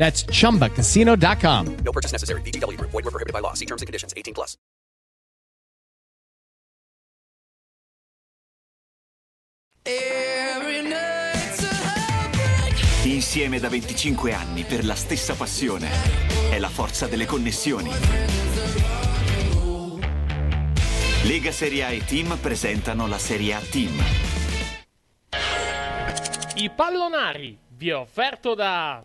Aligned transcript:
That's 0.00 0.24
chumbacasino.com. 0.24 1.76
No 1.84 1.92
purchase 1.92 2.12
necessary. 2.12 2.40
VGW 2.40 2.78
Group. 2.78 2.90
Void 2.90 3.04
were 3.04 3.10
prohibited 3.10 3.34
by 3.34 3.40
law. 3.40 3.52
See 3.52 3.66
terms 3.66 3.82
and 3.82 3.86
conditions. 3.86 4.14
18 4.16 4.32
plus. 4.32 4.56
Insieme 13.04 13.60
da 13.60 13.68
25 13.68 14.32
anni 14.32 14.64
per 14.64 14.86
la 14.86 14.94
stessa 14.94 15.34
passione. 15.34 15.90
È 16.48 16.58
la 16.58 16.70
forza 16.70 17.06
delle 17.06 17.26
connessioni. 17.26 17.90
Lega 21.24 21.52
Serie 21.52 21.84
A 21.84 21.90
e 21.90 22.04
Team 22.04 22.38
presentano 22.38 23.06
la 23.06 23.18
Serie 23.18 23.52
A 23.52 23.60
Team. 23.60 24.02
I 26.54 26.70
pallonari 26.70 27.58
vi 27.68 27.90
è 27.90 27.96
offerto 27.96 28.54
da 28.54 29.04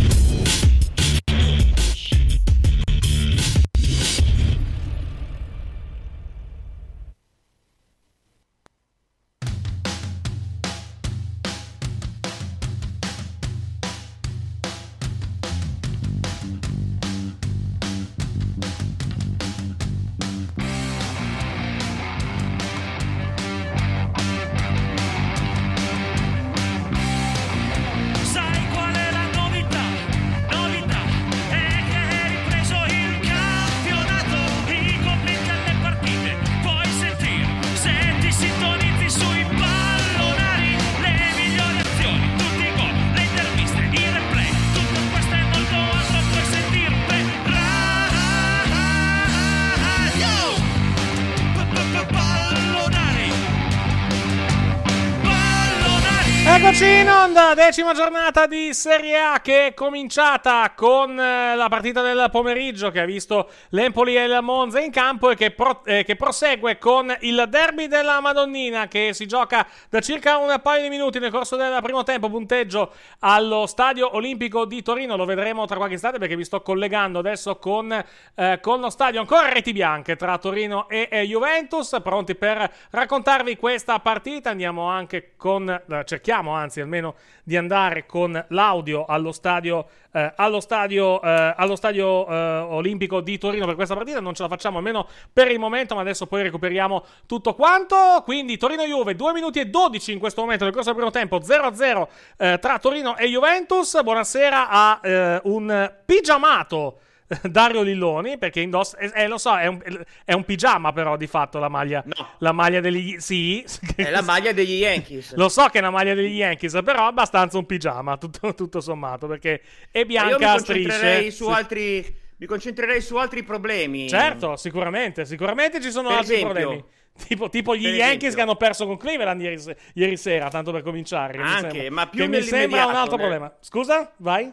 Onda, 57.23 57.53
decima 57.53 57.93
giornata 57.93 58.47
di 58.47 58.73
Serie 58.73 59.19
A 59.19 59.41
che 59.41 59.67
è 59.67 59.73
cominciata 59.75 60.71
con 60.75 61.19
eh, 61.19 61.55
la 61.55 61.67
partita 61.69 62.01
del 62.01 62.29
pomeriggio 62.31 62.89
che 62.89 62.99
ha 62.99 63.05
visto 63.05 63.49
l'Empoli 63.69 64.15
e 64.15 64.23
il 64.23 64.39
Monza 64.41 64.79
in 64.79 64.89
campo 64.89 65.29
e 65.29 65.35
che, 65.35 65.51
pro- 65.51 65.85
eh, 65.85 66.03
che 66.03 66.15
prosegue 66.15 66.79
con 66.79 67.15
il 67.19 67.45
derby 67.47 67.85
della 67.85 68.19
Madonnina 68.21 68.87
che 68.87 69.13
si 69.13 69.27
gioca 69.27 69.67
da 69.87 69.99
circa 69.99 70.37
un 70.37 70.59
paio 70.63 70.81
di 70.81 70.89
minuti 70.89 71.19
nel 71.19 71.29
corso 71.29 71.55
del 71.55 71.77
primo 71.83 72.01
tempo, 72.01 72.27
punteggio 72.27 72.91
allo 73.19 73.67
Stadio 73.67 74.15
Olimpico 74.15 74.65
di 74.65 74.81
Torino, 74.81 75.15
lo 75.15 75.25
vedremo 75.25 75.67
tra 75.67 75.77
qualche 75.77 75.95
istante 75.95 76.17
perché 76.17 76.35
vi 76.35 76.43
sto 76.43 76.63
collegando 76.63 77.19
adesso 77.19 77.57
con, 77.57 78.03
eh, 78.33 78.59
con 78.61 78.79
lo 78.79 78.89
stadio. 78.89 79.19
Ancora 79.19 79.47
reti 79.47 79.73
bianche 79.73 80.15
tra 80.15 80.39
Torino 80.39 80.89
e 80.89 81.07
eh, 81.11 81.21
Juventus, 81.27 81.99
pronti 82.01 82.33
per 82.33 82.71
raccontarvi 82.89 83.57
questa 83.57 83.99
partita, 83.99 84.49
andiamo 84.49 84.87
anche 84.87 85.33
con, 85.37 85.69
eh, 85.69 86.03
cerchiamo 86.05 86.53
anzi 86.53 86.81
almeno 86.81 87.09
di 87.43 87.57
andare 87.57 88.05
con 88.05 88.45
l'audio 88.49 89.05
allo 89.05 89.31
stadio, 89.31 89.87
eh, 90.11 90.33
allo 90.35 90.59
stadio, 90.59 91.21
eh, 91.21 91.53
allo 91.55 91.75
stadio 91.75 92.27
eh, 92.27 92.57
olimpico 92.69 93.21
di 93.21 93.37
Torino 93.37 93.65
per 93.65 93.75
questa 93.75 93.95
partita. 93.95 94.19
Non 94.19 94.33
ce 94.33 94.43
la 94.43 94.49
facciamo 94.49 94.77
almeno 94.77 95.07
per 95.31 95.49
il 95.51 95.59
momento, 95.59 95.95
ma 95.95 96.01
adesso 96.01 96.27
poi 96.27 96.43
recuperiamo 96.43 97.05
tutto 97.25 97.53
quanto. 97.53 97.95
Quindi 98.23 98.57
Torino-Juve, 98.57 99.15
2 99.15 99.33
minuti 99.33 99.59
e 99.59 99.65
12 99.65 100.13
in 100.13 100.19
questo 100.19 100.41
momento 100.41 100.63
nel 100.63 100.73
corso 100.73 100.93
del 100.93 100.97
primo 100.97 101.11
tempo, 101.11 101.39
0-0 101.39 102.07
eh, 102.37 102.59
tra 102.59 102.79
Torino 102.79 103.17
e 103.17 103.27
Juventus. 103.27 104.01
Buonasera 104.01 104.69
a 104.69 104.99
eh, 105.01 105.41
un 105.43 105.91
pigiamato. 106.05 106.99
Dario 107.49 107.81
Lilloni 107.81 108.37
perché 108.37 108.59
indossa 108.59 108.97
eh, 108.97 109.11
eh, 109.15 109.27
lo 109.27 109.37
so 109.37 109.55
è 109.57 109.65
un, 109.67 109.81
è 110.25 110.33
un 110.33 110.43
pigiama 110.43 110.91
però 110.91 111.15
di 111.17 111.27
fatto 111.27 111.59
la 111.59 111.69
maglia 111.69 112.03
la 112.39 112.51
maglia 112.51 112.79
degli 112.81 113.19
sì 113.19 113.63
È 113.95 114.09
la 114.09 114.21
maglia 114.21 114.51
degli 114.51 114.79
Yankees. 114.79 115.35
lo 115.39 115.47
so 115.49 115.65
che 115.67 115.77
è 115.77 115.81
una 115.81 115.91
maglia 115.91 116.13
degli 116.13 116.35
Yankees, 116.37 116.73
però 116.83 117.05
è 117.05 117.07
abbastanza 117.07 117.57
un 117.57 117.65
pigiama, 117.65 118.17
tutto, 118.17 118.53
tutto 118.53 118.81
sommato, 118.81 119.27
perché 119.27 119.61
è 119.91 120.03
bianca 120.05 120.37
mi 120.37 120.43
a 120.45 120.57
strisce. 120.57 121.31
su 121.31 121.45
Sì. 121.45 121.51
altri. 121.51 122.15
Mi 122.37 122.47
concentrerei 122.47 123.01
su 123.01 123.15
altri 123.17 123.43
problemi. 123.43 124.09
Certo, 124.09 124.55
sicuramente, 124.55 125.25
sicuramente 125.25 125.79
ci 125.79 125.91
sono 125.91 126.07
Per 126.09 126.17
altri 126.17 126.33
esempio- 126.35 126.53
problemi. 126.59 126.83
Tipo, 127.27 127.49
tipo 127.49 127.75
gli 127.75 127.85
Yankees 127.87 128.33
che 128.33 128.41
hanno 128.41 128.55
perso 128.55 128.87
con 128.87 128.97
Cleveland 128.97 129.39
ieri, 129.41 129.61
ieri 129.95 130.17
sera, 130.17 130.49
tanto 130.49 130.71
per 130.71 130.81
cominciare. 130.81 131.33
che 131.33 131.37
mi 131.39 131.43
Anche, 131.43 131.69
sembra- 131.81 131.91
ma 131.91 132.07
più 132.07 132.21
che 132.21 132.27
mi 132.29 132.41
sembra 132.41 132.85
un 132.85 132.95
altro 132.95 133.17
nel- 133.17 133.27
problema. 133.27 133.55
Scusa, 133.59 134.11
vai? 134.17 134.51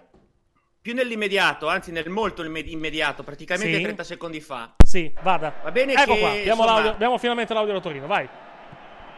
Più 0.80 0.94
nell'immediato, 0.94 1.69
anzi 1.69 1.90
nel 1.90 2.08
molto 2.08 2.42
imme- 2.44 2.60
immediato, 2.60 3.22
praticamente 3.22 3.76
Sì. 3.76 3.82
30 3.82 4.04
secondi 4.04 4.40
fa. 4.40 4.70
Sì, 4.84 5.12
vada. 5.22 5.52
Va 5.62 5.70
bene 5.72 5.92
Ecco 5.92 6.14
che, 6.14 6.20
qua, 6.20 6.30
abbiamo, 6.30 6.62
insomma, 6.62 6.88
abbiamo 6.90 7.19
finalmente 7.19 7.52
l'audio 7.52 7.75
da 7.75 7.80
Torino, 7.80 8.06
vai. 8.06 8.28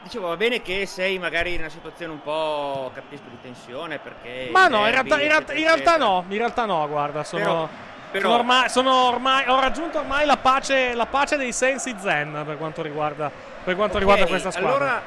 Dicevo, 0.03 0.29
va 0.29 0.37
bene 0.37 0.63
che 0.63 0.87
sei 0.87 1.19
magari 1.19 1.53
in 1.53 1.61
una 1.61 1.69
situazione 1.69 2.13
un 2.13 2.23
po', 2.23 2.91
capisco, 2.95 3.25
di 3.29 3.37
tensione 3.43 3.99
perché... 3.99 4.49
Ma 4.51 4.67
no, 4.69 4.87
in 4.87 4.91
realtà, 4.91 5.21
in 5.21 5.29
realtà- 5.29 5.53
in 5.53 5.63
realtà 5.65 5.97
no, 5.99 6.25
in 6.29 6.39
realtà 6.39 6.65
no, 6.65 6.89
guarda, 6.89 7.23
sono... 7.23 7.43
Però- 7.43 7.69
però- 8.11 8.23
sono 8.31 8.35
ormai, 8.39 8.69
sono 8.71 8.95
ormai- 9.09 9.49
ho 9.49 9.61
raggiunto 9.61 9.99
ormai 9.99 10.25
la 10.27 10.39
pace, 10.39 10.95
la 10.95 11.07
pace 11.07 11.37
dei 11.37 11.53
sensi 11.53 11.95
zen 12.01 12.43
per 12.47 12.57
quanto 12.57 12.81
riguarda, 12.83 13.31
per 13.63 13.77
quanto 13.77 13.95
Ok, 13.95 13.99
riguarda 14.01 14.27
questa 14.27 14.51
squadra. 14.51 14.75
Allora, 14.75 15.03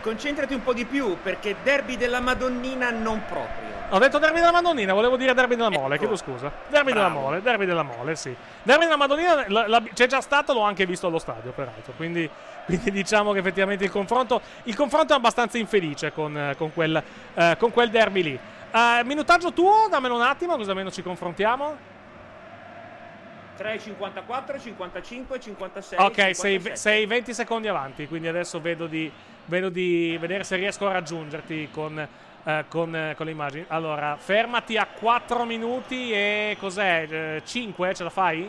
concentrati 0.00 0.54
un 0.54 0.62
po' 0.62 0.72
di 0.72 0.86
più 0.86 1.18
perché 1.22 1.54
derby 1.62 1.96
della 1.98 2.20
Madonnina 2.20 2.90
non 2.90 3.22
proprio. 3.28 3.65
Ho 3.90 3.98
detto 3.98 4.18
derby 4.18 4.40
della 4.40 4.50
Madonnina, 4.50 4.92
volevo 4.94 5.16
dire 5.16 5.32
derby 5.32 5.54
della 5.54 5.70
Mole, 5.70 5.96
chiedo 5.98 6.16
scusa. 6.16 6.50
Derby 6.68 6.92
della 6.92 7.04
Bravo. 7.08 7.20
Mole, 7.20 7.40
derby 7.40 7.66
della 7.66 7.84
Mole, 7.84 8.16
sì. 8.16 8.34
Derby 8.62 8.84
della 8.84 8.96
Madonnina 8.96 9.44
la- 9.48 9.68
la- 9.68 9.82
c'è 9.94 10.06
già 10.08 10.20
stato, 10.20 10.52
l'ho 10.52 10.62
anche 10.62 10.86
visto 10.86 11.06
allo 11.06 11.20
stadio, 11.20 11.52
peraltro. 11.52 11.92
Quindi, 11.96 12.28
quindi 12.66 12.90
diciamo 12.90 13.32
che 13.32 13.38
effettivamente 13.38 13.84
il 13.84 13.90
confronto, 13.90 14.40
il 14.64 14.74
confronto 14.74 15.12
è 15.12 15.16
abbastanza 15.16 15.56
infelice 15.58 16.12
con, 16.12 16.52
con 16.56 16.72
quel, 16.74 17.00
eh, 17.34 17.56
con 17.58 17.70
quel 17.70 17.90
derby 17.90 18.22
lì. 18.22 18.38
Eh, 18.72 19.02
minutaggio 19.04 19.52
tuo, 19.52 19.86
dammelo 19.88 20.16
un 20.16 20.22
attimo, 20.22 20.56
così 20.56 20.68
almeno 20.68 20.90
ci 20.90 21.02
confrontiamo. 21.02 21.94
3, 23.56 23.78
54, 23.78 24.58
55, 24.58 25.40
56. 25.40 25.98
Ok, 26.00 26.14
sei, 26.14 26.34
57. 26.34 26.76
sei 26.76 27.06
20 27.06 27.32
secondi 27.32 27.68
avanti, 27.68 28.06
quindi 28.08 28.28
adesso 28.28 28.60
vedo 28.60 28.86
di, 28.86 29.10
vedo 29.46 29.70
di 29.70 30.16
vedere 30.20 30.44
se 30.44 30.56
riesco 30.56 30.86
a 30.88 30.92
raggiungerti 30.92 31.70
con, 31.72 32.06
eh, 32.46 32.64
con, 32.68 32.94
eh, 32.94 33.14
con 33.16 33.26
le 33.26 33.32
immagini. 33.32 33.64
Allora, 33.68 34.16
fermati 34.16 34.76
a 34.76 34.86
4 34.86 35.44
minuti 35.44 36.12
e 36.12 36.56
cos'è? 36.60 37.42
5? 37.44 37.94
Ce 37.94 38.04
la 38.04 38.10
fai? 38.10 38.48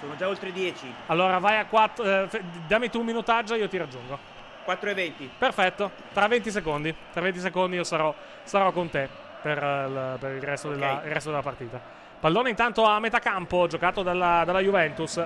Sono 0.00 0.16
già 0.16 0.26
oltre 0.26 0.50
10. 0.50 0.94
Allora 1.08 1.38
vai 1.38 1.58
a 1.58 1.66
4, 1.66 2.28
dammi 2.66 2.88
tu 2.88 3.00
un 3.00 3.04
minutaggio 3.06 3.54
e 3.54 3.58
io 3.58 3.68
ti 3.68 3.76
raggiungo. 3.76 4.18
4 4.64 4.88
e 4.90 4.94
20. 4.94 5.30
Perfetto, 5.36 5.90
tra 6.14 6.26
20 6.26 6.50
secondi. 6.50 6.94
Tra 7.12 7.20
20 7.20 7.38
secondi 7.38 7.76
io 7.76 7.84
sarò, 7.84 8.14
sarò 8.44 8.72
con 8.72 8.88
te 8.88 9.08
per, 9.42 9.62
eh, 9.62 9.86
il, 9.86 10.16
per 10.18 10.34
il 10.36 10.42
resto 10.42 10.70
della, 10.70 10.92
Ok. 10.94 11.04
il 11.04 11.12
resto 11.12 11.28
della 11.28 11.42
partita. 11.42 11.80
Pallone 12.18 12.48
intanto 12.50 12.84
a 12.84 12.98
metà 13.00 13.18
campo, 13.18 13.66
giocato 13.66 14.02
dalla, 14.02 14.42
dalla 14.46 14.60
Juventus. 14.60 15.22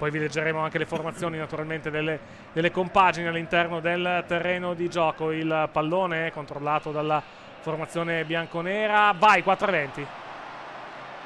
Poi 0.00 0.10
vi 0.10 0.18
leggeremo 0.18 0.58
anche 0.58 0.78
le 0.78 0.86
formazioni 0.86 1.36
naturalmente 1.36 1.90
delle, 1.90 2.18
delle 2.54 2.70
compagini 2.70 3.26
all'interno 3.26 3.80
del 3.80 4.24
terreno 4.26 4.72
di 4.72 4.88
gioco. 4.88 5.30
Il 5.30 5.68
pallone 5.70 6.28
è 6.28 6.32
controllato 6.32 6.90
dalla 6.90 7.22
formazione 7.60 8.24
bianconera. 8.24 9.12
Vai, 9.14 9.42
4-20. 9.44 10.06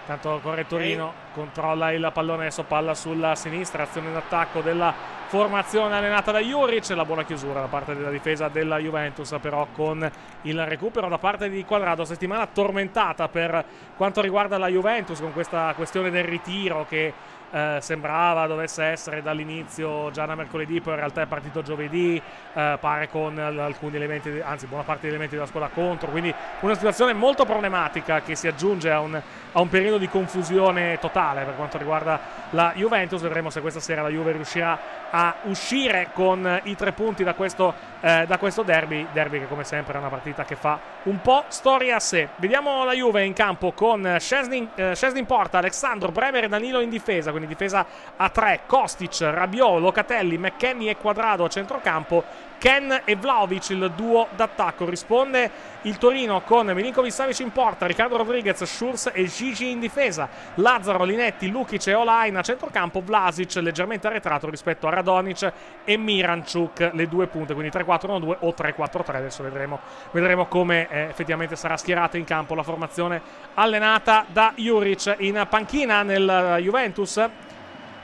Intanto 0.00 0.40
corre 0.42 0.66
Torino, 0.66 1.12
controlla 1.34 1.92
il 1.92 2.10
pallone, 2.12 2.46
adesso 2.46 2.64
palla 2.64 2.94
sulla 2.94 3.36
sinistra, 3.36 3.84
azione 3.84 4.12
d'attacco 4.12 4.60
della 4.60 4.92
formazione 5.28 5.96
allenata 5.96 6.32
da 6.32 6.40
Juric, 6.40 6.88
la 6.90 7.04
buona 7.04 7.24
chiusura 7.24 7.60
da 7.60 7.68
parte 7.68 7.94
della 7.94 8.10
difesa 8.10 8.48
della 8.48 8.78
Juventus 8.78 9.34
però 9.40 9.68
con 9.72 10.08
il 10.42 10.66
recupero 10.66 11.08
da 11.08 11.18
parte 11.18 11.48
di 11.48 11.64
Quadrado, 11.64 12.04
settimana 12.04 12.46
tormentata 12.46 13.28
per 13.28 13.64
quanto 13.96 14.20
riguarda 14.20 14.58
la 14.58 14.68
Juventus 14.68 15.20
con 15.20 15.32
questa 15.32 15.72
questione 15.74 16.10
del 16.10 16.24
ritiro 16.24 16.84
che 16.86 17.12
eh, 17.50 17.78
sembrava 17.80 18.46
dovesse 18.46 18.84
essere 18.84 19.22
dall'inizio 19.22 20.10
già 20.10 20.26
da 20.26 20.34
mercoledì, 20.34 20.80
poi 20.80 20.94
in 20.94 20.98
realtà 21.00 21.22
è 21.22 21.26
partito 21.26 21.62
giovedì, 21.62 22.20
eh, 22.54 22.76
pare 22.80 23.08
con 23.08 23.38
alcuni 23.38 23.96
elementi, 23.96 24.40
anzi 24.44 24.66
buona 24.66 24.84
parte 24.84 25.02
degli 25.02 25.10
elementi 25.10 25.34
della 25.34 25.46
squadra 25.46 25.68
contro, 25.68 26.10
quindi 26.10 26.34
una 26.60 26.74
situazione 26.74 27.12
molto 27.12 27.44
problematica 27.44 28.22
che 28.22 28.34
si 28.34 28.46
aggiunge 28.46 28.90
a 28.90 29.00
un, 29.00 29.14
a 29.52 29.60
un 29.60 29.68
periodo 29.68 29.98
di 29.98 30.08
confusione 30.08 30.98
totale 30.98 31.44
per 31.44 31.54
quanto 31.56 31.78
riguarda 31.78 32.20
la 32.50 32.72
Juventus. 32.74 33.20
Vedremo 33.20 33.50
se 33.50 33.60
questa 33.60 33.80
sera 33.80 34.02
la 34.02 34.08
Juve 34.08 34.32
riuscirà 34.32 34.78
a 35.10 35.34
uscire 35.44 36.08
con 36.12 36.60
i 36.64 36.74
tre 36.74 36.92
punti 36.92 37.22
da 37.22 37.34
questo, 37.34 37.74
eh, 38.04 38.26
da 38.26 38.36
questo 38.36 38.62
derby, 38.62 39.06
derby 39.12 39.38
che 39.38 39.48
come 39.48 39.64
sempre 39.64 39.94
è 39.94 39.96
una 39.96 40.10
partita 40.10 40.44
che 40.44 40.56
fa 40.56 40.78
un 41.04 41.22
po' 41.22 41.44
storia 41.48 41.96
a 41.96 42.00
sé. 42.00 42.28
Vediamo 42.36 42.84
la 42.84 42.92
Juve 42.92 43.24
in 43.24 43.32
campo 43.32 43.72
con 43.72 44.16
Szczesny 44.20 44.68
eh, 44.74 44.94
in 45.14 45.24
porta, 45.24 45.56
Alessandro, 45.56 46.12
Bremer 46.12 46.44
e 46.44 46.48
Danilo 46.48 46.80
in 46.80 46.90
difesa, 46.90 47.30
quindi 47.30 47.48
difesa 47.48 47.86
a 48.16 48.28
tre, 48.28 48.60
Kostic, 48.66 49.20
Rabiot, 49.20 49.80
Locatelli, 49.80 50.36
McKenny 50.36 50.88
e 50.88 50.98
Quadrado 50.98 51.44
a 51.44 51.48
centrocampo, 51.48 52.22
Ken 52.64 53.02
e 53.04 53.14
Vlaovic 53.14 53.68
il 53.68 53.92
duo 53.94 54.26
d'attacco. 54.34 54.88
Risponde 54.88 55.50
il 55.82 55.98
Torino 55.98 56.40
con 56.40 56.66
Milinkovic 56.68 57.12
Savic 57.12 57.40
in 57.40 57.52
porta, 57.52 57.84
Riccardo 57.84 58.16
Rodriguez, 58.16 58.62
Schurz 58.62 59.10
e 59.12 59.26
Gigi 59.26 59.70
in 59.70 59.80
difesa, 59.80 60.26
Lazzaro, 60.54 61.04
Linetti, 61.04 61.50
Lukic 61.50 61.88
e 61.88 61.92
Olain 61.92 62.34
a 62.36 62.40
centrocampo, 62.40 63.02
Vlasic 63.02 63.56
leggermente 63.56 64.06
arretrato 64.06 64.48
rispetto 64.48 64.86
a 64.86 64.92
Radonic 64.92 65.52
e 65.84 65.98
Miranchuk 65.98 66.92
le 66.94 67.06
due 67.06 67.26
punte, 67.26 67.52
quindi 67.52 67.70
3-4-1-2 67.76 68.36
o 68.40 68.54
3-4-3. 68.56 69.16
Adesso 69.16 69.42
vedremo, 69.42 69.80
vedremo 70.12 70.46
come 70.46 70.88
eh, 70.88 71.00
effettivamente 71.10 71.56
sarà 71.56 71.76
schierata 71.76 72.16
in 72.16 72.24
campo 72.24 72.54
la 72.54 72.62
formazione 72.62 73.20
allenata 73.52 74.24
da 74.32 74.54
Juric 74.56 75.16
in 75.18 75.46
panchina 75.50 76.02
nel 76.02 76.56
eh, 76.56 76.62
Juventus. 76.62 77.28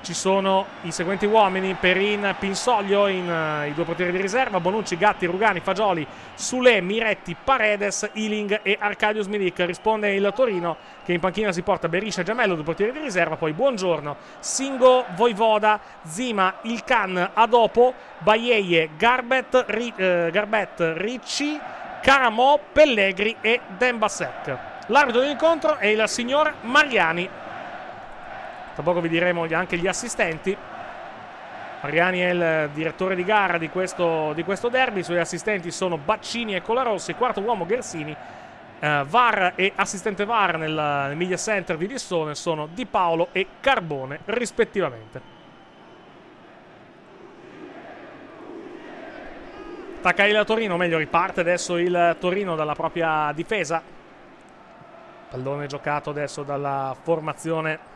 Ci 0.03 0.15
sono 0.15 0.65
i 0.83 0.93
seguenti 0.93 1.27
uomini: 1.27 1.75
Perin, 1.75 2.35
Pinsoglio, 2.39 3.07
in, 3.07 3.29
eh, 3.29 3.69
i 3.69 3.75
due 3.75 3.85
portieri 3.85 4.13
di 4.13 4.21
riserva, 4.21 4.59
Bonucci, 4.59 4.97
Gatti, 4.97 5.27
Rugani, 5.27 5.61
Fagioli, 5.61 6.07
Sule, 6.35 6.81
Miretti, 6.81 7.37
Paredes, 7.43 8.09
Iling 8.15 8.61
e 8.63 8.79
Arcadius 8.81 9.27
Milik. 9.27 9.61
Risponde 9.61 10.15
il 10.15 10.33
Torino 10.35 10.77
che 11.05 11.13
in 11.13 11.21
panchina 11.21 11.53
si 11.53 11.61
porta 11.61 11.89
Beriscia, 11.89 12.23
Giamello, 12.23 12.55
due 12.55 12.65
portieri 12.65 12.93
di 12.93 13.01
riserva, 13.01 13.37
poi 13.37 13.53
Buongiorno, 13.53 14.17
Singo, 14.39 15.05
Voivoda, 15.15 15.79
Zima, 16.03 16.55
Ilkan, 16.63 17.33
Adopo, 17.35 17.93
Baieie, 18.19 18.91
Garbet, 18.97 19.65
Ri- 19.69 19.93
eh, 19.97 20.31
Garbet, 20.33 20.95
Ricci, 20.97 21.61
Caramò, 22.01 22.59
Pellegri 22.73 23.37
e 23.43 23.61
Dembasek. 23.77 24.57
L'arbitro 24.87 25.21
dell'incontro 25.21 25.77
è 25.77 25.87
il 25.87 26.03
signor 26.09 26.55
Mariani. 26.63 27.29
Tra 28.81 28.89
poco 28.89 29.03
vi 29.03 29.11
diremo 29.11 29.47
anche 29.51 29.77
gli 29.77 29.87
assistenti. 29.87 30.57
Mariani 31.83 32.21
è 32.21 32.31
il 32.31 32.71
direttore 32.73 33.15
di 33.15 33.25
gara 33.25 33.59
di 33.59 33.69
questo, 33.69 34.33
di 34.33 34.43
questo 34.43 34.71
derby. 34.71 35.01
I 35.01 35.03
suoi 35.03 35.19
assistenti 35.19 35.71
sono 35.71 35.99
Baccini 35.99 36.55
e 36.55 36.63
Colarossi. 36.63 37.13
Quarto 37.13 37.43
uomo 37.43 37.67
Gersini. 37.67 38.17
Eh, 38.79 39.05
VAR 39.07 39.53
e 39.55 39.73
assistente 39.75 40.25
VAR 40.25 40.57
nel, 40.57 40.73
nel 40.73 41.17
media 41.17 41.37
center 41.37 41.77
di 41.77 41.87
Lissone 41.89 42.35
sono 42.35 42.69
Di 42.73 42.87
Paolo 42.87 43.29
e 43.33 43.49
Carbone, 43.61 44.21
rispettivamente. 44.25 45.21
Attacca 49.99 50.25
il 50.25 50.43
Torino, 50.47 50.79
meglio, 50.79 50.97
riparte 50.97 51.41
adesso 51.41 51.77
il 51.77 52.17
Torino 52.19 52.57
dalla 52.57 52.75
propria 52.75 53.31
difesa. 53.35 53.83
Pallone 55.29 55.67
giocato 55.67 56.09
adesso 56.09 56.43
dalla 56.45 56.97
formazione 56.99 57.90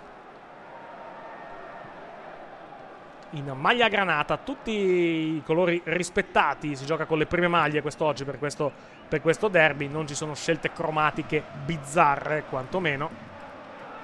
in 3.34 3.52
maglia 3.56 3.88
granata, 3.88 4.36
tutti 4.36 4.70
i 4.70 5.42
colori 5.44 5.80
rispettati, 5.84 6.76
si 6.76 6.86
gioca 6.86 7.04
con 7.04 7.18
le 7.18 7.26
prime 7.26 7.48
maglie 7.48 7.82
quest'oggi 7.82 8.24
per 8.24 8.38
questo, 8.38 8.72
per 9.08 9.20
questo 9.20 9.48
derby, 9.48 9.88
non 9.88 10.06
ci 10.06 10.14
sono 10.14 10.34
scelte 10.34 10.72
cromatiche 10.72 11.42
bizzarre 11.64 12.44
quantomeno, 12.48 13.32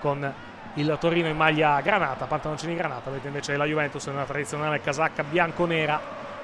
con 0.00 0.32
il 0.74 0.96
Torino 1.00 1.28
in 1.28 1.36
maglia 1.36 1.80
granata, 1.80 2.26
pantaloncini 2.26 2.74
granata, 2.74 3.10
mentre 3.10 3.28
invece 3.28 3.56
la 3.56 3.64
Juventus 3.64 4.04
una 4.06 4.24
tradizionale 4.24 4.80
casacca 4.80 5.22
bianco-nera 5.22 6.00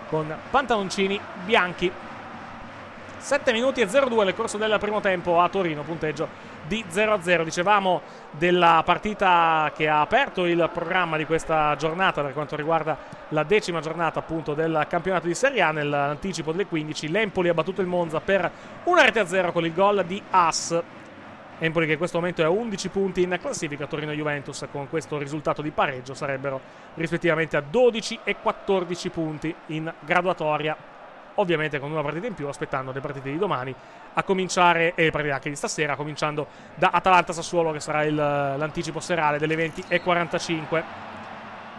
con 0.08 0.34
pantaloncini 0.50 1.18
bianchi. 1.44 1.90
7 3.18 3.52
minuti 3.52 3.80
e 3.80 3.86
02 3.86 4.24
nel 4.24 4.34
corso 4.34 4.56
del 4.56 4.76
primo 4.78 5.00
tempo 5.00 5.40
a 5.40 5.48
Torino, 5.48 5.82
punteggio 5.82 6.54
di 6.66 6.84
0-0. 6.90 7.42
Dicevamo 7.42 8.02
della 8.30 8.82
partita 8.84 9.72
che 9.74 9.88
ha 9.88 10.00
aperto 10.00 10.44
il 10.44 10.68
programma 10.72 11.16
di 11.16 11.24
questa 11.24 11.74
giornata 11.76 12.22
per 12.22 12.32
quanto 12.32 12.56
riguarda 12.56 12.96
la 13.30 13.42
decima 13.42 13.80
giornata 13.80 14.18
appunto 14.18 14.54
del 14.54 14.86
campionato 14.88 15.26
di 15.26 15.34
Serie 15.34 15.62
A 15.62 15.70
nell'anticipo 15.70 16.52
delle 16.52 16.66
15. 16.66 17.10
L'Empoli 17.10 17.48
ha 17.48 17.54
battuto 17.54 17.80
il 17.80 17.86
Monza 17.86 18.20
per 18.20 18.50
una 18.84 19.02
rete 19.02 19.20
a 19.20 19.26
0 19.26 19.52
con 19.52 19.64
il 19.64 19.72
gol 19.72 20.04
di 20.04 20.22
As. 20.30 20.82
Empoli 21.58 21.86
che 21.86 21.92
in 21.92 21.98
questo 21.98 22.18
momento 22.18 22.42
è 22.42 22.44
a 22.44 22.50
11 22.50 22.88
punti 22.90 23.22
in 23.22 23.38
classifica, 23.40 23.86
Torino 23.86 24.12
Juventus 24.12 24.66
con 24.70 24.90
questo 24.90 25.16
risultato 25.16 25.62
di 25.62 25.70
pareggio 25.70 26.12
sarebbero 26.12 26.60
rispettivamente 26.94 27.56
a 27.56 27.62
12 27.62 28.20
e 28.24 28.36
14 28.42 29.08
punti 29.08 29.54
in 29.68 29.90
graduatoria 30.00 30.76
ovviamente 31.36 31.78
con 31.78 31.90
una 31.90 32.02
partita 32.02 32.26
in 32.26 32.34
più, 32.34 32.46
aspettando 32.48 32.92
le 32.92 33.00
partite 33.00 33.30
di 33.30 33.38
domani, 33.38 33.74
a 34.14 34.22
cominciare, 34.22 34.94
e 34.94 35.10
partite 35.10 35.32
anche 35.34 35.48
di 35.48 35.56
stasera, 35.56 35.96
cominciando 35.96 36.46
da 36.74 36.90
Atalanta-Sassuolo, 36.92 37.72
che 37.72 37.80
sarà 37.80 38.04
il- 38.04 38.14
l'anticipo 38.14 39.00
serale 39.00 39.38
delle 39.38 39.54
20.45. 39.56 40.84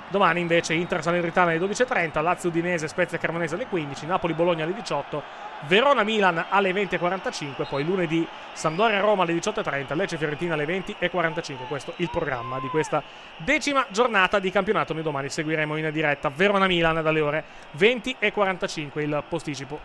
Domani 0.10 0.40
invece 0.40 0.74
Inter 0.74 1.04
Salernitana 1.04 1.50
alle 1.50 1.60
12.30, 1.60 2.22
Lazio 2.22 2.50
Udinese, 2.50 2.88
Spezia 2.88 3.18
Cremonese 3.18 3.56
alle 3.56 3.68
15, 3.68 4.06
Napoli 4.06 4.34
Bologna 4.34 4.64
alle 4.64 4.74
18, 4.74 5.22
Verona 5.62 6.04
Milan 6.04 6.46
alle 6.50 6.72
20.45, 6.72 7.68
poi 7.68 7.84
lunedì 7.84 8.28
Sampdoria 8.54 9.00
Roma 9.00 9.24
alle 9.24 9.34
18.30, 9.34 9.96
Lecce 9.96 10.18
Fiorentina 10.18 10.54
alle 10.54 10.66
20.45. 10.66 11.68
Questo 11.68 11.94
il 11.98 12.10
programma 12.10 12.60
di 12.60 12.68
questa 12.68 13.02
decima 13.38 13.86
giornata 13.90 14.40
di 14.40 14.52
campionato. 14.52 14.94
Noi 14.94 15.04
domani 15.04 15.30
seguiremo 15.30 15.76
in 15.78 15.90
diretta 15.92 16.30
Verona 16.30 16.68
Milan 16.68 17.02
dalle 17.02 17.20
ore 17.20 17.44
20.45, 17.78 19.00
il 19.00 19.24
posticipo, 19.28 19.80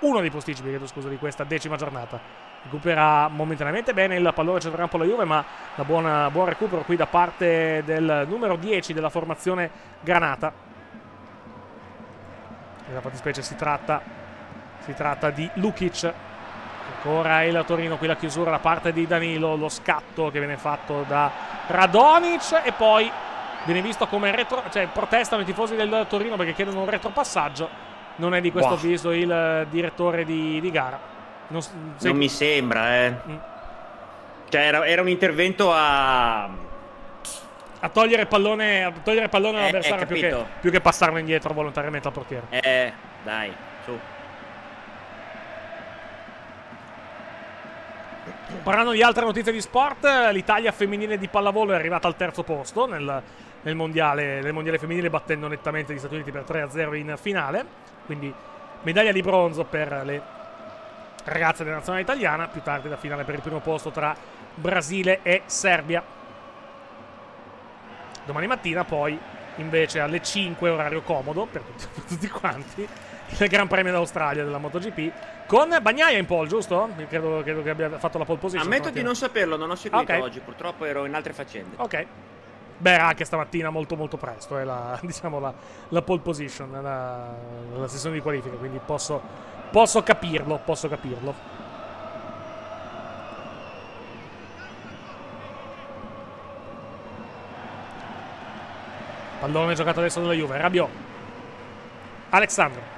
uno 0.00 0.20
dei 0.20 0.30
posticipi, 0.30 0.68
chiedo 0.68 0.86
scusa, 0.86 1.08
di 1.08 1.18
questa 1.18 1.44
decima 1.44 1.76
giornata. 1.76 2.18
Recupera 2.64 3.28
momentaneamente 3.28 3.92
bene 3.92 4.16
il 4.16 4.32
pallone 4.34 4.60
centrocampo 4.60 4.96
la 4.96 5.04
Juve, 5.04 5.24
ma 5.24 5.44
da 5.74 5.84
buona, 5.84 6.30
buon 6.30 6.46
recupero 6.46 6.82
qui 6.82 6.96
da 6.96 7.06
parte 7.06 7.82
del 7.84 8.24
numero 8.28 8.56
10 8.56 8.92
della 8.92 9.10
formazione 9.10 9.70
Granata. 10.00 10.52
Nella 12.86 13.00
fattispecie 13.00 13.42
si 13.42 13.56
tratta, 13.56 14.21
si 14.84 14.94
tratta 14.94 15.30
di 15.30 15.48
Lukic. 15.54 16.12
Ancora 16.96 17.42
il 17.42 17.64
Torino, 17.66 17.96
qui 17.96 18.06
la 18.06 18.16
chiusura 18.16 18.50
da 18.50 18.58
parte 18.58 18.92
di 18.92 19.06
Danilo, 19.06 19.56
lo 19.56 19.68
scatto 19.68 20.30
che 20.30 20.38
viene 20.38 20.56
fatto 20.56 21.04
da 21.08 21.30
Radonic 21.66 22.62
e 22.64 22.72
poi 22.72 23.10
viene 23.64 23.82
visto 23.82 24.06
come 24.06 24.34
retro, 24.34 24.62
cioè 24.70 24.86
protestano 24.86 25.42
i 25.42 25.44
tifosi 25.44 25.74
del 25.74 26.06
Torino 26.08 26.36
perché 26.36 26.52
chiedono 26.52 26.80
un 26.80 26.90
retropassaggio. 26.90 27.68
Non 28.16 28.34
è 28.34 28.40
di 28.40 28.52
questo 28.52 28.70
Boh. 28.70 28.76
avviso 28.76 29.10
il 29.10 29.30
eh, 29.30 29.66
direttore 29.70 30.24
di, 30.24 30.60
di 30.60 30.70
gara. 30.70 30.98
Non, 31.48 31.62
sei- 31.62 31.72
Non 32.02 32.16
mi 32.16 32.28
sembra, 32.28 32.96
eh. 32.96 33.10
Mm. 33.10 33.36
Cioè, 34.48 34.60
era, 34.60 34.86
era 34.86 35.00
un 35.00 35.08
intervento 35.08 35.72
a. 35.72 36.44
a 36.44 37.88
togliere 37.90 38.26
pallone, 38.26 38.84
a 38.84 38.92
togliere 39.02 39.28
pallone 39.28 39.56
Eh, 39.56 39.60
all'avversario 39.62 40.04
eh, 40.04 40.06
più, 40.06 40.16
che, 40.16 40.44
più 40.60 40.70
che 40.70 40.80
passarlo 40.80 41.18
indietro 41.18 41.54
volontariamente 41.54 42.06
al 42.06 42.14
portiere. 42.14 42.46
Eh, 42.50 42.92
dai, 43.24 43.52
su. 43.84 43.98
Parlando 48.62 48.92
di 48.92 49.02
altre 49.02 49.24
notizie 49.24 49.50
di 49.50 49.60
sport, 49.60 50.04
l'Italia 50.30 50.70
femminile 50.70 51.18
di 51.18 51.26
pallavolo 51.26 51.72
è 51.72 51.74
arrivata 51.74 52.06
al 52.06 52.14
terzo 52.14 52.44
posto 52.44 52.86
nel, 52.86 53.20
nel 53.62 53.74
mondiale, 53.74 54.40
nel 54.40 54.52
mondiale 54.52 54.78
femminile, 54.78 55.10
battendo 55.10 55.48
nettamente 55.48 55.92
gli 55.92 55.98
Stati 55.98 56.14
Uniti 56.14 56.30
per 56.30 56.44
3-0 56.46 56.94
in 56.94 57.16
finale. 57.20 57.66
Quindi 58.06 58.32
medaglia 58.82 59.10
di 59.10 59.20
bronzo 59.20 59.64
per 59.64 60.02
le 60.04 60.22
ragazze 61.24 61.64
della 61.64 61.76
nazionale 61.76 62.04
italiana. 62.04 62.46
Più 62.46 62.62
tardi 62.62 62.88
la 62.88 62.96
finale 62.96 63.24
per 63.24 63.34
il 63.34 63.40
primo 63.40 63.58
posto 63.58 63.90
tra 63.90 64.14
Brasile 64.54 65.18
e 65.24 65.42
Serbia. 65.46 66.00
Domani 68.24 68.46
mattina, 68.46 68.84
poi, 68.84 69.18
invece 69.56 69.98
alle 69.98 70.22
5, 70.22 70.70
orario 70.70 71.02
comodo 71.02 71.46
per 71.46 71.62
tutti, 71.62 71.84
per 71.92 72.04
tutti 72.04 72.28
quanti, 72.28 72.88
il 73.38 73.48
Gran 73.48 73.66
Premio 73.66 73.92
d'Australia 73.92 74.44
della 74.44 74.58
MotoGP 74.58 75.12
con 75.46 75.76
Bagnaia 75.80 76.18
in 76.18 76.26
pole, 76.26 76.48
giusto? 76.48 76.88
Credo, 77.08 77.42
credo 77.42 77.62
che 77.62 77.70
abbia 77.70 77.98
fatto 77.98 78.18
la 78.18 78.24
pole 78.24 78.38
position. 78.38 78.64
Ammetto 78.64 78.90
di 78.90 79.02
non 79.02 79.16
saperlo, 79.16 79.56
non 79.56 79.70
ho 79.70 79.74
seguito 79.74 80.12
Ok. 80.12 80.18
oggi, 80.22 80.40
purtroppo 80.40 80.84
ero 80.84 81.04
in 81.04 81.14
altre 81.14 81.32
faccende. 81.32 81.76
Ok. 81.78 82.06
Beh, 82.78 82.96
anche 82.96 83.24
stamattina 83.24 83.70
molto 83.70 83.96
molto 83.96 84.16
presto, 84.16 84.58
è 84.58 84.64
la, 84.64 84.98
diciamo 85.02 85.38
la, 85.38 85.52
la 85.88 86.02
pole 86.02 86.20
position, 86.20 86.70
la, 86.82 87.34
la 87.76 87.88
sessione 87.88 88.16
di 88.16 88.20
qualifica, 88.22 88.56
quindi 88.56 88.80
posso, 88.84 89.20
posso 89.70 90.02
capirlo, 90.02 90.60
posso 90.64 90.88
capirlo. 90.88 91.34
Pallone 99.40 99.74
giocato 99.74 99.98
adesso 99.98 100.20
dalla 100.20 100.34
Juve, 100.34 100.56
Rabiot. 100.56 100.88
Alexandro. 102.30 102.91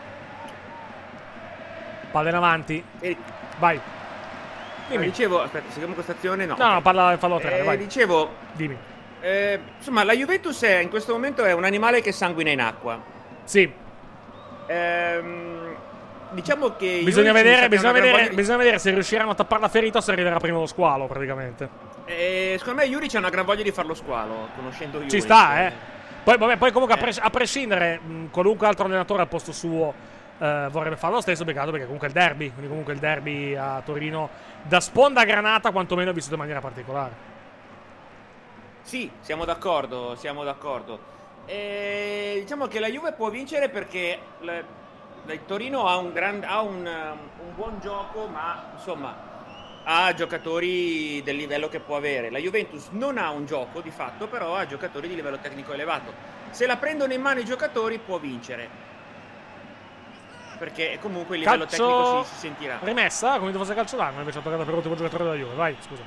Palla 2.14 2.28
in 2.28 2.34
avanti. 2.36 2.84
E- 3.00 3.16
Vai. 3.58 3.76
Ah, 3.76 3.80
Dimmi. 4.90 5.06
dicevo, 5.06 5.42
aspetta, 5.42 5.64
seguiamo 5.70 5.94
questa 5.94 6.12
azione? 6.12 6.46
No. 6.46 6.54
No, 6.56 6.74
no, 6.74 6.80
parla, 6.80 7.16
fallo 7.18 7.40
Eh, 7.40 7.62
vai. 7.64 7.76
dicevo, 7.76 8.30
Dimmi. 8.52 8.76
eh, 9.20 9.58
insomma, 9.78 10.04
la 10.04 10.12
Juventus 10.14 10.62
è, 10.62 10.78
in 10.78 10.90
questo 10.90 11.12
momento 11.12 11.42
è 11.44 11.52
un 11.52 11.64
animale 11.64 12.00
che 12.00 12.12
sanguina 12.12 12.50
in 12.50 12.60
acqua. 12.60 13.00
Sì, 13.42 13.82
Ehm, 14.66 15.74
diciamo 16.30 16.74
che 16.76 17.00
Bisogna 17.04 17.32
vedere, 17.32 17.68
bisogna, 17.68 17.92
vedere, 17.92 18.28
di- 18.30 18.34
bisogna 18.34 18.56
vedere 18.58 18.78
se 18.78 18.90
riusciranno 18.92 19.32
a 19.32 19.34
tappare 19.34 19.60
la 19.60 19.68
ferita 19.68 19.98
o 19.98 20.00
se 20.00 20.12
arriverà 20.12 20.38
prima 20.38 20.58
lo 20.58 20.66
squalo, 20.66 21.06
praticamente. 21.06 21.68
Eh, 22.06 22.54
secondo 22.58 22.80
me 22.80 22.88
Juric 22.88 23.14
ha 23.16 23.18
una 23.18 23.28
gran 23.28 23.44
voglia 23.44 23.62
di 23.62 23.72
fare 23.72 23.88
lo 23.88 23.94
squalo, 23.94 24.48
conoscendo 24.56 24.98
Juric. 24.98 25.10
Ci 25.12 25.20
sta, 25.20 25.66
eh. 25.66 25.72
Poi, 26.22 26.38
vabbè, 26.38 26.56
poi 26.56 26.72
comunque, 26.72 26.96
a, 26.96 26.98
pres- 26.98 27.18
a 27.20 27.28
prescindere, 27.28 27.98
mh, 27.98 28.30
qualunque 28.30 28.66
altro 28.66 28.86
allenatore 28.86 29.20
al 29.22 29.28
posto 29.28 29.52
suo 29.52 29.92
eh, 30.38 30.68
vorrebbe 30.70 30.96
fare 30.96 31.12
lo 31.14 31.20
stesso, 31.20 31.44
peccato 31.44 31.70
perché 31.70 31.84
comunque 31.84 32.08
è 32.08 32.10
il 32.10 32.16
derby. 32.16 32.48
Quindi 32.50 32.68
comunque 32.68 32.92
il 32.92 32.98
derby 32.98 33.54
a 33.54 33.82
Torino 33.84 34.28
da 34.62 34.80
sponda 34.80 35.22
a 35.22 35.24
granata, 35.24 35.70
quantomeno 35.70 36.10
è 36.10 36.14
vissuto 36.14 36.34
in 36.34 36.40
maniera 36.40 36.60
particolare. 36.60 37.32
Sì, 38.82 39.10
siamo 39.20 39.44
d'accordo, 39.44 40.14
siamo 40.16 40.44
d'accordo. 40.44 41.12
E 41.46 42.38
diciamo 42.40 42.66
che 42.66 42.80
la 42.80 42.88
Juve 42.88 43.12
può 43.12 43.30
vincere 43.30 43.68
perché 43.68 44.18
la- 44.40 44.62
il 45.26 45.40
Torino 45.46 45.86
ha 45.86 45.96
un, 45.96 46.12
gran- 46.12 46.44
ha 46.44 46.60
un, 46.60 46.86
um, 46.86 47.46
un 47.46 47.54
buon 47.54 47.80
gioco, 47.80 48.26
ma 48.26 48.72
insomma 48.74 49.32
ha 49.84 50.14
giocatori 50.14 51.22
del 51.22 51.36
livello 51.36 51.68
che 51.68 51.80
può 51.80 51.96
avere. 51.96 52.30
La 52.30 52.38
Juventus 52.38 52.88
non 52.90 53.18
ha 53.18 53.30
un 53.30 53.46
gioco 53.46 53.80
di 53.80 53.90
fatto, 53.90 54.26
però 54.26 54.54
ha 54.56 54.66
giocatori 54.66 55.08
di 55.08 55.14
livello 55.14 55.38
tecnico 55.38 55.72
elevato. 55.72 56.12
Se 56.50 56.66
la 56.66 56.76
prendono 56.76 57.12
in 57.12 57.20
mano 57.20 57.40
i 57.40 57.44
giocatori 57.44 57.98
può 57.98 58.18
vincere. 58.18 58.92
Perché 60.58 60.98
comunque 61.00 61.36
il 61.36 61.42
livello 61.42 61.64
Calcio- 61.66 61.84
tecnico 61.86 62.24
si, 62.24 62.32
si 62.34 62.38
sentirà. 62.40 62.78
Rimessa, 62.82 63.38
come 63.38 63.52
se 63.52 63.58
fosse 63.58 63.74
calcio 63.74 63.96
d'angolo, 63.96 64.20
invece 64.20 64.38
ha 64.38 64.42
toccato 64.42 64.64
per 64.64 64.72
l'ultimo 64.74 64.94
giocatore 64.94 65.24
della 65.24 65.36
Juve. 65.36 65.54
Vai, 65.54 65.76
scusa. 65.80 66.02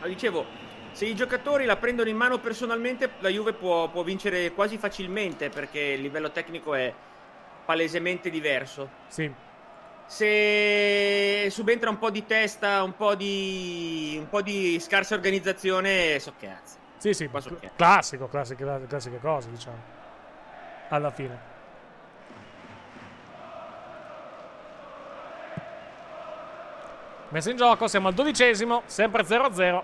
Ma 0.00 0.06
dicevo, 0.06 0.44
se 0.92 1.04
i 1.06 1.14
giocatori 1.14 1.64
la 1.64 1.76
prendono 1.76 2.08
in 2.08 2.16
mano 2.16 2.38
personalmente, 2.38 3.10
la 3.20 3.28
Juve 3.28 3.52
può, 3.52 3.88
può 3.88 4.02
vincere 4.02 4.52
quasi 4.52 4.78
facilmente 4.78 5.48
perché 5.48 5.78
il 5.80 6.00
livello 6.00 6.30
tecnico 6.32 6.74
è 6.74 6.92
palesemente 7.64 8.30
diverso. 8.30 8.88
Sì. 9.06 9.32
Se 10.06 11.46
subentra 11.50 11.88
un 11.88 11.98
po' 11.98 12.10
di 12.10 12.26
testa, 12.26 12.82
un 12.82 12.96
po' 12.96 13.14
di, 13.14 14.16
un 14.18 14.28
po' 14.28 14.42
di 14.42 14.78
scarsa 14.80 15.14
organizzazione, 15.14 16.18
so 16.18 16.32
cazzo. 16.38 16.78
Sì, 16.96 17.14
sì, 17.14 17.28
Qua 17.28 17.40
so 17.40 17.54
che- 17.54 17.70
classico, 17.76 18.26
classiche, 18.28 18.64
classiche 18.88 19.20
cose, 19.20 19.50
diciamo. 19.50 19.76
Alla 20.88 21.10
fine. 21.10 21.49
Messo 27.30 27.50
in 27.50 27.56
gioco, 27.56 27.86
siamo 27.86 28.08
al 28.08 28.14
dodicesimo, 28.14 28.82
sempre 28.86 29.22
0-0. 29.22 29.82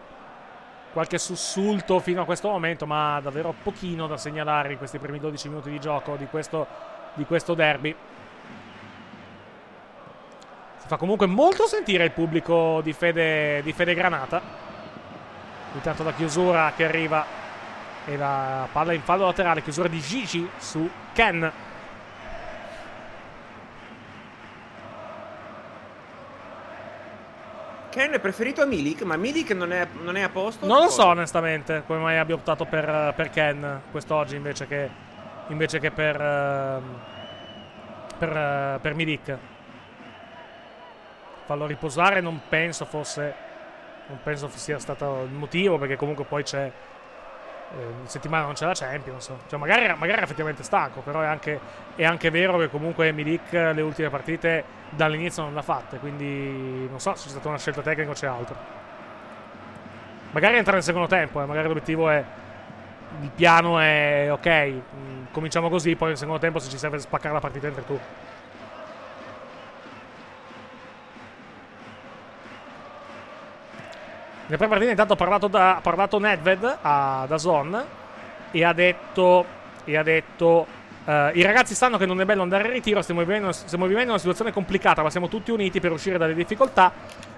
Qualche 0.93 1.17
sussulto 1.17 2.00
fino 2.00 2.23
a 2.23 2.25
questo 2.25 2.49
momento, 2.49 2.87
ma 2.87 3.21
davvero 3.21 3.55
pochino 3.62 4.09
da 4.09 4.17
segnalare 4.17 4.73
in 4.73 4.79
questi 4.79 4.99
primi 4.99 5.21
12 5.21 5.49
minuti 5.49 5.71
di 5.71 5.79
gioco 5.79 6.17
di 6.17 6.26
questo, 6.26 6.67
di 7.15 7.25
questo 7.25 7.55
derby. 7.55 7.95
Si 10.79 10.88
fa 10.88 10.97
comunque 10.97 11.26
molto 11.26 11.69
sentire 11.69 12.03
il 12.03 12.11
pubblico 12.11 12.81
di 12.83 12.93
Fede, 12.93 13.62
di 13.62 13.73
Fede 13.73 13.95
Granata. 13.95 14.43
Intanto 15.75 16.03
la 16.03 16.15
chiusura 16.15 16.73
che 16.75 16.85
arriva 16.85 17.25
e 18.07 18.17
la 18.17 18.67
palla 18.73 18.93
in 18.93 19.03
fallo 19.03 19.26
laterale, 19.26 19.62
chiusura 19.62 19.87
di 19.87 20.00
Gigi 20.00 20.50
su 20.59 20.91
Ken. 21.12 21.53
Ken 27.97 28.11
è 28.11 28.21
preferito 28.21 28.61
a 28.61 28.67
Milik, 28.67 29.05
ma 29.05 29.17
Milik 29.17 29.53
non 29.53 29.73
è, 29.73 29.88
non 30.03 30.19
è 30.19 30.21
a 30.21 30.29
posto? 30.29 30.67
Non 30.67 30.83
lo 30.83 30.91
so 30.91 31.07
onestamente 31.07 31.83
come 31.87 31.99
mai 31.99 32.19
abbia 32.19 32.35
optato 32.35 32.67
per, 32.67 33.15
per 33.17 33.31
Ken 33.31 33.85
quest'oggi 33.91 34.37
invece 34.37 34.67
che, 34.67 34.91
invece 35.47 35.79
che 35.79 35.91
per, 35.91 36.21
ehm, 36.21 37.00
per, 38.19 38.37
eh, 38.37 38.79
per 38.83 38.95
Milik. 38.95 39.38
Fallo 41.47 41.65
riposare 41.65 42.21
non 42.21 42.38
penso 42.50 42.85
fosse 42.85 43.35
non 44.09 44.19
penso 44.23 44.50
sia 44.53 44.79
stato 44.79 45.23
il 45.23 45.33
motivo 45.33 45.79
perché 45.79 45.97
comunque 45.97 46.25
poi 46.26 46.43
c'è 46.43 46.71
eh, 47.73 48.08
settimana 48.08 48.44
non 48.44 48.54
c'è 48.54 48.66
la 48.66 48.75
Champions 48.75 49.32
cioè 49.49 49.58
magari, 49.58 49.87
magari 49.87 50.12
era 50.12 50.23
effettivamente 50.23 50.62
stanco 50.62 51.00
però 51.00 51.20
è 51.20 51.26
anche, 51.26 51.58
è 51.94 52.04
anche 52.04 52.30
vero 52.30 52.58
che 52.58 52.68
comunque 52.68 53.12
Milik 53.12 53.52
le 53.52 53.80
ultime 53.80 54.08
partite 54.08 54.64
dall'inizio 54.90 55.42
non 55.42 55.54
l'ha 55.54 55.62
fatte 55.62 55.99
quindi 55.99 56.87
non 56.88 57.00
so 57.00 57.14
se 57.14 57.25
c'è 57.25 57.30
stata 57.30 57.49
una 57.49 57.58
scelta 57.58 57.82
tecnica 57.82 58.11
o 58.11 58.14
c'è 58.14 58.26
altro 58.26 58.85
Magari 60.37 60.58
entra 60.58 60.75
nel 60.75 60.82
secondo 60.82 61.06
tempo, 61.06 61.40
eh, 61.40 61.46
magari 61.46 61.66
l'obiettivo 61.66 62.11
è. 62.11 62.23
Il 63.23 63.30
piano 63.30 63.78
è 63.78 64.28
ok, 64.30 64.49
mm, 64.49 65.25
cominciamo 65.30 65.70
così, 65.70 65.96
poi 65.96 66.08
nel 66.08 66.18
secondo 66.18 66.38
tempo 66.38 66.58
se 66.58 66.68
ci 66.68 66.76
serve 66.76 66.99
spaccare 66.99 67.32
la 67.32 67.40
partita 67.40 67.68
entri 67.68 67.87
tu. 67.87 67.99
Nel 74.49 74.59
pre-partita 74.59 74.91
intanto 74.91 75.15
ha 75.15 75.17
parlato, 75.17 75.49
da, 75.49 75.76
ha 75.76 75.81
parlato 75.81 76.21
Nedved 76.21 76.79
a 76.81 77.25
Dazon 77.26 77.85
e 78.53 78.65
ha 78.65 78.73
detto, 78.73 79.45
e 79.85 79.97
ha 79.97 80.05
detto 80.05 80.67
eh, 81.05 81.33
i 81.35 81.43
ragazzi 81.43 81.75
sanno 81.75 81.99
che 81.99 82.07
non 82.07 82.21
è 82.21 82.25
bello 82.25 82.43
andare 82.43 82.67
in 82.67 82.73
ritiro, 82.75 83.03
stiamo 83.03 83.21
vivendo, 83.21 83.50
stiamo 83.50 83.87
vivendo 83.87 84.11
una 84.11 84.21
situazione 84.21 84.53
complicata, 84.53 85.03
ma 85.03 85.11
siamo 85.11 85.29
tutti 85.29 85.50
uniti 85.50 85.81
per 85.81 85.91
uscire 85.91 86.17
dalle 86.17 86.35
difficoltà, 86.35 86.93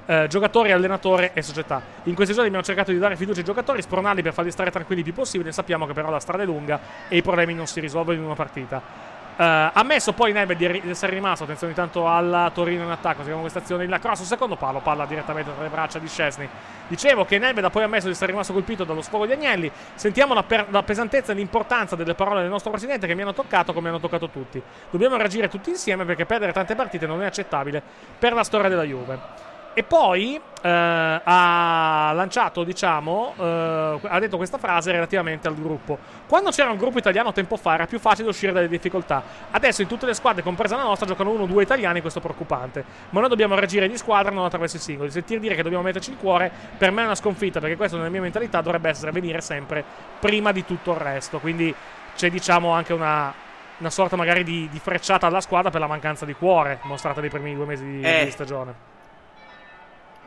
eh, 0.05 0.27
giocatori, 0.29 0.71
allenatore 0.71 1.33
e 1.33 1.41
società. 1.41 1.81
In 2.05 2.15
questi 2.15 2.35
giorni 2.35 2.49
abbiamo 2.49 2.67
cercato 2.67 2.93
di 2.93 2.99
dare 2.99 3.17
fiducia 3.17 3.39
ai 3.39 3.45
giocatori, 3.47 3.81
spronarli 3.81 4.21
per 4.21 4.35
farli 4.35 4.51
stare 4.51 4.71
tranquilli 4.71 5.01
il 5.01 5.07
più 5.07 5.15
possibile, 5.15 5.51
sappiamo 5.51 5.87
che 5.87 5.95
però 5.95 6.11
la 6.11 6.21
strada 6.21 6.43
è 6.43 6.47
lunga 6.47 6.79
e 7.09 7.17
i 7.17 7.23
problemi 7.23 7.55
non 7.55 7.67
si 7.67 7.81
risolvono 7.81 8.19
in 8.19 8.25
una 8.25 8.35
partita. 8.35 9.08
Eh, 9.41 9.71
ha 9.73 9.83
messo 9.85 10.13
poi 10.15 10.33
Nedved 10.33 10.57
di, 10.57 10.81
di 10.81 10.91
essere 10.91 11.15
rimasto, 11.15 11.45
attenzione 11.45 11.73
intanto 11.73 12.09
al 12.09 12.51
Torino 12.53 12.83
in 12.83 12.91
attacco, 12.91 13.19
seguiamo 13.19 13.41
questa 13.41 13.61
azione, 13.61 13.85
il 13.85 13.99
cross 14.01 14.23
secondo 14.23 14.57
palo, 14.57 14.81
palla 14.81 15.07
direttamente 15.07 15.53
tra 15.55 15.63
le 15.63 15.69
braccia 15.69 16.01
di 16.01 16.09
Scesni. 16.09 16.49
Dicevo 16.89 17.25
che 17.25 17.39
Nedved 17.39 17.65
ha 17.65 17.71
poi 17.71 17.85
ammesso 17.85 18.07
di 18.07 18.15
essere 18.15 18.33
rimasto 18.33 18.53
colpito 18.53 18.83
dallo 18.83 19.01
sfogo 19.01 19.27
di 19.27 19.33
Agnelli, 19.33 19.71
sentiamo 19.95 20.35
la, 20.35 20.43
per- 20.43 20.67
la 20.71 20.83
pesantezza 20.83 21.31
e 21.31 21.37
l'importanza 21.37 21.95
delle 21.95 22.15
parole 22.15 22.41
del 22.41 22.51
nostro 22.51 22.73
presidente 22.73 23.07
che 23.07 23.15
mi 23.15 23.23
hanno 23.23 23.33
toccato 23.33 23.73
come 23.73 23.91
hanno 23.91 24.01
toccato 24.01 24.29
tutti. 24.29 24.61
Dobbiamo 24.91 25.17
reagire 25.17 25.49
tutti 25.49 25.71
insieme 25.71 26.05
perché 26.05 26.27
perdere 26.27 26.51
tante 26.51 26.75
partite 26.75 27.07
non 27.07 27.23
è 27.23 27.27
accettabile 27.27 27.81
per 28.19 28.33
la 28.33 28.43
storia 28.43 28.69
della 28.69 28.83
Juve. 28.83 29.58
E 29.79 29.85
poi 29.85 30.35
eh, 30.61 30.69
ha 30.69 32.11
lanciato, 32.13 32.65
diciamo, 32.65 33.33
eh, 33.39 34.01
ha 34.09 34.19
detto 34.19 34.37
questa 34.37 34.59
frase 34.59 34.91
relativamente 34.91 35.47
al 35.47 35.55
gruppo. 35.55 35.97
Quando 36.27 36.51
c'era 36.51 36.69
un 36.73 36.77
gruppo 36.77 36.99
italiano 36.99 37.33
tempo 37.33 37.57
fa 37.57 37.75
era 37.75 37.87
più 37.87 38.01
facile 38.01 38.29
uscire 38.29 38.51
dalle 38.51 38.67
difficoltà. 38.67 39.23
Adesso 39.53 39.83
in 39.83 39.87
tutte 39.87 40.05
le 40.05 40.15
squadre, 40.15 40.43
compresa 40.43 40.75
la 40.75 40.83
nostra, 40.83 41.07
giocano 41.07 41.31
uno 41.31 41.45
o 41.45 41.47
due 41.47 41.63
italiani, 41.63 42.01
questo 42.01 42.19
è 42.19 42.23
preoccupante. 42.23 42.85
Ma 43.11 43.21
noi 43.21 43.29
dobbiamo 43.29 43.55
reagire 43.55 43.87
di 43.87 43.97
squadra, 43.97 44.33
non 44.33 44.47
attraverso 44.47 44.79
i 44.79 44.81
singoli. 44.81 45.13
Sentir 45.13 45.39
dire 45.39 45.55
che 45.55 45.63
dobbiamo 45.63 45.85
metterci 45.85 46.11
il 46.11 46.17
cuore, 46.17 46.51
per 46.77 46.91
me 46.91 47.03
è 47.03 47.05
una 47.05 47.15
sconfitta, 47.15 47.61
perché 47.61 47.77
questo 47.77 47.97
nella 47.97 48.09
mia 48.09 48.23
mentalità 48.23 48.61
dovrebbe 48.61 48.89
essere 48.89 49.13
venire 49.13 49.41
sempre 49.41 49.85
prima 50.19 50.51
di 50.51 50.65
tutto 50.65 50.91
il 50.91 50.97
resto. 50.97 51.39
Quindi 51.39 51.73
c'è, 52.17 52.31
diciamo, 52.31 52.73
anche 52.73 52.93
una, 52.93 53.33
una 53.77 53.91
sorta 53.91 54.17
magari 54.17 54.43
di, 54.43 54.69
di 54.73 54.81
frecciata 54.81 55.29
alla 55.29 55.41
squadra 55.41 55.71
per 55.71 55.79
la 55.79 55.87
mancanza 55.87 56.25
di 56.25 56.35
cuore 56.35 56.81
mostrata 56.83 57.21
nei 57.21 57.31
primi 57.31 57.55
due 57.55 57.65
mesi 57.65 57.85
di, 57.85 58.01
Eh. 58.01 58.25
di 58.25 58.31
stagione. 58.33 58.97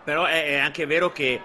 Però 0.03 0.25
è, 0.25 0.45
è 0.45 0.57
anche 0.57 0.85
vero 0.85 1.11
che 1.11 1.39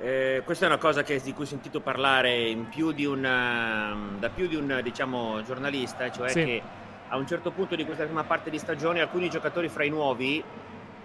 eh, 0.00 0.42
questa 0.44 0.64
è 0.64 0.68
una 0.68 0.78
cosa 0.78 1.02
che- 1.02 1.20
di 1.20 1.32
cui 1.32 1.44
ho 1.44 1.46
sentito 1.46 1.80
parlare 1.80 2.36
in 2.48 2.68
più 2.68 2.92
di 2.92 3.04
un, 3.04 3.24
ehm, 3.24 4.18
da 4.18 4.28
più 4.30 4.48
di 4.48 4.56
un 4.56 4.80
diciamo, 4.82 5.42
giornalista, 5.44 6.10
cioè 6.10 6.28
Sì. 6.30 6.44
che 6.44 6.62
a 7.08 7.16
un 7.16 7.26
certo 7.26 7.50
punto 7.50 7.76
di 7.76 7.84
questa 7.84 8.04
prima 8.04 8.24
parte 8.24 8.50
di 8.50 8.58
stagione 8.58 9.00
alcuni 9.00 9.28
giocatori 9.30 9.68
fra 9.68 9.84
i 9.84 9.90
nuovi, 9.90 10.42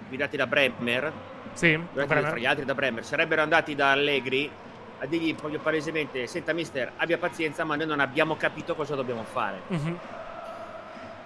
guidati 0.07 0.37
da 0.37 0.47
Bremer, 0.47 1.11
Sì, 1.53 1.77
Bremer. 1.77 2.25
fra 2.27 2.37
gli 2.37 2.45
altri 2.45 2.65
da 2.65 2.73
Bremer, 2.73 3.03
sarebbero 3.05 3.41
andati 3.41 3.75
da 3.75 3.91
Allegri 3.91 4.49
a 4.99 5.05
dirgli 5.05 5.35
proprio 5.35 5.59
palesemente, 5.59 6.25
senta 6.25 6.53
mister, 6.53 6.93
abbia 6.97 7.17
pazienza, 7.19 7.63
ma 7.63 7.75
noi 7.75 7.85
non 7.87 7.99
abbiamo 7.99 8.35
capito 8.35 8.73
cosa 8.73 8.95
dobbiamo 8.95 9.23
fare. 9.25 9.61
Mhm. 9.67 9.99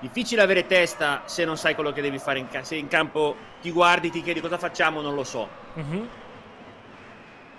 Difficile 0.01 0.41
avere 0.41 0.65
testa 0.65 1.21
se 1.25 1.45
non 1.45 1.57
sai 1.57 1.75
quello 1.75 1.91
che 1.91 2.01
devi 2.01 2.17
fare 2.17 2.39
in 2.39 2.47
campo. 2.49 2.65
Se 2.65 2.75
in 2.75 2.87
campo 2.87 3.35
ti 3.61 3.69
guardi, 3.69 4.09
ti 4.09 4.23
chiedi 4.23 4.41
cosa 4.41 4.57
facciamo, 4.57 4.99
non 4.99 5.13
lo 5.13 5.23
so. 5.23 5.47
Mhm. 5.73 6.09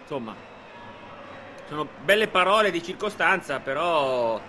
Insomma, 0.00 0.34
sono 1.68 1.86
belle 2.02 2.26
parole 2.26 2.72
di 2.72 2.82
circostanza, 2.82 3.60
però 3.60 4.40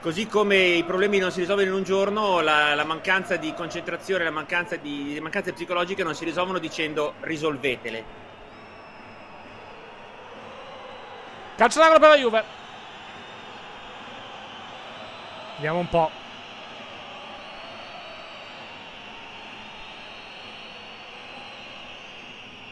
così 0.00 0.26
come 0.26 0.56
i 0.56 0.82
problemi 0.82 1.18
non 1.18 1.30
si 1.30 1.38
risolvono 1.38 1.68
in 1.68 1.72
un 1.72 1.84
giorno, 1.84 2.40
la, 2.40 2.74
la 2.74 2.84
mancanza 2.84 3.36
di 3.36 3.54
concentrazione, 3.54 4.24
la 4.24 4.32
mancanza 4.32 4.74
di 4.74 5.14
le 5.14 5.20
mancanze 5.20 5.52
psicologiche 5.52 6.02
non 6.02 6.16
si 6.16 6.24
risolvono 6.24 6.58
dicendo 6.58 7.14
risolvetele. 7.20 8.04
Calcio 11.56 11.78
d'angolo 11.78 12.00
per 12.00 12.08
la 12.08 12.16
Juve. 12.16 12.44
Vediamo 15.54 15.78
un 15.78 15.88
po'. 15.88 16.23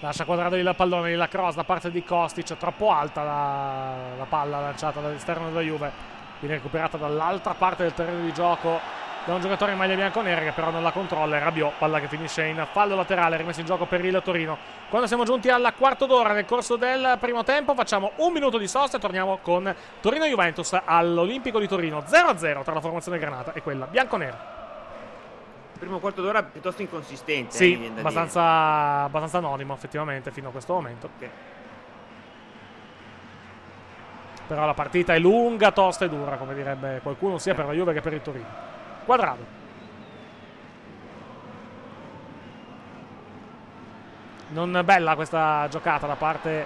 Lascia 0.02 0.24
quadrato 0.24 0.56
il 0.56 0.74
pallone, 0.74 1.14
la 1.14 1.28
cross 1.28 1.54
da 1.54 1.62
parte 1.62 1.88
di 1.88 2.02
Kostic, 2.02 2.56
troppo 2.56 2.90
alta 2.90 3.22
la, 3.22 3.94
la 4.18 4.24
palla 4.24 4.58
lanciata 4.58 5.00
dall'esterno 5.00 5.46
della 5.46 5.60
Juve. 5.60 5.92
Viene 6.40 6.56
recuperata 6.56 6.96
dall'altra 6.96 7.54
parte 7.54 7.84
del 7.84 7.94
terreno 7.94 8.24
di 8.24 8.32
gioco 8.32 8.80
da 9.24 9.34
un 9.34 9.40
giocatore 9.40 9.70
in 9.70 9.78
maglia 9.78 9.94
bianconera 9.94 10.40
che 10.40 10.50
però 10.50 10.72
non 10.72 10.82
la 10.82 10.90
controlla. 10.90 11.36
È 11.36 11.40
Rabiot, 11.40 11.74
palla 11.78 12.00
che 12.00 12.08
finisce 12.08 12.42
in 12.46 12.66
fallo 12.72 12.96
laterale, 12.96 13.36
rimessa 13.36 13.60
in 13.60 13.66
gioco 13.66 13.86
per 13.86 14.04
il 14.04 14.20
Torino. 14.24 14.58
Quando 14.88 15.06
siamo 15.06 15.22
giunti 15.22 15.48
al 15.48 15.72
quarto 15.78 16.06
d'ora 16.06 16.32
nel 16.32 16.46
corso 16.46 16.74
del 16.74 17.16
primo 17.20 17.44
tempo, 17.44 17.72
facciamo 17.74 18.10
un 18.16 18.32
minuto 18.32 18.58
di 18.58 18.66
sosta 18.66 18.96
e 18.96 19.00
torniamo 19.00 19.38
con 19.40 19.72
Torino-Juventus 20.00 20.80
all'Olimpico 20.84 21.60
di 21.60 21.68
Torino. 21.68 22.00
0-0 22.00 22.64
tra 22.64 22.74
la 22.74 22.80
formazione 22.80 23.18
granata 23.18 23.52
e 23.52 23.62
quella 23.62 23.86
bianconera. 23.86 24.51
Primo 25.82 25.98
quarto 25.98 26.22
d'ora 26.22 26.44
piuttosto 26.44 26.80
inconsistente. 26.80 27.54
eh, 27.54 27.56
Sì, 27.56 27.90
da 27.92 27.98
abbastanza, 27.98 29.02
abbastanza 29.02 29.38
anonimo 29.38 29.74
effettivamente 29.74 30.30
fino 30.30 30.46
a 30.46 30.50
questo 30.52 30.74
momento. 30.74 31.10
Però 34.46 34.64
la 34.64 34.74
partita 34.74 35.12
è 35.12 35.18
lunga, 35.18 35.72
tosta 35.72 36.04
e 36.04 36.08
dura, 36.08 36.36
come 36.36 36.54
direbbe 36.54 37.00
qualcuno, 37.02 37.36
sia 37.38 37.54
per 37.54 37.66
la 37.66 37.72
Juve 37.72 37.94
che 37.94 38.00
per 38.00 38.12
il 38.12 38.22
Torino. 38.22 38.46
Quadrado. 39.04 39.44
Non 44.50 44.82
bella 44.84 45.16
questa 45.16 45.66
giocata 45.68 46.06
da 46.06 46.14
parte, 46.14 46.64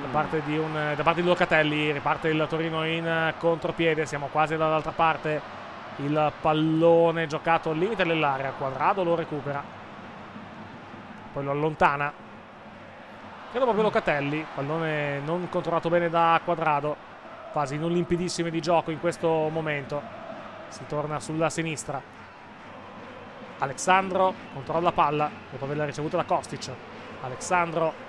da 0.00 0.08
parte 0.10 0.42
di, 0.44 0.58
un, 0.58 0.94
da 0.96 1.02
parte 1.04 1.20
di 1.20 1.28
Locatelli. 1.28 1.92
Riparte 1.92 2.26
il 2.26 2.44
Torino 2.48 2.84
in 2.84 3.06
eh, 3.06 3.34
contropiede. 3.38 4.04
Siamo 4.04 4.26
quasi 4.26 4.56
dall'altra 4.56 4.90
parte. 4.90 5.57
Il 6.00 6.32
pallone 6.40 7.26
giocato 7.26 7.70
al 7.70 7.78
limite 7.78 8.04
dell'area. 8.04 8.52
Quadrado 8.52 9.02
lo 9.02 9.14
recupera. 9.14 9.62
Poi 11.32 11.44
lo 11.44 11.50
allontana. 11.50 12.12
Credo 13.50 13.64
proprio 13.64 13.84
Locatelli. 13.84 14.46
Pallone 14.54 15.20
non 15.20 15.48
controllato 15.48 15.88
bene 15.88 16.08
da 16.08 16.40
Quadrado. 16.44 16.96
Fasi 17.52 17.78
non 17.78 17.90
limpidissime 17.90 18.50
di 18.50 18.60
gioco 18.60 18.90
in 18.90 19.00
questo 19.00 19.48
momento. 19.48 20.00
Si 20.68 20.86
torna 20.86 21.18
sulla 21.18 21.50
sinistra. 21.50 22.00
Alexandro 23.58 24.34
controlla 24.54 24.92
palla 24.92 25.28
dopo 25.50 25.64
averla 25.64 25.84
ricevuta 25.84 26.16
da 26.16 26.24
Kostic. 26.24 26.70
Alexandro 27.22 28.06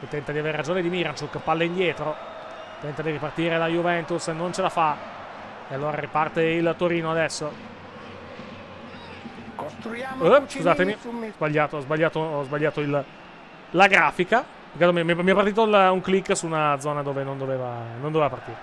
che 0.00 0.08
tenta 0.08 0.32
di 0.32 0.38
avere 0.38 0.56
ragione 0.56 0.82
di 0.82 0.88
Miranchuk, 0.88 1.38
palla 1.38 1.62
indietro. 1.62 2.16
Tenta 2.80 3.02
di 3.02 3.12
ripartire 3.12 3.56
la 3.56 3.68
Juventus, 3.68 4.26
non 4.28 4.52
ce 4.52 4.62
la 4.62 4.68
fa. 4.68 5.13
E 5.68 5.74
allora 5.74 5.98
riparte 5.98 6.42
il 6.42 6.74
Torino 6.76 7.10
adesso. 7.10 7.72
Costruiamo 9.56 10.36
Eh, 10.36 10.42
scusatemi, 10.48 10.96
sbagliato, 11.34 11.76
ho 11.76 11.80
sbagliato, 11.80 12.18
ho 12.20 12.42
sbagliato 12.42 12.80
il- 12.80 13.04
la 13.70 13.86
grafica. 13.86 14.44
Mi, 14.72 15.30
è 15.30 15.34
partito 15.34 15.64
il- 15.64 15.88
un 15.92 16.00
click 16.00 16.36
su 16.36 16.46
una 16.46 16.78
zona 16.80 17.02
dove 17.02 17.22
non 17.22 17.38
doveva, 17.38 17.72
non 18.00 18.10
doveva 18.12 18.28
partire. 18.28 18.56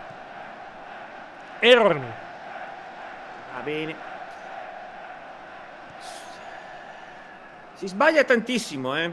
Error 1.60 1.94
mio. 1.98 2.14
Va 3.56 3.62
bene. 3.62 3.96
Si 7.76 7.88
sbaglia 7.88 8.24
tantissimo, 8.24 8.96
eh. 8.98 9.12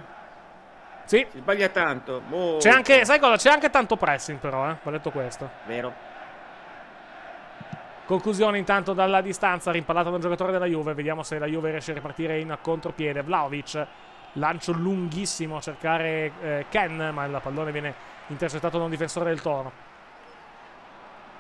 Sì. 1.05 1.27
Si 1.31 1.38
sbaglia 1.38 1.68
tanto. 1.68 2.20
molto. 2.27 2.59
C'è 2.59 2.70
anche, 2.70 3.05
sai 3.05 3.18
cosa? 3.18 3.37
C'è 3.37 3.51
anche 3.51 3.70
tanto 3.70 3.96
pressing, 3.96 4.38
però, 4.38 4.68
eh. 4.68 4.77
Va 4.83 4.90
detto 4.90 5.11
questo. 5.11 5.48
Vero. 5.66 6.08
Conclusione 8.09 8.57
intanto 8.57 8.94
dalla 8.94 9.21
distanza, 9.21 9.71
rimpallata 9.71 10.09
da 10.09 10.14
un 10.14 10.23
giocatore 10.23 10.51
della 10.51 10.64
Juve. 10.64 10.94
Vediamo 10.94 11.23
se 11.23 11.38
la 11.38 11.44
Juve 11.44 11.73
riesce 11.73 11.90
a 11.90 11.94
ripartire 11.94 12.40
in 12.40 12.57
contropiede. 12.62 13.21
Vlaovic, 13.21 13.87
lancio 14.33 14.73
lunghissimo 14.73 15.59
a 15.59 15.61
cercare 15.61 16.33
eh, 16.40 16.64
Ken, 16.71 17.11
ma 17.12 17.27
il 17.27 17.38
pallone 17.42 17.71
viene 17.71 17.94
intercettato 18.29 18.79
da 18.79 18.85
un 18.85 18.88
difensore 18.88 19.27
del 19.27 19.42
Toro. 19.42 19.71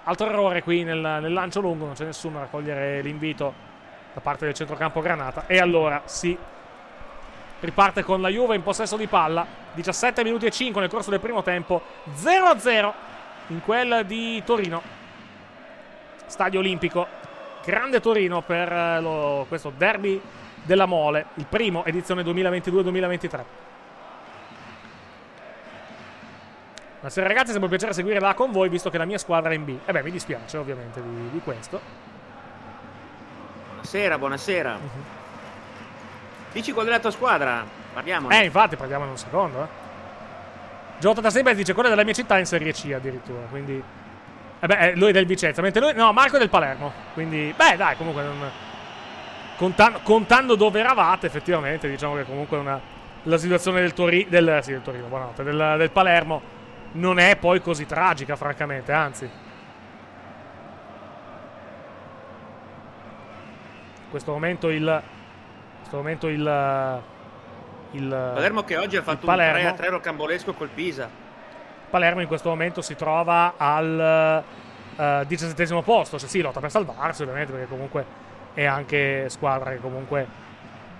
Altro 0.04 0.26
errore 0.26 0.62
qui 0.62 0.84
nel, 0.84 0.98
nel 0.98 1.32
lancio 1.32 1.60
lungo, 1.60 1.86
non 1.86 1.94
c'è 1.94 2.04
nessuno 2.04 2.36
a 2.36 2.40
raccogliere 2.42 3.00
l'invito 3.00 3.54
da 4.12 4.20
parte 4.20 4.44
del 4.44 4.52
centrocampo 4.52 5.00
Granata. 5.00 5.46
E 5.46 5.56
allora 5.60 6.02
si 6.04 6.36
riparte 7.60 8.02
con 8.02 8.20
la 8.20 8.28
Juve 8.28 8.56
in 8.56 8.62
possesso 8.62 8.98
di 8.98 9.06
palla. 9.06 9.46
17 9.72 10.22
minuti 10.22 10.44
e 10.44 10.50
5 10.50 10.82
nel 10.82 10.90
corso 10.90 11.08
del 11.08 11.20
primo 11.20 11.42
tempo. 11.42 11.80
0-0 12.14 12.92
in 13.46 13.62
quel 13.62 14.04
di 14.04 14.42
Torino. 14.44 14.97
Stadio 16.28 16.60
Olimpico. 16.60 17.06
Grande 17.64 18.00
Torino 18.00 18.42
per 18.42 18.72
eh, 18.72 19.00
lo- 19.00 19.44
questo 19.48 19.72
derby 19.76 20.20
della 20.62 20.86
Mole, 20.86 21.26
il 21.34 21.46
primo 21.46 21.84
edizione 21.84 22.22
2022-2023. 22.22 23.44
Buonasera 27.00 27.26
ragazzi, 27.26 27.46
sempre 27.46 27.64
un 27.64 27.70
piacere 27.70 27.92
seguire 27.92 28.20
là 28.20 28.34
con 28.34 28.50
voi, 28.50 28.68
visto 28.68 28.90
che 28.90 28.98
la 28.98 29.04
mia 29.04 29.18
squadra 29.18 29.50
è 29.50 29.54
in 29.54 29.64
B. 29.64 29.78
E 29.84 29.92
beh, 29.92 30.02
mi 30.02 30.10
dispiace 30.10 30.56
ovviamente 30.56 31.00
di, 31.00 31.30
di 31.30 31.40
questo. 31.40 31.80
Buonasera, 33.68 34.18
buonasera. 34.18 34.78
Dici 36.52 36.72
qual 36.72 36.86
è 36.86 36.90
la 36.90 36.98
tua 37.00 37.10
squadra? 37.10 37.64
Parliamo. 37.92 38.30
Eh, 38.30 38.44
infatti, 38.44 38.76
parliamo 38.76 39.04
in 39.04 39.10
un 39.10 39.18
secondo, 39.18 39.62
eh. 39.62 39.66
Giota 40.98 41.20
da 41.20 41.30
sempre 41.30 41.54
dice 41.54 41.72
quella 41.74 41.88
della 41.88 42.02
mia 42.02 42.12
città 42.14 42.38
in 42.38 42.46
Serie 42.46 42.72
C 42.72 42.90
addirittura, 42.94 43.46
quindi... 43.48 43.82
Eh 44.60 44.66
beh, 44.66 44.78
eh, 44.78 44.96
lui 44.96 45.10
è 45.10 45.12
del 45.12 45.26
Vicenza, 45.26 45.62
mentre 45.62 45.80
lui... 45.80 45.94
No, 45.94 46.12
Marco 46.12 46.36
è 46.36 46.38
del 46.38 46.48
Palermo, 46.48 46.92
quindi... 47.14 47.54
Beh, 47.56 47.76
dai, 47.76 47.96
comunque 47.96 48.22
non... 48.22 48.50
Contando, 49.56 50.00
contando 50.02 50.54
dove 50.54 50.80
eravate, 50.80 51.26
effettivamente, 51.26 51.88
diciamo 51.88 52.14
che 52.14 52.24
comunque 52.24 52.56
una... 52.58 52.80
La 53.24 53.38
situazione 53.38 53.80
del 53.80 53.92
Torino... 53.92 54.28
Del, 54.28 54.58
sì, 54.62 54.72
del 54.72 54.82
Torino, 54.82 55.06
buonanotte, 55.06 55.42
del, 55.42 55.74
del 55.78 55.90
Palermo 55.90 56.56
non 56.92 57.18
è 57.18 57.36
poi 57.36 57.60
così 57.60 57.86
tragica, 57.86 58.36
francamente, 58.36 58.92
anzi. 58.92 59.24
In 64.04 64.10
questo 64.10 64.32
momento 64.32 64.70
il. 64.70 64.82
In 64.82 65.78
questo 65.78 65.96
momento 65.96 66.28
il. 66.28 67.02
Il 67.90 68.08
Palermo 68.08 68.64
che 68.64 68.76
oggi 68.76 68.96
ha 68.96 69.02
fatto 69.02 69.20
un 69.20 69.26
Palermo. 69.26 69.60
3 69.60 69.68
a 69.68 69.72
3 69.72 69.88
rocambolesco 69.90 70.54
col 70.54 70.68
Pisa. 70.68 71.26
Palermo 71.88 72.20
in 72.20 72.28
questo 72.28 72.48
momento 72.48 72.82
si 72.82 72.94
trova 72.94 73.54
al 73.56 74.44
eh, 74.96 75.24
diciassettesimo 75.26 75.82
posto. 75.82 76.18
Cioè, 76.18 76.28
sì, 76.28 76.40
lotta 76.40 76.60
per 76.60 76.70
salvarsi, 76.70 77.22
ovviamente, 77.22 77.52
perché 77.52 77.68
comunque 77.68 78.04
è 78.54 78.64
anche 78.64 79.28
squadra 79.28 79.70
che 79.70 79.78
comunque 79.80 80.26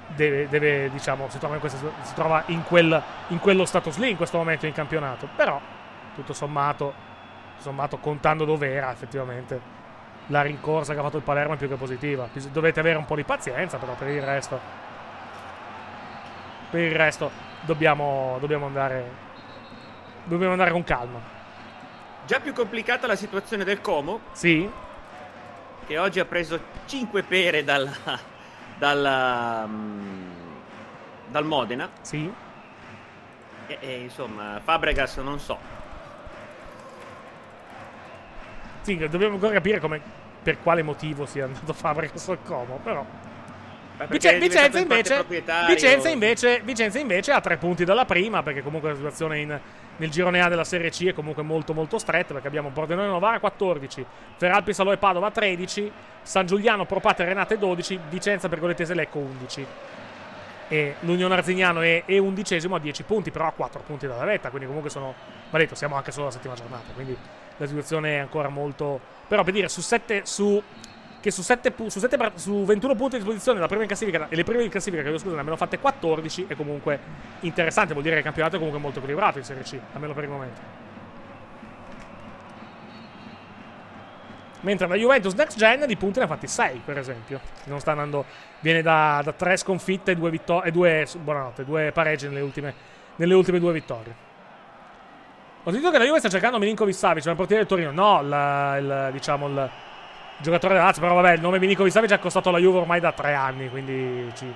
deve, 0.08 0.48
deve, 0.48 0.90
diciamo, 0.90 1.28
si 1.28 1.38
trova, 1.38 1.54
in, 1.54 1.60
questa- 1.60 1.78
si 2.02 2.14
trova 2.14 2.42
in, 2.46 2.62
quel- 2.64 3.02
in 3.28 3.38
quello 3.38 3.64
status 3.64 3.98
lì 3.98 4.10
in 4.10 4.16
questo 4.16 4.38
momento 4.38 4.66
in 4.66 4.72
campionato. 4.72 5.28
Però, 5.36 5.60
tutto 6.14 6.32
sommato, 6.32 6.94
sommato 7.58 7.98
contando 7.98 8.44
dove 8.44 8.72
era 8.72 8.90
effettivamente, 8.90 9.76
la 10.26 10.42
rincorsa 10.42 10.92
che 10.92 10.98
ha 11.00 11.02
fatto 11.02 11.16
il 11.16 11.22
Palermo 11.22 11.54
è 11.54 11.56
più 11.56 11.68
che 11.68 11.76
positiva. 11.76 12.28
Dovete 12.52 12.80
avere 12.80 12.98
un 12.98 13.04
po' 13.04 13.16
di 13.16 13.24
pazienza, 13.24 13.78
però 13.78 13.94
per 13.94 14.08
il 14.08 14.22
resto. 14.22 14.86
Per 16.70 16.80
il 16.80 16.94
resto 16.94 17.30
dobbiamo, 17.62 18.36
dobbiamo 18.40 18.66
andare. 18.66 19.26
Dobbiamo 20.28 20.52
andare 20.52 20.70
con 20.70 20.84
calma. 20.84 21.18
Già 22.26 22.38
più 22.40 22.52
complicata 22.52 23.06
la 23.06 23.16
situazione 23.16 23.64
del 23.64 23.80
Como, 23.80 24.20
Sì, 24.32 24.68
che 25.86 25.96
oggi 25.98 26.20
ha 26.20 26.26
preso 26.26 26.60
5 26.84 27.22
pere 27.22 27.64
dal, 27.64 27.90
dal, 28.76 29.64
mm, 29.66 30.30
dal 31.28 31.44
Modena. 31.46 31.88
sì. 32.02 32.30
E, 33.66 33.76
e, 33.80 34.00
insomma, 34.00 34.60
Fabregas 34.62 35.16
non 35.18 35.38
so. 35.40 35.58
Sì, 38.82 38.96
dobbiamo 39.08 39.34
ancora 39.34 39.52
capire 39.52 39.78
come, 39.80 40.00
per 40.42 40.60
quale 40.62 40.82
motivo 40.82 41.24
sia 41.26 41.44
andato 41.46 41.72
Fabregas 41.72 42.28
al 42.28 42.38
Como, 42.42 42.78
però. 42.82 43.04
È 43.96 44.06
Vicenza, 44.06 44.60
parte 44.60 44.78
invece. 44.80 45.24
Vicenza, 45.66 46.08
invece, 46.08 46.60
Vicenza 46.60 46.98
invece 46.98 47.32
ha 47.32 47.40
tre 47.40 47.56
punti 47.56 47.84
dalla 47.84 48.04
prima, 48.04 48.42
perché 48.42 48.62
comunque 48.62 48.90
la 48.90 48.96
situazione 48.96 49.38
in- 49.40 49.60
nel 49.98 50.10
girone 50.10 50.40
A 50.40 50.48
della 50.48 50.64
Serie 50.64 50.90
C 50.90 51.06
è 51.06 51.12
comunque 51.12 51.42
molto 51.42 51.74
molto 51.74 51.98
stretta, 51.98 52.32
perché 52.32 52.48
abbiamo 52.48 52.70
Pordenone 52.70 53.08
Novara 53.08 53.38
14, 53.38 54.04
Feralpi 54.36 54.72
Salò 54.72 54.92
e 54.92 54.96
Padova 54.96 55.30
13, 55.30 55.92
San 56.22 56.46
Giuliano, 56.46 56.84
Propate 56.84 57.24
Renate 57.24 57.58
12, 57.58 57.98
Vicenza 58.08 58.48
Pergolettese 58.48 58.94
Lecco 58.94 59.18
11. 59.18 59.66
E 60.68 60.96
l'Unione 61.00 61.34
Arzignano 61.34 61.80
è, 61.80 62.04
è 62.04 62.18
undicesimo 62.18 62.76
a 62.76 62.78
10 62.78 63.02
punti, 63.04 63.30
però 63.30 63.46
a 63.46 63.52
4 63.52 63.80
punti 63.86 64.06
dalla 64.06 64.24
vetta, 64.24 64.50
quindi 64.50 64.66
comunque 64.66 64.90
sono... 64.90 65.14
Va 65.50 65.58
detto, 65.58 65.74
siamo 65.74 65.96
anche 65.96 66.10
solo 66.10 66.24
alla 66.24 66.34
settima 66.34 66.54
giornata, 66.54 66.92
quindi 66.92 67.16
la 67.56 67.66
situazione 67.66 68.16
è 68.16 68.18
ancora 68.18 68.48
molto... 68.48 69.00
Però 69.26 69.42
per 69.42 69.52
dire, 69.52 69.68
su 69.68 69.80
7... 69.80 70.22
Su, 70.24 70.62
che 71.20 71.30
su, 71.30 71.42
7 71.42 71.70
pu- 71.72 71.88
su, 71.88 71.98
7 71.98 72.16
par- 72.16 72.32
su 72.36 72.64
21 72.64 72.94
punti 72.94 73.16
a 73.16 73.18
disposizione 73.18 73.58
la 73.58 73.66
prima 73.66 73.82
in 73.82 73.88
classifica 73.88 74.28
e 74.28 74.36
le 74.36 74.44
prime 74.44 74.62
in 74.62 74.70
classifica 74.70 75.02
che 75.02 75.10
scusa 75.18 75.34
ne 75.34 75.40
abbiano 75.40 75.56
fatte 75.56 75.78
14 75.78 76.44
è 76.48 76.54
comunque 76.56 76.98
interessante. 77.40 77.92
Vuol 77.92 78.02
dire 78.04 78.14
che 78.14 78.20
il 78.20 78.26
campionato 78.26 78.54
è 78.56 78.58
comunque 78.58 78.80
molto 78.80 78.98
equilibrato 78.98 79.38
in 79.38 79.44
Serie 79.44 79.62
C 79.62 79.78
almeno 79.92 80.14
per 80.14 80.24
il 80.24 80.30
momento. 80.30 80.86
Mentre 84.60 84.88
la 84.88 84.96
Juventus 84.96 85.34
Next 85.34 85.56
Gen 85.56 85.86
di 85.86 85.96
punti 85.96 86.18
ne 86.18 86.24
ha 86.24 86.28
fatti 86.28 86.46
6 86.48 86.82
per 86.84 86.98
esempio. 86.98 87.40
Non 87.64 87.78
sta 87.80 87.92
andando 87.92 88.24
viene 88.60 88.82
da, 88.82 89.20
da 89.22 89.32
3 89.32 89.56
sconfitte 89.56 90.12
e 90.12 90.16
2 90.16 90.30
vittorie 90.30 90.68
e 90.68 90.72
2 90.72 91.06
buonanotte 91.20 91.64
due 91.64 91.92
pareggi 91.92 92.26
nelle 92.26 92.40
ultime, 92.40 92.74
nelle 93.16 93.34
ultime 93.34 93.60
due 93.60 93.72
vittorie. 93.72 94.26
Ho 95.64 95.70
sentito 95.70 95.90
che 95.92 95.98
la 95.98 96.04
Juve 96.04 96.18
sta 96.18 96.28
cercando 96.28 96.58
Milinkovic 96.58 96.94
Savic 96.94 97.24
ma 97.26 97.32
il 97.32 97.36
portiere 97.36 97.64
del 97.66 97.70
Torino 97.70 97.90
no 97.92 98.22
la- 98.22 98.76
il, 98.78 99.08
diciamo 99.12 99.46
il 99.48 99.70
giocatore 100.38 100.74
della 100.74 100.86
Lazio, 100.86 101.02
però 101.02 101.14
vabbè, 101.14 101.32
il 101.32 101.40
nome 101.40 101.58
Milinkovic 101.58 101.92
Savic 101.92 102.10
è 102.12 102.18
costato 102.18 102.48
alla 102.48 102.58
Juve 102.58 102.78
ormai 102.78 103.00
da 103.00 103.12
tre 103.12 103.34
anni, 103.34 103.68
quindi 103.68 104.30
ci, 104.36 104.52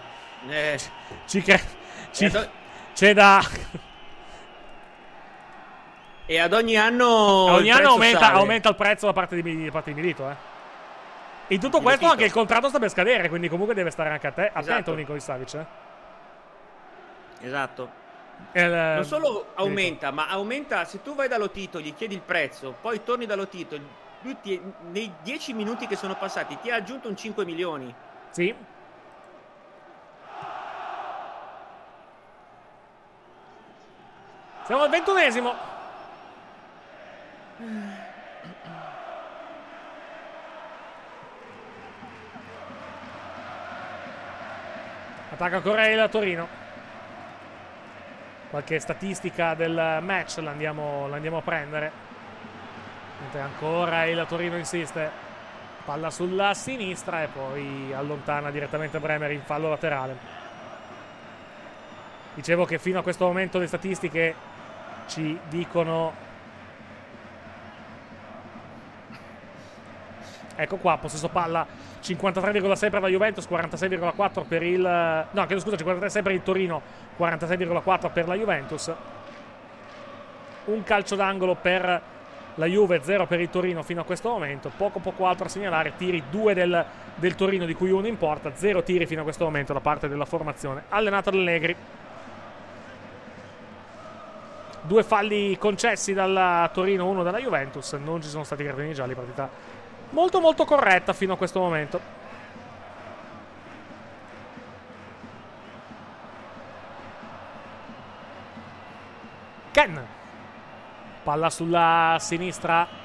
Eh, 0.48 0.78
ci 1.26 1.42
cre- 1.42 1.62
ci- 2.12 2.24
ad- 2.26 2.48
c'è 2.94 3.12
da... 3.14 3.40
e 6.26 6.38
ad 6.38 6.52
ogni 6.52 6.76
anno. 6.76 7.06
ogni 7.08 7.68
il 7.68 7.72
anno 7.74 7.88
aumenta, 7.90 8.32
aumenta 8.32 8.68
il 8.68 8.76
prezzo 8.76 9.06
da 9.06 9.12
parte 9.12 9.40
di, 9.40 9.64
da 9.64 9.70
parte 9.70 9.92
di 9.92 10.00
Milito, 10.00 10.28
eh. 10.30 10.50
In 11.48 11.58
tutto 11.60 11.80
questo 11.80 12.04
Militito. 12.06 12.10
anche 12.12 12.24
il 12.24 12.32
contratto 12.32 12.68
sta 12.68 12.78
per 12.78 12.88
scadere, 12.88 13.28
quindi 13.28 13.48
comunque 13.48 13.74
deve 13.74 13.90
stare 13.90 14.08
anche 14.10 14.26
a 14.26 14.30
te. 14.32 14.42
Attento 14.46 14.60
Esatto. 14.60 14.90
Milinkovic 14.92 15.22
Savic, 15.22 15.54
eh. 15.54 15.64
Esatto. 17.46 17.90
Eh, 18.52 18.66
Non 18.66 19.04
solo 19.04 19.46
aumenta, 19.56 20.10
ma 20.12 20.28
aumenta 20.28 20.84
se 20.84 21.02
tu 21.02 21.14
vai 21.14 21.28
da 21.28 21.36
Lotito, 21.36 21.80
gli 21.80 21.94
chiedi 21.94 22.14
il 22.14 22.20
prezzo, 22.22 22.74
poi 22.80 23.02
torni 23.02 23.26
da 23.26 23.34
Lotito, 23.34 23.76
lui 24.22 24.36
ti- 24.40 24.60
nei 24.90 25.12
10 25.22 25.52
minuti 25.52 25.86
che 25.86 25.96
sono 25.96 26.14
passati 26.16 26.58
ti 26.60 26.70
ha 26.70 26.76
aggiunto 26.76 27.08
un 27.08 27.16
5 27.16 27.44
milioni. 27.44 27.94
Sì. 28.30 28.54
Siamo 34.64 34.82
al 34.82 34.90
ventunesimo. 34.90 35.54
Attacca 45.30 45.56
ancora 45.56 45.86
il 45.88 46.08
Torino. 46.10 46.60
Qualche 48.50 48.78
statistica 48.80 49.54
del 49.54 49.98
match 50.02 50.36
la 50.38 50.50
andiamo, 50.50 51.08
la 51.08 51.16
andiamo 51.16 51.38
a 51.38 51.42
prendere. 51.42 52.10
Mentre 53.22 53.40
ancora 53.40 54.04
il 54.04 54.24
Torino 54.28 54.56
insiste. 54.56 55.30
Palla 55.84 56.10
sulla 56.10 56.54
sinistra 56.54 57.22
e 57.22 57.28
poi 57.28 57.92
allontana 57.92 58.50
direttamente 58.50 58.98
Bremer 58.98 59.30
in 59.30 59.42
fallo 59.42 59.68
laterale. 59.68 60.16
Dicevo 62.34 62.64
che 62.64 62.78
fino 62.78 62.98
a 62.98 63.02
questo 63.02 63.24
momento 63.24 63.58
le 63.58 63.66
statistiche 63.66 64.34
ci 65.06 65.38
dicono. 65.48 66.30
Ecco 70.54 70.76
qua, 70.76 70.98
possesso 70.98 71.28
palla 71.28 71.66
53,6 72.00 72.90
per 72.90 73.00
la 73.00 73.08
Juventus, 73.08 73.46
46,4 73.48 74.46
per 74.46 74.62
il. 74.62 74.80
No, 74.80 75.46
chiedo 75.46 75.60
scusa, 75.60 75.76
53,6 75.76 76.22
per 76.22 76.32
il 76.32 76.42
Torino, 76.42 76.82
46,4 77.18 78.12
per 78.12 78.28
la 78.28 78.34
Juventus. 78.34 78.92
Un 80.64 80.82
calcio 80.84 81.16
d'angolo 81.16 81.56
per 81.56 82.02
la 82.56 82.66
Juve, 82.66 83.00
0 83.02 83.26
per 83.26 83.40
il 83.40 83.50
Torino 83.50 83.82
fino 83.82 84.00
a 84.00 84.04
questo 84.04 84.28
momento. 84.28 84.70
Poco 84.76 84.98
poco 84.98 85.26
altro 85.26 85.46
a 85.46 85.48
segnalare. 85.48 85.94
Tiri 85.96 86.24
2 86.30 86.54
del, 86.54 86.84
del 87.14 87.34
Torino, 87.34 87.64
di 87.64 87.74
cui 87.74 87.90
uno 87.90 88.06
in 88.06 88.18
porta. 88.18 88.52
0 88.54 88.82
tiri 88.82 89.06
fino 89.06 89.20
a 89.20 89.24
questo 89.24 89.44
momento 89.44 89.72
da 89.72 89.80
parte 89.80 90.08
della 90.08 90.24
formazione 90.24 90.84
allenata 90.88 91.30
da 91.30 91.36
Allegri. 91.36 91.76
Due 94.84 95.02
falli 95.04 95.56
concessi 95.58 96.12
dalla 96.12 96.68
Torino, 96.72 97.06
uno 97.06 97.22
dalla 97.22 97.38
Juventus. 97.38 97.92
Non 97.92 98.20
ci 98.20 98.28
sono 98.28 98.44
stati 98.44 98.64
cartellini 98.64 98.94
gialli. 98.94 99.14
Partita 99.14 99.48
molto 100.10 100.40
molto 100.40 100.64
corretta 100.64 101.12
fino 101.12 101.32
a 101.34 101.36
questo 101.36 101.60
momento. 101.60 102.20
Ken. 109.70 110.20
Palla 111.22 111.50
sulla 111.50 112.16
sinistra. 112.18 113.00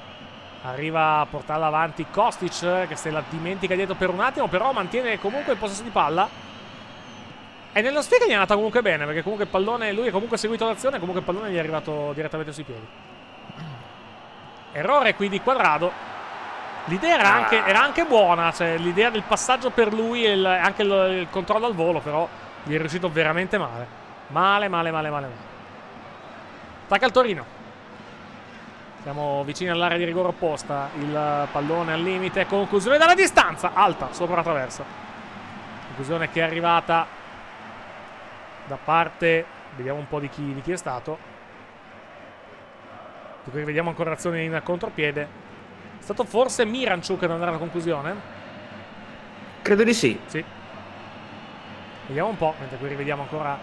Arriva 0.62 1.20
a 1.20 1.26
portarla 1.26 1.66
avanti 1.66 2.06
Kostic 2.10 2.88
che 2.88 2.96
se 2.96 3.10
la 3.10 3.22
dimentica 3.28 3.74
dietro 3.74 3.94
per 3.94 4.10
un 4.10 4.20
attimo, 4.20 4.48
però 4.48 4.72
mantiene 4.72 5.18
comunque 5.18 5.52
il 5.52 5.58
possesso 5.58 5.82
di 5.82 5.90
palla. 5.90 6.28
E 7.72 7.80
nello 7.80 8.02
sfiga 8.02 8.26
gli 8.26 8.30
è 8.30 8.34
andata 8.34 8.54
comunque 8.54 8.82
bene, 8.82 9.04
perché 9.04 9.22
comunque 9.22 9.44
il 9.44 9.50
pallone, 9.52 9.92
lui 9.92 10.08
ha 10.08 10.10
comunque 10.10 10.36
seguito 10.36 10.66
l'azione, 10.66 10.98
comunque 10.98 11.20
il 11.20 11.26
pallone 11.26 11.52
gli 11.52 11.56
è 11.56 11.60
arrivato 11.60 12.12
direttamente 12.12 12.52
sui 12.52 12.64
piedi. 12.64 12.86
Errore 14.72 15.14
qui 15.14 15.28
di 15.28 15.40
Quadrado. 15.40 15.92
L'idea 16.86 17.18
era 17.18 17.32
anche, 17.32 17.64
era 17.64 17.82
anche 17.82 18.04
buona, 18.04 18.50
cioè 18.50 18.78
l'idea 18.78 19.10
del 19.10 19.22
passaggio 19.22 19.70
per 19.70 19.92
lui 19.92 20.24
e 20.24 20.32
il- 20.32 20.44
anche 20.44 20.82
il, 20.82 20.90
il 21.20 21.26
controllo 21.30 21.66
al 21.66 21.74
volo, 21.74 22.00
però 22.00 22.26
gli 22.64 22.74
è 22.74 22.78
riuscito 22.78 23.10
veramente 23.10 23.58
male. 23.58 23.86
Male, 24.28 24.68
male, 24.68 24.90
male, 24.90 25.10
male. 25.10 25.26
male. 25.26 25.46
Attacca 26.86 27.06
il 27.06 27.12
Torino. 27.12 27.44
Siamo 29.02 29.44
vicini 29.44 29.70
all'area 29.70 29.96
di 29.96 30.04
rigore 30.04 30.28
opposta. 30.28 30.90
Il 30.98 31.48
pallone 31.52 31.92
al 31.92 32.02
limite. 32.02 32.46
Conclusione 32.46 32.98
dalla 32.98 33.14
distanza. 33.14 33.72
Alta, 33.72 34.12
sopra 34.12 34.36
la 34.36 34.42
traversa. 34.42 34.84
Conclusione 35.86 36.30
che 36.30 36.40
è 36.40 36.42
arrivata 36.42 37.06
da 38.66 38.76
parte. 38.82 39.44
Vediamo 39.76 39.98
un 39.98 40.08
po' 40.08 40.18
di 40.18 40.28
chi, 40.28 40.52
di 40.52 40.60
chi 40.60 40.72
è 40.72 40.76
stato. 40.76 41.18
Cui 43.50 43.64
vediamo 43.64 43.88
ancora 43.88 44.10
l'azione 44.10 44.42
in 44.42 44.60
contropiede. 44.62 45.22
È 45.98 46.02
stato 46.02 46.24
forse 46.24 46.64
Miranchuk 46.64 47.22
ad 47.22 47.30
andare 47.30 47.50
alla 47.50 47.58
conclusione? 47.58 48.14
Credo 49.62 49.84
di 49.84 49.94
sì. 49.94 50.20
Sì. 50.26 50.44
Vediamo 52.08 52.28
un 52.28 52.36
po', 52.36 52.54
mentre 52.58 52.78
qui 52.78 52.88
rivediamo 52.88 53.22
ancora 53.22 53.58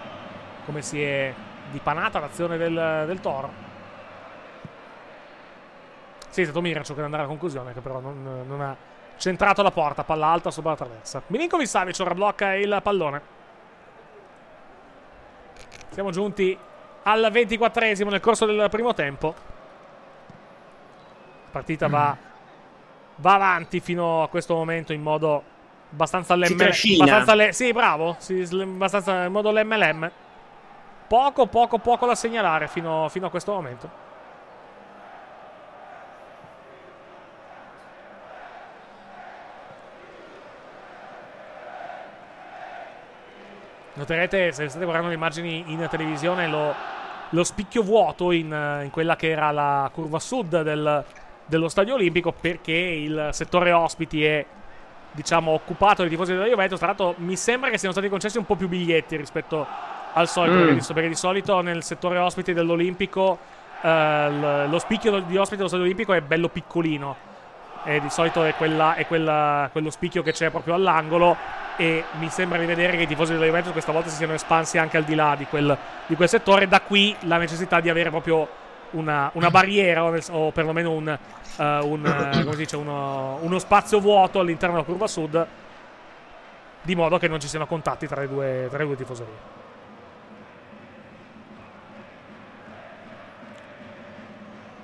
come 0.66 0.82
si 0.82 1.02
è 1.02 1.34
dipanata 1.72 2.20
l'azione 2.20 2.58
del, 2.58 3.04
del 3.06 3.20
Toro. 3.20 3.65
Stato 6.44 6.62
Miranchuk 6.62 6.98
ad 6.98 7.04
andare 7.04 7.24
alla 7.24 7.32
conclusione, 7.32 7.74
che 7.74 7.80
però 7.80 8.00
non, 8.00 8.44
non 8.48 8.62
ha 8.62 8.76
centrato 9.18 9.62
alla 9.62 9.72
porta, 9.72 10.04
palla 10.04 10.28
alta 10.28 10.52
sopra 10.52 10.72
la 10.72 10.76
traversa. 10.76 11.22
Milinkovic 11.28 11.68
Savic 11.68 11.98
ora 12.00 12.14
blocca 12.14 12.54
il 12.54 12.80
pallone. 12.84 13.22
Siamo 15.90 16.12
giunti 16.12 16.58
al 17.04 17.30
24esimo 17.32 18.10
nel 18.10 18.20
corso 18.20 18.46
del 18.46 18.70
primo 18.70 18.94
tempo. 18.94 19.34
La 21.46 21.52
partita 21.52 21.88
va, 21.88 22.18
va 23.16 23.34
avanti 23.34 23.80
fino 23.80 24.24
a 24.24 24.28
questo 24.28 24.56
momento 24.56 24.92
in 24.92 25.02
modo 25.02 25.42
abbastanza 25.92 26.36
lemme. 26.36 26.56
abbastanza 26.96 27.36
le- 27.36 27.54
sì, 27.54 27.72
bravo. 27.72 28.16
Sì, 28.20 28.48
abbastanza 28.52 29.24
in 29.24 29.32
modo 29.32 29.52
lemme 29.52 29.78
Poco, 31.08 31.46
poco, 31.46 31.78
poco 31.78 32.06
da 32.08 32.16
segnalare 32.16 32.68
fino, 32.68 33.08
fino 33.10 33.28
a 33.28 33.30
questo 33.30 33.54
momento. 33.54 34.05
Noterete, 43.96 44.52
se 44.52 44.68
state 44.68 44.84
guardando 44.84 45.10
le 45.10 45.16
immagini 45.16 45.64
in 45.68 45.88
televisione, 45.90 46.48
lo, 46.48 46.74
lo 47.30 47.44
spicchio 47.44 47.82
vuoto 47.82 48.32
in, 48.32 48.48
in 48.84 48.90
quella 48.92 49.16
che 49.16 49.30
era 49.30 49.52
la 49.52 49.90
curva 49.94 50.20
sud 50.20 50.62
del- 50.62 51.04
dello 51.46 51.70
stadio 51.70 51.94
olimpico 51.94 52.32
perché 52.34 52.72
il 52.72 53.30
settore 53.32 53.72
ospiti 53.72 54.24
è 54.26 54.46
diciamo 55.12 55.52
occupato 55.52 56.02
dai 56.02 56.10
tifosi 56.10 56.34
della 56.34 56.46
Juventus. 56.46 56.78
Tra 56.78 56.88
l'altro 56.88 57.14
mi 57.18 57.36
sembra 57.38 57.70
che 57.70 57.78
siano 57.78 57.94
stati 57.94 58.10
concessi 58.10 58.38
un 58.38 58.46
po' 58.46 58.56
più 58.56 58.68
biglietti 58.68 59.16
rispetto 59.16 59.66
al 60.14 60.28
solito, 60.28 60.56
Mm. 60.56 60.60
perché, 60.66 60.74
di, 60.76 60.94
perché 60.94 61.08
di 61.10 61.16
solito 61.16 61.62
nel 61.62 61.84
settore 61.84 62.18
ospiti 62.18 62.52
dell'Olimpico 62.54 63.38
eh, 63.82 64.68
lo 64.68 64.80
spicchio 64.80 65.20
di 65.22 65.38
ospiti 65.38 65.58
dello 65.58 65.68
stadio 65.68 65.86
olimpico 65.86 66.14
è 66.14 66.22
bello 66.22 66.50
piccolino. 66.50 67.34
E 67.86 68.02
di 68.02 68.10
solito 68.10 68.44
è, 68.44 68.56
quella, 68.56 68.96
è 68.96 69.06
quella- 69.06 69.70
quello 69.72 69.90
spicchio 69.92 70.24
che 70.24 70.32
c'è 70.32 70.50
proprio 70.50 70.74
all'angolo. 70.74 71.38
E 71.78 72.04
mi 72.20 72.30
sembra 72.30 72.58
di 72.58 72.66
vedere 72.66 72.98
che 72.98 73.04
i 73.04 73.08
tifosi 73.08 73.34
della 73.34 73.46
Juventus 73.46 73.72
questa 73.72 73.92
volta 73.92 74.10
si 74.10 74.16
siano 74.16 74.34
espansi 74.34 74.78
anche 74.78 74.98
al 74.98 75.04
di 75.04 75.14
là 75.14 75.36
di 75.38 75.46
quel, 75.46 75.78
di 76.08 76.16
quel 76.16 76.28
settore. 76.28 76.68
Da 76.68 76.82
qui 76.82 77.16
la 77.22 77.38
necessità 77.38 77.80
di 77.80 77.90
avere 77.90 78.10
proprio 78.10 78.48
una, 78.92 79.30
una 79.34 79.50
barriera 79.50 80.04
o, 80.04 80.18
o 80.32 80.52
perlomeno 80.52 80.92
un, 80.92 81.08
eh, 81.10 81.80
un, 81.84 82.06
eh, 82.06 82.56
dice, 82.56 82.76
uno, 82.76 83.38
uno 83.42 83.60
spazio 83.60 84.00
vuoto 84.00 84.40
all'interno 84.40 84.76
della 84.76 84.88
curva 84.88 85.08
sud. 85.08 85.48
Di 86.82 86.96
modo 86.96 87.18
che 87.18 87.28
non 87.28 87.40
ci 87.40 87.48
siano 87.48 87.68
contatti 87.68 88.08
tra 88.08 88.22
le 88.22 88.28
due, 88.28 88.68
tra 88.70 88.78
le 88.80 88.86
due 88.86 88.96
tifoserie. 88.96 89.55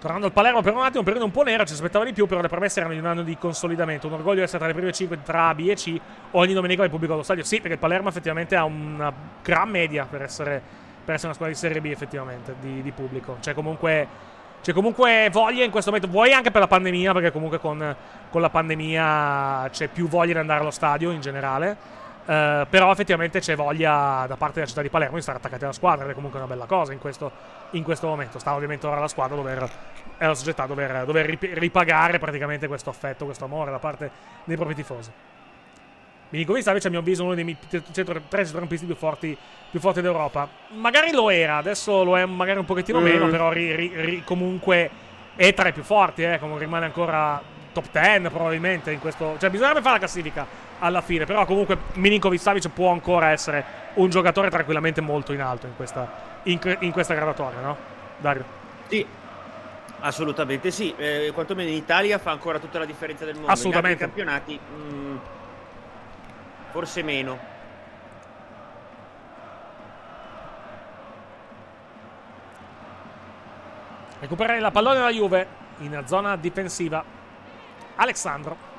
Tornando 0.01 0.25
al 0.25 0.33
Palermo 0.33 0.63
per 0.63 0.73
un 0.73 0.81
attimo, 0.81 0.97
un 0.97 1.05
periodo 1.05 1.25
un 1.25 1.31
po' 1.31 1.43
nero, 1.43 1.63
ci 1.63 1.73
aspettava 1.73 2.03
di 2.03 2.11
più, 2.11 2.25
però 2.25 2.41
le 2.41 2.47
premesse 2.47 2.79
erano 2.79 2.95
di 2.95 2.99
un 2.99 3.05
anno 3.05 3.21
di 3.21 3.37
consolidamento. 3.37 4.07
Un 4.07 4.13
orgoglio 4.13 4.41
essere 4.41 4.57
tra 4.57 4.65
le 4.65 4.73
prime 4.73 4.91
5 4.91 5.21
tra 5.21 5.53
B 5.53 5.67
e 5.69 5.75
C 5.75 5.95
ogni 6.31 6.53
domenica 6.53 6.81
del 6.81 6.89
pubblico 6.89 7.13
allo 7.13 7.21
stadio. 7.21 7.43
Sì, 7.43 7.57
perché 7.57 7.73
il 7.73 7.77
Palermo 7.77 8.09
effettivamente 8.09 8.55
ha 8.55 8.63
una 8.63 9.13
gran 9.43 9.69
media 9.69 10.07
per 10.09 10.23
essere, 10.23 10.59
per 11.05 11.13
essere 11.13 11.27
una 11.27 11.35
squadra 11.35 11.53
di 11.53 11.59
Serie 11.59 11.81
B, 11.81 11.85
effettivamente, 11.85 12.55
di, 12.59 12.81
di 12.81 12.89
pubblico. 12.89 13.37
C'è 13.41 13.53
comunque, 13.53 14.07
c'è 14.63 14.73
comunque 14.73 15.29
voglia 15.31 15.63
in 15.63 15.69
questo 15.69 15.91
momento, 15.91 16.11
vuoi 16.11 16.33
anche 16.33 16.49
per 16.49 16.61
la 16.61 16.67
pandemia, 16.67 17.13
perché 17.13 17.31
comunque 17.31 17.59
con, 17.59 17.95
con 18.31 18.41
la 18.41 18.49
pandemia 18.49 19.69
c'è 19.69 19.87
più 19.87 20.07
voglia 20.07 20.33
di 20.33 20.39
andare 20.39 20.61
allo 20.61 20.71
stadio 20.71 21.11
in 21.11 21.21
generale. 21.21 21.77
Eh, 22.25 22.67
però 22.69 22.91
effettivamente 22.91 23.39
c'è 23.39 23.55
voglia 23.55 24.25
da 24.27 24.35
parte 24.37 24.55
della 24.55 24.67
città 24.67 24.81
di 24.81 24.89
Palermo 24.89 25.15
di 25.15 25.21
stare 25.21 25.37
attaccati 25.39 25.63
alla 25.63 25.73
squadra, 25.73 26.05
ed 26.05 26.11
è 26.11 26.13
comunque 26.13 26.39
una 26.39 26.47
bella 26.47 26.65
cosa 26.65 26.93
in 26.93 26.99
questo, 26.99 27.31
in 27.71 27.83
questo 27.83 28.07
momento. 28.07 28.39
Sta 28.39 28.53
ovviamente 28.53 28.85
ora 28.87 28.99
la 28.99 29.07
squadra 29.07 29.35
dover, 29.35 29.69
è 30.17 30.25
la 30.25 30.35
società 30.35 30.65
dover, 30.65 31.03
dover 31.05 31.25
rip- 31.25 31.53
ripagare 31.57 32.19
praticamente 32.19 32.67
questo 32.67 32.89
affetto, 32.89 33.25
questo 33.25 33.45
amore 33.45 33.71
da 33.71 33.79
parte 33.79 34.09
dei 34.43 34.55
propri 34.55 34.75
tifosi. 34.75 35.11
Milinkovic 36.29 36.63
Savic 36.63 36.85
a 36.85 36.89
mio 36.89 36.99
avviso 36.99 37.25
uno 37.25 37.33
dei 37.33 37.43
mi- 37.43 37.57
centro- 37.91 38.21
tre 38.29 38.43
centrocampisti 38.43 38.85
più 38.85 38.95
forti, 38.95 39.37
più 39.69 39.79
forti 39.81 39.99
d'Europa. 40.01 40.47
Magari 40.69 41.11
lo 41.11 41.29
era, 41.29 41.57
adesso 41.57 42.03
lo 42.05 42.17
è 42.17 42.25
magari 42.25 42.59
un 42.59 42.65
pochettino 42.65 43.01
Mm. 43.01 43.03
meno, 43.03 43.27
però 43.27 43.51
ri- 43.51 43.75
ri- 43.75 43.91
ri- 43.95 44.23
comunque 44.23 44.89
è 45.35 45.53
tra 45.53 45.67
i 45.67 45.73
più 45.73 45.83
forti, 45.83 46.23
eh, 46.23 46.39
rimane 46.57 46.85
ancora 46.85 47.41
top 47.73 47.85
10 47.91 48.29
probabilmente 48.29 48.91
in 48.91 48.99
questo... 48.99 49.35
Cioè 49.39 49.49
bisognerebbe 49.49 49.81
fare 49.81 49.93
la 49.93 49.99
classifica 49.99 50.45
alla 50.81 51.01
fine, 51.01 51.25
però 51.25 51.45
comunque 51.45 51.77
Milinkovic 51.93 52.39
Savic 52.39 52.69
può 52.69 52.91
ancora 52.91 53.29
essere 53.29 53.63
un 53.95 54.09
giocatore 54.09 54.49
tranquillamente 54.49 54.99
molto 54.99 55.31
in 55.31 55.41
alto 55.41 55.67
in 55.67 55.75
questa, 55.75 56.39
in, 56.43 56.59
in 56.79 56.91
questa 56.91 57.13
graduatoria, 57.13 57.59
no? 57.61 57.77
Dario. 58.17 58.43
Sì, 58.87 59.05
assolutamente 59.99 60.71
sì. 60.71 60.93
Eh, 60.97 61.31
quantomeno 61.33 61.69
in 61.69 61.75
Italia 61.75 62.17
fa 62.17 62.31
ancora 62.31 62.59
tutta 62.59 62.79
la 62.79 62.85
differenza 62.85 63.25
del 63.25 63.35
mondo. 63.35 63.51
Assolutamente. 63.51 64.03
In 64.03 64.09
altri 64.09 64.23
campionati, 64.23 64.59
mm, 64.59 65.17
forse 66.71 67.03
meno. 67.03 67.49
Recuperare 74.19 74.59
la 74.59 74.71
pallone 74.71 74.95
della 74.95 75.11
Juve 75.11 75.47
in 75.79 76.01
zona 76.05 76.35
difensiva. 76.35 77.03
Alessandro. 77.95 78.70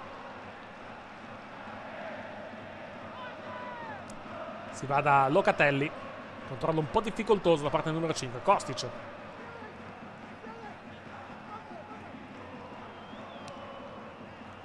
Si 4.83 4.88
va 4.88 5.01
da 5.01 5.29
Locatelli. 5.29 5.88
Controllo 6.49 6.81
un 6.81 6.90
po' 6.90 7.01
difficoltoso 7.01 7.62
da 7.62 7.71
parte 7.71 7.87
del 7.87 7.95
numero 7.95 8.12
5. 8.12 8.40
Kostic. 8.42 8.87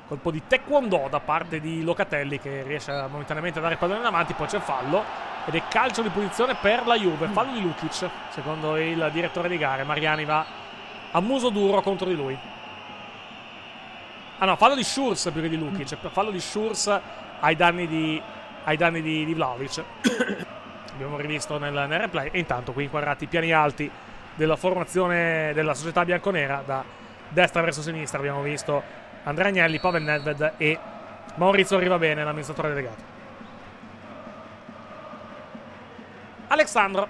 Colpo 0.08 0.32
di 0.32 0.42
taekwondo 0.48 1.06
da 1.08 1.20
parte 1.20 1.60
di 1.60 1.84
Locatelli 1.84 2.40
che 2.40 2.64
riesce 2.64 2.92
momentaneamente 2.92 3.60
a 3.60 3.62
dare 3.62 3.76
il 3.76 3.80
pallone 3.80 4.00
in 4.00 4.06
avanti. 4.08 4.34
Poi 4.34 4.48
c'è 4.48 4.58
fallo. 4.58 5.04
Ed 5.46 5.54
è 5.54 5.62
calcio 5.68 6.02
di 6.02 6.10
punizione 6.10 6.56
per 6.56 6.88
la 6.88 6.98
Juve. 6.98 7.28
Fallo 7.28 7.52
di 7.52 7.62
Lukic, 7.62 8.10
secondo 8.30 8.76
il 8.78 9.12
direttore 9.14 9.48
di 9.48 9.60
gare. 9.60 9.84
Mariani 9.84 10.26
va 10.26 10.44
a 11.12 11.22
muso 11.22 11.50
duro 11.50 11.82
contro 11.82 12.08
di 12.08 12.16
lui. 12.16 12.36
Ah 14.40 14.46
no, 14.46 14.56
fallo 14.56 14.74
di 14.74 14.84
Schurz 14.84 15.30
più 15.32 15.44
che 15.44 15.50
di 15.50 15.58
Lukic. 15.58 15.96
Fallo 16.10 16.32
di 16.32 16.40
Schurz 16.40 17.00
ai 17.40 17.56
danni 17.56 17.86
di, 17.86 18.20
ai 18.68 18.78
danni 18.78 19.02
di, 19.02 19.26
di 19.26 19.34
Vlaovic. 19.34 19.84
Abbiamo 20.94 21.18
rivisto 21.18 21.58
nel, 21.58 21.74
nel 21.74 22.00
replay. 22.00 22.30
E 22.32 22.40
intanto 22.40 22.74
qui 22.74 22.84
inquadrati 22.84 23.24
i 23.24 23.28
piani 23.28 23.52
alti 23.52 23.90
della 24.36 24.56
formazione 24.56 25.52
della 25.54 25.74
società 25.74 26.06
bianconera 26.06 26.62
da 26.66 26.84
destra 27.30 27.62
verso 27.62 27.82
sinistra. 27.82 28.20
Abbiamo 28.20 28.42
visto 28.42 28.84
Andrea 29.24 29.48
Agnelli, 29.48 29.80
Pavel 29.80 30.04
Nedved 30.04 30.54
e 30.58 30.80
Maurizio 31.36 31.80
Rivabene, 31.80 32.24
l'amministratore 32.24 32.70
delegato. 32.70 33.16
Alessandro. 36.48 37.08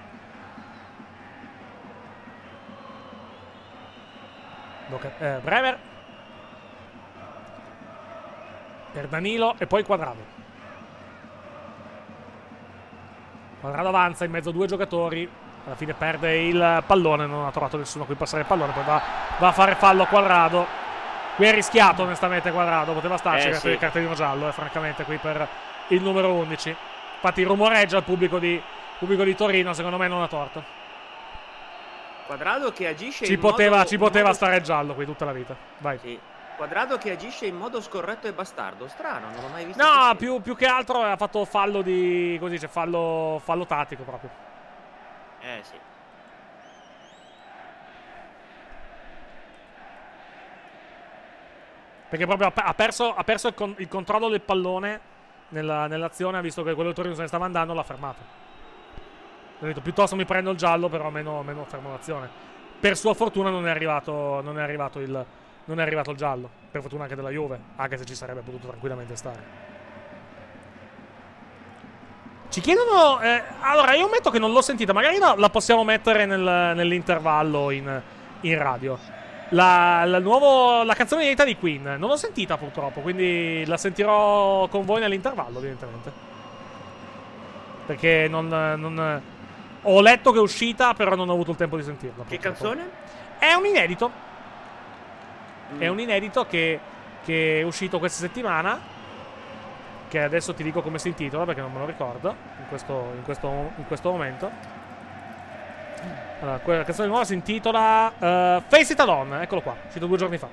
Loca- 4.88 5.18
eh, 5.18 5.40
Bremer. 5.40 5.78
Per 8.92 9.08
Danilo 9.08 9.54
e 9.58 9.66
poi 9.66 9.82
Quadrado. 9.82 10.37
Quadrado 13.60 13.88
avanza 13.88 14.24
in 14.24 14.30
mezzo 14.30 14.50
a 14.50 14.52
due 14.52 14.66
giocatori. 14.66 15.28
Alla 15.66 15.74
fine 15.74 15.94
perde 15.94 16.36
il 16.38 16.82
pallone. 16.86 17.26
Non 17.26 17.46
ha 17.46 17.50
trovato 17.50 17.76
nessuno 17.76 18.04
a 18.04 18.06
cui 18.06 18.14
passare 18.14 18.42
il 18.42 18.48
pallone. 18.48 18.72
Poi 18.72 18.84
va, 18.84 19.02
va 19.38 19.48
a 19.48 19.52
fare 19.52 19.74
fallo 19.74 20.02
a 20.02 20.06
Quadrado. 20.06 20.66
Qui 21.36 21.46
è 21.46 21.52
rischiato, 21.52 22.02
onestamente. 22.02 22.50
Quadrado 22.50 22.92
poteva 22.92 23.16
starci. 23.16 23.48
Eh, 23.48 23.50
il 23.50 23.56
sì. 23.56 23.76
cartellino 23.76 24.14
giallo, 24.14 24.48
eh, 24.48 24.52
francamente, 24.52 25.04
qui 25.04 25.16
per 25.16 25.46
il 25.88 26.02
numero 26.02 26.32
11. 26.32 26.74
Infatti, 27.14 27.42
rumoreggia 27.42 27.98
il 27.98 28.04
pubblico 28.04 28.38
di, 28.38 28.60
pubblico 28.98 29.24
di 29.24 29.34
Torino. 29.34 29.72
Secondo 29.72 29.98
me, 29.98 30.08
non 30.08 30.22
ha 30.22 30.28
torto. 30.28 30.76
Quadrado 32.26 32.72
che 32.72 32.86
agisce 32.86 33.24
Ci 33.24 33.34
in 33.34 33.40
poteva, 33.40 33.78
modo, 33.78 33.88
ci 33.88 33.96
poteva 33.98 34.26
modo- 34.26 34.36
stare 34.36 34.56
il 34.56 34.62
giallo 34.62 34.94
qui 34.94 35.04
tutta 35.04 35.24
la 35.24 35.32
vita. 35.32 35.56
Vai. 35.78 35.98
Sì. 35.98 36.18
Quadrado 36.58 36.98
che 36.98 37.12
agisce 37.12 37.46
in 37.46 37.54
modo 37.54 37.80
scorretto 37.80 38.26
e 38.26 38.32
bastardo. 38.32 38.88
Strano, 38.88 39.30
non 39.30 39.42
l'ho 39.42 39.48
mai 39.48 39.64
visto. 39.64 39.80
No, 39.80 40.16
più, 40.16 40.40
più 40.40 40.56
che 40.56 40.66
altro 40.66 41.00
ha 41.04 41.16
fatto 41.16 41.44
fallo 41.44 41.82
di. 41.82 42.36
Così 42.40 42.54
dice, 42.54 42.66
fallo, 42.66 43.40
fallo 43.44 43.64
tattico 43.64 44.02
proprio. 44.02 44.28
Eh 45.40 45.60
sì. 45.62 45.78
Perché 52.08 52.26
proprio 52.26 52.50
ha, 52.52 52.74
perso, 52.74 53.14
ha 53.14 53.22
perso 53.22 53.46
il, 53.46 53.54
con- 53.54 53.76
il 53.78 53.86
controllo 53.86 54.28
del 54.28 54.40
pallone 54.40 55.00
nella- 55.50 55.86
nell'azione. 55.86 56.38
Ha 56.38 56.40
visto 56.40 56.64
che 56.64 56.72
quello 56.72 56.88
del 56.88 56.94
Torino 56.96 57.14
se 57.14 57.20
ne 57.20 57.28
stava 57.28 57.44
andando, 57.44 57.72
l'ha 57.72 57.84
fermato. 57.84 58.18
Ha 59.60 59.64
detto 59.64 59.80
piuttosto 59.80 60.16
mi 60.16 60.24
prendo 60.24 60.50
il 60.50 60.56
giallo, 60.56 60.88
però 60.88 61.08
meno, 61.10 61.40
meno 61.44 61.64
fermo 61.66 61.90
l'azione. 61.90 62.28
Per 62.80 62.96
sua 62.96 63.14
fortuna 63.14 63.48
non 63.50 63.64
è 63.68 63.70
arrivato, 63.70 64.40
non 64.42 64.58
è 64.58 64.62
arrivato 64.62 64.98
il, 64.98 65.24
non 65.68 65.80
è 65.80 65.82
arrivato 65.82 66.10
il 66.10 66.16
giallo. 66.16 66.48
Per 66.70 66.80
fortuna 66.80 67.04
anche 67.04 67.14
della 67.14 67.30
Juve, 67.30 67.58
anche 67.76 67.96
se 67.96 68.04
ci 68.04 68.14
sarebbe 68.14 68.40
potuto 68.40 68.66
tranquillamente 68.66 69.16
stare. 69.16 69.66
Ci 72.48 72.60
chiedono. 72.60 73.20
eh, 73.20 73.42
allora, 73.60 73.94
io 73.94 74.06
ammetto 74.06 74.30
che 74.30 74.38
non 74.38 74.52
l'ho 74.52 74.62
sentita. 74.62 74.92
Magari 74.92 75.18
la, 75.18 75.34
la 75.36 75.50
possiamo 75.50 75.84
mettere 75.84 76.24
nel- 76.26 76.72
nell'intervallo 76.74 77.70
in, 77.70 78.00
in 78.42 78.58
radio. 78.58 78.98
la, 79.50 80.04
la 80.04 80.18
nuovo- 80.18 80.82
la 80.82 80.94
canzone 80.94 81.22
inedita 81.22 81.44
di 81.44 81.56
Queen. 81.56 81.82
Non 81.98 82.08
l'ho 82.08 82.16
sentita 82.16 82.56
purtroppo, 82.56 83.00
quindi 83.00 83.64
la 83.66 83.76
sentirò 83.76 84.66
con 84.68 84.84
voi 84.84 85.00
nell'intervallo, 85.00 85.58
evidentemente. 85.58 86.12
Perché 87.86 88.26
non, 88.28 88.48
non- 88.48 89.22
Ho 89.82 90.00
letto 90.00 90.32
che 90.32 90.38
è 90.38 90.42
uscita, 90.42 90.94
però 90.94 91.14
non 91.14 91.28
ho 91.28 91.32
avuto 91.32 91.50
il 91.52 91.56
tempo 91.58 91.76
di 91.76 91.82
sentirla. 91.82 92.24
Che 92.26 92.36
purtroppo. 92.38 92.58
canzone? 92.74 92.90
È 93.38 93.52
un 93.52 93.66
inedito. 93.66 94.26
È 95.76 95.86
un 95.86 96.00
inedito 96.00 96.46
che, 96.46 96.80
che 97.24 97.60
è 97.60 97.62
uscito 97.62 97.98
questa 97.98 98.20
settimana. 98.20 98.96
Che 100.08 100.22
adesso 100.22 100.54
ti 100.54 100.62
dico 100.62 100.80
come 100.80 100.98
si 100.98 101.08
intitola 101.08 101.44
perché 101.44 101.60
non 101.60 101.70
me 101.70 101.80
lo 101.80 101.84
ricordo 101.84 102.34
in 102.58 102.66
questo, 102.68 103.12
in 103.14 103.22
questo- 103.22 103.72
in 103.76 103.86
questo 103.86 104.10
momento. 104.10 104.50
Allora, 106.40 106.58
quella 106.60 106.84
canzone 106.84 107.08
nuova 107.08 107.24
si 107.24 107.34
intitola 107.34 108.12
eh, 108.18 108.62
Face 108.68 108.92
It 108.92 109.00
Alone. 109.00 109.42
Eccolo 109.42 109.60
qua, 109.60 109.76
uscito 109.86 110.06
due 110.06 110.16
giorni 110.16 110.38
fa. 110.38 110.48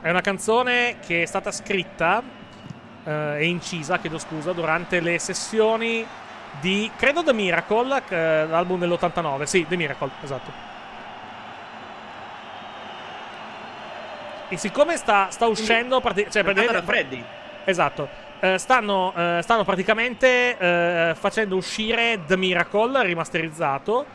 È 0.00 0.10
una 0.10 0.20
canzone 0.20 0.98
che 1.04 1.22
è 1.22 1.26
stata 1.26 1.50
scritta 1.50 2.22
eh, 3.04 3.36
e 3.38 3.46
incisa, 3.46 3.98
chiedo 3.98 4.18
scusa, 4.18 4.52
durante 4.52 5.00
le 5.00 5.18
sessioni 5.18 6.06
di, 6.60 6.90
credo, 6.96 7.22
The 7.22 7.32
Miracle, 7.32 8.02
eh, 8.08 8.46
l'album 8.46 8.78
dell'89. 8.78 9.42
Sì, 9.44 9.66
The 9.68 9.76
Miracle, 9.76 10.10
esatto. 10.22 10.50
E 14.48 14.56
siccome 14.56 14.96
sta, 14.96 15.28
sta 15.30 15.46
uscendo... 15.46 16.00
prati- 16.00 16.26
cioè, 16.30 16.42
Cantata 16.42 16.72
da 16.72 16.82
Freddy. 16.82 17.22
Esatto. 17.64 18.08
Eh, 18.40 18.56
stanno, 18.56 19.12
eh, 19.14 19.40
stanno 19.42 19.64
praticamente 19.64 20.56
eh, 20.56 21.14
facendo 21.18 21.56
uscire 21.56 22.20
The 22.26 22.36
Miracle 22.36 23.02
rimasterizzato 23.04 24.06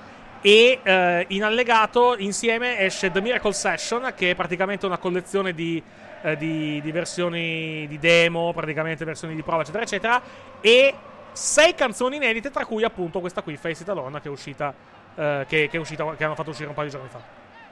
e 0.41 0.79
eh, 0.81 1.25
in 1.29 1.43
allegato 1.43 2.15
insieme 2.17 2.79
esce 2.79 3.11
The 3.11 3.21
Miracle 3.21 3.53
Session 3.53 4.13
che 4.15 4.31
è 4.31 4.35
praticamente 4.35 4.85
una 4.85 4.97
collezione 4.97 5.53
di, 5.53 5.81
eh, 6.21 6.35
di- 6.37 6.81
di 6.81 6.91
versioni 6.91 7.85
di 7.87 7.99
demo, 7.99 8.51
praticamente 8.53 9.05
versioni 9.05 9.35
di 9.35 9.43
prova 9.43 9.61
eccetera 9.61 9.83
eccetera 9.83 10.21
e 10.61 10.93
sei 11.33 11.75
canzoni 11.75 12.15
inedite 12.15 12.49
tra 12.49 12.65
cui 12.65 12.83
appunto 12.83 13.19
questa 13.19 13.41
qui 13.41 13.57
Face 13.57 13.83
It 13.83 13.89
Alone 13.89 14.21
che 14.21 14.27
è 14.27 14.31
uscita, 14.31 14.73
eh, 15.15 15.45
che, 15.47 15.67
che 15.67 15.77
è 15.77 15.79
uscita 15.79 16.15
che 16.15 16.23
hanno 16.23 16.35
fatto 16.35 16.51
uscire 16.51 16.69
un 16.69 16.75
paio 16.75 16.87
di 16.87 16.93
giorni 16.93 17.09
fa 17.09 17.19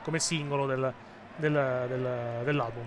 come 0.04 0.19
singolo 0.19 0.65
del- 0.65 0.93
del- 1.36 1.86
del- 1.88 2.41
dell'album. 2.43 2.84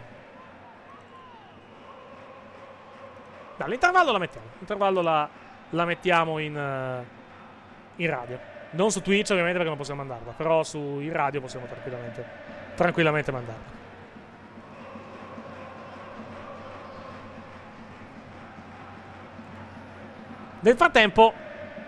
L'intervallo 3.67 4.13
la 4.13 4.19
mettiamo. 4.19 4.47
L'intervallo 4.59 5.01
la, 5.01 5.29
la 5.71 5.85
mettiamo 5.85 6.39
in, 6.39 6.57
eh, 6.57 7.05
in 7.97 8.11
radio. 8.11 8.39
Non 8.71 8.91
su 8.91 9.01
Twitch, 9.01 9.31
ovviamente, 9.31 9.53
perché 9.53 9.69
non 9.69 9.79
possiamo 9.79 10.05
mandarla. 10.05 10.33
Però 10.33 10.63
su 10.65 10.79
in 11.01 11.13
radio 11.13 11.41
possiamo 11.41 11.67
tranquillamente, 11.67 12.27
tranquillamente 12.75 13.31
mandarla. 13.31 13.74
Nel 20.65 20.77
frattempo, 20.77 21.31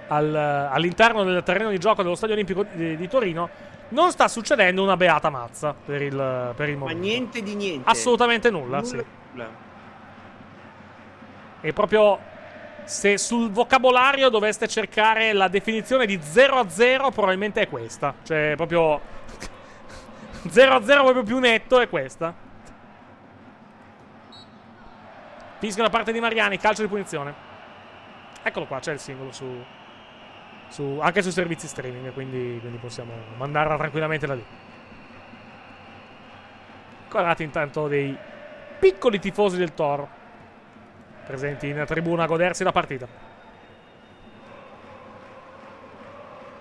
al- 0.09 0.35
all'interno 0.35 1.25
del 1.25 1.43
terreno 1.43 1.71
di 1.71 1.79
gioco 1.79 2.03
dello 2.03 2.15
Stadio 2.15 2.35
Olimpico 2.35 2.63
di, 2.73 2.95
di 2.95 3.09
Torino, 3.09 3.49
non 3.89 4.11
sta 4.11 4.29
succedendo 4.29 4.83
una 4.83 4.99
beata 4.99 5.31
mazza 5.31 5.73
per 5.75 6.03
il, 6.03 6.53
per 6.55 6.69
il 6.69 6.75
Ma 6.75 6.81
momento. 6.81 7.03
niente 7.03 7.43
di 7.43 7.55
niente. 7.55 7.89
Assolutamente 7.89 8.51
nulla, 8.51 8.83
sì. 8.85 9.03
Nulla. 9.33 9.49
E 11.63 11.73
proprio 11.73 12.19
se 12.85 13.17
sul 13.17 13.51
vocabolario 13.51 14.29
doveste 14.29 14.69
cercare 14.69 15.33
la 15.33 15.49
definizione 15.49 16.05
di 16.05 16.21
0 16.21 16.57
a 16.59 16.69
0, 16.69 17.11
probabilmente 17.13 17.63
è 17.63 17.69
questa. 17.71 18.13
Cioè, 18.25 18.53
proprio 18.57 19.01
0 20.51 20.75
a 20.75 20.85
0 20.85 21.03
proprio 21.03 21.23
più 21.23 21.39
netto 21.39 21.81
è 21.81 21.89
questa. 21.89 22.35
Fischio 25.61 25.83
da 25.83 25.89
parte 25.89 26.13
di 26.13 26.21
Mariani, 26.21 26.59
calcio 26.59 26.83
di 26.83 26.89
punizione. 26.89 27.55
Eccolo 28.47 28.67
qua, 28.67 28.79
c'è 28.79 28.93
il 28.93 29.01
singolo 29.01 29.33
su, 29.33 29.45
su- 30.69 31.01
anche 31.03 31.21
sui 31.21 31.33
servizi 31.33 31.67
streaming, 31.67 32.13
quindi, 32.13 32.59
quindi 32.61 32.79
possiamo 32.79 33.13
mandarla 33.39 33.77
tranquillamente 33.77 34.25
da 34.25 34.35
lì. 34.35 34.45
Guardate 37.11 37.43
intanto 37.43 37.89
dei 37.89 38.17
piccoli 38.79 39.19
tifosi 39.19 39.57
del 39.57 39.75
Toro 39.75 40.09
presenti 41.27 41.67
in 41.67 41.83
tribuna 41.89 42.23
a 42.23 42.27
godersi 42.27 42.63
la 42.63 42.71
partita. 42.71 43.09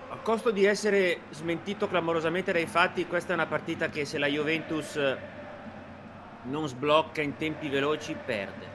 A 0.08 0.16
costo 0.16 0.50
di 0.50 0.64
essere 0.64 1.20
smentito 1.30 1.86
clamorosamente 1.86 2.50
dai 2.50 2.66
fatti, 2.66 3.06
questa 3.06 3.30
è 3.30 3.34
una 3.34 3.46
partita 3.46 3.90
che 3.90 4.04
se 4.04 4.18
la 4.18 4.26
Juventus 4.26 4.96
eh, 4.96 5.16
non 6.42 6.66
sblocca 6.66 7.22
in 7.22 7.36
tempi 7.36 7.68
veloci 7.68 8.16
perde. 8.16 8.74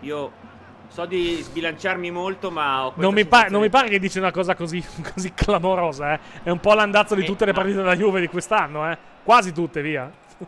Io 0.00 0.46
so 0.88 1.04
di 1.06 1.36
sbilanciarmi 1.42 2.10
molto, 2.10 2.50
ma 2.50 2.90
Non 2.96 3.14
mi, 3.14 3.24
pa- 3.24 3.46
non 3.48 3.60
mi 3.60 3.68
pare 3.68 3.88
che 3.88 3.98
dici 3.98 4.18
una 4.18 4.30
cosa 4.32 4.54
così, 4.54 4.84
così 5.14 5.32
clamorosa, 5.34 6.14
eh. 6.14 6.20
È 6.42 6.50
un 6.50 6.58
po' 6.60 6.74
l'andazzo 6.74 7.14
di 7.14 7.22
Eh, 7.22 7.26
tutte 7.26 7.44
le 7.44 7.52
no. 7.52 7.56
partite 7.58 7.78
della 7.78 7.94
Juve 7.96 8.20
di 8.20 8.28
quest'anno, 8.28 8.90
eh. 8.90 8.96
Quasi 9.22 9.52
tutte, 9.52 9.82
via. 9.82 10.10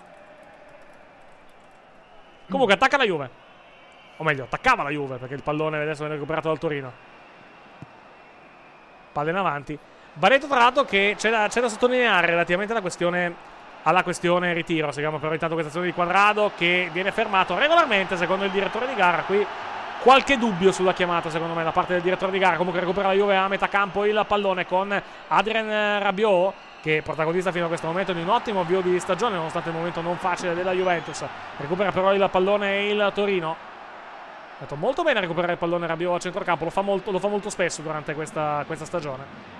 Comunque, 2.48 2.74
attacca 2.74 2.96
la 2.96 3.05
Juve. 3.05 3.31
O 4.16 4.24
meglio, 4.24 4.44
attaccava 4.44 4.83
la 4.83 4.90
Juve, 4.90 5.16
perché 5.16 5.35
il 5.35 5.42
pallone 5.42 5.81
adesso 5.81 6.00
viene 6.00 6.14
recuperato 6.14 6.48
dal 6.48 6.59
Torino. 6.59 6.92
Palla 9.12 9.31
in 9.31 9.37
avanti. 9.37 9.79
Va 10.14 10.29
detto 10.29 10.46
tra 10.46 10.59
l'altro 10.59 10.85
che 10.85 11.14
c'è 11.16 11.31
da, 11.31 11.46
c'è 11.48 11.61
da 11.61 11.68
sottolineare 11.68 12.26
relativamente 12.26 12.72
alla 12.72 12.83
questione, 12.83 13.33
alla 13.85 14.03
questione 14.03 14.53
ritiro. 14.53 14.90
Seguiamo 14.92 15.18
però 15.18 15.33
intanto 15.33 15.55
questa 15.55 15.70
azione 15.70 15.87
di 15.88 15.94
Quadrado 15.94 16.53
che 16.57 16.90
viene 16.92 17.12
fermato 17.12 17.57
regolarmente, 17.57 18.16
secondo 18.16 18.44
il 18.44 18.50
direttore 18.50 18.88
di 18.88 18.94
gara. 18.94 19.22
Qui 19.22 19.46
qualche 20.03 20.39
dubbio 20.39 20.73
sulla 20.73 20.93
chiamata, 20.93 21.31
secondo 21.31 21.55
me, 21.55 21.63
da 21.63 21.73
parte 21.73 21.95
del 21.95 22.03
direttore 22.03 22.33
di 22.33 22.39
gara. 22.39 22.57
Comunque 22.57 22.81
recupera 22.81 23.09
la 23.09 23.15
Juve 23.15 23.37
a 23.37 23.49
metà 23.49 23.69
campo 23.69 24.05
il 24.05 24.25
pallone 24.27 24.67
con 24.67 25.01
Adrien 25.29 26.01
Rabiot, 26.01 26.55
che 26.81 26.99
è 26.99 27.03
protagonista 27.03 27.53
fino 27.53 27.67
a 27.67 27.69
questo 27.69 27.87
momento 27.87 28.13
di 28.13 28.23
un 28.23 28.29
ottimo 28.29 28.61
avvio 28.61 28.81
di 28.81 28.99
stagione, 28.99 29.37
nonostante 29.37 29.69
il 29.69 29.75
momento 29.75 30.01
non 30.01 30.17
facile 30.17 30.55
della 30.55 30.73
Juventus. 30.73 31.25
Recupera 31.57 31.93
però 31.93 32.13
il 32.13 32.29
pallone 32.31 32.87
il 32.87 33.11
Torino. 33.15 33.51
Ha 33.51 34.67
fatto 34.67 34.77
molto 34.77 35.03
bene 35.03 35.19
a 35.19 35.21
recuperare 35.23 35.53
il 35.53 35.59
pallone 35.59 35.87
Rabiot 35.87 36.17
a 36.17 36.19
centrocampo, 36.19 36.65
lo 36.65 36.71
fa 36.71 36.83
molto, 36.83 37.11
lo 37.11 37.19
fa 37.19 37.29
molto 37.29 37.49
spesso 37.51 37.83
durante 37.83 38.15
questa, 38.15 38.63
questa 38.67 38.85
stagione. 38.85 39.59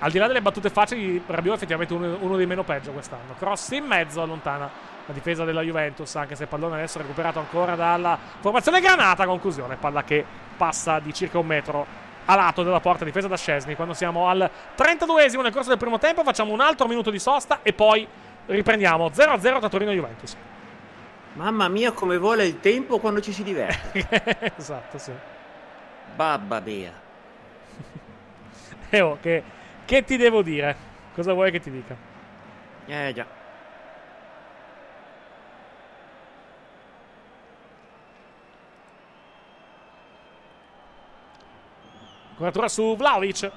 Al 0.00 0.10
di 0.10 0.18
là 0.18 0.26
delle 0.26 0.42
battute 0.42 0.70
facili, 0.70 1.22
Rabiot 1.26 1.54
è 1.54 1.56
effettivamente 1.56 1.94
uno, 1.94 2.16
uno 2.20 2.36
dei 2.36 2.46
meno 2.46 2.62
peggio 2.64 2.92
quest'anno. 2.92 3.34
Cross 3.38 3.70
in 3.70 3.84
mezzo, 3.84 4.22
allontana 4.22 4.87
la 5.08 5.14
difesa 5.14 5.44
della 5.44 5.62
Juventus, 5.62 6.14
anche 6.16 6.36
se 6.36 6.42
il 6.42 6.48
pallone 6.50 6.74
adesso 6.74 6.98
è 6.98 7.00
recuperato 7.00 7.38
ancora 7.38 7.74
dalla 7.74 8.18
formazione 8.40 8.80
granata. 8.80 9.24
Conclusione, 9.24 9.76
palla 9.76 10.04
che 10.04 10.22
passa 10.54 10.98
di 10.98 11.14
circa 11.14 11.38
un 11.38 11.46
metro 11.46 11.86
a 12.26 12.34
lato 12.34 12.62
della 12.62 12.80
porta 12.80 13.06
difesa 13.06 13.26
da 13.26 13.36
Scesni. 13.36 13.74
Quando 13.74 13.94
siamo 13.94 14.28
al 14.28 14.48
32esimo 14.76 15.40
nel 15.40 15.52
corso 15.52 15.70
del 15.70 15.78
primo 15.78 15.98
tempo, 15.98 16.22
facciamo 16.22 16.52
un 16.52 16.60
altro 16.60 16.86
minuto 16.86 17.10
di 17.10 17.18
sosta 17.18 17.60
e 17.62 17.72
poi 17.72 18.06
riprendiamo 18.44 19.06
0-0 19.06 19.40
tra 19.40 19.68
Torino 19.70 19.92
e 19.92 19.94
Juventus. 19.94 20.36
Mamma 21.32 21.68
mia, 21.68 21.92
come 21.92 22.18
vola 22.18 22.42
il 22.42 22.60
tempo 22.60 22.98
quando 22.98 23.22
ci 23.22 23.32
si 23.32 23.42
diverte. 23.42 24.52
esatto, 24.58 24.98
sì. 24.98 25.12
Babba 26.14 26.60
Bea. 26.60 26.92
E 28.90 29.00
oh, 29.00 29.18
che, 29.20 29.42
che 29.84 30.04
ti 30.04 30.16
devo 30.16 30.42
dire? 30.42 30.74
Cosa 31.14 31.32
vuoi 31.32 31.50
che 31.50 31.60
ti 31.60 31.70
dica? 31.70 31.94
Eh 32.86 33.12
già. 33.14 33.37
Copertura 42.38 42.68
su 42.68 42.94
Vlaovic. 42.94 43.50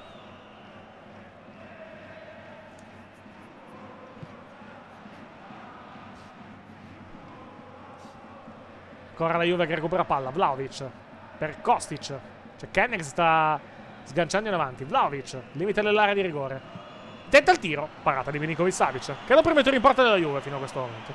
Ancora 9.10 9.36
la 9.36 9.44
Juve 9.44 9.66
che 9.66 9.76
recupera 9.76 10.04
palla. 10.04 10.30
Vlaovic 10.30 10.84
per 11.38 11.60
Kostic. 11.60 12.12
Che 12.56 12.80
si 13.04 13.10
sta 13.10 13.60
sganciando 14.02 14.48
in 14.48 14.54
avanti. 14.56 14.82
Vlaovic, 14.82 15.38
limite 15.52 15.80
dell'area 15.80 16.14
di 16.14 16.22
rigore. 16.22 16.60
Tenta 17.28 17.52
il 17.52 17.60
tiro. 17.60 17.88
Parata 18.02 18.32
di 18.32 18.40
Milinkovic 18.40 18.74
Savic. 18.74 19.04
Che 19.04 19.32
è 19.32 19.34
tiro 19.62 19.76
in 19.76 19.82
porta 19.82 20.02
della 20.02 20.16
Juve 20.16 20.40
fino 20.40 20.56
a 20.56 20.58
questo 20.58 20.80
momento. 20.80 21.12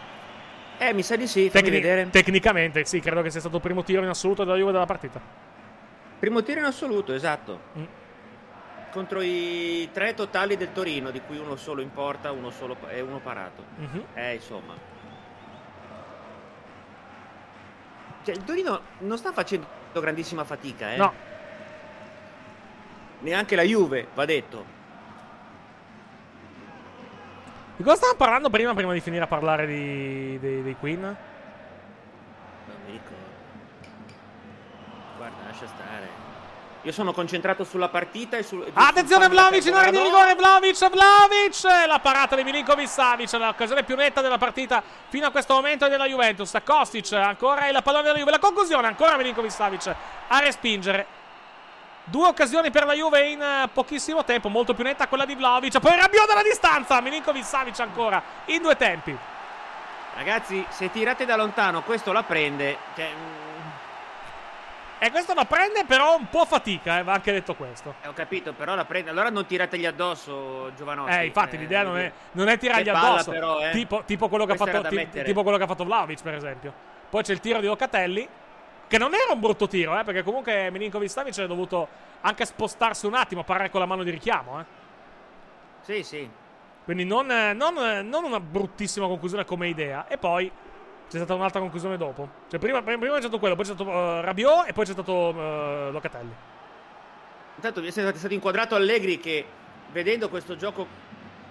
Eh, 0.77 0.93
mi 0.93 1.03
sa 1.03 1.17
di 1.17 1.27
sì, 1.27 1.49
Tecni- 1.49 1.69
vedere. 1.69 2.09
Tecnicamente, 2.09 2.85
sì, 2.85 3.01
credo 3.01 3.21
che 3.21 3.29
sia 3.29 3.41
stato 3.41 3.57
il 3.57 3.61
primo 3.61 3.83
tiro 3.83 4.03
in 4.03 4.07
assoluto 4.07 4.45
della 4.45 4.55
Juve 4.55 4.71
della 4.71 4.85
partita. 4.85 5.56
Primo 6.19 6.41
tiro 6.43 6.59
in 6.59 6.65
assoluto, 6.65 7.13
esatto. 7.13 7.59
Mm. 7.77 7.83
Contro 8.91 9.21
i 9.21 9.89
tre 9.93 10.13
totali 10.13 10.57
del 10.57 10.71
Torino, 10.71 11.11
di 11.11 11.21
cui 11.21 11.37
uno 11.37 11.55
solo 11.55 11.81
in 11.81 11.91
porta 11.91 12.31
uno 12.31 12.49
solo, 12.49 12.75
e 12.87 13.01
uno 13.01 13.19
parato. 13.19 13.63
Mhm. 13.75 14.03
Eh, 14.13 14.33
insomma. 14.35 14.73
Cioè, 18.23 18.35
il 18.35 18.43
Torino 18.43 18.81
non 18.99 19.17
sta 19.17 19.31
facendo 19.31 19.67
grandissima 19.93 20.43
fatica, 20.43 20.93
eh. 20.93 20.97
No. 20.97 21.13
neanche 23.19 23.55
la 23.55 23.63
Juve, 23.63 24.07
va 24.13 24.25
detto. 24.25 24.75
Di 27.77 27.83
cosa 27.83 27.95
stavamo 27.95 28.17
parlando 28.17 28.49
prima, 28.49 28.73
prima 28.73 28.93
di 28.93 28.99
finire 29.01 29.23
a 29.23 29.27
parlare 29.27 29.67
di, 29.67 30.39
dei, 30.39 30.63
dei 30.63 30.75
Queen? 30.75 30.99
Non 30.99 31.15
mi 32.85 32.91
ricordo. 32.91 33.15
Guarda, 35.17 35.46
lascia 35.57 35.67
stare. 35.67 36.25
Io 36.83 36.91
sono 36.91 37.11
concentrato 37.11 37.63
sulla 37.63 37.89
partita 37.89 38.37
e 38.37 38.43
sul. 38.43 38.63
e 38.63 38.71
Attenzione 38.73 39.27
Vlaovic 39.27 39.65
in 39.65 39.71
la 39.71 39.79
area 39.79 39.91
di 39.91 39.97
rigore, 39.97 40.35
Vlaovic, 40.35 40.89
Vlaovic! 40.89 41.63
La 41.87 41.99
parata 41.99 42.35
di 42.35 42.43
Milinkovic 42.43 42.87
Savic, 42.87 43.33
l'occasione 43.33 43.83
più 43.83 43.95
netta 43.95 44.21
della 44.21 44.37
partita 44.37 44.81
fino 45.09 45.25
a 45.25 45.31
questo 45.31 45.55
momento 45.55 45.85
è 45.85 45.89
della 45.89 46.05
Juventus. 46.05 46.55
Kostic 46.63 47.11
ancora 47.13 47.67
il 47.67 47.79
pallone 47.83 48.03
della 48.03 48.17
Juve, 48.17 48.31
la 48.31 48.39
conclusione 48.39 48.87
ancora 48.87 49.17
Milinkovic 49.17 49.51
Savic 49.51 49.93
a 50.27 50.39
respingere. 50.39 51.15
Due 52.05 52.27
occasioni 52.27 52.71
per 52.71 52.85
la 52.85 52.93
Juve 52.93 53.27
in 53.27 53.41
eh, 53.41 53.67
pochissimo 53.73 54.23
tempo, 54.23 54.47
molto 54.47 54.73
più 54.73 54.85
netta 54.85 55.09
quella 55.09 55.25
di 55.25 55.35
Vlaovic. 55.35 55.79
Poi 55.79 55.93
Rabiot 55.93 56.27
dalla 56.27 56.43
distanza, 56.43 57.01
Milinkovic 57.01 57.43
Savic 57.43 57.77
ancora 57.81 58.21
in 58.45 58.61
due 58.61 58.77
tempi. 58.77 59.17
Ragazzi, 60.15 60.65
se 60.69 60.89
tirate 60.89 61.25
da 61.25 61.35
lontano, 61.35 61.81
questo 61.81 62.13
la 62.13 62.23
prende. 62.23 62.77
Cioè, 62.95 63.09
E 64.99 65.11
questo 65.11 65.33
la 65.35 65.45
prende 65.45 65.85
però 65.85 66.15
un 66.17 66.27
po' 66.29 66.45
fatica, 66.45 66.97
eh, 66.99 67.03
va 67.03 67.13
anche 67.13 67.31
detto 67.31 67.53
questo. 67.55 67.95
eh, 68.01 68.07
ho 68.07 68.13
capito, 68.13 68.53
però 68.53 68.73
la 68.73 68.85
prende. 68.85 69.11
Allora 69.11 69.29
non 69.29 69.45
tirategli 69.45 69.85
addosso, 69.85 70.71
Giovanotti. 70.75 71.11
Eh, 71.11 71.25
infatti, 71.25 71.57
l'idea 71.57 71.83
non 71.83 71.97
è, 71.97 72.11
non 72.31 72.47
è 72.47 72.57
tirargli 72.57 72.89
addosso. 72.89 73.29
però, 73.31 73.59
eh. 73.59 73.69
tipo, 73.71 74.03
tipo 74.05 74.27
quello 74.27 74.45
ha 74.45 74.55
fatto, 74.55 74.81
ti- 74.87 75.07
tipo 75.23 75.43
quello 75.43 75.57
che 75.57 75.63
ha 75.63 75.67
fatto 75.67 75.83
Vlaovic, 75.83 76.21
per 76.23 76.33
esempio. 76.33 76.73
Poi 77.09 77.21
c'è 77.23 77.33
il 77.33 77.39
tiro 77.39 77.59
di 77.59 77.67
Locatelli. 77.67 78.27
Che 78.87 78.97
non 78.97 79.13
era 79.13 79.33
un 79.33 79.39
brutto 79.41 79.67
tiro, 79.67 79.99
eh, 79.99 80.05
perché 80.05 80.23
comunque 80.23 80.71
Milinkovic 80.71 81.09
Savic 81.09 81.37
è 81.37 81.45
dovuto 81.45 81.89
anche 82.21 82.45
spostarsi 82.45 83.05
un 83.05 83.15
attimo, 83.15 83.43
parare 83.43 83.69
con 83.69 83.81
la 83.81 83.85
mano 83.85 84.01
di 84.01 84.09
richiamo. 84.11 84.61
Eh. 84.61 84.65
Sì, 85.81 86.03
sì. 86.03 86.29
Quindi 86.85 87.03
non, 87.03 87.29
eh, 87.29 87.51
non, 87.51 87.77
eh, 87.77 88.01
non 88.01 88.23
una 88.23 88.39
bruttissima 88.39 89.05
conclusione 89.07 89.43
come 89.43 89.67
idea. 89.67 90.07
E 90.07 90.17
poi 90.17 90.49
c'è 91.09 91.17
stata 91.17 91.33
un'altra 91.33 91.59
conclusione 91.59 91.97
dopo. 91.97 92.29
Cioè, 92.49 92.59
prima, 92.59 92.81
prima 92.81 93.13
c'è 93.13 93.21
stato 93.21 93.39
quello, 93.39 93.55
poi 93.55 93.65
c'è 93.65 93.73
stato 93.73 93.89
eh, 93.89 94.21
Rabiot 94.21 94.67
e 94.67 94.73
poi 94.73 94.85
c'è 94.85 94.91
stato 94.91 95.29
eh, 95.29 95.89
Locatelli. 95.91 96.33
Intanto 97.55 97.81
è 97.81 97.91
stato 97.91 98.33
inquadrato 98.33 98.75
Allegri 98.75 99.19
che, 99.19 99.45
vedendo 99.91 100.29
questo 100.29 100.55
gioco 100.55 100.85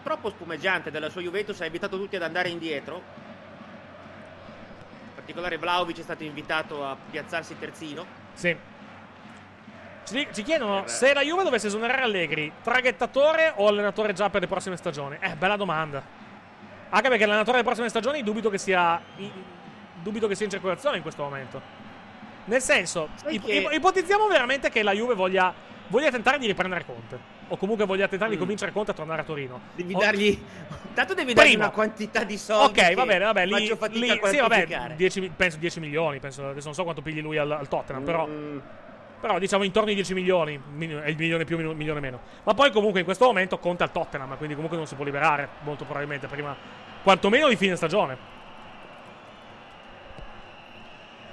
troppo 0.03 0.31
spumeggiante 0.31 0.91
della 0.91 1.09
sua 1.09 1.21
Juventus, 1.21 1.61
ha 1.63 1.65
invitato 1.65 1.99
tutti 1.99 2.17
ad 2.17 2.23
andare 2.23 2.49
indietro. 2.49 3.03
In 5.07 5.15
particolare 5.15 5.59
Vlaovic 5.59 5.99
è 5.99 6.03
stato 6.03 6.23
invitato 6.23 6.85
a 6.85 6.97
piazzarsi 7.11 7.59
terzino. 7.59 8.07
Sì. 8.35 8.57
Ci, 10.05 10.29
ci 10.33 10.43
chiedono 10.45 10.87
se 10.87 11.13
la 11.13 11.23
Juve 11.23 11.43
dovesse 11.43 11.67
esonerare 11.67 12.03
Allegri, 12.03 12.53
traghettatore 12.63 13.55
o 13.57 13.67
allenatore 13.67 14.13
già 14.13 14.31
per 14.31 14.43
le 14.43 14.47
prossime 14.47 14.77
stagioni. 14.77 15.17
Eh, 15.19 15.35
bella 15.35 15.57
domanda. 15.57 16.26
Anche 16.89 17.09
perché 17.09 17.25
l'allenatore 17.25 17.59
delle 17.59 17.65
prossime 17.69 17.89
stagioni 17.89 18.23
dubito 18.23 18.49
che 18.51 18.59
sia. 18.59 19.01
Dubito 20.03 20.29
che 20.29 20.35
sia 20.35 20.45
in 20.45 20.51
circolazione 20.53 20.97
in 20.97 21.03
questo 21.03 21.23
momento. 21.23 21.61
Nel 22.45 22.61
senso, 22.63 23.09
ip- 23.29 23.49
ip- 23.49 23.73
ipotizziamo 23.73 24.29
veramente 24.29 24.71
che 24.71 24.83
la 24.85 24.93
Juve 24.93 25.15
voglia, 25.15 25.53
voglia 25.89 26.11
tentare 26.11 26.39
di 26.39 26.47
riprendere 26.47 26.85
Conte. 26.85 27.35
O 27.49 27.57
comunque 27.57 27.87
voglia 27.87 28.07
tentare 28.09 28.31
di 28.31 28.37
Mm. 28.37 28.41
convincere 28.41 28.73
Conte 28.73 28.93
a 28.93 28.95
tornare 28.95 29.23
a 29.23 29.25
Torino. 29.25 29.61
Devi 29.75 29.95
O- 29.95 29.99
dargli. 29.99 30.41
Tanto 30.95 31.15
devi 31.15 31.33
dargli 31.35 31.49
Primo. 31.51 31.65
una 31.65 31.73
quantità 31.73 32.23
di 32.25 32.39
soldi. 32.39 32.79
Ok, 32.81 32.95
va 32.95 33.05
bene, 33.05 33.45
lì, 33.47 33.51
faccio 33.53 33.77
fatica 33.77 33.99
lì- 33.99 34.11
a 34.11 34.27
sì, 34.29 34.37
vabbè, 34.37 34.47
quantificare. 34.47 34.95
10 34.97 35.21
mi- 35.21 35.33
penso 35.35 35.57
10 35.59 35.81
milioni, 35.81 36.21
penso, 36.21 36.49
adesso 36.49 36.67
non 36.67 36.75
so 36.75 36.83
quanto 36.85 37.03
pigli 37.03 37.21
lui 37.21 37.37
al, 37.37 37.51
al 37.51 37.69
Tottenham, 37.69 38.03
Mm, 38.03 38.07
però 38.07 38.27
diciamo 39.39 39.65
intorno 39.65 39.89
ai 39.89 39.95
10 39.95 40.15
milioni, 40.15 40.61
mi- 40.73 40.89
è 40.89 41.09
il 41.09 41.17
milione 41.17 41.45
più, 41.45 41.59
il 41.59 41.75
milione 41.77 42.01
meno. 42.01 42.21
Ma 42.45 42.55
poi 42.55 42.71
comunque 42.71 43.01
in 43.01 43.05
questo 43.05 43.25
momento 43.27 43.59
conta 43.59 43.85
al 43.85 43.93
Tottenham, 43.93 44.37
quindi 44.37 44.55
comunque 44.55 44.77
non 44.79 44.87
si 44.87 44.95
può 44.95 45.05
liberare, 45.05 45.49
molto 45.63 45.85
probabilmente 45.85 46.27
prima, 46.27 46.55
quantomeno 47.03 47.49
di 47.49 47.57
fine 47.57 47.77
stagione. 47.77 48.35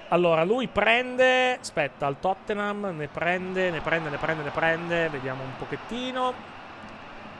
Allora, 0.09 0.43
lui 0.43 0.67
prende, 0.67 1.57
aspetta, 1.59 2.05
al 2.05 2.19
Tottenham 2.19 2.93
ne 2.95 3.07
prende, 3.07 3.71
ne 3.71 3.81
prende, 3.81 4.09
ne 4.09 4.17
prende, 4.17 4.43
ne 4.43 4.49
prende, 4.51 5.09
vediamo 5.09 5.43
un 5.43 5.55
pochettino. 5.57 6.33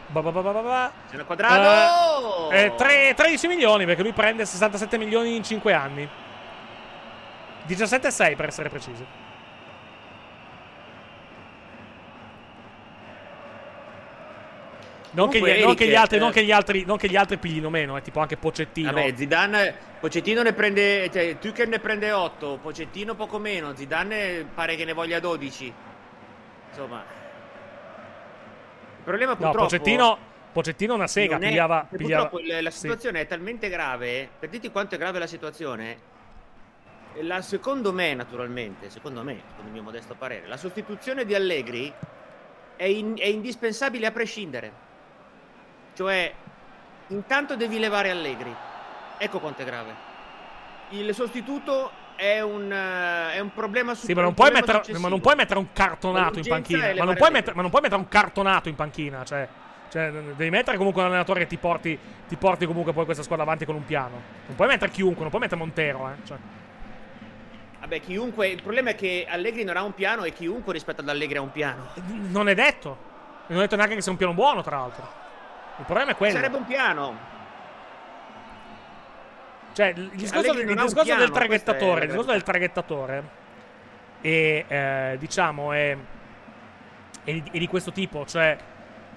Ba 0.07 0.21
ba 0.21 0.31
ba 0.31 0.41
ba. 0.41 0.91
Se 1.05 1.15
l'ha 1.17 1.23
quadrato! 1.23 2.49
Eh, 2.51 2.73
tre- 2.75 3.13
13 3.15 3.47
milioni 3.47 3.85
perché 3.85 4.01
lui 4.01 4.11
prende 4.13 4.45
67 4.45 4.97
milioni 4.97 5.35
in 5.35 5.43
5 5.43 5.73
anni. 5.73 6.07
17,6 7.67 8.35
per 8.35 8.47
essere 8.47 8.69
precisi. 8.69 9.05
Non, 15.13 15.29
che, 15.29 15.39
gli, 15.39 15.63
non, 15.63 15.75
che 15.75 15.95
altri, 15.95 16.17
non, 16.17 16.29
eh, 16.29 16.33
che 16.33 16.43
gli 16.43 16.51
altri, 16.51 16.85
non 16.85 16.97
che 16.97 17.07
gli 17.07 17.15
altri 17.15 17.37
piglino 17.37 17.69
meno, 17.69 17.95
eh, 17.97 18.01
tipo 18.01 18.19
anche 18.19 18.35
Pocettino. 18.35 18.91
Vabbè, 18.91 19.13
Zidane, 19.15 19.75
Pocettino 19.99 20.41
ne 20.41 20.53
prende, 20.53 21.09
cioè, 21.11 21.37
Tuchel 21.37 21.69
ne 21.69 21.79
prende 21.79 22.11
8, 22.11 22.57
Pocettino 22.61 23.13
poco 23.13 23.37
meno, 23.37 23.75
Zidane 23.75 24.45
pare 24.53 24.75
che 24.75 24.85
ne 24.85 24.93
voglia 24.93 25.19
12. 25.19 25.73
Insomma, 26.69 27.03
il 28.97 29.03
problema 29.03 29.31
no, 29.31 29.37
purtroppo 29.37 29.63
Pocettino, 29.65 30.17
Pocettino 30.51 30.93
una 30.95 31.07
sega, 31.07 31.37
è- 31.37 31.39
pigliava... 31.39 31.87
pigliava 31.89 32.27
purtroppo 32.29 32.61
la 32.61 32.71
sì. 32.71 32.79
situazione 32.79 33.21
è 33.21 33.27
talmente 33.27 33.69
grave, 33.69 34.27
per 34.39 34.49
dirti 34.49 34.71
quanto 34.71 34.95
è 34.95 34.97
grave 34.97 35.19
la 35.19 35.27
situazione, 35.27 35.97
la, 37.21 37.41
secondo 37.43 37.93
me 37.93 38.15
naturalmente, 38.15 38.89
secondo 38.89 39.21
me, 39.21 39.41
secondo 39.47 39.67
il 39.67 39.73
mio 39.73 39.83
modesto 39.83 40.15
parere, 40.15 40.47
la 40.47 40.57
sostituzione 40.57 41.23
di 41.23 41.35
Allegri 41.35 41.93
è, 42.75 42.85
in- 42.85 43.19
è 43.19 43.27
indispensabile 43.27 44.07
a 44.07 44.11
prescindere. 44.11 44.82
Cioè, 45.93 46.33
intanto 47.07 47.55
devi 47.55 47.79
levare 47.79 48.09
Allegri. 48.09 48.53
Ecco 49.17 49.39
quanto 49.39 49.61
è 49.61 49.65
grave. 49.65 50.11
Il 50.89 51.13
sostituto 51.13 51.91
è 52.15 52.41
un, 52.41 52.71
eh, 52.71 53.33
è 53.33 53.39
un 53.39 53.51
problema 53.53 53.93
su 53.95 54.05
Sì, 54.05 54.13
ma 54.13 54.21
non, 54.21 54.33
puoi 54.33 54.51
mettere, 54.51 54.81
ma 54.97 55.07
non 55.07 55.21
puoi 55.21 55.35
mettere 55.35 55.59
un 55.59 55.71
cartonato 55.73 56.39
in 56.39 56.47
panchina. 56.47 56.93
Ma 56.95 57.03
non, 57.03 57.15
mettere, 57.31 57.55
ma 57.55 57.61
non 57.61 57.69
puoi 57.69 57.81
mettere 57.81 58.01
un 58.01 58.07
cartonato 58.07 58.69
in 58.69 58.75
panchina. 58.75 59.23
Cioè, 59.23 59.47
cioè, 59.89 60.11
devi 60.11 60.49
mettere 60.49 60.77
comunque 60.77 61.01
un 61.01 61.07
allenatore 61.07 61.41
che 61.41 61.47
ti 61.47 61.57
porti, 61.57 61.97
ti 62.27 62.35
porti 62.35 62.65
comunque 62.65 62.93
poi 62.93 63.05
questa 63.05 63.23
squadra 63.23 63.45
avanti 63.45 63.65
con 63.65 63.75
un 63.75 63.85
piano. 63.85 64.21
Non 64.47 64.55
puoi 64.55 64.67
mettere 64.67 64.91
chiunque, 64.91 65.21
non 65.21 65.29
puoi 65.29 65.41
mettere 65.41 65.59
Montero. 65.59 66.09
Eh. 66.09 66.25
Cioè, 66.25 66.37
Vabbè, 67.79 67.99
chiunque. 67.99 68.47
Il 68.47 68.61
problema 68.61 68.91
è 68.91 68.95
che 68.95 69.25
Allegri 69.29 69.63
non 69.63 69.77
ha 69.77 69.83
un 69.83 69.93
piano 69.93 70.23
e 70.23 70.31
chiunque 70.31 70.73
rispetto 70.73 71.01
ad 71.01 71.09
Allegri 71.09 71.37
ha 71.37 71.41
un 71.41 71.51
piano. 71.51 71.89
non 72.29 72.49
è 72.49 72.55
detto. 72.55 73.11
Non 73.47 73.59
è 73.59 73.61
detto 73.61 73.75
neanche 73.75 73.95
che 73.95 74.01
sia 74.01 74.11
un 74.11 74.17
piano 74.17 74.33
buono, 74.33 74.61
tra 74.63 74.77
l'altro. 74.77 75.22
Il 75.79 75.85
problema 75.85 76.11
è 76.11 76.15
quello. 76.15 76.33
Sarebbe 76.35 76.57
un 76.57 76.65
piano. 76.65 77.31
Cioè, 79.73 79.87
il 79.87 80.09
discorso, 80.13 80.51
Allegri 80.51 80.71
il 80.73 80.77
ha 80.77 80.81
un 80.81 80.87
discorso 80.87 81.03
piano, 81.07 81.21
del 81.21 81.31
traghettatore, 81.31 82.01
il 82.01 82.07
discorso 82.07 82.31
del 82.31 82.43
traghettatore 82.43 83.23
è, 84.21 84.65
eh, 84.67 85.15
diciamo, 85.17 85.71
è, 85.73 85.97
è 87.23 87.31
di, 87.31 87.43
è 87.51 87.57
di 87.57 87.67
questo 87.67 87.91
tipo, 87.91 88.23
cioè, 88.27 88.55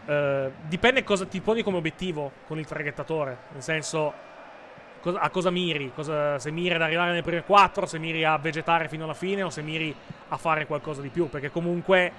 eh, 0.06 0.50
dipende 0.62 1.04
cosa 1.04 1.26
ti 1.26 1.40
poni 1.42 1.62
come 1.62 1.76
obiettivo 1.76 2.32
con 2.46 2.58
il 2.58 2.64
traghettatore, 2.64 3.36
nel 3.52 3.62
senso, 3.62 4.14
cosa- 5.02 5.20
a 5.20 5.28
cosa 5.28 5.50
miri, 5.50 5.92
cosa- 5.94 6.38
se 6.38 6.50
miri 6.50 6.74
ad 6.74 6.80
arrivare 6.80 7.10
nelle 7.10 7.22
prime 7.22 7.42
quattro, 7.42 7.84
se 7.84 7.98
miri 7.98 8.24
a 8.24 8.38
vegetare 8.38 8.88
fino 8.88 9.04
alla 9.04 9.12
fine 9.14 9.42
o 9.42 9.50
se 9.50 9.60
miri 9.60 9.94
a 10.28 10.36
fare 10.38 10.64
qualcosa 10.64 11.02
di 11.02 11.10
più, 11.10 11.28
perché 11.28 11.50
comunque, 11.50 12.10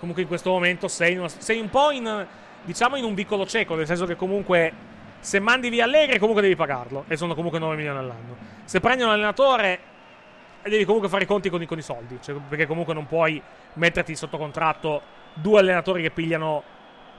comunque 0.00 0.22
in 0.22 0.28
questo 0.28 0.50
momento 0.50 0.88
sei, 0.88 1.16
una- 1.16 1.28
sei 1.28 1.60
un 1.60 1.70
po' 1.70 1.92
in, 1.92 2.26
diciamo, 2.64 2.96
in 2.96 3.04
un 3.04 3.14
vicolo 3.14 3.46
cieco, 3.46 3.74
nel 3.74 3.86
senso 3.86 4.06
che 4.06 4.16
comunque 4.16 4.72
se 5.20 5.38
mandi 5.38 5.68
via 5.68 5.84
Allegri 5.84 6.18
comunque 6.18 6.42
devi 6.42 6.56
pagarlo 6.56 7.04
e 7.08 7.16
sono 7.16 7.34
comunque 7.34 7.58
9 7.58 7.76
milioni 7.76 7.98
all'anno. 7.98 8.36
Se 8.64 8.80
prendi 8.80 9.02
un 9.02 9.10
allenatore 9.10 9.90
devi 10.62 10.84
comunque 10.84 11.08
fare 11.08 11.24
i 11.24 11.26
conti 11.26 11.50
con, 11.50 11.62
i- 11.62 11.66
con 11.66 11.78
i 11.78 11.82
soldi, 11.82 12.18
cioè, 12.20 12.36
perché 12.48 12.66
comunque 12.66 12.94
non 12.94 13.06
puoi 13.06 13.40
metterti 13.74 14.14
sotto 14.14 14.38
contratto 14.38 15.02
due 15.34 15.60
allenatori 15.60 16.02
che 16.02 16.10
pigliano 16.10 16.62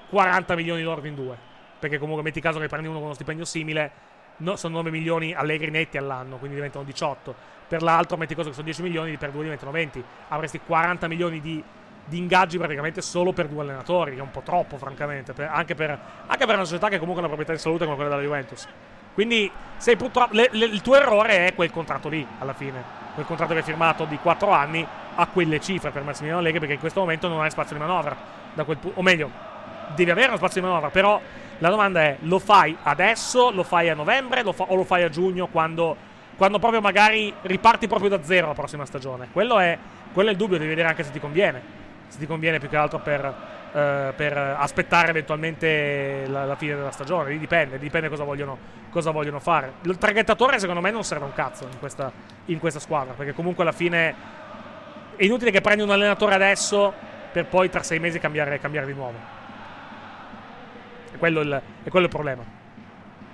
40 0.09 0.55
milioni 0.55 0.81
lordi 0.83 1.07
in 1.07 1.15
due, 1.15 1.35
perché 1.79 1.97
comunque 1.97 2.23
metti 2.23 2.39
caso 2.39 2.59
che 2.59 2.67
prendi 2.67 2.87
uno 2.87 2.97
con 2.97 3.05
uno 3.05 3.15
stipendio 3.15 3.45
simile, 3.45 3.91
no, 4.37 4.55
sono 4.55 4.75
9 4.77 4.91
milioni 4.91 5.33
Allegri 5.33 5.71
netti 5.71 5.97
all'anno, 5.97 6.37
quindi 6.37 6.55
diventano 6.55 6.85
18. 6.85 7.35
Per 7.67 7.81
l'altro 7.81 8.17
metti 8.17 8.35
caso 8.35 8.49
che 8.49 8.53
sono 8.53 8.65
10 8.65 8.81
milioni, 8.83 9.17
per 9.17 9.31
due 9.31 9.43
diventano 9.43 9.71
20. 9.71 10.03
Avresti 10.29 10.59
40 10.65 11.07
milioni 11.07 11.41
di, 11.41 11.63
di 12.05 12.17
ingaggi 12.17 12.57
praticamente 12.57 13.01
solo 13.01 13.31
per 13.31 13.47
due 13.47 13.61
allenatori, 13.61 14.11
che 14.13 14.19
è 14.19 14.21
un 14.21 14.31
po' 14.31 14.41
troppo 14.41 14.77
francamente, 14.77 15.33
per- 15.33 15.49
anche, 15.51 15.75
per, 15.75 15.97
anche 16.27 16.45
per 16.45 16.55
una 16.55 16.65
società 16.65 16.89
che 16.89 16.97
comunque 16.99 17.21
ha 17.23 17.25
una 17.25 17.33
proprietà 17.33 17.53
di 17.53 17.59
salute 17.59 17.85
come 17.85 17.95
quella 17.95 18.09
della 18.11 18.21
Juventus. 18.21 18.67
Quindi 19.13 19.49
sei 19.77 19.95
purtroppo, 19.95 20.33
le- 20.33 20.49
le- 20.51 20.65
il 20.65 20.81
tuo 20.81 20.95
errore 20.95 21.47
è 21.47 21.53
quel 21.55 21.71
contratto 21.71 22.09
lì, 22.09 22.25
alla 22.39 22.53
fine. 22.53 23.01
Quel 23.13 23.25
contratto 23.25 23.53
che 23.53 23.59
hai 23.59 23.65
firmato 23.65 24.05
di 24.05 24.17
4 24.17 24.49
anni 24.49 24.85
a 25.15 25.27
quelle 25.27 25.59
cifre 25.59 25.91
per 25.91 26.01
Massimiliano 26.03 26.39
Allegri, 26.39 26.59
perché 26.59 26.73
in 26.73 26.79
questo 26.79 26.99
momento 26.99 27.27
non 27.27 27.41
hai 27.41 27.51
spazio 27.51 27.75
di 27.75 27.81
manovra. 27.81 28.15
Pu- 28.55 28.91
o 28.95 29.01
meglio, 29.01 29.29
devi 29.95 30.09
avere 30.09 30.27
uno 30.29 30.37
spazio 30.37 30.61
di 30.61 30.67
manovra, 30.67 30.89
però 30.89 31.21
la 31.59 31.69
domanda 31.69 32.01
è, 32.01 32.17
lo 32.21 32.39
fai 32.39 32.75
adesso, 32.83 33.51
lo 33.51 33.63
fai 33.63 33.89
a 33.89 33.93
novembre 33.93 34.41
lo 34.43 34.51
fa- 34.51 34.65
o 34.67 34.75
lo 34.75 34.83
fai 34.83 35.03
a 35.03 35.09
giugno 35.09 35.47
quando, 35.47 35.95
quando 36.35 36.57
proprio 36.59 36.81
magari 36.81 37.31
riparti 37.43 37.87
proprio 37.87 38.09
da 38.09 38.23
zero 38.23 38.47
la 38.47 38.53
prossima 38.53 38.85
stagione? 38.85 39.27
Quello 39.31 39.59
è, 39.59 39.77
quello 40.11 40.29
è 40.29 40.31
il 40.31 40.37
dubbio, 40.37 40.57
devi 40.57 40.69
vedere 40.69 40.87
anche 40.89 41.03
se 41.03 41.11
ti 41.11 41.19
conviene. 41.19 41.81
Se 42.13 42.19
ti 42.19 42.27
conviene 42.27 42.59
più 42.59 42.69
che 42.69 42.77
altro 42.77 42.99
per, 42.99 43.25
eh, 43.73 44.13
per 44.15 44.37
aspettare 44.37 45.09
eventualmente 45.09 46.25
la, 46.27 46.45
la 46.45 46.55
fine 46.55 46.75
della 46.75 46.91
stagione. 46.91 47.31
Lì 47.31 47.39
dipende, 47.39 47.79
dipende 47.79 48.07
cosa 48.07 48.23
vogliono, 48.23 48.55
cosa 48.91 49.09
vogliono 49.09 49.39
fare. 49.39 49.73
Il 49.81 49.97
traghettatore 49.97 50.59
secondo 50.59 50.79
me 50.79 50.91
non 50.91 51.03
serve 51.03 51.25
un 51.25 51.33
cazzo 51.33 51.63
in 51.63 51.79
questa, 51.79 52.11
in 52.45 52.59
questa 52.59 52.79
squadra, 52.79 53.13
perché 53.13 53.33
comunque 53.33 53.63
alla 53.63 53.71
fine 53.71 54.15
è 55.15 55.23
inutile 55.23 55.49
che 55.49 55.59
prendi 55.59 55.81
un 55.81 55.89
allenatore 55.89 56.35
adesso 56.35 56.93
per 57.31 57.47
poi 57.47 57.69
tra 57.71 57.81
sei 57.81 57.97
mesi 57.97 58.19
cambiare, 58.19 58.59
cambiare 58.59 58.85
di 58.85 58.93
nuovo. 58.93 59.17
È 61.11 61.17
quello 61.17 61.41
il, 61.41 61.61
è 61.83 61.89
quello 61.89 62.05
il 62.05 62.11
problema. 62.11 62.43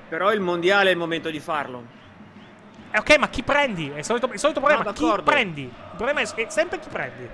Però 0.07 0.32
il 0.32 0.39
mondiale 0.39 0.88
è 0.88 0.93
il 0.93 0.97
momento 0.97 1.30
di 1.30 1.39
farlo. 1.41 1.84
Eh, 2.91 2.97
ok, 2.97 3.17
ma 3.17 3.27
chi 3.27 3.43
prendi? 3.43 3.91
È 3.93 3.97
il 3.97 4.05
solito, 4.05 4.30
il 4.32 4.39
solito 4.39 4.61
problema. 4.61 4.84
No, 4.84 4.93
chi 4.93 5.21
prendi? 5.21 5.63
Il 5.63 5.95
problema 5.97 6.21
è, 6.21 6.34
è 6.34 6.45
sempre 6.47 6.80
chi 6.80 6.88
prendi. 6.88 7.30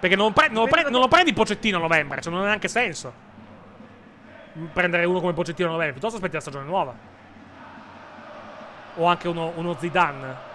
Perché 0.00 0.14
non, 0.14 0.32
pre- 0.32 0.48
non 0.48 0.64
lo, 0.64 0.68
pre- 0.68 0.88
non 0.90 1.00
lo 1.00 1.08
prendi 1.08 1.32
Pocettino 1.32 1.78
a 1.78 1.80
novembre, 1.80 2.20
cioè 2.20 2.32
non 2.32 2.42
ha 2.42 2.46
neanche 2.46 2.68
senso. 2.68 3.12
Prendere 4.72 5.04
uno 5.04 5.20
come 5.20 5.32
Pocettino 5.32 5.68
a 5.68 5.72
novembre, 5.72 5.92
piuttosto 5.92 6.16
aspetti 6.16 6.34
la 6.34 6.40
stagione 6.40 6.64
nuova. 6.64 6.94
O 8.96 9.06
anche 9.06 9.28
uno, 9.28 9.52
uno 9.56 9.76
Zidane. 9.78 10.46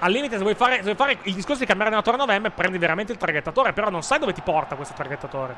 Al 0.00 0.12
limite, 0.12 0.36
se 0.36 0.42
vuoi, 0.42 0.54
fare, 0.54 0.76
se 0.76 0.82
vuoi 0.82 0.94
fare 0.94 1.18
il 1.22 1.34
discorso 1.34 1.60
di 1.60 1.66
cambiare 1.66 1.90
allenatore 1.90 2.16
a 2.16 2.20
novembre, 2.20 2.50
prendi 2.50 2.78
veramente 2.78 3.12
il 3.12 3.18
traghettatore. 3.18 3.72
Però 3.72 3.90
non 3.90 4.02
sai 4.02 4.18
dove 4.18 4.32
ti 4.32 4.42
porta 4.42 4.76
questo 4.76 4.94
traghettatore. 4.94 5.54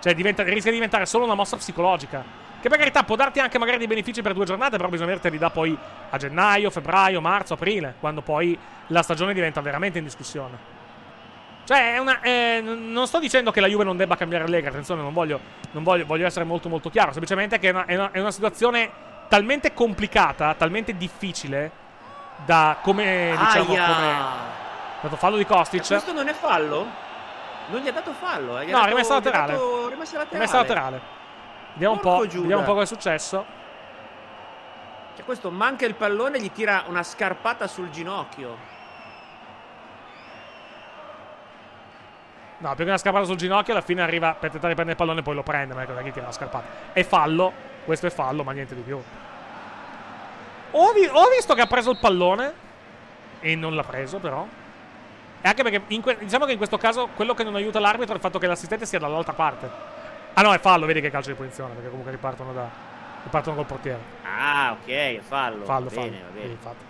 Cioè, 0.00 0.14
diventa- 0.14 0.42
rischia 0.42 0.70
di 0.70 0.76
diventare 0.76 1.06
solo 1.06 1.24
una 1.24 1.34
mossa 1.34 1.56
psicologica. 1.56 2.24
Che 2.60 2.68
per 2.68 2.78
carità 2.78 3.04
può 3.04 3.14
darti 3.14 3.40
anche 3.40 3.58
magari 3.58 3.78
dei 3.78 3.86
benefici 3.86 4.22
per 4.22 4.32
due 4.32 4.44
giornate, 4.44 4.76
però 4.76 4.88
bisogna 4.88 5.10
averteli 5.10 5.38
da 5.38 5.50
poi 5.50 5.76
a 6.10 6.16
gennaio, 6.16 6.70
febbraio, 6.70 7.20
marzo, 7.20 7.54
aprile, 7.54 7.94
quando 8.00 8.22
poi 8.22 8.58
la 8.88 9.02
stagione 9.02 9.34
diventa 9.34 9.60
veramente 9.60 9.98
in 9.98 10.04
discussione. 10.04 10.73
Cioè, 11.64 11.96
una, 11.98 12.20
eh, 12.20 12.60
non 12.62 13.06
sto 13.06 13.18
dicendo 13.18 13.50
che 13.50 13.60
la 13.60 13.66
Juve 13.68 13.84
non 13.84 13.96
debba 13.96 14.16
cambiare 14.16 14.44
Allegri, 14.44 14.68
attenzione, 14.68 15.00
non 15.00 15.12
voglio, 15.14 15.40
non 15.72 15.82
voglio, 15.82 16.04
voglio 16.04 16.26
essere 16.26 16.44
molto 16.44 16.68
molto 16.68 16.90
chiaro, 16.90 17.10
semplicemente 17.12 17.58
che 17.58 17.68
è 17.68 17.70
una, 17.72 17.84
è 17.86 17.94
una- 17.94 18.10
è 18.10 18.20
una 18.20 18.30
situazione 18.30 18.90
talmente 19.28 19.72
complicata, 19.72 20.54
talmente 20.54 20.94
difficile 20.96 21.70
da 22.44 22.76
come, 22.82 23.34
diciamo, 23.38 23.72
Aia! 23.72 23.86
come... 23.86 24.10
È 24.10 24.98
stato 24.98 25.16
fallo 25.16 25.36
di 25.36 25.46
Kostic. 25.46 25.86
Questo 25.86 26.12
non 26.12 26.28
è 26.28 26.32
fallo? 26.34 26.86
Non 27.68 27.80
gli 27.80 27.88
ha 27.88 27.92
dato 27.92 28.12
fallo, 28.12 28.58
eh? 28.58 28.66
Gli 28.66 28.70
No, 28.70 28.76
dato- 28.76 28.86
è 28.86 28.88
rimessa 28.90 29.14
laterale. 29.14 29.52
dato- 29.52 29.88
rimessa 29.88 30.16
laterale. 30.18 30.32
Rimessa 30.32 30.56
laterale. 30.58 31.00
Vediamo 31.72 31.94
un 31.94 32.00
po', 32.00 32.26
Giuda. 32.26 32.40
vediamo 32.40 32.60
un 32.60 32.66
po' 32.66 32.72
cosa 32.72 32.84
è 32.84 32.86
successo. 32.86 33.44
Cioè, 35.16 35.24
questo 35.24 35.50
manca 35.50 35.86
il 35.86 35.94
pallone 35.94 36.36
e 36.36 36.40
gli 36.42 36.50
tira 36.50 36.84
una 36.88 37.02
scarpata 37.02 37.66
sul 37.66 37.88
ginocchio. 37.90 38.72
No, 42.64 42.70
più 42.70 42.84
che 42.84 42.90
una 42.90 42.96
scarpata 42.96 43.26
sul 43.26 43.36
ginocchio, 43.36 43.74
alla 43.74 43.82
fine 43.82 44.00
arriva 44.00 44.28
per 44.32 44.50
tentare 44.50 44.72
di 44.72 44.74
prendere 44.74 44.92
il 44.92 44.96
pallone 44.96 45.20
e 45.20 45.22
poi 45.22 45.34
lo 45.34 45.42
prende, 45.42 45.74
ma 45.74 45.82
è 45.82 45.86
che 45.86 45.92
gli 46.02 46.12
tira 46.12 46.24
la 46.24 46.32
scarpata. 46.32 46.64
È 46.94 47.02
fallo, 47.04 47.52
questo 47.84 48.06
è 48.06 48.10
fallo, 48.10 48.42
ma 48.42 48.52
niente 48.52 48.74
di 48.74 48.80
più. 48.80 48.96
Ho, 50.70 50.92
vi- 50.92 51.06
ho 51.12 51.28
visto 51.28 51.52
che 51.52 51.60
ha 51.60 51.66
preso 51.66 51.90
il 51.90 51.98
pallone 51.98 52.52
e 53.40 53.54
non 53.54 53.74
l'ha 53.74 53.82
preso 53.82 54.18
però. 54.18 54.46
E 55.42 55.46
anche 55.46 55.62
perché 55.62 55.82
que- 56.00 56.16
diciamo 56.20 56.46
che 56.46 56.52
in 56.52 56.56
questo 56.56 56.78
caso 56.78 57.08
quello 57.14 57.34
che 57.34 57.44
non 57.44 57.54
aiuta 57.54 57.78
l'arbitro 57.80 58.12
è 58.14 58.16
il 58.16 58.22
fatto 58.22 58.38
che 58.38 58.46
l'assistente 58.46 58.86
sia 58.86 58.98
dall'altra 58.98 59.34
parte. 59.34 59.70
Ah 60.32 60.40
no, 60.40 60.54
è 60.54 60.58
fallo, 60.58 60.86
vedi 60.86 61.02
che 61.02 61.10
calcio 61.10 61.28
di 61.28 61.36
punizione, 61.36 61.74
perché 61.74 61.88
comunque 61.90 62.12
ripartono 62.12 62.54
da 62.54 62.66
ripartono 63.24 63.56
col 63.56 63.66
portiere. 63.66 64.00
Ah, 64.22 64.72
ok, 64.80 64.88
è 64.88 65.20
fallo. 65.20 65.64
Fallo, 65.66 65.84
va 65.84 65.90
fallo. 65.90 66.08
bene, 66.08 66.22
va 66.22 66.30
bene. 66.32 66.50
Infatti. 66.50 66.84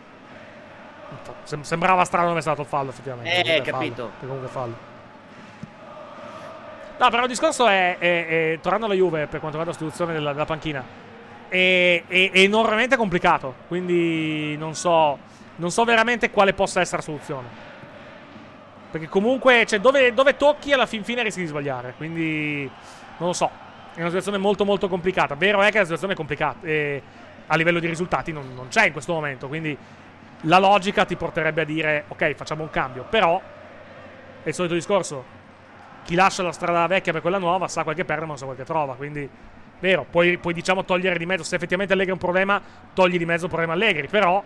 Infatti, 1.11 1.39
sem- 1.43 1.63
sembrava 1.63 2.05
strano 2.05 2.29
dove 2.29 2.39
è 2.39 2.43
stato 2.43 2.61
il 2.63 2.69
fallo, 2.69 2.91
effettivamente. 2.91 3.41
Eh, 3.41 3.43
Comunque 3.43 3.73
capito. 3.73 3.95
fallo, 3.97 4.13
comunque 4.21 4.49
fallo. 4.49 4.93
No, 6.97 7.11
però 7.11 7.23
il 7.23 7.29
discorso 7.29 7.67
è, 7.67 7.99
è- 7.99 8.27
è- 8.27 8.59
tornando 8.61 8.87
alla 8.87 8.95
Juve 8.95 9.27
per 9.27 9.41
quanto 9.41 9.59
riguarda 9.59 9.71
la 9.73 9.77
sostituzione 9.77 10.13
della, 10.13 10.33
della 10.33 10.45
panchina, 10.45 10.83
è- 11.49 12.03
è 12.07 12.31
enormemente 12.35 12.97
complicato. 12.97 13.55
Quindi 13.69 14.57
non 14.57 14.75
so, 14.75 15.19
non 15.57 15.71
so 15.71 15.85
veramente 15.85 16.31
quale 16.31 16.53
possa 16.55 16.81
essere 16.81 16.99
la 16.99 17.03
soluzione. 17.03 17.49
Perché 18.91 19.09
comunque, 19.09 19.67
cioè, 19.67 19.81
dove, 19.81 20.15
dove 20.15 20.37
tocchi 20.37 20.73
alla 20.73 20.87
fin 20.87 21.03
fine 21.03 21.23
rischi 21.25 21.41
di 21.41 21.47
sbagliare. 21.47 21.95
Quindi 21.97 22.71
non 23.19 23.29
lo 23.29 23.33
so. 23.35 23.51
È 23.93 23.99
una 23.99 24.07
situazione 24.09 24.39
molto 24.39 24.65
molto 24.65 24.89
complicata. 24.89 25.35
Vero 25.35 25.61
è 25.63 25.71
che 25.71 25.79
la 25.79 25.83
situazione 25.85 26.13
è 26.13 26.17
complicata. 26.17 26.59
E 26.65 27.03
a 27.49 27.57
livello 27.57 27.81
di 27.81 27.89
risultati 27.89 28.31
non, 28.31 28.53
non 28.55 28.69
c'è 28.69 28.87
in 28.87 28.93
questo 28.93 29.13
momento. 29.13 29.49
Quindi 29.49 29.77
la 30.43 30.59
logica 30.59 31.05
ti 31.05 31.17
porterebbe 31.17 31.63
a 31.63 31.65
dire, 31.65 32.05
ok, 32.07 32.35
facciamo 32.35 32.63
un 32.63 32.71
cambio. 32.71 33.05
Però 33.11 33.41
è 34.45 34.49
il 34.49 34.55
solito 34.55 34.75
discorso. 34.75 35.43
Chi 36.05 36.15
lascia 36.15 36.43
la 36.43 36.53
strada 36.53 36.87
vecchia 36.87 37.13
per 37.13 37.21
quella 37.23 37.39
nuova 37.39 37.67
sa 37.67 37.83
quel 37.83 37.95
che 37.97 38.05
perde, 38.05 38.23
ma 38.23 38.29
non 38.29 38.39
sa 38.39 38.45
quel 38.45 38.57
che 38.57 38.65
trova. 38.65 38.95
Quindi, 38.95 39.29
vero, 39.81 40.07
puoi, 40.09 40.37
puoi 40.39 40.53
diciamo 40.55 40.85
togliere 40.85 41.19
di 41.19 41.27
mezzo. 41.27 41.43
Se 41.43 41.57
effettivamente 41.57 41.95
Allegri 41.95 42.11
è 42.13 42.15
un 42.15 42.21
problema, 42.21 42.61
togli 42.93 43.17
di 43.19 43.25
mezzo 43.25 43.45
il 43.45 43.51
problema 43.51 43.73
Allegri. 43.73 44.07
Però 44.09 44.43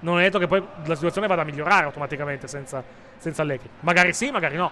non 0.00 0.18
è 0.20 0.22
detto 0.22 0.38
che 0.38 0.46
poi 0.46 0.62
la 0.84 0.94
situazione 0.94 1.26
vada 1.26 1.42
a 1.42 1.44
migliorare 1.44 1.84
automaticamente 1.84 2.46
senza, 2.46 2.82
senza 3.18 3.42
Allegri. 3.42 3.68
Magari 3.80 4.12
sì, 4.12 4.30
magari 4.30 4.56
no. 4.56 4.70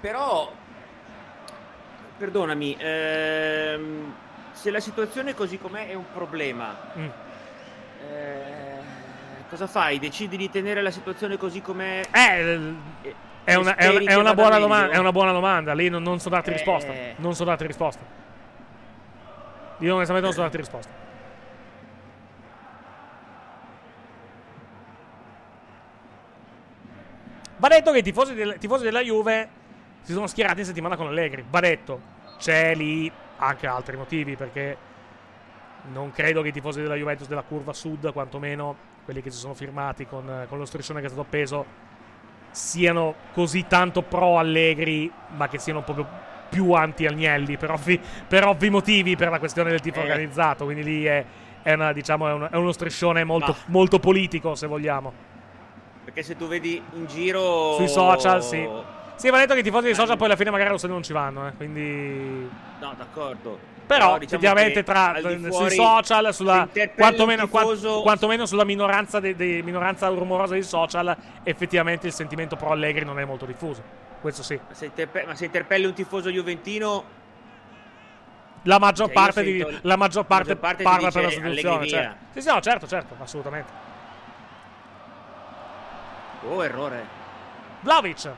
Però, 0.00 0.52
perdonami, 2.16 2.76
ehm, 2.78 4.14
se 4.52 4.70
la 4.70 4.80
situazione 4.80 5.34
così 5.34 5.58
com'è 5.58 5.88
è 5.88 5.94
un 5.94 6.04
problema, 6.12 6.76
Mm. 6.96 7.08
eh, 8.08 8.78
cosa 9.48 9.66
fai? 9.66 9.98
Decidi 9.98 10.36
di 10.36 10.48
tenere 10.50 10.80
la 10.82 10.90
situazione 10.90 11.36
così 11.36 11.60
com'è? 11.60 12.02
Eh, 12.12 12.72
e- 13.02 13.14
È 13.46 13.54
una, 13.54 13.76
è 13.76 13.86
una- 13.88 14.10
è 14.10 14.14
una 14.16 14.34
buona 14.34 14.58
domanda, 14.58 14.92
è 14.92 14.98
una 14.98 15.12
buona 15.12 15.30
domanda. 15.30 15.72
Lì 15.72 15.88
non, 15.88 16.02
non 16.02 16.18
so 16.18 16.28
darti 16.28 16.50
Eh. 16.50 16.54
risposta. 16.54 16.92
Non 17.18 17.32
so 17.36 17.44
darti 17.44 17.64
risposta. 17.64 18.02
Io 19.78 19.94
onestamente 19.94 20.26
non 20.26 20.34
so 20.34 20.40
darti 20.42 20.56
risposta. 20.56 20.90
Va 27.58 27.68
detto 27.68 27.90
che 27.92 27.98
i 27.98 28.02
tifosi, 28.02 28.34
del- 28.34 28.56
tifosi 28.58 28.84
della 28.84 29.00
Juve 29.00 29.48
si 30.02 30.12
sono 30.12 30.26
schierati 30.26 30.60
in 30.60 30.66
settimana 30.66 30.96
con 30.96 31.06
Allegri. 31.06 31.44
Va 31.48 31.60
detto, 31.60 32.00
c'è 32.38 32.74
lì 32.74 33.10
anche 33.38 33.66
altri 33.66 33.96
motivi 33.96 34.36
perché 34.36 34.76
non 35.92 36.10
credo 36.12 36.42
che 36.42 36.48
i 36.48 36.52
tifosi 36.52 36.82
della 36.82 36.96
Juventus 36.96 37.28
della 37.28 37.42
curva 37.42 37.72
sud, 37.72 38.12
quantomeno 38.12 38.94
quelli 39.04 39.22
che 39.22 39.30
si 39.30 39.38
sono 39.38 39.54
firmati 39.54 40.04
con, 40.06 40.46
con 40.48 40.58
lo 40.58 40.64
striscione 40.64 40.98
che 41.00 41.06
è 41.06 41.08
stato 41.08 41.24
appeso, 41.24 41.64
siano 42.56 43.14
così 43.34 43.66
tanto 43.66 44.00
pro 44.00 44.38
Allegri, 44.38 45.12
ma 45.36 45.46
che 45.46 45.58
siano 45.58 45.82
proprio 45.82 46.08
più 46.48 46.72
anti 46.72 47.04
Agnelli 47.06 47.58
per 47.58 47.70
ovvi, 47.70 48.00
per 48.26 48.46
ovvi 48.46 48.70
motivi, 48.70 49.14
per 49.14 49.28
la 49.28 49.38
questione 49.38 49.68
del 49.68 49.80
tifo 49.80 49.98
Eh. 50.00 50.04
organizzato. 50.04 50.64
Quindi 50.64 50.82
lì 50.82 51.04
è, 51.04 51.22
è 51.62 51.74
una, 51.74 51.92
diciamo, 51.92 52.28
è, 52.28 52.32
una- 52.32 52.48
è 52.48 52.56
uno 52.56 52.72
striscione 52.72 53.24
molto, 53.24 53.50
Ma- 53.52 53.64
molto 53.66 53.98
politico, 53.98 54.54
se 54.54 54.66
vogliamo. 54.66 55.12
Perché 56.04 56.22
se 56.22 56.34
tu 56.34 56.46
vedi 56.48 56.80
in 56.94 57.04
giro... 57.06 57.74
Sui 57.74 57.88
social, 57.88 58.42
sì. 58.42 58.66
Sì, 59.16 59.28
va 59.28 59.36
detto 59.38 59.52
che 59.52 59.60
i 59.60 59.62
tifosi 59.62 59.84
dei 59.86 59.94
social 59.94 60.16
poi 60.16 60.26
alla 60.26 60.36
fine 60.36 60.50
magari 60.50 60.70
lo 60.70 60.78
sanno 60.78 60.94
non 60.94 61.02
ci 61.02 61.12
vanno, 61.12 61.48
eh, 61.48 61.52
quindi... 61.56 62.48
No, 62.80 62.94
d'accordo. 62.96 63.58
Però, 63.86 64.18
diciamo 64.18 64.42
effettivamente, 64.42 64.72
che 64.72 64.82
tra, 64.82 65.12
al 65.12 65.36
di 65.36 65.52
sui 65.52 65.70
social, 65.70 66.34
sulla, 66.34 66.68
quantomeno, 66.96 67.44
tifoso- 67.44 67.88
quan- 67.90 68.02
quantomeno 68.02 68.46
sulla 68.46 68.64
minoranza, 68.64 69.20
dei, 69.20 69.36
dei- 69.36 69.62
minoranza 69.62 70.08
rumorosa 70.08 70.54
dei 70.54 70.62
social, 70.64 71.16
effettivamente 71.44 72.08
il 72.08 72.12
sentimento 72.12 72.56
pro 72.56 72.70
Allegri 72.70 73.04
non 73.04 73.20
è 73.20 73.24
molto 73.24 73.46
diffuso. 73.46 73.82
Questo 74.20 74.42
sì. 74.42 74.58
Ma 74.68 74.74
se, 74.74 74.86
interpe- 74.86 75.24
ma 75.24 75.34
se 75.36 75.44
interpelli 75.44 75.84
un 75.86 75.92
tifoso 75.94 76.30
juventino, 76.30 77.04
La 78.64 78.80
maggior 78.80 79.06
Cioè, 79.06 79.14
io 79.16 79.22
parte, 79.22 79.42
di- 79.44 79.78
la 79.82 79.96
maggior 79.96 80.26
parte, 80.26 80.54
maggior 80.54 80.60
parte 80.60 80.82
parla 80.82 81.10
per 81.12 81.22
la. 81.22 81.46
Allegri 81.46 81.88
Cioè. 81.88 82.12
Sì, 82.32 82.40
sì, 82.42 82.48
no, 82.48 82.60
certo, 82.60 82.86
certo, 82.88 83.14
assolutamente. 83.20 83.72
oh, 86.48 86.64
errore. 86.64 87.06
Vlaovic. 87.82 88.30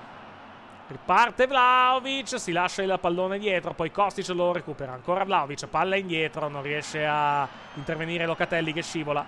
Riparte 0.88 1.46
Vlaovic, 1.46 2.40
si 2.40 2.50
lascia 2.50 2.82
il 2.82 2.98
pallone 2.98 3.38
dietro, 3.38 3.74
poi 3.74 3.90
Kostic 3.90 4.26
lo 4.28 4.52
recupera. 4.52 4.92
Ancora 4.92 5.22
Vlaovic, 5.24 5.66
palla 5.66 5.96
indietro, 5.96 6.48
non 6.48 6.62
riesce 6.62 7.04
a 7.04 7.46
intervenire 7.74 8.24
Locatelli 8.24 8.72
che 8.72 8.82
scivola. 8.82 9.22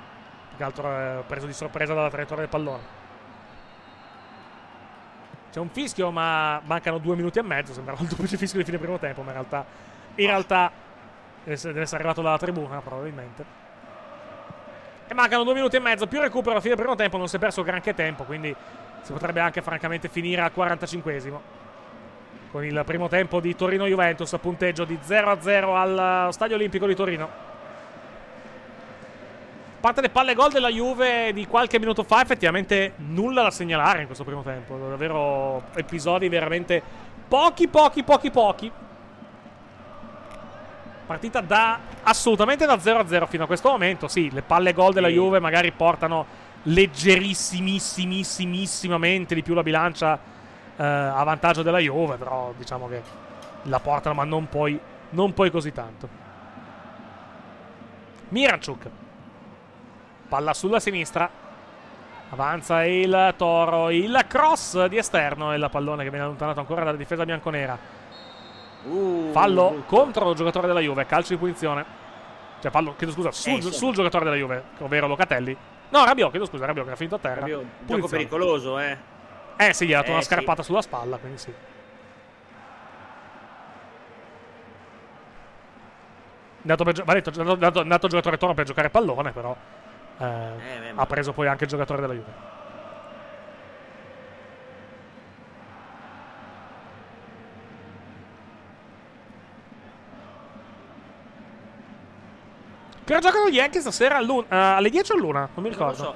Più 0.49 0.57
che 0.57 0.65
altro 0.65 0.89
è 0.89 1.23
preso 1.27 1.45
di 1.45 1.53
sorpresa 1.53 1.93
dalla 1.93 2.09
traiettoria 2.09 2.45
del 2.45 2.51
pallone. 2.51 2.99
C'è 5.53 5.61
un 5.61 5.69
fischio, 5.69 6.11
ma 6.11 6.63
mancano 6.65 6.97
due 6.97 7.15
minuti 7.15 7.39
e 7.39 7.43
mezzo. 7.43 7.75
Sembrava 7.75 8.01
il 8.01 8.09
duplice 8.09 8.39
fischio 8.39 8.59
di 8.59 8.65
fine 8.65 8.79
primo 8.79 8.99
tempo, 8.99 9.21
ma 9.21 9.29
in 9.29 9.35
realtà, 9.35 9.67
in 10.15 10.27
realtà 10.27 10.73
deve 11.45 11.81
essere 11.81 11.97
arrivato 11.97 12.23
dalla 12.23 12.39
tribuna, 12.39 12.81
probabilmente. 12.81 13.45
E 15.09 15.13
mancano 15.13 15.45
due 15.45 15.55
minuti 15.55 15.77
e 15.77 15.81
mezzo, 15.81 16.07
più 16.07 16.21
recupero 16.21 16.57
a 16.57 16.61
fine 16.61 16.75
primo 16.77 16.95
tempo, 16.95 17.19
non 17.19 17.29
si 17.29 17.37
è 17.37 17.39
perso 17.39 17.63
granché 17.63 17.93
tempo, 17.93 18.25
quindi 18.25 18.55
si 19.03 19.13
potrebbe 19.13 19.41
anche 19.41 19.63
francamente 19.63 20.09
finire 20.09 20.43
al 20.43 20.53
45esimo. 20.55 21.39
Con 22.51 22.65
il 22.65 22.83
primo 22.85 23.09
tempo 23.09 23.41
di 23.41 23.55
Torino-Juventus, 23.55 24.37
punteggio 24.41 24.85
di 24.85 24.99
0-0 25.07 25.77
al 25.77 26.33
Stadio 26.33 26.57
Olimpico 26.57 26.87
di 26.87 26.95
Torino. 26.95 27.29
parte 29.81 30.01
le 30.01 30.11
palle 30.11 30.35
gol 30.35 30.51
della 30.51 30.69
Juve 30.69 31.33
di 31.33 31.47
qualche 31.47 31.79
minuto 31.79 32.03
fa, 32.03 32.21
effettivamente 32.21 32.95
nulla 32.97 33.43
da 33.43 33.51
segnalare 33.51 34.01
in 34.01 34.07
questo 34.07 34.25
primo 34.25 34.43
tempo. 34.43 34.77
Davvero 34.77 35.63
episodi 35.75 36.29
veramente 36.29 36.83
pochi, 37.29 37.69
pochi, 37.69 38.03
pochi, 38.03 38.31
pochi. 38.31 38.73
Partita 41.07 41.41
da 41.41 41.79
assolutamente 42.03 42.67
da 42.67 42.75
0-0 42.75 43.27
fino 43.27 43.45
a 43.45 43.47
questo 43.47 43.71
momento. 43.71 44.09
Sì, 44.09 44.31
le 44.31 44.43
palle 44.43 44.73
gol 44.73 44.93
della. 44.93 45.09
Juve 45.09 45.41
magari 45.41 45.71
portano 45.73 46.27
leggerissimissimamente 46.65 49.35
di 49.35 49.43
più 49.43 49.55
la 49.55 49.63
bilancia 49.63 50.19
eh, 50.77 50.85
a 50.85 51.23
vantaggio 51.23 51.63
della 51.63 51.79
Juve, 51.79 52.17
però 52.17 52.53
diciamo 52.57 52.89
che 52.89 53.03
la 53.65 53.81
portano, 53.81 54.15
ma 54.15 54.25
non 54.25 54.49
poi, 54.49 54.81
non 55.11 55.35
poi 55.35 55.51
così 55.51 55.73
tanto. 55.73 56.09
Miranchuk. 58.29 58.89
Palla 60.29 60.55
sulla 60.55 60.81
sinistra. 60.81 61.29
Avanza 62.31 62.85
il 62.85 63.35
Toro. 63.37 63.91
Il 63.91 64.25
cross 64.29 64.87
di 64.87 64.97
esterno 64.97 65.53
e 65.53 65.59
la 65.59 65.69
pallone 65.69 66.05
che 66.05 66.11
viene 66.11 66.25
allontanato 66.25 66.61
ancora 66.61 66.85
dalla 66.85 66.97
difesa 66.97 67.25
bianconera. 67.25 67.77
Uh, 68.85 69.31
Fallo 69.33 69.83
contro 69.87 70.31
il 70.31 70.37
giocatore 70.37 70.69
della 70.69 70.81
Juve. 70.81 71.05
Calcio 71.07 71.33
di 71.33 71.39
punizione. 71.39 71.85
Cioè, 72.61 72.71
fallo, 72.71 72.95
chiedo 72.95 73.13
scusa, 73.13 73.33
sul, 73.33 73.55
insomma. 73.55 73.75
sul 73.75 73.95
giocatore 73.95 74.25
della 74.25 74.37
Juve, 74.37 74.63
ovvero 74.79 75.07
Locatelli. 75.07 75.57
No, 75.91 76.05
Rabiot, 76.05 76.31
chiedo 76.31 76.47
scusa, 76.47 76.67
Rabiot 76.67 76.85
che 76.85 76.91
era 76.91 76.97
finito 76.97 77.17
a 77.17 77.19
terra. 77.19 77.45
Un 77.45 77.67
gioco 77.85 78.09
pericoloso, 78.09 78.79
eh. 78.79 78.97
Eh 79.57 79.73
sì, 79.75 79.87
gli 79.87 79.93
ha 79.93 79.99
dato 79.99 80.09
Eh, 80.09 80.13
una 80.13 80.23
sì. 80.23 80.29
scarpata 80.29 80.63
sulla 80.63 80.83
spalla, 80.83 81.17
quindi 81.19 81.39
sì. 81.39 81.53
Dato 86.63 86.85
per 86.85 87.05
va 87.05 87.15
detto, 87.15 87.31
dato 87.31 87.81
il 88.07 88.11
giocatore 88.13 88.37
Toro 88.37 88.55
per 88.55 88.67
giocare 88.67 88.91
pallone, 88.91 89.33
però 89.33 89.57
eh, 90.19 90.25
beh, 90.25 90.93
ma- 90.93 91.03
ha 91.03 91.07
preso 91.07 91.33
poi 91.33 91.47
anche 91.49 91.65
il 91.65 91.71
giocatore 91.71 92.03
della 92.03 92.13
Juve. 92.13 92.50
Che 103.11 103.17
ora 103.17 103.29
giocano 103.29 103.49
gli 103.49 103.55
Yankee 103.55 103.81
stasera 103.81 104.21
eh, 104.21 104.45
alle 104.49 104.89
10 104.89 105.11
o 105.11 105.15
all'una? 105.17 105.41
Non 105.41 105.65
mi 105.65 105.71
Non 105.71 105.71
ricordo. 105.71 105.97
so. 105.97 106.15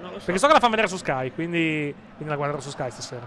Non 0.00 0.10
so. 0.18 0.24
Perché 0.24 0.38
so 0.40 0.48
che 0.48 0.52
la 0.52 0.58
fanno 0.58 0.70
vedere 0.72 0.88
su 0.88 0.96
Sky, 0.96 1.30
quindi, 1.30 1.94
quindi 2.16 2.24
la 2.26 2.34
guarderò 2.34 2.60
su 2.60 2.70
Sky 2.70 2.90
stasera. 2.90 3.24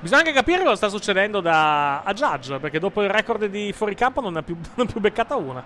Bisogna 0.00 0.20
anche 0.20 0.32
capire 0.34 0.64
cosa 0.64 0.76
sta 0.76 0.88
succedendo 0.90 1.40
da, 1.40 2.02
a 2.02 2.12
Judge, 2.12 2.58
perché 2.58 2.78
dopo 2.78 3.00
il 3.00 3.08
record 3.08 3.46
di 3.46 3.72
fuoricampo 3.72 4.20
non 4.20 4.34
ne 4.34 4.40
ha 4.40 4.42
più, 4.42 4.58
non 4.76 4.86
ha 4.86 4.90
più 4.90 5.00
beccata 5.00 5.34
una. 5.36 5.64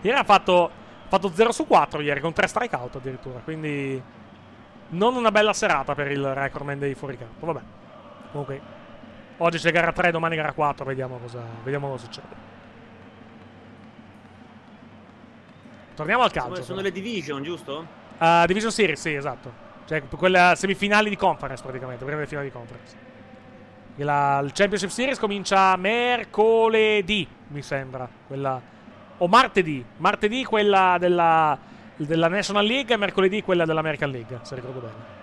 Ieri 0.00 0.16
ha 0.16 0.24
fatto, 0.24 0.70
fatto 1.08 1.30
0 1.34 1.52
su 1.52 1.66
4 1.66 2.00
ieri, 2.00 2.20
con 2.20 2.32
3 2.32 2.46
strikeout 2.46 2.96
addirittura, 2.96 3.40
quindi 3.44 4.02
non 4.88 5.16
una 5.16 5.30
bella 5.30 5.52
serata 5.52 5.94
per 5.94 6.10
il 6.10 6.32
recordman 6.32 6.78
dei 6.78 6.94
fuoricampo. 6.94 7.44
Vabbè, 7.44 7.60
comunque 8.30 8.71
oggi 9.42 9.58
c'è 9.58 9.70
gara 9.72 9.92
3, 9.92 10.10
domani 10.10 10.36
gara 10.36 10.52
4, 10.52 10.84
vediamo 10.84 11.18
cosa, 11.18 11.40
vediamo 11.62 11.88
cosa 11.90 12.04
succede. 12.04 12.50
Torniamo 15.94 16.22
al 16.22 16.30
calcio. 16.30 16.54
Sono, 16.54 16.64
sono 16.66 16.80
le 16.80 16.92
division, 16.92 17.42
giusto? 17.42 17.86
Uh, 18.18 18.46
Division 18.46 18.70
Series, 18.70 19.00
sì, 19.00 19.14
esatto. 19.14 19.70
Cioè, 19.84 20.02
quelle 20.08 20.54
semifinali 20.56 21.08
di 21.10 21.16
conference, 21.16 21.62
praticamente, 21.62 22.04
prima 22.04 22.16
delle 22.18 22.28
finali 22.28 22.46
di 22.48 22.52
conference. 22.52 22.96
E 23.96 24.04
la- 24.04 24.40
il 24.42 24.52
Championship 24.52 24.88
Series 24.88 25.18
comincia 25.18 25.76
mercoledì, 25.76 27.28
mi 27.48 27.62
sembra. 27.62 28.08
Quella, 28.26 28.60
o 29.18 29.26
martedì. 29.28 29.84
Martedì 29.98 30.44
quella 30.44 30.96
della, 30.98 31.58
della 31.96 32.28
National 32.28 32.64
League 32.64 32.94
e 32.94 32.96
mercoledì 32.96 33.42
quella 33.42 33.66
dell'American 33.66 34.10
League, 34.10 34.38
se 34.42 34.54
ricordo 34.54 34.80
bene. 34.80 35.20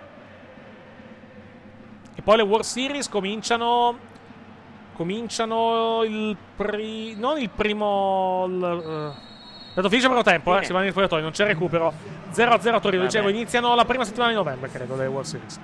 E 2.15 2.22
poi 2.22 2.38
le 2.38 2.43
World 2.43 2.65
Series 2.65 3.09
cominciano. 3.09 4.07
Cominciano 5.00 6.04
il 6.04 6.36
pri- 6.58 7.16
non 7.16 7.39
il 7.39 7.50
primo. 7.50 8.43
Il, 8.50 9.14
eh, 9.16 9.74
dato 9.74 9.88
finisce 9.88 10.08
primo 10.10 10.24
tempo, 10.24 10.60
eh, 10.60 10.66
si 10.66 10.74
va 10.74 10.84
in 10.84 10.91
spogliatoi, 10.91 11.22
non 11.22 11.32
c'è 11.32 11.45
recupero. 11.45 11.93
0-0 12.32 12.76
a 12.76 12.80
Torino, 12.82 13.04
dicevo, 13.04 13.30
iniziano 13.30 13.76
la 13.76 13.86
prima 13.86 14.04
settimana 14.04 14.32
di 14.32 14.36
novembre, 14.36 14.70
credo, 14.70 14.97
le 14.97 15.08
World 15.08 15.26
Series. 15.26 15.58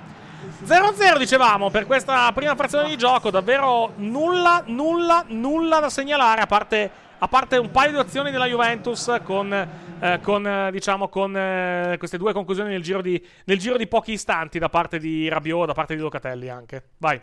0-0 0.64 1.18
dicevamo 1.18 1.68
per 1.68 1.84
questa 1.84 2.32
prima 2.32 2.54
frazione 2.54 2.88
di 2.88 2.96
gioco, 2.96 3.28
davvero 3.28 3.92
nulla, 3.96 4.62
nulla, 4.68 5.22
nulla 5.28 5.80
da 5.80 5.90
segnalare 5.90 6.40
a 6.40 6.46
parte, 6.46 6.90
a 7.18 7.28
parte 7.28 7.58
un 7.58 7.70
paio 7.70 7.90
di 7.90 7.98
azioni 7.98 8.30
della 8.30 8.46
Juventus 8.46 9.20
con, 9.22 9.52
eh, 9.52 10.20
con, 10.22 10.46
eh, 10.46 10.70
diciamo, 10.70 11.08
con 11.08 11.36
eh, 11.36 11.96
queste 11.98 12.16
due 12.16 12.32
conclusioni 12.32 12.70
nel 12.70 12.82
giro, 12.82 13.02
di, 13.02 13.22
nel 13.44 13.58
giro 13.58 13.76
di 13.76 13.86
pochi 13.86 14.12
istanti 14.12 14.58
da 14.58 14.70
parte 14.70 14.98
di 14.98 15.28
Rabiot, 15.28 15.66
da 15.66 15.74
parte 15.74 15.94
di 15.94 16.00
Locatelli 16.00 16.48
anche. 16.48 16.84
Vai. 16.96 17.20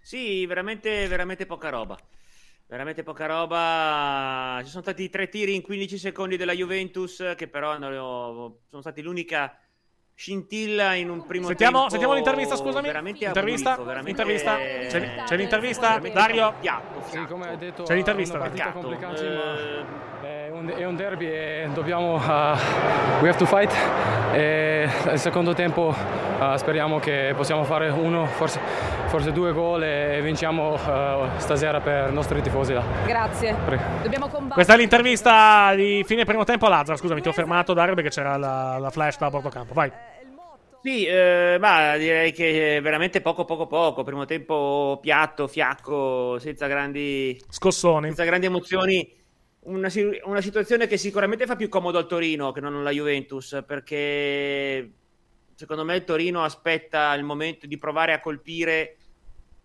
Sì, 0.00 0.46
veramente, 0.46 1.06
veramente 1.08 1.46
poca 1.46 1.68
roba. 1.68 1.96
Veramente 2.66 3.02
poca 3.02 3.26
roba. 3.26 4.60
Ci 4.62 4.70
sono 4.70 4.82
stati 4.82 5.08
tre 5.10 5.28
tiri 5.28 5.54
in 5.54 5.62
15 5.62 5.98
secondi 5.98 6.36
della 6.36 6.52
Juventus 6.52 7.34
che 7.36 7.48
però 7.48 7.70
hanno- 7.70 8.58
sono 8.68 8.80
stati 8.80 9.02
l'unica 9.02 9.56
scintilla 10.14 10.94
in 10.94 11.08
un 11.08 11.24
primo 11.26 11.46
Sentiamo, 11.46 11.76
tempo 11.78 11.90
sentiamo 11.90 12.14
l'intervista, 12.14 12.54
scusami. 12.56 12.86
Veramente 12.86 13.24
Intervista? 13.24 13.70
aburito, 13.72 13.88
veramente- 13.88 14.22
Intervista? 14.22 14.56
C'è, 14.56 15.24
c'è 15.24 15.36
l'intervista? 15.36 15.98
Dario? 15.98 16.54
piatto, 16.60 17.02
Sì, 17.08 17.24
come 17.26 17.48
hai 17.48 17.56
detto, 17.56 17.82
C'è 17.84 17.94
l'intervista, 17.94 18.34
una 18.36 18.44
partita 18.44 18.64
Peccato. 18.66 18.86
complicata, 18.86 19.22
Eh, 19.22 19.82
ma 19.82 20.09
è 20.22 20.48
un, 20.50 20.72
è 20.76 20.84
un 20.84 20.96
derby 20.96 21.26
e 21.26 21.68
dobbiamo, 21.72 22.14
uh, 22.14 22.56
we 23.20 23.28
have 23.28 23.36
to 23.36 23.46
fight. 23.46 23.72
E 24.32 24.88
il 25.12 25.18
secondo 25.18 25.54
tempo 25.54 25.94
uh, 26.38 26.56
speriamo 26.56 26.98
che 26.98 27.32
possiamo 27.36 27.64
fare 27.64 27.88
uno, 27.88 28.26
forse, 28.26 28.60
forse 29.06 29.32
due 29.32 29.52
gol 29.52 29.82
e 29.82 30.20
vinciamo 30.22 30.74
uh, 30.74 31.28
stasera 31.38 31.80
per 31.80 32.10
i 32.10 32.12
nostri 32.12 32.40
tifosi 32.42 32.72
là. 32.72 32.82
Grazie. 33.06 33.54
Prego. 33.64 33.82
Dobbiamo 34.02 34.26
combattere. 34.26 34.54
Questa 34.54 34.74
è 34.74 34.76
l'intervista 34.76 35.74
di 35.74 36.04
fine 36.06 36.24
primo 36.24 36.44
tempo 36.44 36.66
a 36.66 36.68
Lazzaro. 36.68 36.98
Scusami, 36.98 37.20
ti 37.20 37.28
ho 37.28 37.32
fermato 37.32 37.72
Dario 37.72 37.94
perché 37.94 38.10
c'era 38.10 38.36
la, 38.36 38.78
la 38.78 38.90
flash 38.90 39.18
da 39.18 39.30
bordo 39.30 39.48
campo. 39.48 39.74
Vai. 39.74 39.90
Sì, 40.82 41.04
eh, 41.04 41.58
ma 41.60 41.96
direi 41.98 42.32
che 42.32 42.80
veramente 42.82 43.20
poco, 43.20 43.44
poco, 43.44 43.66
poco. 43.66 44.02
Primo 44.02 44.24
tempo 44.24 44.98
piatto, 45.02 45.46
fiacco, 45.46 46.38
senza 46.38 46.66
grandi, 46.68 47.38
Scossoni. 47.48 48.06
senza 48.06 48.24
grandi 48.24 48.46
emozioni. 48.46 49.18
Una, 49.62 49.90
si- 49.90 50.20
una 50.24 50.40
situazione 50.40 50.86
che 50.86 50.96
sicuramente 50.96 51.46
fa 51.46 51.56
più 51.56 51.68
comodo 51.68 51.98
al 51.98 52.06
Torino 52.06 52.50
che 52.50 52.60
non 52.60 52.76
alla 52.76 52.90
Juventus, 52.90 53.62
perché 53.66 54.92
secondo 55.54 55.84
me 55.84 55.96
il 55.96 56.04
Torino 56.04 56.42
aspetta 56.42 57.12
il 57.14 57.24
momento 57.24 57.66
di 57.66 57.76
provare 57.76 58.14
a 58.14 58.20
colpire 58.20 58.96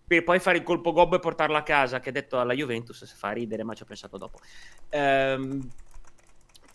per 0.06 0.22
poi 0.22 0.38
fare 0.38 0.58
il 0.58 0.62
colpo 0.62 0.92
gobbo 0.92 1.16
e 1.16 1.20
portarlo 1.20 1.56
a 1.56 1.62
casa, 1.62 1.98
che 2.00 2.12
detto 2.12 2.38
alla 2.38 2.52
Juventus 2.52 3.04
se 3.04 3.14
fa 3.16 3.32
ridere, 3.32 3.64
ma 3.64 3.74
ci 3.74 3.82
ho 3.82 3.86
pensato 3.86 4.16
dopo. 4.18 4.38
Ehm, 4.90 5.68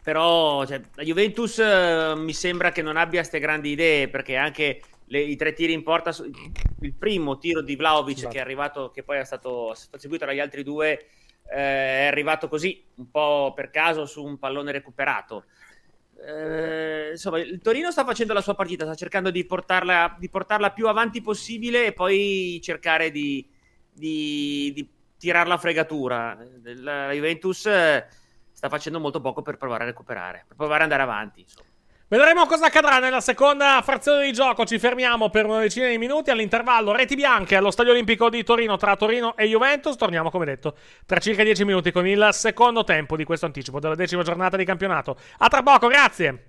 però 0.04 0.66
cioè, 0.66 0.82
la 0.96 1.04
Juventus 1.04 1.60
eh, 1.60 2.14
mi 2.18 2.34
sembra 2.34 2.72
che 2.72 2.82
non 2.82 2.98
abbia 2.98 3.20
queste 3.20 3.40
grandi 3.40 3.70
idee, 3.70 4.10
perché 4.10 4.36
anche 4.36 4.82
le- 5.06 5.22
i 5.22 5.36
tre 5.36 5.54
tiri 5.54 5.74
in 5.74 5.84
porta, 5.84 6.14
il 6.82 6.94
primo 6.94 7.38
tiro 7.38 7.62
di 7.62 7.76
Vlaovic 7.76 8.18
Esatto. 8.18 8.34
che 8.34 8.40
è 8.40 8.42
arrivato, 8.42 8.92
che 8.92 9.04
poi 9.04 9.20
è 9.20 9.24
stato, 9.24 9.72
è 9.72 9.76
stato 9.76 10.00
seguito 10.00 10.26
dagli 10.26 10.40
altri 10.40 10.64
due, 10.64 11.06
eh, 11.52 12.04
è 12.04 12.06
arrivato 12.06 12.48
così, 12.48 12.84
un 12.96 13.12
po' 13.12 13.52
per 13.54 13.70
caso 13.70 14.06
su 14.06 14.24
un 14.24 14.38
pallone 14.38 14.72
recuperato. 14.72 15.46
Eh, 16.26 17.10
insomma, 17.12 17.40
il 17.40 17.60
Torino 17.62 17.92
sta 17.92 18.06
facendo 18.06 18.34
la 18.34 18.42
sua 18.42 18.56
partita, 18.56 18.86
sta 18.86 18.96
cercando 18.96 19.32
di 19.32 19.44
portarla, 19.46 20.16
di 20.20 20.30
portarla 20.30 20.72
più 20.72 20.88
avanti 20.88 21.22
possibile 21.22 21.88
e 21.88 21.94
poi 21.94 22.60
cercare 22.64 23.12
di, 23.12 23.46
di, 23.92 24.72
di 24.74 24.90
tirare 25.18 25.50
la 25.50 25.58
fregatura. 25.58 26.38
La 26.62 27.12
Juventus 27.12 27.66
eh, 27.66 28.08
sta 28.52 28.70
facendo 28.70 29.00
molto 29.00 29.20
poco 29.20 29.42
per 29.42 29.58
provare 29.58 29.84
a 29.84 29.88
recuperare, 29.88 30.46
per 30.48 30.56
provare 30.56 30.84
ad 30.84 30.92
andare 30.92 31.04
avanti. 31.04 31.42
Insomma. 31.42 31.70
Vedremo 32.12 32.46
cosa 32.46 32.66
accadrà 32.66 33.00
nella 33.00 33.22
seconda 33.22 33.82
frazione 33.82 34.26
di 34.26 34.34
gioco. 34.34 34.66
Ci 34.66 34.78
fermiamo 34.80 35.30
per 35.30 35.46
una 35.46 35.62
decina 35.62 35.88
di 35.88 35.98
minuti. 35.98 36.30
All'intervallo, 36.30 36.92
reti 36.92 37.16
bianche 37.16 37.56
allo 37.56 37.72
Stadio 37.72 37.94
Olimpico 37.94 38.30
di 38.30 38.44
Torino 38.44 38.76
tra 38.76 38.98
Torino 38.98 39.34
e 39.38 39.48
Juventus. 39.48 39.96
Torniamo, 39.96 40.30
come 40.30 40.44
detto, 40.44 40.76
tra 41.06 41.20
circa 41.20 41.42
10 41.42 41.64
minuti 41.64 41.90
con 41.94 42.06
il 42.06 42.28
secondo 42.34 42.84
tempo 42.84 43.16
di 43.16 43.24
questo 43.24 43.46
anticipo 43.46 43.80
della 43.80 43.96
decima 43.96 44.24
giornata 44.24 44.58
di 44.58 44.66
campionato. 44.66 45.16
A 45.38 45.48
tra 45.48 45.64
poco, 45.64 45.88
grazie. 45.88 46.48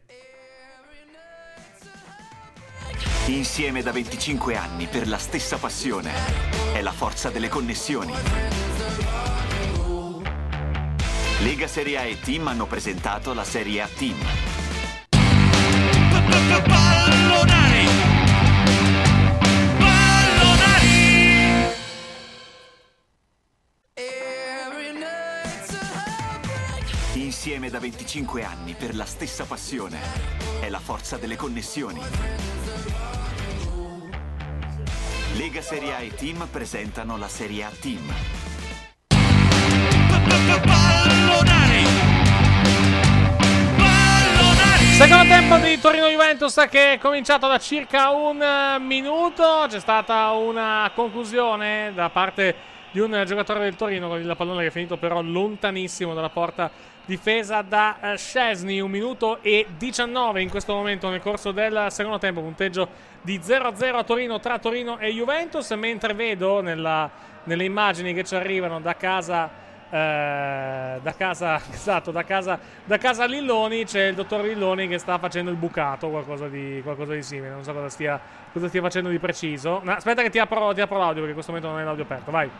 Insieme 3.26 3.82
da 3.82 3.92
25 3.92 4.56
anni 4.56 4.88
per 4.88 5.06
la 5.06 5.18
stessa 5.18 5.58
passione. 5.58 6.10
È 6.72 6.82
la 6.82 6.90
forza 6.90 7.30
delle 7.30 7.48
connessioni. 7.48 8.12
Lega 11.44 11.68
Serie 11.68 11.98
A 11.98 12.02
e 12.02 12.18
Team 12.18 12.48
hanno 12.48 12.66
presentato 12.66 13.32
la 13.32 13.44
Serie 13.44 13.80
A 13.80 13.86
Team. 13.86 14.61
Pallonari. 16.62 17.88
Pallonari. 19.78 20.92
Insieme 27.14 27.70
da 27.70 27.78
25 27.78 28.44
anni 28.44 28.74
per 28.74 28.94
la 28.94 29.04
stessa 29.04 29.44
passione. 29.44 29.98
È 30.60 30.68
la 30.68 30.80
forza 30.80 31.16
delle 31.16 31.36
connessioni. 31.36 32.00
Lega 35.34 35.62
Serie 35.62 35.94
A 35.94 36.00
e 36.00 36.14
Team 36.14 36.46
presentano 36.50 37.16
la 37.16 37.28
Serie 37.28 37.64
A 37.64 37.70
Team. 37.80 38.12
Pallonari. 40.62 42.01
Secondo 45.02 45.26
tempo 45.26 45.56
di 45.56 45.80
Torino-Juventus 45.80 46.64
che 46.70 46.92
è 46.92 46.98
cominciato 46.98 47.48
da 47.48 47.58
circa 47.58 48.10
un 48.10 48.40
eh, 48.40 48.78
minuto. 48.78 49.66
C'è 49.68 49.80
stata 49.80 50.30
una 50.30 50.88
conclusione 50.94 51.90
da 51.92 52.08
parte 52.08 52.54
di 52.92 53.00
un 53.00 53.20
giocatore 53.26 53.58
del 53.58 53.74
Torino 53.74 54.06
con 54.06 54.20
il 54.20 54.34
pallone 54.36 54.60
che 54.60 54.68
è 54.68 54.70
finito 54.70 54.96
però 54.96 55.20
lontanissimo 55.20 56.14
dalla 56.14 56.28
porta 56.28 56.70
difesa 57.04 57.62
da 57.62 58.12
eh, 58.12 58.16
Scesni. 58.16 58.78
Un 58.78 58.92
minuto 58.92 59.42
e 59.42 59.66
19 59.76 60.40
in 60.40 60.48
questo 60.48 60.72
momento 60.72 61.08
nel 61.10 61.20
corso 61.20 61.50
del 61.50 61.86
secondo 61.88 62.18
tempo. 62.18 62.40
Punteggio 62.40 62.88
di 63.22 63.40
0-0 63.40 63.96
a 63.96 64.04
Torino 64.04 64.38
tra 64.38 64.60
Torino 64.60 64.98
e 64.98 65.10
Juventus. 65.10 65.68
Mentre 65.72 66.14
vedo 66.14 66.60
nella- 66.60 67.10
nelle 67.42 67.64
immagini 67.64 68.14
che 68.14 68.22
ci 68.22 68.36
arrivano 68.36 68.80
da 68.80 68.94
casa 68.94 69.50
eh, 69.92 71.00
da 71.02 71.14
casa, 71.14 71.60
esatto, 71.70 72.10
da 72.10 72.24
casa, 72.24 72.58
da 72.82 72.96
casa 72.96 73.26
Lilloni 73.26 73.84
c'è 73.84 74.06
il 74.06 74.14
dottor 74.14 74.42
Lilloni 74.42 74.88
che 74.88 74.96
sta 74.96 75.18
facendo 75.18 75.50
il 75.50 75.58
bucato, 75.58 76.08
qualcosa 76.08 76.48
di, 76.48 76.80
qualcosa 76.82 77.12
di 77.12 77.22
simile. 77.22 77.50
Non 77.50 77.62
so 77.62 77.74
cosa 77.74 77.90
stia, 77.90 78.18
cosa 78.52 78.68
stia 78.68 78.80
facendo 78.80 79.10
di 79.10 79.18
preciso. 79.18 79.80
No, 79.84 79.92
aspetta 79.92 80.22
che 80.22 80.30
ti 80.30 80.38
apro, 80.38 80.72
ti 80.72 80.80
apro 80.80 80.96
l'audio 80.96 81.16
perché 81.16 81.28
in 81.28 81.34
questo 81.34 81.52
momento 81.52 81.70
non 81.70 81.80
è 81.80 81.84
l'audio 81.84 82.04
aperto. 82.04 82.30
Vai. 82.30 82.50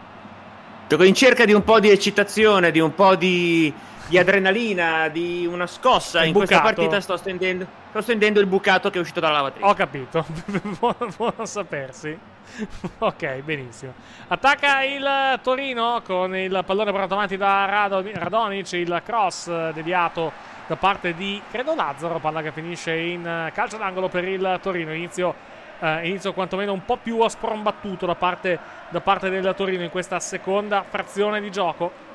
In 0.99 1.15
cerca 1.15 1.47
di 1.47 1.55
un 1.55 1.65
po' 1.65 1.81
di 1.81 1.89
eccitazione, 1.89 2.71
di 2.71 2.79
un 2.79 2.95
po' 2.95 3.15
di, 3.17 3.73
di 4.13 4.19
adrenalina, 4.19 5.09
di 5.09 5.49
una 5.51 5.67
scossa. 5.67 6.21
Il 6.21 6.29
in 6.29 6.35
questa 6.35 6.57
bucato. 6.57 6.75
partita 6.75 7.01
sto 7.01 7.17
stendendo, 7.17 7.67
sto 7.89 8.03
stendendo 8.03 8.41
il 8.41 8.47
bucato 8.47 8.91
che 8.91 8.99
è 8.99 9.01
uscito 9.01 9.21
dalla 9.21 9.37
lavatrice. 9.37 9.67
Ho 9.67 9.73
capito, 9.73 10.27
buono, 10.79 11.09
buono 11.17 11.47
sapersi. 11.47 12.19
ok, 12.99 13.37
benissimo. 13.37 13.95
Attacca 14.29 14.83
il 14.83 15.41
Torino 15.43 16.03
con 16.05 16.37
il 16.37 16.63
pallone 16.67 16.91
portato 16.91 17.15
avanti 17.15 17.39
da 17.39 17.65
Rado- 17.65 18.05
Radonic, 18.13 18.73
il 18.73 19.01
cross 19.03 19.71
deviato 19.71 20.31
da 20.67 20.77
parte 20.77 21.15
di, 21.15 21.41
credo, 21.51 21.75
Lazzaro, 21.75 22.19
palla 22.19 22.43
che 22.43 22.53
finisce 22.53 22.95
in 22.95 23.51
calcio 23.55 23.79
d'angolo 23.79 24.11
per 24.11 24.29
il 24.29 24.59
Torino. 24.61 24.93
Inizio, 24.93 25.35
eh, 25.79 26.07
inizio 26.07 26.35
quantomeno 26.35 26.75
un 26.75 26.85
po' 26.85 26.99
più 26.99 27.19
a 27.21 27.31
sprombattuto 27.31 28.05
da 28.05 28.15
parte, 28.15 28.59
da 28.91 29.01
parte 29.01 29.31
del 29.31 29.55
Torino 29.57 29.83
in 29.83 29.91
questa 29.91 30.21
seconda 30.21 30.85
frazione 30.87 31.41
di 31.41 31.51
gioco. 31.51 32.11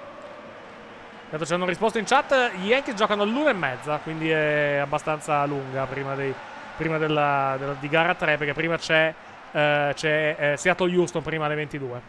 Dato 1.29 1.45
ci 1.45 1.53
hanno 1.53 1.65
risposto 1.65 1.97
in 1.97 2.05
chat, 2.05 2.53
gli 2.55 2.67
Yankees 2.67 2.95
giocano 2.95 3.23
all'una 3.23 3.49
e 3.49 3.53
mezza, 3.53 3.97
quindi 4.01 4.29
è 4.29 4.77
abbastanza 4.77 5.43
lunga 5.45 5.83
prima, 5.85 6.15
dei- 6.15 6.33
prima 6.77 6.97
della- 6.97 7.55
della- 7.59 7.75
di 7.77 7.89
gara 7.89 8.15
3, 8.15 8.37
perché 8.37 8.53
prima 8.53 8.77
c'è, 8.77 9.13
eh, 9.51 9.91
c'è 9.93 10.35
eh, 10.39 10.57
Seattle-Houston 10.57 11.21
prima 11.21 11.45
alle 11.45 11.55
22. 11.55 12.01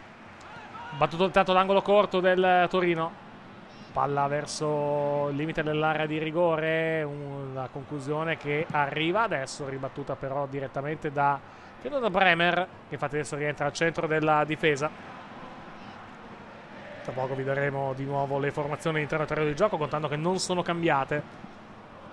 Battuto 0.91 1.25
il 1.25 1.31
tanto 1.31 1.51
d'angolo 1.51 1.81
corto 1.81 2.21
del 2.21 2.67
Torino. 2.69 3.27
Palla 3.91 4.27
verso 4.27 5.27
il 5.29 5.35
limite 5.35 5.63
dell'area 5.63 6.05
di 6.05 6.17
rigore, 6.17 7.03
una 7.03 7.67
conclusione 7.69 8.37
che 8.37 8.65
arriva 8.71 9.23
adesso, 9.23 9.67
ribattuta 9.67 10.15
però 10.15 10.45
direttamente 10.45 11.11
da, 11.11 11.37
da 11.81 12.09
Bremer, 12.09 12.55
che 12.87 12.93
infatti 12.93 13.15
adesso 13.15 13.35
rientra 13.35 13.65
al 13.65 13.73
centro 13.73 14.07
della 14.07 14.45
difesa. 14.45 15.17
Tra 17.03 17.13
poco 17.13 17.33
vi 17.33 17.43
daremo 17.43 17.93
di 17.93 18.03
nuovo 18.03 18.39
le 18.39 18.51
formazioni 18.51 19.05
del 19.05 19.25
terreno 19.25 19.47
di 19.47 19.55
gioco, 19.55 19.77
contando 19.77 20.07
che 20.07 20.15
non 20.15 20.37
sono 20.39 20.61
cambiate. 20.61 21.47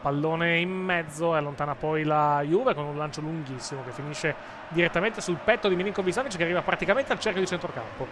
Pallone 0.00 0.58
in 0.58 0.70
mezzo 0.70 1.34
e 1.34 1.38
allontana 1.38 1.74
poi 1.74 2.04
la 2.04 2.40
Juve 2.42 2.74
con 2.74 2.84
un 2.84 2.96
lancio 2.96 3.20
lunghissimo 3.20 3.82
che 3.82 3.90
finisce 3.90 4.34
direttamente 4.68 5.20
sul 5.20 5.38
petto 5.42 5.68
di 5.68 5.74
Milinkovic 5.74 6.12
Savic 6.12 6.36
che 6.36 6.44
arriva 6.44 6.62
praticamente 6.62 7.12
al 7.12 7.18
cerchio 7.18 7.40
di 7.40 7.46
centrocampo. 7.48 8.06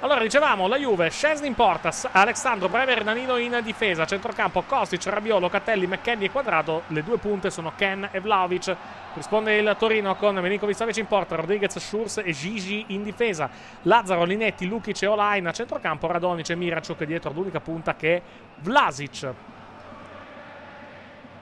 Allora, 0.00 0.20
dicevamo, 0.20 0.68
la 0.68 0.76
Juve, 0.76 1.10
Scesni 1.10 1.48
in 1.48 1.56
porta, 1.56 1.90
Alexandro 2.12 2.68
Bremer, 2.68 3.02
Danilo 3.02 3.36
in 3.36 3.58
difesa, 3.64 4.06
centrocampo, 4.06 4.62
Kostic, 4.62 5.04
Rabiolo, 5.06 5.48
Catelli, 5.48 5.88
McKenny 5.88 6.26
e 6.26 6.30
Quadrato. 6.30 6.82
Le 6.86 7.02
due 7.02 7.18
punte 7.18 7.50
sono 7.50 7.72
Ken 7.74 8.08
e 8.12 8.20
Vlaovic. 8.20 8.76
Risponde 9.14 9.56
il 9.56 9.74
Torino 9.76 10.14
con 10.14 10.36
Milinkovic 10.36 10.76
Savic 10.76 10.98
in 10.98 11.06
porta, 11.06 11.34
Rodriguez, 11.34 11.76
Schurz 11.78 12.18
e 12.18 12.30
Gigi 12.30 12.84
in 12.88 13.02
difesa. 13.02 13.50
Lazzaro, 13.82 14.22
Linetti, 14.22 14.68
Lukic 14.68 15.02
e 15.02 15.08
Olain 15.08 15.44
a 15.48 15.52
centrocampo, 15.52 16.06
Radonic 16.06 16.48
e 16.50 16.54
Miracciuk 16.54 17.02
dietro 17.02 17.32
l'unica 17.32 17.58
punta 17.58 17.96
che 17.96 18.14
è 18.14 18.22
Vlasic. 18.60 19.34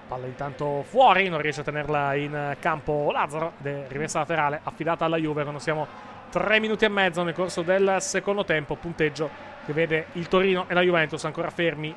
Palla 0.08 0.24
intanto 0.24 0.82
fuori, 0.88 1.28
non 1.28 1.42
riesce 1.42 1.60
a 1.60 1.64
tenerla 1.64 2.14
in 2.14 2.56
campo 2.58 3.10
Lazzaro 3.12 3.52
rimessa 3.88 4.20
laterale 4.20 4.60
affidata 4.62 5.04
alla 5.04 5.18
Juve 5.18 5.42
quando 5.42 5.60
siamo 5.60 6.14
tre 6.30 6.60
minuti 6.60 6.84
e 6.84 6.88
mezzo 6.88 7.22
nel 7.22 7.34
corso 7.34 7.62
del 7.62 7.96
secondo 8.00 8.44
tempo, 8.44 8.76
punteggio 8.76 9.28
che 9.64 9.72
vede 9.72 10.06
il 10.12 10.28
Torino 10.28 10.66
e 10.68 10.74
la 10.74 10.82
Juventus 10.82 11.24
ancora 11.24 11.50
fermi 11.50 11.94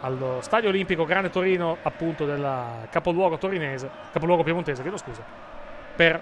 allo 0.00 0.38
Stadio 0.40 0.68
Olimpico 0.68 1.04
Grande 1.04 1.30
Torino, 1.30 1.78
appunto 1.82 2.24
del 2.24 2.86
capoluogo 2.90 3.38
torinese, 3.38 3.90
capoluogo 4.12 4.42
piemontese, 4.42 4.82
chiedo 4.82 4.96
scusa, 4.96 5.22
per 5.96 6.20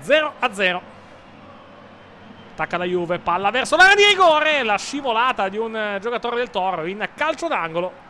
0 0.00 0.32
a 0.38 0.52
0. 0.52 0.96
Attacca 2.52 2.76
la 2.76 2.84
Juve, 2.84 3.18
palla 3.20 3.50
verso 3.50 3.76
l'area 3.76 3.94
di 3.94 4.04
rigore, 4.04 4.62
la 4.64 4.76
scivolata 4.76 5.48
di 5.48 5.56
un 5.56 5.98
giocatore 6.00 6.36
del 6.36 6.50
Toro 6.50 6.86
in 6.86 7.08
calcio 7.14 7.46
d'angolo. 7.46 8.06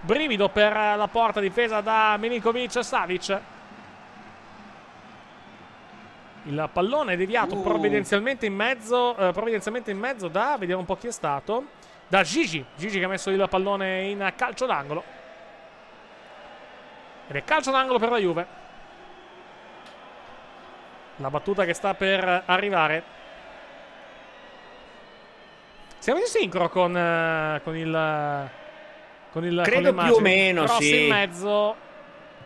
Brivido 0.00 0.48
per 0.48 0.72
la 0.72 1.08
porta 1.10 1.40
difesa 1.40 1.80
da 1.80 2.16
Milinkovic 2.18 2.82
Savic. 2.84 3.40
Il 6.44 6.68
pallone 6.72 7.12
è 7.12 7.16
deviato 7.16 7.54
Uh. 7.56 7.62
provvidenzialmente 7.62 8.46
in 8.46 8.54
mezzo. 8.54 9.16
eh, 9.16 9.32
provvidenzialmente 9.32 9.90
in 9.90 9.98
mezzo 9.98 10.28
da. 10.28 10.56
Vediamo 10.58 10.80
un 10.80 10.86
po' 10.86 10.96
chi 10.96 11.06
è 11.06 11.12
stato. 11.12 11.66
Da 12.08 12.22
Gigi. 12.22 12.64
Gigi 12.76 12.98
che 12.98 13.04
ha 13.04 13.08
messo 13.08 13.30
il 13.30 13.46
pallone 13.48 14.02
in 14.02 14.32
calcio 14.36 14.66
d'angolo. 14.66 15.02
Ed 17.28 17.36
è 17.36 17.44
calcio 17.44 17.70
d'angolo 17.70 17.98
per 17.98 18.10
la 18.10 18.18
Juve. 18.18 18.46
La 21.16 21.30
battuta 21.30 21.64
che 21.64 21.74
sta 21.74 21.94
per 21.94 22.42
arrivare. 22.46 23.20
Siamo 25.98 26.18
in 26.18 26.26
sincro 26.26 26.68
con, 26.68 26.96
eh, 26.96 27.60
con 27.62 27.76
il. 27.76 28.50
Con 29.30 29.44
il 29.46 29.60
Credo 29.62 29.94
con 29.94 30.04
più 30.04 30.14
o 30.14 30.20
meno, 30.20 30.64
Cross 30.64 30.78
sì. 30.78 31.02
in 31.04 31.08
mezzo. 31.08 31.76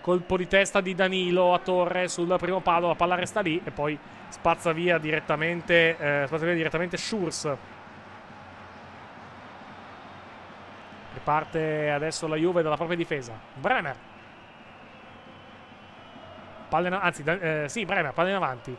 Colpo 0.07 0.37
di 0.37 0.47
testa 0.47 0.81
di 0.81 0.95
Danilo 0.95 1.53
a 1.53 1.59
torre 1.59 2.07
sul 2.07 2.33
primo 2.39 2.61
palo. 2.61 2.87
La 2.87 2.95
palla 2.95 3.17
resta 3.17 3.41
lì. 3.41 3.61
E 3.65 3.73
poi 3.73 3.99
spazza 4.29 4.71
via 4.71 4.99
direttamente. 4.99 5.97
eh, 5.99 6.25
spazza 6.29 6.45
via 6.45 6.55
direttamente 6.55 6.97
Schurz. 6.97 7.53
Riparte 11.13 11.91
adesso 11.91 12.29
la 12.29 12.37
Juve 12.37 12.63
dalla 12.63 12.77
propria 12.77 12.97
difesa. 12.97 13.37
Bremer. 13.55 13.97
Palla 16.69 16.87
in 16.87 16.95
anzi, 16.95 17.25
eh, 17.25 17.65
sì, 17.67 17.85
Bremer, 17.85 18.13
palla 18.13 18.29
in 18.29 18.37
avanti. 18.37 18.79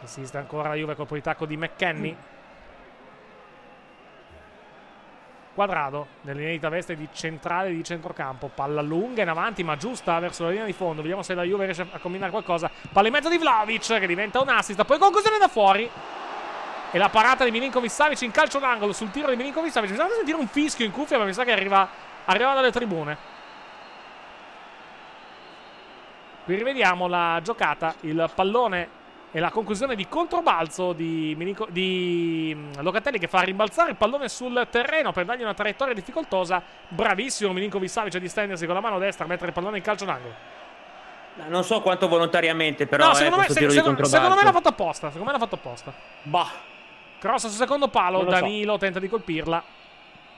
Insiste 0.00 0.38
ancora 0.38 0.70
la 0.70 0.74
Juve 0.74 0.96
colpo 0.96 1.14
di 1.14 1.20
tacco 1.20 1.46
di 1.46 1.56
McKenny. 1.56 2.16
Quadrado 5.54 6.06
di 6.22 6.58
veste 6.58 6.96
di 6.96 7.08
centrale 7.12 7.70
di 7.70 7.84
centrocampo. 7.84 8.50
Palla 8.54 8.80
lunga 8.80 9.22
in 9.22 9.28
avanti, 9.28 9.62
ma 9.62 9.76
giusta 9.76 10.18
verso 10.18 10.44
la 10.44 10.50
linea 10.50 10.64
di 10.64 10.72
fondo. 10.72 11.02
Vediamo 11.02 11.22
se 11.22 11.34
la 11.34 11.42
Juve 11.42 11.64
riesce 11.64 11.86
a 11.90 11.98
combinare 11.98 12.30
qualcosa. 12.30 12.70
Palla 12.90 13.08
in 13.08 13.12
mezzo 13.12 13.28
di 13.28 13.36
Vlaovic 13.38 13.98
che 13.98 14.06
diventa 14.06 14.40
un 14.40 14.48
assist. 14.48 14.82
Poi 14.84 14.98
conclusione 14.98 15.38
da 15.38 15.48
fuori. 15.48 15.90
E 16.94 16.98
la 16.98 17.08
parata 17.08 17.44
di 17.44 17.50
Milinkovic 17.50 17.90
Savic 17.90 18.20
in 18.22 18.30
calcio 18.30 18.58
d'angolo 18.58 18.92
sul 18.92 19.10
tiro 19.10 19.28
di 19.28 19.36
Milinkovic 19.36 19.72
Savic. 19.72 19.90
Bisogna 19.90 20.10
sentire 20.10 20.36
un 20.36 20.46
fischio 20.46 20.84
in 20.84 20.90
cuffia, 20.90 21.18
ma 21.18 21.24
mi 21.24 21.32
sa 21.32 21.44
che 21.44 21.52
arriva, 21.52 21.88
arriva 22.24 22.54
dalle 22.54 22.70
tribune. 22.70 23.16
Qui 26.44 26.54
rivediamo 26.56 27.06
la 27.06 27.40
giocata, 27.42 27.94
il 28.00 28.30
pallone 28.34 29.00
e 29.34 29.40
la 29.40 29.50
conclusione 29.50 29.96
di 29.96 30.06
controbalzo 30.08 30.92
di, 30.92 31.34
Milinko- 31.38 31.66
di 31.70 32.52
mm, 32.54 32.72
Locatelli 32.80 33.18
che 33.18 33.28
fa 33.28 33.40
rimbalzare 33.40 33.90
il 33.90 33.96
pallone 33.96 34.28
sul 34.28 34.66
terreno 34.70 35.10
per 35.12 35.24
dargli 35.24 35.40
una 35.42 35.54
traiettoria 35.54 35.94
difficoltosa. 35.94 36.62
Bravissimo 36.88 37.52
Milinkovic 37.52 37.88
Savic 37.88 38.14
a 38.14 38.18
distendersi 38.18 38.66
con 38.66 38.74
la 38.74 38.80
mano 38.82 38.98
destra 38.98 39.26
mettere 39.26 39.48
il 39.48 39.52
pallone 39.54 39.78
in 39.78 39.82
calcio 39.82 40.04
d'angolo. 40.04 40.34
Non 41.48 41.64
so 41.64 41.80
quanto 41.80 42.08
volontariamente, 42.08 42.86
però. 42.86 43.06
no, 43.06 43.12
eh, 43.12 43.14
secondo, 43.14 43.36
me, 43.38 43.46
questo 43.46 43.64
se- 43.64 43.70
secondo- 43.70 44.04
secondo 44.04 44.34
me 44.34 44.44
l'ha 44.44 44.52
fatto 44.52 44.68
apposta. 44.68 45.06
Secondo 45.10 45.26
me 45.26 45.32
l'ha 45.32 45.38
fatto 45.42 45.54
apposta. 45.54 45.92
Bah. 46.24 46.50
Cross 47.18 47.42
sul 47.46 47.50
secondo 47.52 47.88
palo, 47.88 48.18
Non 48.18 48.26
lo 48.26 48.32
so. 48.34 48.40
Danilo 48.40 48.76
tenta 48.76 48.98
di 48.98 49.08
colpirla. 49.08 49.62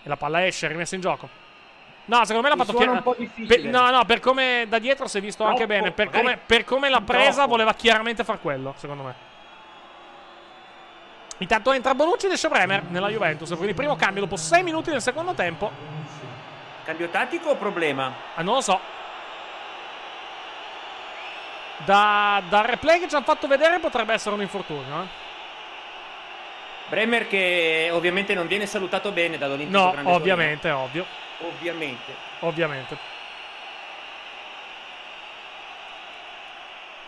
E 0.05 0.09
la 0.09 0.17
palla 0.17 0.47
esce, 0.47 0.69
rimessa 0.69 0.95
in 0.95 1.01
gioco. 1.01 1.29
No, 2.07 2.25
secondo 2.25 2.43
me 2.49 2.55
l'ha 2.55 2.63
fatto 2.65 2.77
chiaro- 2.77 2.93
un 2.93 3.03
po' 3.03 3.15
difficile. 3.19 3.63
per- 3.63 3.71
no, 3.71 3.91
no, 3.91 4.05
per 4.05 4.21
come 4.21 4.67
da 4.69 4.79
dietro 4.79 5.07
si 5.09 5.19
è 5.19 5.21
visto 5.21 5.43
anche 5.45 5.65
Troppo, 5.67 5.73
bene. 5.73 5.91
Per 5.93 6.11
come, 6.11 6.37
per 6.37 6.65
come 6.65 6.89
l'ha 6.91 7.01
presa, 7.01 7.33
troppo. 7.33 7.49
voleva 7.51 7.73
chiaramente 7.75 8.25
far 8.25 8.41
quello, 8.41 8.75
secondo 8.77 9.03
me. 9.05 9.15
Intanto 11.39 11.73
entra 11.73 11.95
Bonucci 11.95 12.27
ed 12.27 12.33
esce 12.33 12.49
Bremer 12.49 12.85
nella 12.91 13.09
Juventus. 13.09 13.49
Quindi 13.57 13.75
primo 13.75 13.97
cambio 13.97 14.23
dopo 14.23 14.37
6 14.37 14.63
minuti 14.63 14.91
del 14.91 15.01
secondo 15.03 15.33
tempo. 15.35 15.71
Cambio 16.85 17.09
tattico 17.09 17.51
o 17.51 17.57
problema? 17.57 18.13
Ah, 18.35 18.43
non 18.43 18.55
lo 18.57 18.61
so. 18.61 18.79
Da, 21.85 22.41
dal 22.49 22.65
replay 22.65 23.01
che 23.01 23.09
ci 23.09 23.15
hanno 23.15 23.25
fatto 23.25 23.47
vedere 23.47 23.79
potrebbe 23.79 24.13
essere 24.13 24.35
un 24.35 24.43
infortunio. 24.43 25.03
Eh? 25.03 25.07
Bremer 26.89 27.27
che 27.27 27.89
ovviamente 27.93 28.35
non 28.35 28.47
viene 28.47 28.67
salutato 28.67 29.11
bene 29.11 29.39
dall'Olimpico 29.39 29.79
No, 29.79 29.91
Grande 29.91 30.03
Torino. 30.11 30.23
ovviamente, 30.23 30.71
ovvio. 30.71 31.07
Ovviamente. 31.41 32.13
Ovviamente. 32.41 32.97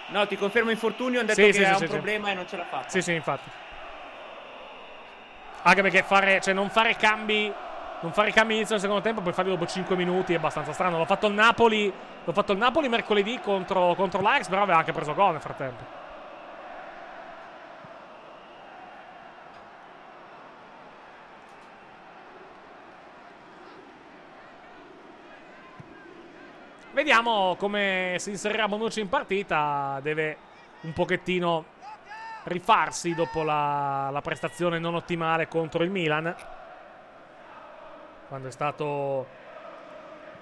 No, 0.09 0.27
ti 0.27 0.37
confermo 0.37 0.71
infortunio, 0.71 1.19
hanno 1.19 1.29
detto 1.29 1.41
Sì, 1.41 1.47
che 1.47 1.53
sì, 1.53 1.65
ha 1.65 1.77
sì, 1.77 1.83
un 1.85 1.89
problema 1.91 2.31
e 2.31 2.35
non 2.35 2.47
ce 2.49 2.57
l'ha 2.57 2.65
fatta. 2.65 2.89
Sì, 2.89 3.03
sì, 3.03 3.13
infatti. 3.13 3.49
Anche 5.63 5.83
perché 5.83 6.03
fare, 6.05 6.41
cioè 6.41 6.55
non 6.55 6.71
fare 6.71 6.95
cambi, 6.95 7.53
non 8.01 8.13
fare 8.13 8.31
cambi 8.31 8.55
inizio 8.55 8.75
del 8.75 8.81
secondo 8.81 9.03
tempo, 9.03 9.21
poi 9.21 9.33
farli 9.33 9.51
dopo 9.51 9.67
5 9.67 9.97
minuti 9.97 10.33
è 10.33 10.37
abbastanza 10.37 10.73
strano. 10.73 10.97
L'ho 10.99 11.07
fatto 11.07 11.27
il 11.27 11.35
Napoli, 11.35 11.93
l'ho 12.25 12.33
fatto 12.33 12.53
il 12.53 12.59
Napoli 12.59 12.89
mercoledì 12.89 13.41
contro, 13.41 13.95
contro 13.95 14.21
l'Ajax, 14.23 14.49
però 14.49 14.63
aveva 14.63 14.79
anche 14.79 14.93
preso 14.93 15.13
gol 15.13 15.33
nel 15.33 15.41
frattempo. 15.41 15.96
Vediamo 26.97 27.57
come 27.59 28.15
si 28.17 28.31
inserirà 28.31 28.69
Bonucci 28.69 29.01
in 29.01 29.11
partita. 29.11 30.01
Deve 30.01 30.39
un 30.81 30.95
pochettino 30.95 31.67
rifarsi 32.45 33.15
dopo 33.15 33.43
la, 33.43 34.09
la 34.11 34.23
prestazione 34.23 34.79
non 34.79 34.95
ottimale 34.95 35.47
contro 35.47 35.85
il 35.85 35.91
Milan. 35.91 36.35
Quando 38.29 38.49
è 38.49 38.51
stato 38.51 39.27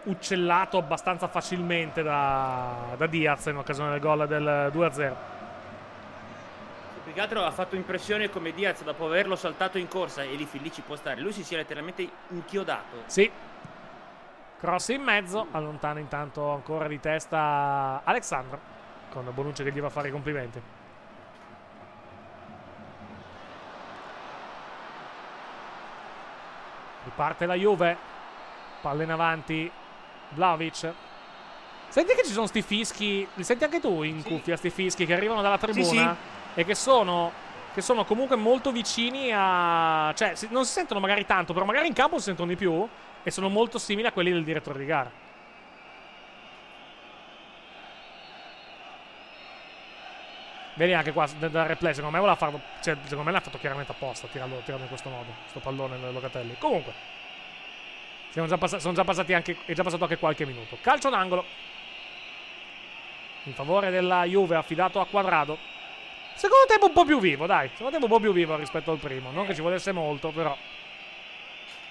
uccellato 0.04 0.78
abbastanza 0.78 1.26
facilmente 1.26 2.04
da, 2.04 2.94
da 2.96 3.06
Diaz 3.08 3.46
in 3.46 3.56
occasione 3.56 3.90
del 3.90 3.98
gol 3.98 4.28
del 4.28 4.70
2-0. 4.72 5.14
Più 7.02 7.12
che 7.12 7.20
altro 7.20 7.42
ha 7.42 7.50
fatto 7.50 7.74
impressione 7.74 8.30
come 8.30 8.52
Diaz 8.52 8.84
dopo 8.84 9.06
averlo 9.06 9.34
saltato 9.34 9.76
in 9.76 9.88
corsa 9.88 10.22
e 10.22 10.36
lì, 10.36 10.46
lì 10.52 10.70
ci 10.70 10.82
può 10.82 10.94
stare. 10.94 11.20
Lui 11.20 11.32
si 11.32 11.42
sia 11.42 11.56
letteralmente 11.56 12.08
inchiodato. 12.28 13.02
Sì. 13.06 13.28
Cross 14.64 14.88
in 14.88 15.02
mezzo, 15.02 15.48
allontana 15.50 16.00
intanto 16.00 16.50
ancora 16.50 16.88
di 16.88 16.98
testa 16.98 18.00
Alexandro, 18.02 18.58
con 19.10 19.30
Bonucci 19.34 19.62
che 19.62 19.70
gli 19.70 19.78
va 19.78 19.88
a 19.88 19.90
fare 19.90 20.08
i 20.08 20.10
complimenti. 20.10 20.58
Riparte 27.04 27.44
la 27.44 27.52
Juve, 27.52 27.94
palla 28.80 29.02
in 29.02 29.10
avanti, 29.10 29.70
Vlaovic. 30.30 30.92
Senti 31.88 32.14
che 32.14 32.24
ci 32.24 32.32
sono 32.32 32.46
sti 32.46 32.62
fischi, 32.62 33.28
li 33.34 33.44
senti 33.44 33.64
anche 33.64 33.80
tu 33.80 34.02
in 34.02 34.22
cuffia, 34.22 34.56
sti 34.56 34.70
fischi 34.70 35.04
che 35.04 35.12
arrivano 35.12 35.42
dalla 35.42 35.58
tribuna 35.58 36.16
e 36.54 36.64
che 36.64 36.74
sono, 36.74 37.30
che 37.74 37.82
sono 37.82 38.06
comunque 38.06 38.36
molto 38.36 38.72
vicini 38.72 39.30
a... 39.30 40.10
Cioè, 40.16 40.34
non 40.48 40.64
si 40.64 40.72
sentono 40.72 41.00
magari 41.00 41.26
tanto, 41.26 41.52
però 41.52 41.66
magari 41.66 41.86
in 41.86 41.92
campo 41.92 42.16
si 42.16 42.24
sentono 42.24 42.48
di 42.48 42.56
più 42.56 42.88
e 43.24 43.30
sono 43.32 43.48
molto 43.48 43.78
simili 43.78 44.06
a 44.06 44.12
quelli 44.12 44.30
del 44.30 44.44
direttore 44.44 44.78
di 44.78 44.84
gara. 44.84 45.10
Vedi 50.74 50.92
anche 50.92 51.12
qua 51.12 51.26
da- 51.38 51.48
dal 51.48 51.66
replay, 51.66 51.94
secondo 51.94 52.14
me 52.14 52.20
voleva 52.20 52.36
farlo, 52.36 52.60
cioè, 52.82 52.96
secondo 53.02 53.24
me 53.24 53.30
l'ha 53.30 53.40
fatto 53.40 53.58
chiaramente 53.58 53.92
apposta, 53.92 54.26
tirarlo, 54.26 54.58
tirarlo 54.58 54.82
in 54.82 54.88
questo 54.88 55.08
modo, 55.08 55.32
sto 55.46 55.60
pallone 55.60 55.96
nel 55.96 56.12
Locatelli. 56.12 56.56
Comunque, 56.58 56.92
siamo 58.30 58.48
già 58.48 58.58
passa- 58.58 58.80
sono 58.80 58.92
già 58.92 59.04
passati 59.04 59.32
anche, 59.32 59.56
è 59.64 59.72
già 59.72 59.84
passato 59.84 60.02
anche 60.02 60.18
qualche 60.18 60.44
minuto. 60.44 60.76
Calcio 60.80 61.08
d'angolo. 61.08 61.44
In 63.44 63.54
favore 63.54 63.90
della 63.90 64.24
Juve, 64.24 64.56
affidato 64.56 65.00
a 65.00 65.06
Quadrado. 65.06 65.56
Secondo 66.34 66.66
tempo 66.66 66.86
un 66.86 66.92
po' 66.92 67.04
più 67.04 67.20
vivo, 67.20 67.46
dai. 67.46 67.68
Secondo 67.68 67.92
tempo 67.92 68.06
un 68.06 68.12
po' 68.12 68.20
più 68.20 68.32
vivo 68.32 68.56
rispetto 68.56 68.90
al 68.90 68.98
primo. 68.98 69.30
Non 69.30 69.46
che 69.46 69.54
ci 69.54 69.60
volesse 69.60 69.92
molto, 69.92 70.30
però. 70.30 70.56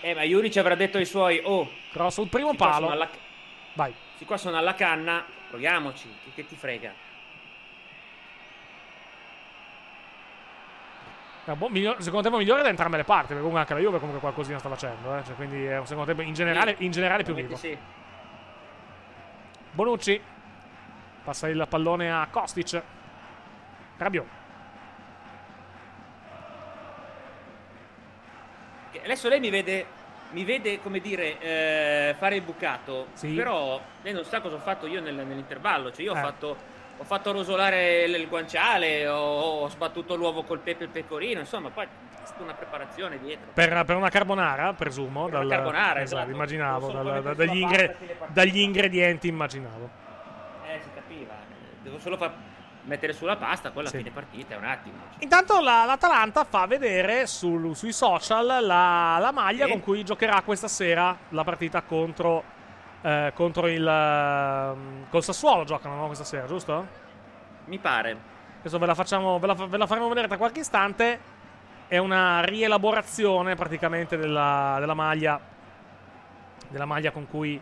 Eh, 0.06 0.14
ma 0.14 0.24
Juric 0.24 0.58
avrà 0.58 0.76
detto 0.76 0.98
ai 0.98 1.06
suoi, 1.06 1.40
oh, 1.46 1.66
Cross 1.94 2.16
sul 2.16 2.28
primo 2.28 2.54
palo. 2.56 2.90
alla- 2.90 3.08
Vai. 3.76 3.94
sti 4.16 4.26
qua 4.26 4.36
sono 4.36 4.58
alla 4.58 4.74
canna, 4.76 5.24
proviamoci, 5.48 6.10
che, 6.26 6.32
che 6.36 6.46
ti 6.46 6.56
frega. 6.58 6.94
Secondo 11.46 12.22
tempo 12.22 12.38
migliore 12.38 12.64
da 12.64 12.68
entrambe 12.70 12.98
le 12.98 13.06
parti, 13.06 13.28
perché 13.28 13.42
comunque 13.42 13.62
anche 13.62 13.74
la 13.74 13.80
Juve 13.80 13.98
comunque 14.00 14.20
qualcosina 14.20 14.60
sta 14.60 14.68
facendo, 14.68 15.18
eh. 15.18 15.24
Cioè, 15.24 15.36
quindi 15.36 15.64
è 15.64 15.78
un 15.80 15.86
secondo 15.86 16.08
tempo 16.14 16.22
in 16.22 16.34
generale, 16.34 16.76
in 16.80 16.92
generale 16.92 17.24
più 17.24 17.34
vivo. 17.34 17.56
Sì. 17.56 17.78
Bonucci. 19.72 20.22
Passa 21.24 21.48
il 21.48 21.66
pallone 21.70 22.12
a 22.12 22.28
Kostic. 22.30 22.82
Rabiot. 23.98 24.28
Adesso 29.04 29.28
lei 29.30 29.40
mi 29.40 29.50
vede, 29.50 29.86
mi 30.32 30.44
vede 30.44 30.80
come 30.82 31.00
dire, 31.00 31.40
eh, 31.40 32.16
fare 32.18 32.36
il 32.36 32.42
bucato, 32.42 33.08
Sì. 33.14 33.34
però 33.34 33.80
lei 34.02 34.14
non 34.14 34.24
sa 34.24 34.40
cosa 34.42 34.56
ho 34.56 34.60
fatto 34.60 34.88
io 34.88 35.02
nel- 35.02 35.14
nell'intervallo, 35.16 35.92
cioè 35.92 36.04
io 36.06 36.14
Eh. 36.16 36.18
ho 36.18 36.22
fatto... 36.22 36.72
Ho 37.00 37.06
fatto 37.06 37.32
rosolare 37.32 38.04
il 38.04 38.28
guanciale, 38.30 39.08
ho, 39.08 39.18
ho 39.64 39.68
sbattuto 39.68 40.16
l'uovo 40.16 40.44
col 40.44 40.60
pepe 40.60 40.84
e 40.84 40.86
il 40.86 40.92
pecorino, 40.92 41.40
insomma, 41.40 41.70
poi 41.72 41.88
una 42.38 42.54
preparazione 42.54 43.18
dietro. 43.20 43.48
Per, 43.52 43.84
per 43.84 43.96
una 43.96 44.10
carbonara, 44.10 44.74
presumo. 44.74 45.24
una 45.26 45.40
dal- 45.40 45.50
carbonara, 45.50 46.02
esatto, 46.02 46.20
esatto. 46.22 46.36
Immaginavo. 46.36 46.92
Dal- 46.92 47.22
da- 47.24 47.34
dagli, 47.34 47.58
ingre- 47.60 47.98
dagli 48.28 48.60
ingredienti, 48.60 49.28
immaginavo. 49.28 49.90
Eh, 50.68 50.80
si 50.84 50.90
capiva. 50.94 51.34
Devo 51.82 51.98
solo 51.98 52.16
far 52.16 52.32
mettere 52.86 53.14
sulla 53.14 53.38
pasta, 53.38 53.70
poi 53.72 53.82
alla 53.82 53.90
Sì. 53.90 53.98
fine 53.98 54.12
partita 54.12 54.56
è 54.56 54.58
un 54.58 54.66
attimo. 54.66 54.96
Intanto 55.20 55.60
la- 55.62 55.86
l'Atalanta 55.86 56.44
fa 56.44 56.66
vedere 56.68 57.26
sul- 57.28 57.76
sui 57.76 57.94
social 57.94 58.46
la, 58.46 59.18
la 59.20 59.32
maglia 59.32 59.66
Sì. 59.66 59.72
con 59.72 59.80
cui 59.82 60.04
giocherà 60.04 60.42
questa 60.42 60.68
sera 60.68 61.16
la 61.30 61.44
partita 61.44 61.82
contro, 61.82 62.44
eh, 63.02 63.32
contro 63.34 63.68
il. 63.68 63.86
ehm, 63.88 65.06
col 65.10 65.24
Sassuolo 65.24 65.64
giocano 65.64 65.96
no, 65.96 66.06
questa 66.08 66.24
sera, 66.26 66.46
giusto? 66.46 66.86
Mi 67.66 67.78
pare. 67.80 68.32
Adesso 68.60 68.78
ve 68.80 68.86
la, 68.86 68.96
facciamo, 68.96 69.40
ve 69.40 69.48
la, 69.48 69.54
ve 69.54 69.78
la 69.78 69.88
faremo 69.88 70.08
vedere 70.10 70.28
tra 70.28 70.38
qualche 70.38 70.60
istante. 70.62 71.20
È 71.88 71.98
una 71.98 72.42
rielaborazione 72.42 73.56
praticamente 73.56 74.18
della, 74.18 74.78
della 74.80 74.94
maglia. 74.94 75.40
Della 76.70 76.86
maglia 76.86 77.12
con 77.12 77.28
cui. 77.28 77.60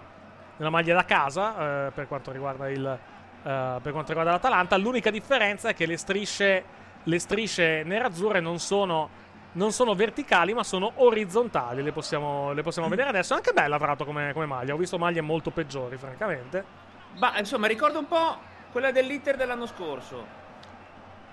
Della 0.57 0.69
maglia 0.69 0.93
da 0.93 1.05
casa 1.05 1.87
eh, 1.87 1.91
per 1.91 2.07
quanto 2.07 2.31
riguarda 2.31 2.69
il. 2.69 2.99
Eh, 3.43 3.79
per 3.81 3.91
quanto 3.91 4.07
riguarda 4.09 4.31
l'Atalanta. 4.31 4.77
L'unica 4.77 5.09
differenza 5.09 5.69
è 5.69 5.73
che 5.73 5.85
le 5.85 5.97
strisce. 5.97 6.63
Le 7.03 7.19
strisce 7.19 7.83
nerazzurre 7.83 8.39
non 8.39 8.59
sono. 8.59 9.19
Non 9.53 9.73
sono 9.73 9.95
verticali, 9.95 10.53
ma 10.53 10.63
sono 10.63 10.93
orizzontali. 10.95 11.83
Le 11.83 11.91
possiamo, 11.91 12.53
le 12.53 12.61
possiamo 12.61 12.87
vedere 12.87 13.09
adesso. 13.09 13.33
È 13.33 13.35
anche 13.35 13.51
bella, 13.51 13.77
l'altro, 13.77 14.05
come, 14.05 14.31
come 14.31 14.45
maglia. 14.45 14.73
Ho 14.73 14.77
visto 14.77 14.97
maglie 14.97 15.19
molto 15.19 15.49
peggiori, 15.51 15.97
francamente. 15.97 16.63
Ma 17.17 17.37
insomma, 17.37 17.67
ricordo 17.67 17.99
un 17.99 18.07
po' 18.07 18.37
quella 18.71 18.91
dell'Inter 18.91 19.35
dell'anno 19.35 19.65
scorso. 19.65 20.25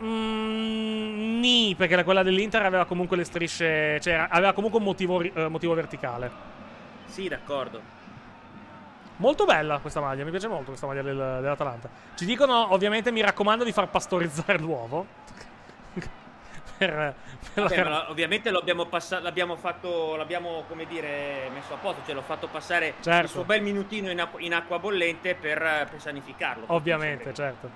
Mm, 0.03 1.39
Nì, 1.41 1.75
perché 1.77 1.95
la- 1.97 2.05
quella 2.05 2.23
dell'Inter 2.25 2.63
aveva 2.65 2.85
comunque 2.87 3.17
le 3.17 3.25
strisce. 3.25 4.01
Cioè, 4.01 4.27
aveva 4.29 4.53
comunque 4.53 4.79
un 4.81 4.85
motivo, 4.87 5.21
eh, 5.21 5.49
motivo 5.49 5.75
verticale. 5.75 6.31
Sì, 7.07 7.29
d'accordo. 7.29 7.81
Molto 9.19 9.45
bella 9.45 9.79
questa 9.79 10.01
maglia, 10.01 10.25
mi 10.25 10.31
piace 10.31 10.49
molto 10.49 10.67
questa 10.67 10.87
maglia 10.87 11.03
del- 11.03 11.39
dell'Atalanta. 11.41 11.89
Ci 12.15 12.25
dicono, 12.25 12.73
ovviamente, 12.73 13.11
mi 13.11 13.21
raccomando 13.21 13.65
di 13.65 13.73
far 13.73 13.89
pastorizzare 13.89 14.59
l'uovo. 14.63 15.07
per, 16.79 17.15
per 17.55 17.63
Vabbè, 17.65 17.83
la- 17.83 18.11
ovviamente 18.11 18.51
lo 18.51 18.59
abbiamo 18.61 18.87
passato, 18.87 19.23
l'abbiamo 19.25 19.57
fatto, 19.57 20.15
l'abbiamo 20.15 20.63
come 20.69 20.87
dire 20.87 21.51
messo 21.53 21.75
a 21.75 21.77
posto, 21.79 22.03
cioè 22.07 22.15
l'ho 22.15 22.23
fatto 22.23 22.47
passare 22.47 22.95
Certo. 23.01 23.23
il 23.25 23.29
suo 23.29 23.45
bel 23.45 23.61
minutino 23.63 24.09
in 24.11 24.21
acqua, 24.21 24.41
in 24.41 24.55
acqua 24.55 24.79
bollente 24.79 25.35
per, 25.35 25.59
per 25.91 26.01
sanificarlo. 26.01 26.65
Ovviamente, 26.69 27.35
certo. 27.35 27.69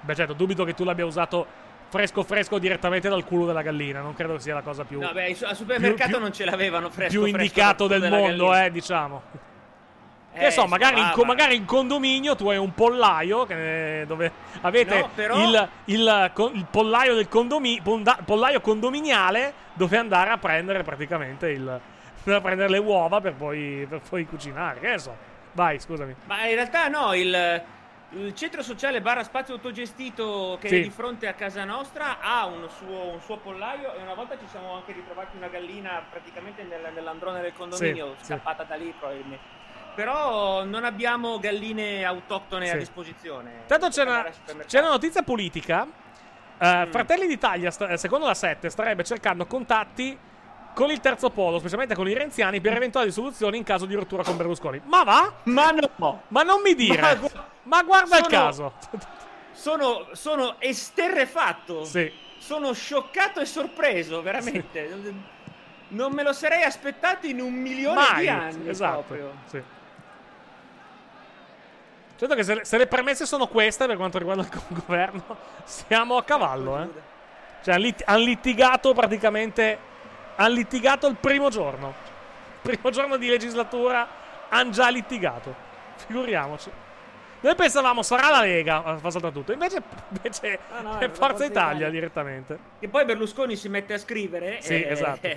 Beh, 0.00 0.14
certo, 0.14 0.32
dubito 0.34 0.62
che 0.64 0.74
tu 0.74 0.84
l'abbia 0.84 1.04
usato 1.06 1.44
fresco 1.88 2.22
fresco 2.22 2.58
direttamente 2.58 3.08
dal 3.08 3.24
culo 3.24 3.46
della 3.46 3.62
gallina. 3.62 4.00
Non 4.00 4.14
credo 4.14 4.34
che 4.34 4.40
sia 4.40 4.54
la 4.54 4.62
cosa 4.62 4.84
più, 4.84 5.00
No, 5.00 5.10
beh, 5.12 5.36
al 5.42 5.56
supermercato 5.56 6.10
più- 6.12 6.20
non 6.20 6.32
ce 6.32 6.44
l'avevano 6.44 6.88
fresco. 6.90 7.10
più 7.10 7.22
fresco 7.22 7.36
indicato 7.38 7.86
del 7.88 8.08
mondo, 8.08 8.54
eh, 8.54 8.70
diciamo. 8.70 9.50
Eh, 10.34 10.38
Che 10.44 10.50
so, 10.50 10.66
magari 10.66 10.98
in, 10.98 11.12
magari 11.26 11.56
in 11.56 11.66
condominio 11.66 12.34
tu 12.34 12.48
hai 12.48 12.56
un 12.56 12.72
pollaio 12.72 13.44
che- 13.44 14.04
dove 14.06 14.32
avete 14.62 14.98
No, 15.00 15.10
però- 15.14 15.36
il, 15.36 15.68
il 15.86 16.30
il 16.54 16.66
pollaio, 16.70 17.14
del 17.14 17.28
condomi- 17.28 17.80
ponda- 17.82 18.18
pollaio 18.24 18.60
condominiale 18.62 19.52
dove 19.74 19.98
andare 19.98 20.30
a 20.30 20.38
prendere 20.38 20.82
praticamente 20.84 21.48
il, 21.50 21.80
per 22.24 22.40
prendere 22.40 22.70
le 22.70 22.78
uova 22.78 23.20
per 23.20 23.34
poi, 23.34 23.86
per 23.86 24.00
poi 24.08 24.24
cucinare. 24.26 24.80
Che 24.80 24.98
so. 24.98 25.14
Vai, 25.52 25.78
scusami. 25.78 26.14
Ma 26.24 26.46
in 26.46 26.54
realtà 26.54 26.88
no, 26.88 27.12
il, 27.12 27.62
il 28.12 28.34
centro 28.34 28.62
sociale 28.62 29.02
barra 29.02 29.22
spazio 29.24 29.52
autogestito 29.52 30.56
che 30.58 30.68
Sì. 30.68 30.76
è 30.78 30.80
di 30.80 30.88
fronte 30.90 31.26
a 31.26 31.34
casa 31.34 31.64
nostra 31.64 32.20
ha 32.22 32.46
un 32.46 32.66
suo, 32.70 33.08
un 33.12 33.20
suo 33.20 33.36
pollaio 33.36 33.92
e 33.94 34.00
una 34.00 34.14
volta 34.14 34.38
ci 34.38 34.46
siamo 34.48 34.76
anche 34.76 34.92
ritrovati 34.92 35.36
una 35.36 35.48
gallina 35.48 36.02
praticamente 36.08 36.62
nel- 36.62 36.90
nell'androne 36.94 37.42
del 37.42 37.52
condominio, 37.52 38.14
Sì, 38.16 38.24
sì. 38.24 38.32
scappata 38.32 38.62
da 38.62 38.76
lì 38.76 38.94
probabilmente. 38.98 39.60
Però 39.94 40.64
non 40.64 40.84
abbiamo 40.84 41.38
galline 41.38 42.04
autoctone 42.04 42.68
a 42.68 42.72
Sì. 42.72 42.78
disposizione. 42.78 43.64
Tanto 43.66 43.88
c'è 43.88 44.02
una, 44.02 44.26
c'è 44.66 44.78
una 44.80 44.88
notizia 44.90 45.22
politica. 45.22 45.86
Eh, 46.58 46.86
Mm. 46.86 46.90
Fratelli 46.90 47.26
d'Italia, 47.26 47.72
eh, 47.88 47.96
secondo 47.96 48.26
la 48.26 48.34
7, 48.34 48.70
starebbe 48.70 49.02
cercando 49.04 49.46
contatti 49.46 50.16
con 50.74 50.90
il 50.90 51.00
terzo 51.00 51.28
polo, 51.30 51.58
specialmente 51.58 51.94
con 51.94 52.08
i 52.08 52.14
renziani, 52.14 52.60
per 52.60 52.74
eventuali 52.74 53.10
soluzioni 53.10 53.58
in 53.58 53.64
caso 53.64 53.84
di 53.84 53.94
rottura 53.94 54.22
con 54.22 54.36
Berlusconi. 54.36 54.80
Ma 54.84 55.02
va? 55.02 55.32
Ma 55.44 55.70
no! 55.72 56.22
Ma 56.28 56.42
non 56.42 56.62
mi 56.62 56.74
dire! 56.74 57.00
Ma 57.00 57.14
Ma, 57.64 57.78
gu- 57.82 57.86
guarda 57.86 58.16
il 58.18 58.24
sono- 58.24 58.42
caso! 58.44 58.72
Sono, 59.52 60.06
sono 60.12 60.54
esterrefatto. 60.60 61.84
Sì. 61.84 62.10
Sono 62.38 62.72
scioccato 62.72 63.40
e 63.40 63.44
sorpreso, 63.44 64.22
veramente. 64.22 64.88
Non 65.88 66.12
me 66.12 66.22
lo 66.22 66.32
sarei 66.32 66.62
aspettato 66.62 67.26
in 67.26 67.40
un 67.40 67.52
milione 67.52 67.94
Mai! 67.96 68.20
di 68.20 68.28
anni. 68.28 68.68
esatto. 68.68 69.02
proprio. 69.06 69.32
Sì. 69.46 69.62
Certo 72.16 72.34
che 72.34 72.42
se 72.44 72.54
le, 72.54 72.64
se 72.64 72.78
le 72.78 72.86
premesse 72.86 73.26
sono 73.26 73.46
queste 73.48 73.86
per 73.86 73.96
quanto 73.96 74.18
riguarda 74.18 74.42
il 74.42 74.82
governo, 74.86 75.24
siamo 75.64 76.16
a 76.16 76.22
cavallo, 76.24 76.80
eh. 76.82 76.88
Cioè, 77.62 77.74
hanno 77.74 77.82
lit- 77.84 78.02
han 78.06 78.20
litigato 78.20 78.92
praticamente. 78.94 79.78
Hanno 80.36 80.54
litigato 80.54 81.06
il 81.06 81.16
primo 81.16 81.48
giorno. 81.50 81.92
Primo 82.62 82.90
giorno 82.90 83.16
di 83.16 83.28
legislatura 83.28 84.06
hanno 84.48 84.70
già 84.70 84.88
litigato. 84.88 85.54
Figuriamoci. 86.06 86.70
Noi 87.40 87.54
pensavamo 87.56 88.02
sarà 88.02 88.30
la 88.30 88.40
Lega 88.42 88.84
a 88.84 88.96
far 88.98 89.10
saltare 89.10 89.32
tutto. 89.32 89.52
Invece, 89.52 89.82
invece 90.08 90.58
Ah, 90.76 90.80
no, 90.80 90.98
è 90.98 91.06
Forza 91.08 91.26
Forza 91.26 91.44
Italia 91.44 91.70
Italia. 91.72 91.90
direttamente. 91.90 92.58
E 92.78 92.88
poi 92.88 93.04
Berlusconi 93.04 93.56
si 93.56 93.68
mette 93.68 93.94
a 93.94 93.98
scrivere. 93.98 94.58
Sì, 94.60 94.74
e- 94.82 94.88
esatto. 94.90 95.28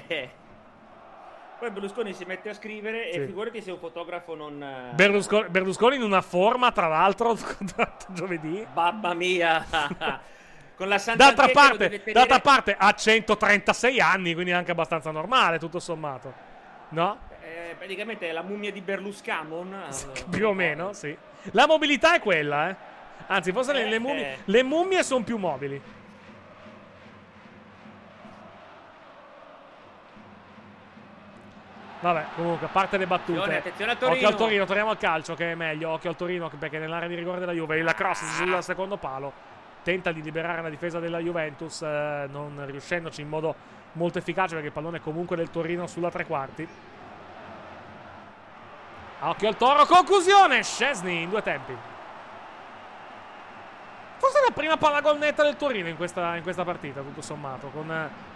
Poi 1.65 1.73
Berlusconi 1.73 2.13
si 2.13 2.25
mette 2.25 2.49
a 2.49 2.53
scrivere 2.53 3.09
Sì. 3.11 3.17
e 3.17 3.25
figurati 3.25 3.59
se 3.59 3.71
un 3.71 3.79
fotografo 3.79 4.35
non... 4.35 4.61
eh, 4.61 4.93
Berlusconi, 4.93 5.49
Berlusconi 5.49 5.95
in 5.95 6.03
una 6.03 6.21
forma, 6.21 6.71
tra 6.71 6.87
l'altro, 6.87 7.35
giovedì. 8.13 8.63
Mamma 8.71 9.15
mia! 9.15 9.65
Con 10.77 10.87
la 10.87 10.99
Santa 10.99 11.23
D'altra 11.23 11.47
parte, 11.47 11.89
tenere- 11.89 12.11
d'altra 12.11 12.39
parte 12.39 12.75
ha 12.77 12.91
136 12.91 13.99
anni, 13.99 14.33
quindi 14.35 14.51
è 14.51 14.53
anche 14.53 14.69
abbastanza 14.69 15.09
normale, 15.09 15.57
tutto 15.57 15.79
sommato. 15.79 16.31
No? 16.89 17.17
eh, 17.41 17.73
praticamente 17.75 18.29
è 18.29 18.31
la 18.31 18.43
mummia 18.43 18.71
di 18.71 18.81
Berluscamon. 18.81 19.73
eh, 19.89 20.23
Più 20.29 20.47
o 20.47 20.53
meno, 20.53 20.93
sì. 20.93 21.17
La 21.53 21.65
mobilità 21.65 22.13
è 22.13 22.19
quella, 22.19 22.69
eh. 22.69 22.75
Anzi, 23.25 23.51
forse 23.51 23.73
le, 23.73 23.85
le 23.85 23.95
Eh, 23.95 23.99
mummie, 23.99 24.33
eh. 24.33 24.37
le 24.45 24.61
mummie 24.61 25.01
sono 25.01 25.23
più 25.23 25.37
mobili. 25.37 25.81
Vabbè, 32.05 32.25
comunque, 32.35 32.67
a 32.67 32.69
parte 32.69 32.97
le 32.97 33.07
battute. 33.07 33.39
Attenzione, 33.39 33.57
attenzione 33.57 33.91
al 33.91 33.97
Torino. 33.97 34.15
Occhio 34.15 34.27
al 34.27 34.35
Torino, 34.35 34.65
torniamo 34.65 34.89
al 34.91 34.97
calcio 34.97 35.33
che 35.33 35.51
è 35.53 35.55
meglio. 35.55 35.89
Occhio 35.89 36.11
al 36.11 36.15
Torino 36.15 36.51
perché 36.59 36.77
nell'area 36.77 37.07
di 37.07 37.15
rigore 37.15 37.39
della 37.39 37.51
Juve 37.51 37.79
il 37.79 37.93
cross 37.95 38.23
sul 38.35 38.61
secondo 38.61 38.97
palo 38.97 39.33
tenta 39.81 40.11
di 40.11 40.21
liberare 40.21 40.61
la 40.61 40.69
difesa 40.69 40.99
della 40.99 41.17
Juventus, 41.17 41.81
eh, 41.81 42.27
non 42.29 42.63
riuscendoci 42.67 43.21
in 43.21 43.27
modo 43.27 43.55
molto 43.93 44.19
efficace 44.19 44.51
perché 44.51 44.67
il 44.67 44.73
pallone 44.73 44.97
è 44.97 44.99
comunque 44.99 45.35
del 45.35 45.49
Torino 45.49 45.87
sulla 45.87 46.11
tre 46.11 46.27
quarti. 46.27 46.67
Occhio 49.21 49.47
al 49.47 49.57
Toro, 49.57 49.85
conclusione! 49.85 50.61
Scesni 50.61 51.23
in 51.23 51.29
due 51.29 51.41
tempi. 51.41 51.75
Forse 54.17 54.37
la 54.47 54.53
prima 54.53 54.77
palla 54.77 55.01
gol 55.01 55.17
netta 55.17 55.41
del 55.41 55.55
Torino 55.55 55.87
in 55.87 55.97
questa, 55.97 56.35
in 56.35 56.43
questa 56.43 56.63
partita, 56.63 57.01
tutto 57.01 57.21
sommato. 57.23 57.69
Con, 57.69 57.91
eh, 57.91 58.33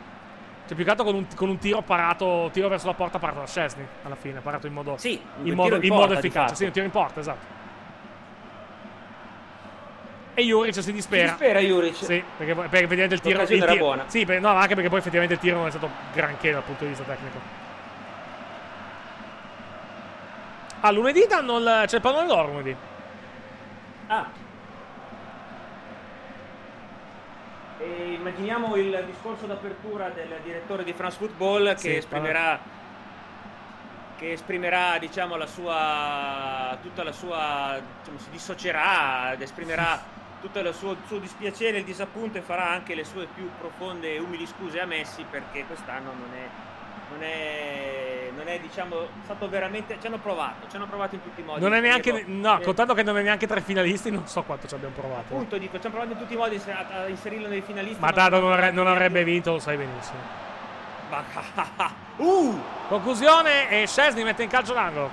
cioè, 0.70 0.76
più 0.76 0.86
che 0.86 0.92
altro 0.92 1.04
con 1.04 1.16
un, 1.16 1.26
con 1.34 1.50
un 1.50 1.58
tiro 1.58 1.82
parato, 1.82 2.52
tiro 2.54 2.68
verso 2.68 2.86
la 2.86 2.94
porta 2.94 3.18
parato 3.18 3.40
da 3.40 3.48
Scesni, 3.48 3.84
alla 4.04 4.14
fine, 4.14 4.40
parato 4.40 4.68
in 4.68 4.74
modo, 4.74 4.98
Sì, 4.98 5.20
in 5.42 5.56
modo, 5.56 5.78
in 5.78 5.82
in 5.82 5.90
modo 5.90 6.02
porta, 6.06 6.20
efficace. 6.20 6.54
Sì, 6.54 6.66
un 6.66 6.72
tiro 6.72 6.86
in 6.86 6.92
porta, 6.92 7.20
esatto. 7.22 7.58
E 10.36 10.44
Juric 10.44 10.84
si 10.84 10.94
dispera. 10.94 11.24
Si 11.26 11.30
dispera 11.38 11.60
Juric. 11.60 11.96
Sì, 11.96 12.24
perché, 12.38 12.54
perché 12.54 12.78
effettivamente 12.78 13.16
il 13.16 13.22
tiro, 13.22 13.42
il 13.42 13.52
era 13.64 13.72
tiro- 13.72 13.84
buona. 13.84 14.04
Sì, 14.06 14.26
per- 14.26 14.40
no, 14.42 14.50
anche 14.50 14.76
perché 14.76 14.90
poi 14.90 15.00
effettivamente 15.00 15.34
il 15.34 15.40
tiro 15.40 15.58
non 15.58 15.66
è 15.66 15.70
stato 15.72 15.90
granché 16.14 16.52
dal 16.52 16.62
punto 16.62 16.84
di 16.84 16.90
vista 16.90 17.04
tecnico. 17.04 17.40
Ah, 20.82 20.92
lunedì 20.92 21.26
danno 21.28 21.58
il, 21.58 21.84
c'è 21.88 21.96
il 21.96 22.02
pallone 22.02 22.28
d'oro 22.28 22.48
lunedì. 22.50 22.76
Ah. 24.06 24.30
E 27.80 28.14
immaginiamo 28.14 28.76
il 28.76 29.04
discorso 29.06 29.46
d'apertura 29.46 30.10
del 30.10 30.36
direttore 30.44 30.84
di 30.84 30.92
France 30.94 31.18
Football 31.18 31.72
che 31.74 31.78
Sì, 31.80 31.96
esprimerà 31.96 32.60
che 34.18 34.34
esprimerà 34.34 34.98
diciamo 34.98 35.38
la 35.38 35.46
sua 35.46 36.78
tutta 36.82 37.04
la 37.04 37.14
sua 37.14 37.80
diciamo, 38.00 38.20
si 38.20 38.30
dissocierà 38.32 39.32
ed 39.32 39.42
esprimerà 39.42 39.98
tutto 40.42 40.60
il 40.60 40.74
suo, 40.74 40.98
suo 41.08 41.20
dispiacere 41.20 41.78
il 41.78 41.86
disappunto 41.86 42.38
e 42.38 42.42
farà 42.42 42.70
anche 42.70 42.96
le 42.96 43.06
sue 43.06 43.28
più 43.34 43.50
profonde 43.58 44.14
e 44.14 44.20
umili 44.20 44.46
scuse 44.46 44.82
a 44.82 44.86
Messi 44.86 45.26
perché 45.30 45.64
quest'anno 45.66 46.12
non 46.12 46.34
è 46.34 46.69
non 47.20 47.24
è, 47.24 48.30
non 48.36 48.48
è 48.48 48.60
diciamo 48.60 49.08
stato 49.24 49.50
veramente 49.50 49.98
ci 50.00 50.08
hanno 50.08 50.18
provato 50.18 50.68
ci 50.70 50.78
hanno 50.78 50.88
provato 50.88 51.16
in 51.16 51.22
tutti 51.22 51.42
i 51.42 51.44
modi 51.44 51.62
Non 51.62 51.74
è 51.74 51.82
neanche. 51.82 52.12
Dico, 52.14 52.28
No, 52.32 52.60
eh, 52.60 52.64
contando 52.64 52.94
che 52.94 53.04
non 53.04 53.18
è 53.18 53.22
neanche 53.22 53.46
tra 53.46 53.60
i 53.60 53.62
finalisti, 53.62 54.10
non 54.10 54.26
so 54.28 54.44
quanto 54.44 54.68
ci 54.68 54.74
abbiamo 54.76 54.96
provato. 54.96 55.34
Appunto, 55.34 55.58
dico, 55.58 55.78
ci 55.80 55.86
hanno 55.86 55.96
provato 55.96 56.14
in 56.14 56.20
tutti 56.20 56.34
i 56.34 56.38
modi 56.38 56.62
a, 56.68 57.02
a 57.02 57.08
inserirlo 57.08 57.48
nei 57.48 57.62
finalisti. 57.62 58.00
Ma 58.00 58.12
tanto 58.12 58.40
non, 58.40 58.52
avre- 58.54 58.72
non 58.72 58.88
avrebbe 58.88 59.24
vinto, 59.24 59.52
lo 59.52 59.60
sai 59.60 59.78
benissimo. 59.78 60.20
Ma- 61.10 61.24
uh! 62.18 62.62
Conclusione 62.88 63.70
e 63.70 63.88
Scesni 63.88 64.24
mette 64.24 64.44
in 64.44 64.50
calcio 64.50 64.74
l'angolo. 64.74 65.10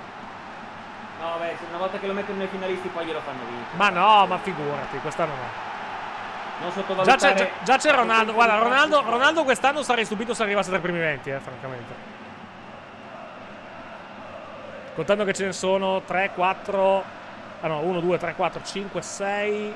No, 1.19 1.35
beh, 1.39 1.55
una 1.69 1.79
volta 1.79 1.97
che 1.97 2.07
lo 2.07 2.13
mettono 2.13 2.37
nei 2.37 2.47
finalisti 2.47 2.87
poi 2.89 3.05
glielo 3.05 3.19
fanno 3.21 3.39
vincere. 3.49 3.75
Ma 3.75 3.89
no, 3.89 4.27
ma 4.27 4.37
figurati, 4.37 4.97
quest'anno 4.99 5.33
no. 5.33 5.66
Non 6.59 6.69
Già 6.69 6.75
sottovalutare... 6.75 7.17
c'è, 7.17 7.35
già- 7.35 7.49
già 7.63 7.77
c'è 7.77 7.95
Ronaldo. 7.95 8.33
Guarda, 8.33 8.57
Ronaldo, 8.57 9.01
Ronaldo 9.01 9.43
quest'anno 9.43 9.83
sarei 9.83 10.05
stupito 10.05 10.33
se 10.33 10.43
arrivasse 10.43 10.69
tra 10.69 10.79
i 10.79 10.81
primi 10.81 10.99
20, 10.99 11.29
eh, 11.29 11.39
francamente. 11.39 12.15
Contando 14.95 15.23
che 15.25 15.33
ce 15.33 15.45
ne 15.45 15.53
sono 15.53 16.01
3, 16.01 16.31
4. 16.33 17.03
Ah 17.61 17.67
no, 17.67 17.79
1, 17.81 17.99
2, 17.99 18.17
3, 18.17 18.33
4, 18.35 18.61
5, 18.63 19.01
6, 19.01 19.73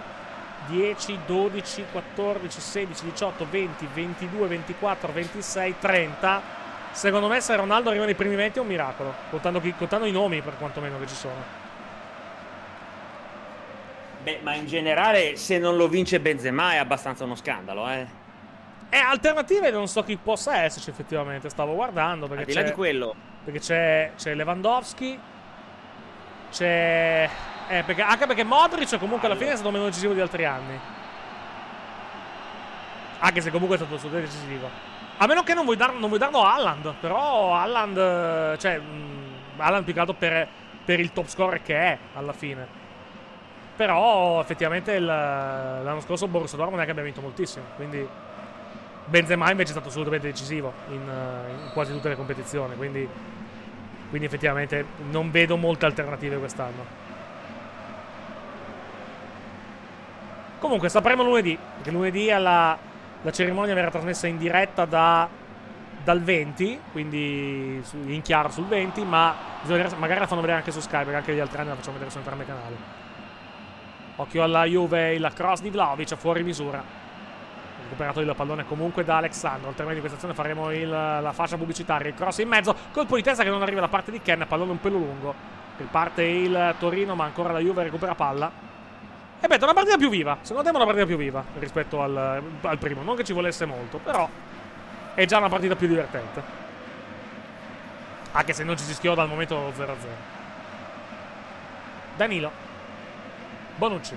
10, 0.68 1.20
12, 1.26 1.86
14, 1.92 2.60
16, 2.60 3.04
18, 3.06 3.48
20, 3.50 3.88
22, 3.94 4.48
24, 4.48 5.12
26, 5.12 5.76
30. 5.80 6.42
Secondo 6.92 7.28
me 7.28 7.40
se 7.42 7.56
Ronaldo 7.56 7.90
arriva 7.90 8.06
nei 8.06 8.16
primi 8.16 8.36
20 8.36 8.58
è 8.58 8.62
un 8.62 8.68
miracolo. 8.68 9.14
Contando, 9.30 9.62
contando 9.78 10.06
i 10.08 10.12
nomi 10.12 10.42
per 10.42 10.58
quantomeno 10.58 10.98
che 11.00 11.08
ci 11.08 11.16
sono. 11.16 11.61
Beh, 14.24 14.40
ma 14.44 14.54
in 14.54 14.68
generale, 14.68 15.36
se 15.36 15.58
non 15.58 15.76
lo 15.78 15.88
vince 15.88 16.20
Benzema 16.20 16.74
è 16.74 16.78
abbastanza 16.78 17.24
uno 17.24 17.36
scandalo, 17.36 17.90
eh. 17.90 18.06
E 18.90 18.98
alternative 18.98 19.72
non 19.72 19.88
so 19.88 20.04
chi 20.04 20.18
possa 20.18 20.58
esserci 20.64 20.90
effettivamente. 20.90 21.50
Stavo 21.50 21.74
guardando 21.74 22.28
perché 22.28 22.42
Al 22.44 22.48
di 22.50 22.54
là 22.54 22.62
di 22.64 22.72
quello, 22.74 23.16
perché 23.44 23.60
c'è, 23.60 24.12
c'è 24.18 24.36
Lewandowski. 24.36 25.18
C'è. 26.52 27.30
Eh, 27.70 27.84
perché- 27.84 28.02
anche 28.02 28.26
perché 28.28 28.44
Modric 28.44 28.98
comunque 29.00 29.28
alla 29.28 29.38
fine 29.38 29.52
è 29.52 29.56
stato 29.56 29.72
meno 29.72 29.86
decisivo 29.86 30.14
di 30.14 30.20
altri 30.20 30.44
anni. 30.46 30.78
Anche 33.20 33.42
se 33.42 33.50
comunque 33.52 33.76
è 33.78 33.80
stato 33.80 33.96
assolutamente 33.96 34.36
decisivo. 34.36 34.70
A 35.18 35.28
meno 35.28 35.44
che 35.44 35.54
non 35.54 35.64
vuoi, 35.64 35.78
dar- 35.78 35.94
non 35.94 36.08
vuoi 36.08 36.20
darlo 36.20 36.44
a 36.44 36.54
Haaland. 36.56 36.94
Però 37.00 37.56
Haaland. 37.56 37.98
eh, 37.98 38.58
Cioè. 38.60 38.78
mh, 38.78 39.30
Haaland 39.58 39.84
più 39.86 39.94
che 39.94 40.00
altro 40.00 40.16
per, 40.16 40.48
per 40.84 41.00
il 41.00 41.14
top 41.14 41.28
scorer 41.28 41.62
che 41.62 41.76
è 41.78 41.98
alla 42.16 42.34
fine. 42.34 42.80
Però 43.82 44.40
effettivamente 44.40 44.92
il- 44.92 45.04
l'anno 45.06 46.02
scorso 46.02 46.28
Borussia 46.28 46.56
Dortmund 46.56 46.80
non 46.80 46.84
è 46.84 46.86
che 46.86 46.92
abbia 46.92 47.04
vinto 47.04 47.22
moltissimo. 47.22 47.66
Quindi. 47.76 48.08
Benzema 49.06 49.50
invece 49.50 49.70
è 49.70 49.72
stato 49.74 49.90
assolutamente 49.90 50.28
decisivo 50.28 50.72
in, 50.90 51.02
in 51.02 51.70
quasi 51.74 51.92
tutte 51.92 52.08
le 52.08 52.16
competizioni, 52.16 52.76
quindi, 52.76 53.06
quindi 54.10 54.28
effettivamente 54.28 54.86
non 55.10 55.32
vedo 55.32 55.58
molte 55.58 55.86
alternative 55.88 56.38
quest'anno. 56.38 56.86
Comunque 60.60 60.88
sapremo 60.88 61.24
lunedì, 61.24 61.58
perché 61.76 61.90
lunedì 61.90 62.30
alla- 62.32 62.78
la 63.24 63.32
cerimonia 63.32 63.74
verrà 63.74 63.90
trasmessa 63.90 64.28
in 64.28 64.38
diretta 64.38 64.86
da- 64.86 65.28
dal 66.04 66.22
20, 66.22 66.80
quindi 66.92 67.84
in 68.06 68.22
chiaro 68.22 68.50
sul 68.50 68.66
20, 68.68 69.04
ma 69.04 69.34
magari 69.98 70.20
la 70.20 70.28
fanno 70.28 70.42
vedere 70.42 70.60
anche 70.60 70.72
su 70.72 70.80
Skype, 70.80 71.04
perché 71.06 71.18
anche 71.18 71.34
gli 71.34 71.40
altri 71.40 71.58
anni 71.60 71.70
la 71.70 71.76
facciamo 71.76 71.94
vedere 71.94 72.12
su 72.12 72.18
entrambi 72.20 72.44
i 72.44 72.46
canali. 72.46 72.76
Occhio 74.22 74.44
alla 74.44 74.66
Juve, 74.66 75.14
il 75.16 75.32
cross 75.34 75.62
di 75.62 75.70
Vlaovic 75.70 76.16
fuori 76.16 76.44
misura 76.44 77.02
recuperato 77.92 78.22
il 78.22 78.34
pallone 78.36 78.66
comunque 78.66 79.04
da 79.04 79.18
Alexandro. 79.18 79.70
Al 79.70 79.76
termine 79.76 79.96
di 79.96 80.00
questa 80.00 80.18
azione 80.18 80.34
faremo 80.34 80.72
il- 80.72 80.90
la 80.90 81.32
fascia 81.34 81.58
pubblicitaria. 81.58 82.08
Il 82.08 82.16
cross 82.16 82.38
in 82.38 82.48
mezzo. 82.48 82.76
Colpo 82.92 83.16
di 83.16 83.22
testa 83.22 83.44
che 83.44 83.50
non 83.50 83.62
arriva 83.62 83.82
da 83.82 83.88
parte 83.90 84.12
di 84.12 84.22
Ken. 84.22 84.46
Pallone 84.48 84.72
un 84.72 84.80
pelo 84.80 84.98
lungo. 84.98 85.34
Riparte 85.78 86.24
il 86.24 86.76
Torino, 86.80 87.16
ma 87.16 87.26
ancora 87.26 87.52
la 87.52 87.60
Juve 87.60 87.84
recupera 87.84 88.16
palla. 88.16 88.52
E 89.40 89.48
beh, 89.48 89.58
è 89.58 89.64
una 89.64 89.74
partita 89.74 89.98
più 89.98 90.10
viva. 90.10 90.38
Secondo 90.42 90.64
me 90.64 90.72
è 90.72 90.76
una 90.76 90.86
partita 90.86 91.06
più 91.06 91.18
viva 91.18 91.44
rispetto 91.60 92.02
al, 92.02 92.42
al 92.62 92.78
primo. 92.78 93.02
Non 93.02 93.16
che 93.16 93.24
ci 93.24 93.34
volesse 93.34 93.66
molto, 93.66 93.98
però 93.98 94.30
è 95.14 95.26
già 95.26 95.38
una 95.40 95.50
partita 95.50 95.76
più 95.76 95.88
divertente. 95.88 96.60
Anche 98.34 98.54
se 98.54 98.64
non 98.64 98.78
ci 98.78 98.84
si 98.84 98.94
schioda 98.94 99.22
al 99.24 99.28
momento 99.28 99.74
0-0. 99.76 99.96
Danilo. 102.16 102.70
Bonucci. 103.82 104.16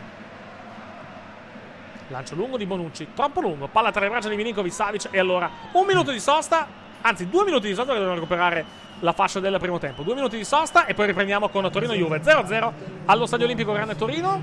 Lancio 2.09 2.35
lungo 2.35 2.59
di 2.59 2.67
Bonucci, 2.67 3.09
troppo 3.15 3.41
lungo. 3.41 3.67
Palla 3.67 3.91
tra 3.91 4.03
le 4.03 4.11
braccia 4.11 4.29
di 4.29 4.37
Milinkovic 4.37 4.71
Savic. 4.71 5.09
E 5.11 5.19
allora 5.19 5.51
un 5.73 5.87
minuto 5.87 6.11
di 6.11 6.21
sosta, 6.21 6.67
anzi 7.01 7.31
due 7.31 7.45
minuti 7.45 7.69
di 7.69 7.75
sosta 7.75 7.95
che 7.95 7.99
devono 7.99 8.17
recuperare 8.17 8.63
la 9.01 9.15
fascia 9.15 9.41
del 9.41 9.57
primo 9.59 9.79
tempo. 9.79 10.03
Due 10.03 10.15
minuti 10.15 10.37
di 10.37 10.45
sosta 10.45 10.85
e 10.85 10.93
poi 10.93 11.07
riprendiamo 11.07 11.49
con 11.49 11.71
Torino 11.71 11.95
Juve 11.95 12.21
0-0 12.21 12.73
allo 13.07 13.25
Stadio 13.25 13.47
Olimpico 13.47 13.73
Grande 13.73 13.97
Torino. 13.97 14.43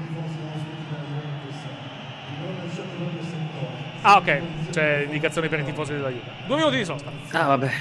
Ah, 4.01 4.15
ok. 4.15 4.41
C'è 4.71 5.03
indicazioni 5.03 5.49
per 5.49 5.59
i 5.59 5.65
tifosi 5.65 5.91
della 5.91 6.09
Juve. 6.09 6.31
Due 6.47 6.55
minuti 6.55 6.77
di 6.77 6.85
sosta. 6.85 7.11
Ah, 7.33 7.45
vabbè. 7.45 7.71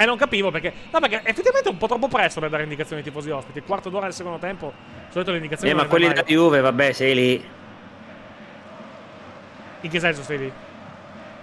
E 0.00 0.04
non 0.04 0.16
capivo 0.16 0.52
perché. 0.52 0.72
No, 0.92 1.00
perché 1.00 1.20
effettivamente 1.24 1.68
è 1.68 1.72
un 1.72 1.78
po' 1.78 1.88
troppo 1.88 2.06
presto 2.06 2.38
per 2.38 2.50
dare 2.50 2.62
indicazioni 2.62 3.02
ai 3.02 3.06
tifosi 3.08 3.30
ospiti. 3.30 3.58
Il 3.58 3.64
quarto 3.64 3.88
d'ora 3.90 4.04
del 4.04 4.14
secondo 4.14 4.38
tempo. 4.38 4.72
Solito 5.10 5.30
le 5.32 5.38
indicazioni. 5.38 5.72
Eh, 5.72 5.74
ma 5.74 5.86
quelli 5.86 6.06
della 6.06 6.22
Juve, 6.22 6.60
vabbè, 6.60 6.92
sei 6.92 7.14
lì. 7.14 7.48
In 9.80 9.90
che 9.90 10.00
senso 10.00 10.22
stai 10.22 10.38
lì? 10.38 10.52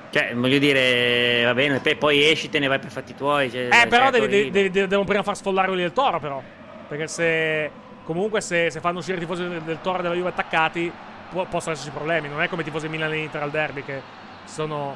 Cioè, 0.10 0.34
voglio 0.36 0.58
dire, 0.60 1.43
va 1.43 1.53
bene, 1.53 1.82
te 1.82 1.97
poi 1.97 2.24
esci, 2.24 2.49
te 2.49 2.60
ne 2.60 2.68
vai 2.68 2.80
per 2.80 2.91
fatti 2.91 3.14
tuoi. 3.14 3.51
Cioè, 3.51 3.68
Eh, 3.72 3.88
però 3.88 4.10
certo, 4.10 4.20
devi, 4.28 4.49
devi- 4.49 4.70
devi- 4.72 4.88
devono 4.88 5.06
prima 5.08 5.24
far 5.24 5.36
sfollare 5.36 5.68
quelli 5.68 5.82
del 5.82 5.91
Toro, 5.93 6.20
però. 6.20 6.41
Perché 6.88 7.08
se. 7.08 7.72
Comunque, 8.06 8.39
se, 8.39 8.70
se 8.72 8.80
fanno 8.80 8.99
uscire 8.99 9.18
i 9.18 9.20
tifosi 9.20 9.45
del, 9.47 9.62
del 9.64 9.80
Toro 9.82 9.99
e 9.99 10.01
della 10.03 10.16
Juve 10.16 10.30
attaccati, 10.30 10.89
può- 11.30 11.45
possono 11.45 11.74
esserci 11.74 11.91
problemi. 11.91 12.30
Non 12.30 12.41
è 12.41 12.47
come 12.47 12.62
i 12.62 12.66
tifosi 12.66 12.88
Milan 12.88 13.12
e 13.12 13.18
Inter 13.18 13.41
al 13.41 13.51
derby 13.51 13.84
che 13.84 14.01
sono. 14.45 14.95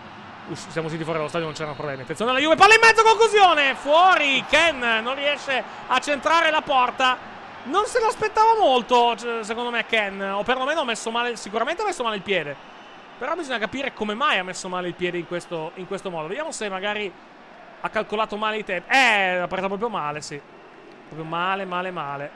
Siamo 0.51 0.87
usciti 0.87 1.03
fuori 1.03 1.19
dallo 1.19 1.29
stadio, 1.29 1.45
non 1.45 1.55
c'erano 1.55 1.75
problemi. 1.75 2.01
Attenzione 2.01 2.31
alla 2.31 2.39
Juve, 2.39 2.55
palla 2.55 2.73
in 2.73 2.79
mezzo, 2.81 3.03
conclusione! 3.03 3.75
Fuori! 3.75 4.43
Ken 4.49 4.79
non 4.79 5.13
riesce 5.13 5.63
a 5.87 5.99
centrare 5.99 6.49
la 6.49 6.61
porta. 6.61 7.17
Non 7.63 7.85
se 7.85 7.99
l'aspettava 7.99 8.55
molto, 8.59 9.15
secondo 9.43 9.69
me, 9.69 9.85
Ken. 9.85 10.19
O 10.21 10.43
perlomeno 10.43 10.81
ha 10.81 10.85
messo 10.85 11.11
male. 11.11 11.35
Sicuramente 11.35 11.83
ha 11.83 11.85
messo 11.85 12.03
male 12.03 12.15
il 12.15 12.23
piede. 12.23 12.55
Però 13.19 13.35
bisogna 13.35 13.59
capire 13.59 13.93
come 13.93 14.15
mai 14.15 14.39
ha 14.39 14.43
messo 14.43 14.69
male 14.69 14.87
il 14.87 14.95
piede 14.95 15.17
in 15.17 15.27
questo, 15.27 15.71
in 15.75 15.85
questo 15.85 16.09
modo. 16.09 16.27
Vediamo 16.27 16.51
se 16.51 16.67
magari 16.67 17.11
ha 17.81 17.89
calcolato 17.89 18.35
male 18.35 18.57
i 18.57 18.63
tempi. 18.63 18.91
Eh, 18.91 19.37
l'ha 19.39 19.47
presa 19.47 19.67
proprio 19.67 19.89
male, 19.89 20.21
sì. 20.21 20.41
Proprio 21.05 21.29
male, 21.29 21.65
male, 21.65 21.91
male. 21.91 22.31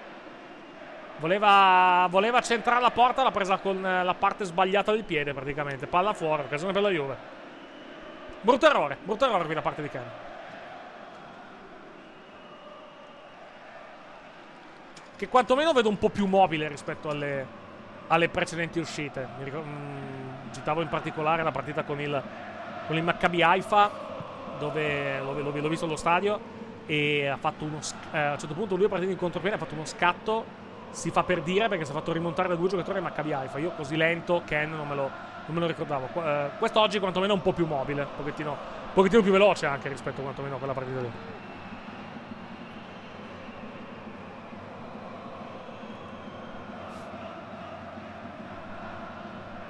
Voleva, 1.18 2.06
voleva 2.10 2.42
centrare 2.42 2.82
la 2.82 2.92
porta, 2.92 3.24
l'ha 3.24 3.32
presa 3.32 3.58
con 3.58 3.84
eh, 3.84 4.04
la 4.04 4.14
parte 4.14 4.46
sbagliata 4.46 4.92
del 4.92 5.04
piede 5.04 5.34
praticamente. 5.34 5.88
Palla 5.88 6.14
fuori, 6.14 6.44
occasione 6.44 6.74
per 6.74 6.82
la 6.82 6.90
Juve. 6.90 7.42
Brutto 8.44 8.68
errore, 8.68 8.98
brutto 9.02 9.24
errore 9.26 9.46
qui 9.46 9.54
da 9.54 9.62
parte 9.62 9.82
di 9.82 9.90
Ken. 9.90 10.02
Che 15.16 15.28
quantomeno 15.30 15.72
vedo 15.72 15.88
un 15.88 15.98
po' 15.98 16.10
più 16.10 16.26
mobile 16.26 16.68
rispetto 16.68 17.10
alle, 17.10 17.46
alle 18.08 18.28
precedenti 18.28 18.80
uscite. 18.80 19.26
Mi 19.38 19.46
ricor- 19.46 19.64
mm, 19.66 20.52
citavo 20.52 20.82
in 20.82 20.90
particolare 20.90 21.42
la 21.42 21.52
partita 21.52 21.84
con 21.84 22.02
il, 22.02 22.22
con 22.88 22.98
il 22.98 23.04
Maccabi 23.04 23.42
Haifa, 23.42 23.90
dove 24.60 25.20
l'ho, 25.20 25.40
l'ho- 25.40 25.52
l'ho 25.62 25.70
visto 25.70 25.86
allo 25.86 25.96
stadio 25.96 26.38
e 26.86 27.28
ha 27.28 27.38
fatto 27.38 27.64
uno 27.64 27.82
sc- 27.82 27.96
eh, 28.12 28.18
a 28.20 28.32
un 28.34 28.40
certo 28.40 28.54
punto 28.56 28.76
lui 28.76 28.86
è 28.86 28.90
partito 28.90 29.12
in 29.12 29.18
contropiede, 29.18 29.56
ha 29.56 29.60
fatto 29.60 29.74
uno 29.76 29.86
scatto, 29.86 30.44
si 30.90 31.12
fa 31.12 31.24
per 31.24 31.42
dire 31.44 31.70
perché 31.70 31.86
si 31.86 31.92
è 31.92 31.94
fatto 31.94 32.12
rimontare 32.12 32.50
da 32.50 32.56
due 32.56 32.68
giocatori 32.68 33.00
Maccabi 33.00 33.32
Haifa. 33.32 33.58
Io 33.60 33.72
così 33.72 33.96
lento, 33.96 34.42
Ken, 34.46 34.72
non 34.72 34.86
me 34.90 34.96
lo, 34.96 35.10
non 35.46 35.56
me 35.56 35.60
lo 35.60 35.68
ricordavo. 35.68 36.10
Eh, 36.24 36.50
quest'oggi 36.58 37.00
quantomeno 37.00 37.34
è 37.34 37.36
un 37.36 37.42
po' 37.42 37.54
più 37.54 37.66
mobile, 37.66 38.02
un 38.02 38.16
pochettino, 38.16 38.58
pochettino 38.94 39.22
più 39.22 39.32
veloce 39.32 39.66
anche 39.66 39.90
rispetto 39.90 40.22
quantomeno 40.22 40.56
a 40.56 40.58
quella 40.58 40.74
partita 40.74 41.00
lì. 41.02 41.12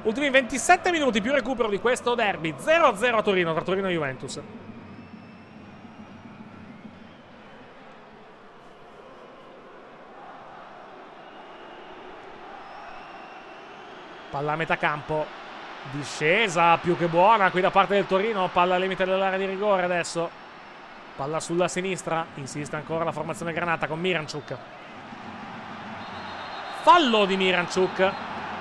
Ultimi 0.03 0.29
27 0.29 0.91
minuti 0.91 1.21
più 1.21 1.31
recupero 1.31 1.69
di 1.69 1.79
questo 1.79 2.13
derby 2.13 2.53
0-0 2.57 3.15
a 3.15 3.21
Torino 3.21 3.53
tra 3.53 3.63
Torino 3.63 3.87
e 3.87 3.93
Juventus. 3.93 4.41
Palla 14.29 14.51
a 14.51 14.55
metà 14.55 14.77
campo. 14.77 15.42
Discesa 15.91 16.77
più 16.77 16.97
che 16.97 17.07
buona 17.07 17.51
qui 17.51 17.61
da 17.61 17.69
parte 17.69 17.93
del 17.93 18.07
Torino. 18.07 18.49
Palla 18.51 18.75
al 18.75 18.81
limite 18.81 19.05
dell'area 19.05 19.37
di 19.37 19.45
rigore 19.45 19.83
adesso. 19.83 20.29
Palla 21.15 21.39
sulla 21.39 21.67
sinistra. 21.67 22.25
Insiste 22.35 22.75
ancora 22.75 23.03
la 23.03 23.11
formazione 23.11 23.53
granata 23.53 23.87
con 23.87 23.99
Miranchuk. 23.99 24.57
Fallo 26.81 27.25
di 27.25 27.37
Miranchuk. 27.37 28.11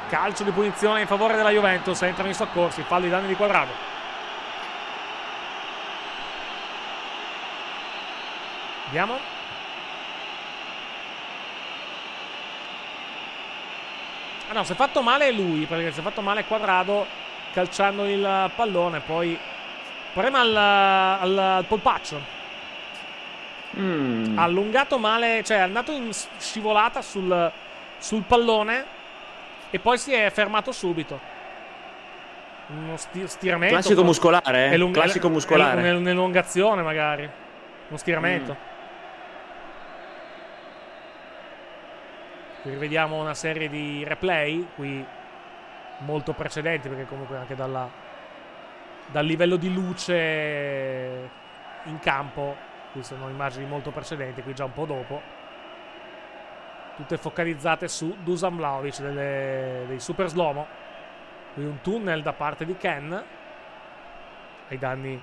Calcio 0.08 0.44
di 0.44 0.50
punizione 0.50 1.00
in 1.00 1.06
favore 1.06 1.36
della 1.36 1.50
Juventus. 1.50 2.02
Entrano 2.02 2.28
i 2.30 2.34
soccorsi. 2.34 2.82
Fallo 2.82 3.04
di 3.04 3.10
danni 3.10 3.28
di 3.28 3.36
quadrato. 3.36 3.72
Vediamo. 8.84 9.31
Ah 14.52 14.56
no, 14.56 14.64
si 14.64 14.72
è 14.72 14.74
fatto 14.74 15.00
male 15.00 15.30
lui, 15.32 15.64
perché 15.64 15.92
si 15.92 16.00
è 16.00 16.02
fatto 16.02 16.20
male 16.20 16.44
Quadrado 16.44 17.06
calciando 17.54 18.04
il 18.06 18.50
pallone, 18.54 19.00
poi 19.00 19.38
problema 20.12 20.40
al, 20.40 20.54
al, 20.56 21.38
al 21.38 21.64
polpaccio. 21.64 22.20
Mm. 23.78 24.36
Ha 24.36 24.42
allungato 24.42 24.98
male, 24.98 25.42
cioè 25.42 25.56
è 25.56 25.60
andato 25.60 25.92
in 25.92 26.10
scivolata 26.36 27.00
sul, 27.00 27.50
sul 27.96 28.24
pallone 28.26 28.84
e 29.70 29.78
poi 29.78 29.96
si 29.96 30.12
è 30.12 30.28
fermato 30.28 30.70
subito. 30.70 31.18
Uno 32.66 32.98
sti- 32.98 33.28
stiramento. 33.28 33.74
Classico 33.76 34.04
muscolare, 34.04 34.68
eh? 34.68 34.72
Elunga- 34.74 35.00
Classico 35.00 35.30
muscolare. 35.30 35.88
el- 35.88 35.96
Un'elungazione 35.96 36.82
magari. 36.82 37.22
Uno 37.88 37.96
stiramento. 37.96 38.52
Mm. 38.52 38.70
Qui 42.62 42.70
rivediamo 42.70 43.20
una 43.20 43.34
serie 43.34 43.68
di 43.68 44.04
replay, 44.06 44.68
qui 44.76 45.04
molto 45.98 46.32
precedenti, 46.32 46.88
perché 46.88 47.06
comunque 47.06 47.36
anche 47.36 47.56
dalla- 47.56 47.90
dal 49.06 49.26
livello 49.26 49.56
di 49.56 49.72
luce 49.72 51.28
in 51.82 51.98
campo, 51.98 52.54
qui 52.92 53.02
sono 53.02 53.28
immagini 53.28 53.66
molto 53.66 53.90
precedenti, 53.90 54.42
qui 54.42 54.54
già 54.54 54.64
un 54.64 54.72
po' 54.72 54.84
dopo. 54.84 55.20
Tutte 56.94 57.16
focalizzate 57.16 57.88
su 57.88 58.16
Dusan 58.22 58.54
Vlaovic 58.54 59.00
delle- 59.00 59.82
dei 59.88 59.98
Super 59.98 60.28
Slomo. 60.28 60.66
Qui 61.54 61.64
un 61.64 61.80
tunnel 61.80 62.22
da 62.22 62.32
parte 62.32 62.64
di 62.64 62.76
Ken 62.76 63.24
ai 64.68 64.78
danni 64.78 65.20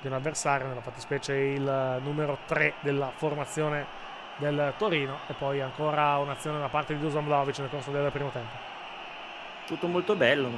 di 0.00 0.06
un 0.06 0.14
avversario, 0.14 0.68
nella 0.68 0.80
fattispecie 0.80 1.34
il 1.34 2.00
numero 2.02 2.38
3 2.46 2.74
della 2.80 3.10
formazione 3.14 3.86
del 4.36 4.72
Torino 4.76 5.18
e 5.28 5.34
poi 5.34 5.60
ancora 5.60 6.16
un'azione 6.18 6.58
da 6.58 6.68
parte 6.68 6.94
di 6.94 7.00
Dusan 7.00 7.24
Vlaovic 7.24 7.58
nel 7.58 7.68
corso 7.70 7.90
del 7.90 8.10
primo 8.10 8.30
tempo. 8.30 8.56
Tutto 9.66 9.86
molto 9.86 10.14
bello. 10.16 10.50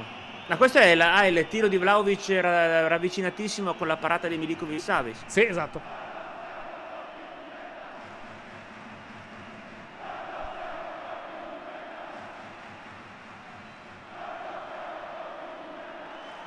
Ma, 0.47 0.57
questo 0.57 0.77
è 0.79 0.93
la- 0.95 1.15
ah, 1.15 1.25
il 1.27 1.47
tiro 1.47 1.67
di 1.67 1.77
Vlaovic 1.77 2.29
era 2.29 2.87
ravvicinatissimo 2.87 3.73
con 3.73 3.87
la 3.87 3.97
parata 3.97 4.27
di 4.27 4.37
Milikovic 4.37 4.79
Savic. 4.79 5.15
Sì, 5.25 5.45
esatto. 5.45 6.03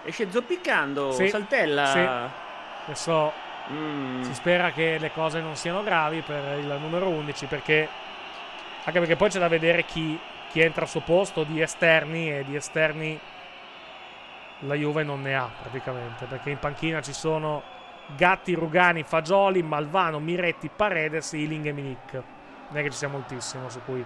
Esce 0.05 0.31
zoppicando, 0.31 1.12
Sì, 1.12 1.28
saltella. 1.28 1.85
sì. 1.86 2.90
Adesso 2.90 3.32
Mm. 3.70 4.23
si 4.23 4.35
spera 4.35 4.70
che 4.73 4.97
le 4.99 5.12
cose 5.12 5.40
non 5.40 5.55
siano 5.55 5.82
gravi 5.82 6.23
per 6.23 6.59
il 6.59 6.78
numero 6.81 7.09
11 7.09 7.47
perché 7.47 7.89
anche 8.85 8.99
perché 8.99 9.16
poi 9.16 9.28
c'è 9.28 9.39
da 9.39 9.49
vedere 9.49 9.85
chi, 9.85 10.19
chi 10.49 10.61
entra 10.61 10.82
al 10.82 10.89
suo 10.89 11.01
posto 11.01 11.45
di 11.45 11.61
esterni 11.61 12.32
e 12.32 12.45
di 12.45 12.57
esterni 12.57 13.20
la 14.61 14.74
Juve 14.74 15.03
non 15.03 15.20
ne 15.20 15.36
ha 15.36 15.51
praticamente 15.61 16.24
perché 16.24 16.51
in 16.51 16.59
panchina 16.59 17.03
ci 17.03 17.12
sono 17.12 17.62
Gatti, 18.16 18.55
Rugani, 18.55 19.03
Fagioli, 19.03 19.62
Malvano, 19.62 20.19
Miretti, 20.19 20.70
Paredes, 20.74 21.32
Iling 21.32 21.66
e 21.66 21.73
Milik. 21.73 22.12
Non 22.12 22.78
è 22.78 22.82
che 22.82 22.90
ci 22.90 22.97
sia 22.97 23.09
moltissimo 23.09 23.69
su 23.69 23.81
cui, 23.85 24.05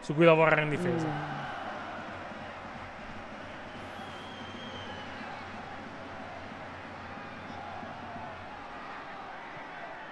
su 0.00 0.14
cui 0.14 0.24
lavorare 0.24 0.62
in 0.62 0.70
difesa. 0.70 1.06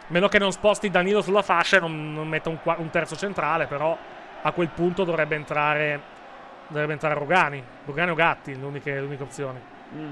Meno 0.08 0.28
che 0.28 0.38
non 0.38 0.52
sposti 0.52 0.90
Danilo 0.90 1.22
sulla 1.22 1.42
fascia 1.42 1.78
e 1.78 1.80
non, 1.80 2.12
non 2.12 2.28
metta 2.28 2.50
un, 2.50 2.58
un 2.62 2.90
terzo 2.90 3.16
centrale, 3.16 3.66
però 3.66 3.96
a 4.42 4.52
quel 4.52 4.68
punto 4.68 5.04
dovrebbe 5.04 5.34
entrare, 5.34 6.00
dovrebbe 6.68 6.92
entrare 6.92 7.14
Rugani. 7.14 7.62
Rugani 7.86 8.10
o 8.10 8.14
Gatti, 8.14 8.58
le 8.58 8.64
uniche 8.66 9.22
opzioni. 9.22 9.58
Mm. 9.94 10.10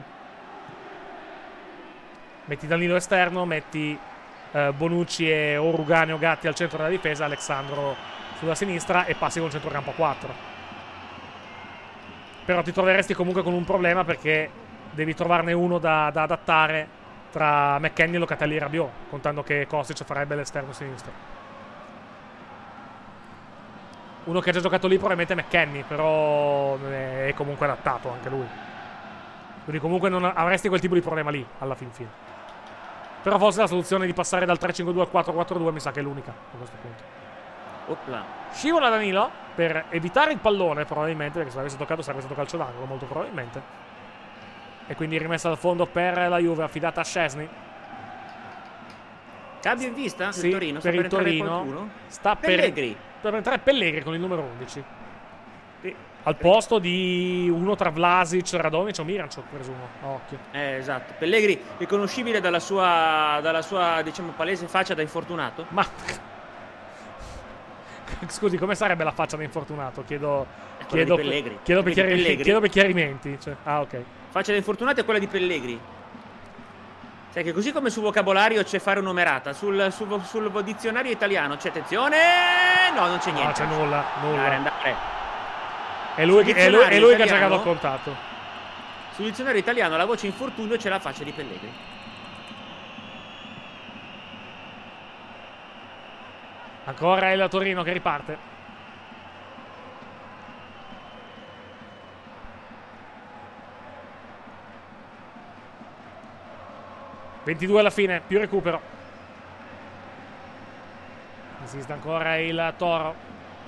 Metti 2.46 2.66
Danilo 2.66 2.96
esterno, 2.96 3.44
metti 3.44 3.98
eh, 4.52 4.72
Bonucci 4.72 5.30
e 5.30 5.56
o 5.58 5.74
Rugani 5.76 6.12
o 6.12 6.18
Gatti 6.18 6.46
al 6.46 6.54
centro 6.54 6.78
della 6.78 6.88
difesa, 6.88 7.26
Alessandro 7.26 7.94
sulla 8.38 8.54
sinistra 8.54 9.04
e 9.04 9.14
passi 9.14 9.40
con 9.40 9.50
centrocampo 9.50 9.90
a 9.90 9.94
4. 9.94 10.34
Però 12.44 12.62
ti 12.62 12.72
troveresti 12.72 13.14
comunque 13.14 13.42
con 13.42 13.52
un 13.52 13.64
problema 13.64 14.04
perché 14.04 14.50
devi 14.90 15.14
trovarne 15.14 15.52
uno 15.52 15.78
da, 15.78 16.10
da 16.12 16.22
adattare 16.22 17.00
tra 17.32 17.78
McKenny 17.80 18.16
e 18.16 18.18
Locatelli 18.18 18.56
e 18.56 18.58
Rabiot, 18.60 18.90
contando 19.08 19.42
che 19.42 19.66
Kostic 19.66 20.04
farebbe 20.04 20.36
l'esterno 20.36 20.72
sinistro. 20.72 21.10
Uno 24.24 24.38
che 24.38 24.50
ha 24.50 24.52
già 24.52 24.60
giocato 24.60 24.86
lì 24.86 24.98
probabilmente 24.98 25.32
è 25.32 25.36
McKenny, 25.36 25.82
però 25.82 26.78
è 26.78 27.32
comunque 27.34 27.66
adattato 27.66 28.10
anche 28.10 28.28
lui. 28.28 28.46
Quindi 29.64 29.80
comunque 29.80 30.08
non 30.08 30.24
avresti 30.24 30.68
quel 30.68 30.80
tipo 30.80 30.94
di 30.94 31.00
problema 31.00 31.30
lì, 31.30 31.44
alla 31.58 31.74
fin 31.74 31.90
fine. 31.90 32.10
Però 33.22 33.38
forse 33.38 33.60
la 33.60 33.66
soluzione 33.66 34.06
di 34.06 34.12
passare 34.12 34.44
dal 34.44 34.58
3-5-2 34.60 35.00
al 35.00 35.24
4-4-2 35.24 35.72
mi 35.72 35.80
sa 35.80 35.90
che 35.90 36.00
è 36.00 36.02
l'unica 36.02 36.30
a 36.30 36.56
questo 36.56 36.76
punto. 36.80 37.02
Opla. 37.86 38.24
Scivola 38.52 38.88
Danilo 38.88 39.30
per 39.54 39.86
evitare 39.88 40.32
il 40.32 40.38
pallone, 40.38 40.84
probabilmente, 40.84 41.38
perché 41.38 41.50
se 41.50 41.56
l'avesse 41.56 41.76
toccato 41.76 42.02
sarebbe 42.02 42.20
stato 42.20 42.36
calcio 42.36 42.56
d'angolo, 42.56 42.84
molto 42.84 43.06
probabilmente. 43.06 43.81
E 44.92 44.94
quindi 44.94 45.16
rimessa 45.16 45.48
al 45.48 45.56
fondo 45.56 45.86
per 45.86 46.28
la 46.28 46.36
Juve, 46.36 46.64
affidata 46.64 47.00
a 47.00 47.04
Scesni. 47.04 47.48
Cambio 49.62 49.88
in 49.88 49.94
vista 49.94 50.32
Sì, 50.32 50.50
Torino? 50.50 50.80
Per 50.80 50.94
il 50.94 51.06
Torino. 51.06 51.88
Sta 52.08 52.36
per, 52.36 52.50
Pellegri. 52.50 52.94
per 53.22 53.34
entrare 53.34 53.58
Pellegri 53.60 54.02
con 54.02 54.12
il 54.12 54.20
numero 54.20 54.42
11. 54.42 54.84
Al 56.24 56.36
posto 56.36 56.78
di 56.78 57.48
uno 57.50 57.74
tra 57.74 57.88
Vlasic, 57.88 58.52
Radonic 58.52 58.98
o 58.98 59.04
Miranchuk, 59.04 59.44
presumo. 59.50 59.88
A 60.02 60.08
occhio. 60.08 60.38
Eh, 60.50 60.76
esatto. 60.76 61.14
Pellegri 61.18 61.58
riconoscibile 61.78 62.40
dalla 62.40 62.60
sua, 62.60 63.38
dalla 63.40 63.62
sua 63.62 64.02
diciamo, 64.02 64.32
palese 64.32 64.68
faccia 64.68 64.92
da 64.92 65.00
infortunato. 65.00 65.64
Ma 65.70 65.86
Scusi, 68.28 68.58
come 68.58 68.74
sarebbe 68.74 69.04
la 69.04 69.12
faccia 69.12 69.38
da 69.38 69.42
infortunato? 69.42 70.04
Chiedo, 70.04 70.46
chiedo, 70.86 71.16
chiedo, 71.16 71.82
per, 71.82 71.92
chiari- 71.94 72.10
Pellegri. 72.10 72.42
chiedo 72.42 72.60
per 72.60 72.68
chiarimenti. 72.68 73.38
Cioè, 73.40 73.56
ah, 73.62 73.80
ok. 73.80 74.02
Faccia 74.32 74.52
da 74.52 74.56
infortunato 74.56 74.98
è 75.00 75.04
quella 75.04 75.18
di 75.18 75.26
Pellegri. 75.26 75.78
Sai 77.28 77.44
che 77.44 77.52
così 77.52 77.70
come 77.70 77.90
sul 77.90 78.02
vocabolario 78.02 78.62
c'è 78.62 78.78
fare 78.78 79.02
numerata, 79.02 79.52
sul, 79.52 79.92
sul- 79.92 80.22
sul 80.24 80.62
dizionario 80.64 81.12
italiano 81.12 81.56
c'è 81.56 81.68
attenzione. 81.68 82.16
No, 82.94 83.08
non 83.08 83.18
c'è 83.18 83.30
niente. 83.30 83.62
No, 83.62 83.68
c'è 83.68 83.74
nulla. 83.76 84.04
nulla. 84.22 84.36
Andare, 84.38 84.54
andare. 84.54 84.94
È 86.14 86.24
lui, 86.24 86.44
che- 86.44 86.54
è 86.54 86.70
lui- 86.70 86.82
è 86.84 86.98
lui 86.98 87.14
che 87.14 87.22
ha 87.24 87.26
giocato 87.26 87.54
al 87.54 87.62
contatto. 87.62 88.16
Sul 89.14 89.26
dizionario 89.26 89.60
italiano 89.60 89.98
la 89.98 90.06
voce 90.06 90.24
infortunio 90.24 90.78
c'è 90.78 90.88
la 90.88 90.98
faccia 90.98 91.24
di 91.24 91.32
Pellegri. 91.32 91.72
Ancora 96.84 97.32
il 97.32 97.46
Torino 97.50 97.82
che 97.82 97.92
riparte. 97.92 98.51
«22 107.44 107.78
alla 107.78 107.90
fine, 107.90 108.22
più 108.26 108.38
recupero». 108.38 108.80
Insiste 111.62 111.92
ancora 111.92 112.36
il 112.38 112.74
Toro. 112.76 113.14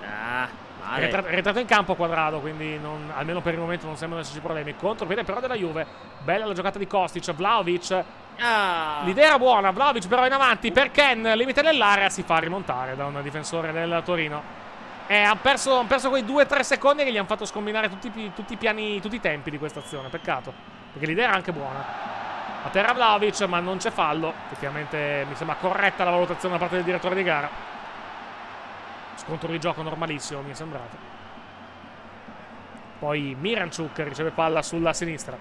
Ah, 0.03 0.49
è 0.97 1.23
rientrato 1.29 1.61
in 1.61 1.67
campo 1.67 1.95
quadrato, 1.95 2.41
quindi 2.41 2.79
non- 2.79 3.11
almeno 3.15 3.41
per 3.41 3.55
il 3.55 3.61
momento 3.61 3.87
non 3.87 3.97
sembrano 3.97 4.23
esserci 4.23 4.41
problemi. 4.41 4.77
Contropiede 4.77 5.25
però 5.25 5.41
della 5.41 5.55
Juve. 5.55 5.87
Bella 6.23 6.45
la 6.45 6.53
giocata 6.53 6.79
di 6.79 6.87
Kostic. 6.87 7.33
Vlaovic. 7.33 8.05
Ah. 8.39 9.01
L'idea 9.05 9.29
era 9.29 9.39
buona. 9.39 9.71
Vlaovic 9.71 10.07
però 10.09 10.27
in 10.27 10.33
avanti 10.33 10.73
per 10.73 10.91
Ken. 10.91 11.23
Limite 11.23 11.63
nell'area. 11.63 12.11
Si 12.11 12.23
fa 12.23 12.37
rimontare 12.39 12.97
da 12.97 13.07
un 13.07 13.21
difensore 13.23 13.73
del 13.73 14.03
Torino. 14.05 14.43
E 15.07 15.17
ha 15.23 15.37
perso, 15.37 15.79
ha 15.79 15.85
perso 15.85 16.11
quei 16.11 16.25
2-3 16.25 16.61
secondi 16.61 17.05
che 17.05 17.13
gli 17.13 17.17
hanno 17.17 17.27
fatto 17.27 17.45
scombinare 17.47 17.89
tutti, 17.89 18.33
tutti 18.35 18.53
i 18.55 18.57
piani, 18.57 19.01
tutti 19.01 19.17
i 19.17 19.21
tempi 19.21 19.51
di 19.51 19.59
questa 19.59 19.81
azione. 19.81 20.09
Peccato. 20.09 20.53
Perché 20.93 21.07
l'idea 21.07 21.29
era 21.29 21.35
anche 21.35 21.53
buona. 21.53 21.85
A 22.65 22.71
terra 22.71 22.95
Vlaovic, 22.95 23.43
ma 23.43 23.61
non 23.61 23.77
c'è 23.77 23.91
fallo. 23.91 24.33
Effettivamente 24.47 25.27
mi 25.29 25.35
sembra 25.35 25.57
corretta 25.57 26.03
la 26.03 26.11
valutazione 26.11 26.55
da 26.55 26.61
parte 26.61 26.77
del 26.77 26.85
direttore 26.85 27.15
di 27.15 27.23
gara. 27.23 27.47
Scontro 29.17 29.51
di 29.51 29.61
gioco 29.61 29.83
normalissimo, 29.83 30.41
mi 30.41 30.51
è 30.51 30.55
sembrato. 30.55 30.97
Poi 32.99 33.37
Miranchuk 33.39 33.99
riceve 33.99 34.31
palla 34.31 34.63
sulla 34.63 34.95
sinistra. 34.95 35.37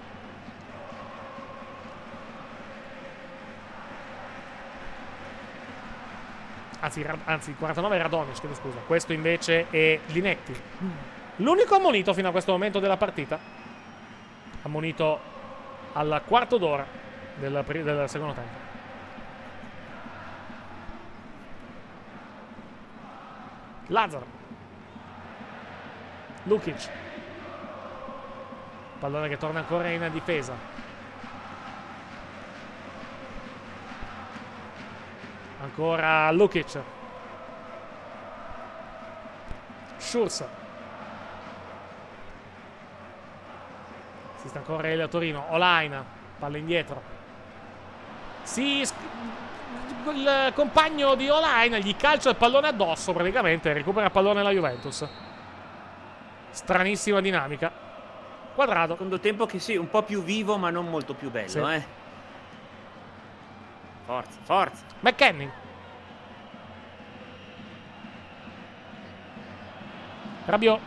Anzi, 6.81 7.07
anzi 7.23 7.55
49 7.55 7.95
è 7.95 8.01
Radonic, 8.01 8.37
chiedo 8.37 8.55
scusa. 8.55 8.79
Questo 8.85 9.13
invece 9.13 9.67
è 9.69 9.97
Linetti. 10.07 10.61
L'unico 11.37 11.75
ammonito 11.75 12.13
fino 12.13 12.27
a 12.27 12.31
questo 12.31 12.51
momento 12.51 12.79
della 12.79 12.97
partita. 12.97 13.39
Ammonito 14.63 15.21
al 15.93 16.21
quarto 16.25 16.57
d'ora 16.57 16.85
del, 17.35 17.63
pri- 17.65 17.83
del 17.83 18.09
secondo 18.09 18.33
tempo. 18.33 18.71
Lazzaro. 23.87 24.25
Lukic. 26.43 26.89
Pallone 28.99 29.27
che 29.27 29.37
torna 29.37 29.59
ancora 29.59 29.89
in 29.89 30.09
difesa. 30.11 30.53
Ancora 35.61 36.31
Lukic. 36.31 36.81
Schurz. 39.97 40.45
Si 44.35 44.47
sta 44.47 44.59
ancora 44.59 44.89
il 44.89 45.07
Torino. 45.09 45.45
Olaina. 45.51 46.03
Palla 46.39 46.57
indietro. 46.57 47.12
Si. 48.43 48.83
Il 50.05 50.51
compagno 50.53 51.15
di 51.15 51.29
Olaina 51.29 51.77
gli 51.77 51.95
calcia 51.95 52.29
il 52.29 52.35
pallone 52.35 52.67
addosso 52.67 53.13
praticamente. 53.13 53.71
Recupera 53.73 54.05
il 54.05 54.11
pallone 54.11 54.43
la 54.43 54.51
Juventus. 54.51 55.07
Stranissima 56.49 57.21
dinamica. 57.21 57.71
Quadrato. 58.53 58.93
Secondo 58.93 59.19
tempo 59.19 59.45
che 59.45 59.59
sì, 59.59 59.75
un 59.75 59.89
po' 59.89 60.03
più 60.03 60.21
vivo, 60.23 60.57
ma 60.57 60.69
non 60.69 60.89
molto 60.89 61.13
più 61.13 61.31
bello, 61.31 61.47
Sì. 61.47 61.59
eh. 61.59 61.85
Forza, 64.05 64.37
forza. 64.43 64.83
McKenny. 64.99 65.49
Rabiot. 70.45 70.79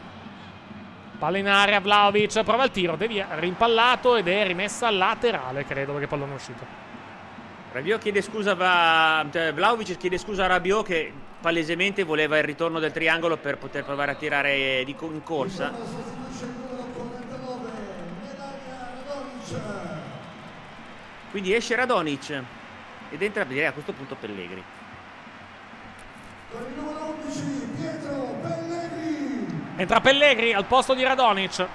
Palla 1.19 1.39
in 1.39 1.49
area, 1.49 1.81
Vlaovic 1.81 2.43
prova 2.45 2.65
il 2.65 2.71
tiro, 2.71 2.95
devia, 2.97 3.29
rimpallato 3.31 4.17
ed 4.17 4.29
è 4.29 4.47
rimessa 4.47 4.91
laterale, 4.91 5.65
credo, 5.65 5.93
perché 5.93 6.03
il 6.05 6.11
pallone 6.11 6.33
è 6.33 6.35
uscito. 6.35 6.86
Rabiot 7.77 8.01
chiede 8.01 8.23
scusa, 8.23 8.55
va, 8.55 9.27
cioè, 9.31 9.53
Vlaovic 9.53 9.99
chiede 9.99 10.17
scusa 10.17 10.45
a 10.45 10.47
Rabiot 10.47 10.87
che 10.87 11.13
palesemente 11.43 12.05
voleva 12.05 12.39
il 12.39 12.45
ritorno 12.45 12.79
del 12.79 12.91
triangolo 12.91 13.37
per 13.37 13.59
poter 13.59 13.85
provare 13.85 14.13
a 14.13 14.15
tirare 14.15 14.83
di 14.83 14.95
co- 14.95 15.11
in 15.13 15.23
corsa. 15.23 15.75
Quindi 21.31 21.55
esce 21.55 21.75
Radonic 21.75 22.43
ed 23.11 23.21
entra 23.21 23.45
direi 23.45 23.67
a 23.67 23.73
questo 23.73 23.93
punto 23.93 24.17
Pellegri. 24.19 24.65
Entra 29.77 30.01
Pellegri 30.01 30.55
al 30.55 30.65
posto 30.65 30.95
di 30.95 31.03
Radonic. 31.03 31.67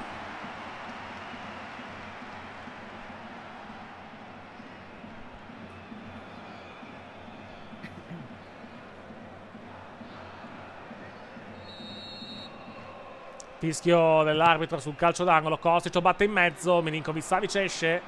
Fischio 13.62 14.24
dell'arbitro 14.24 14.80
sul 14.80 14.96
calcio 14.96 15.24
d'angolo. 15.24 15.60
Kostic 15.60 16.00
batte 16.00 16.24
in 16.24 16.32
mezzo. 16.32 16.82
Milinkovic 16.82 17.22
Savic 17.22 17.54
esce 17.58 18.02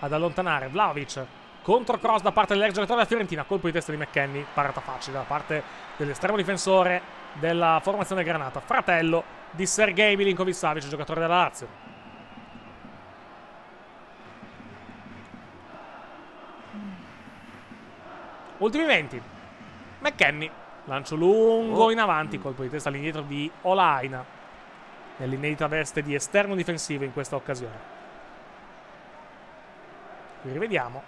ad 0.00 0.12
allontanare. 0.12 0.68
Vlaovic. 0.68 1.24
Contro 1.62 1.96
cross 1.96 2.20
da 2.20 2.30
parte 2.30 2.52
dell'ex 2.52 2.72
giocatore 2.72 2.96
della 2.96 3.08
Fiorentina. 3.08 3.44
Colpo 3.44 3.68
di 3.68 3.72
testa 3.72 3.90
di 3.90 3.96
McKenny. 3.96 4.44
Parata 4.52 4.82
facile 4.82 5.16
da 5.16 5.22
parte 5.22 5.62
dell'estremo 5.96 6.36
difensore 6.36 7.00
della 7.40 7.80
formazione 7.82 8.22
granata. 8.22 8.60
Fratello 8.60 9.24
di 9.50 9.64
Sergei 9.64 10.14
Milinkovic 10.14 10.54
Savic, 10.54 10.86
giocatore 10.88 11.20
della 11.20 11.36
Lazio. 11.36 11.68
Ultimi 18.58 18.84
20. 18.84 19.22
McKenny. 20.00 20.50
Lancio 20.84 21.16
lungo 21.16 21.84
Oh. 21.84 21.90
in 21.90 21.98
avanti. 21.98 22.38
Colpo 22.38 22.62
di 22.62 22.68
testa 22.70 22.88
all'indietro 22.88 23.22
di 23.22 23.50
Olaina. 23.62 24.36
Nell'inedita 25.18 25.66
veste 25.66 26.02
di 26.02 26.14
esterno 26.14 26.54
difensivo 26.54 27.04
in 27.04 27.12
questa 27.12 27.36
occasione. 27.36 27.96
Qui 30.42 30.52
rivediamo. 30.52 31.02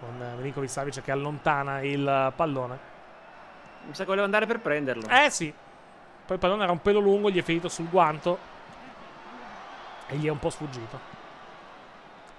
Con 0.00 0.34
Milinkovic 0.36 0.70
Savic 0.70 1.02
che 1.02 1.10
allontana 1.10 1.80
il 1.80 2.32
pallone. 2.36 2.78
Mi 3.86 3.94
sa 3.94 4.02
che 4.02 4.08
voleva 4.08 4.24
andare 4.24 4.46
per 4.46 4.60
prenderlo. 4.60 5.08
Eh 5.08 5.30
sì. 5.30 5.52
Poi 6.26 6.36
il 6.36 6.38
pallone 6.38 6.62
era 6.62 6.72
un 6.72 6.82
pelo 6.82 7.00
lungo, 7.00 7.30
gli 7.30 7.38
è 7.38 7.42
finito 7.42 7.68
sul 7.68 7.88
guanto. 7.88 8.38
E 10.08 10.16
gli 10.16 10.26
è 10.26 10.30
un 10.30 10.38
po' 10.38 10.50
sfuggito. 10.50 11.12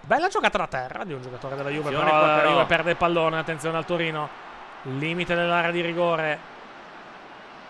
Bella 0.02 0.28
giocata 0.28 0.60
da 0.60 0.68
terra 0.68 1.04
di 1.04 1.14
un 1.14 1.22
giocatore 1.24 1.56
della 1.56 1.70
Juve. 1.70 1.90
Però 1.90 2.08
qua, 2.08 2.22
la 2.22 2.36
però. 2.36 2.50
Juve 2.52 2.66
perde 2.66 2.92
il 2.92 2.98
pallone. 2.98 3.40
Attenzione 3.40 3.78
al 3.78 3.86
Torino. 3.86 4.30
Limite 4.84 5.34
dell'area 5.34 5.72
di 5.72 5.82
rigore. 5.82 6.54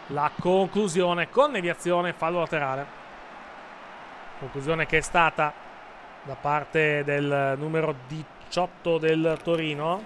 La 0.08 0.32
conclusione 0.40 1.30
con 1.30 1.52
deviazione, 1.52 2.14
fallo 2.14 2.40
laterale. 2.40 2.86
Conclusione 4.40 4.86
che 4.86 4.98
è 4.98 5.02
stata 5.02 5.52
da 6.24 6.36
parte 6.36 7.04
del 7.04 7.56
numero 7.58 7.96
18 8.08 8.98
del 9.00 9.40
Torino. 9.44 10.04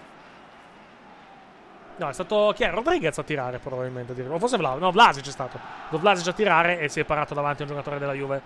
No, 1.98 2.08
è 2.08 2.14
stato 2.14 2.54
chi 2.56 2.64
è? 2.64 2.72
Rodriguez 2.72 3.18
a 3.18 3.24
tirare 3.24 3.60
probabilmente. 3.60 4.14
O 4.22 4.40
forse 4.40 4.56
Vlasic. 4.56 4.80
No, 4.80 4.92
Vlasic 4.92 5.28
è 5.28 5.32
stato. 5.32 5.60
Vlasic 5.90 6.28
a 6.28 6.34
tirare 6.34 6.80
e 6.80 6.88
si 6.88 7.02
è 7.02 7.04
parato 7.04 7.34
davanti 7.34 7.62
a 7.62 7.66
un 7.66 7.72
giocatore 7.72 8.00
della 8.00 8.14
Juve 8.14 8.42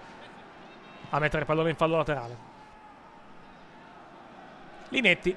a 1.12 1.20
mettere 1.20 1.42
il 1.42 1.46
pallone 1.46 1.70
in 1.70 1.76
fallo 1.76 1.98
laterale. 1.98 2.38
Linetti. 4.90 5.36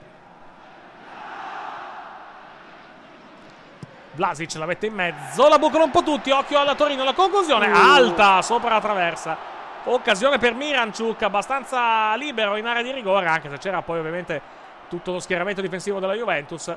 Vlasic 4.17 4.55
la 4.55 4.67
mette 4.67 4.87
in 4.87 4.95
mezzo, 4.95 5.47
la 5.47 5.59
bucano 5.59 5.85
un 5.85 5.91
po' 5.91 6.03
tutti, 6.03 6.31
occhio 6.31 6.59
alla 6.59 6.75
Torino, 6.75 7.05
la 7.05 7.13
conclusione 7.13 7.71
alta 7.71 8.43
sopra 8.43 8.71
la 8.71 8.81
traversa. 8.81 9.37
Occasione 9.85 10.39
per 10.39 10.55
Miranciuk, 10.55 11.23
abbastanza 11.23 12.17
libero 12.17 12.57
in 12.57 12.67
area 12.67 12.83
di 12.83 12.91
rigore, 12.91 13.27
anche 13.27 13.49
se 13.51 13.59
c'era 13.59 13.83
poi 13.83 14.01
ovviamente 14.01 14.41
tutto 14.89 15.13
lo 15.13 15.21
schieramento 15.21 15.61
difensivo 15.61 16.01
della 16.01 16.15
Juventus. 16.15 16.75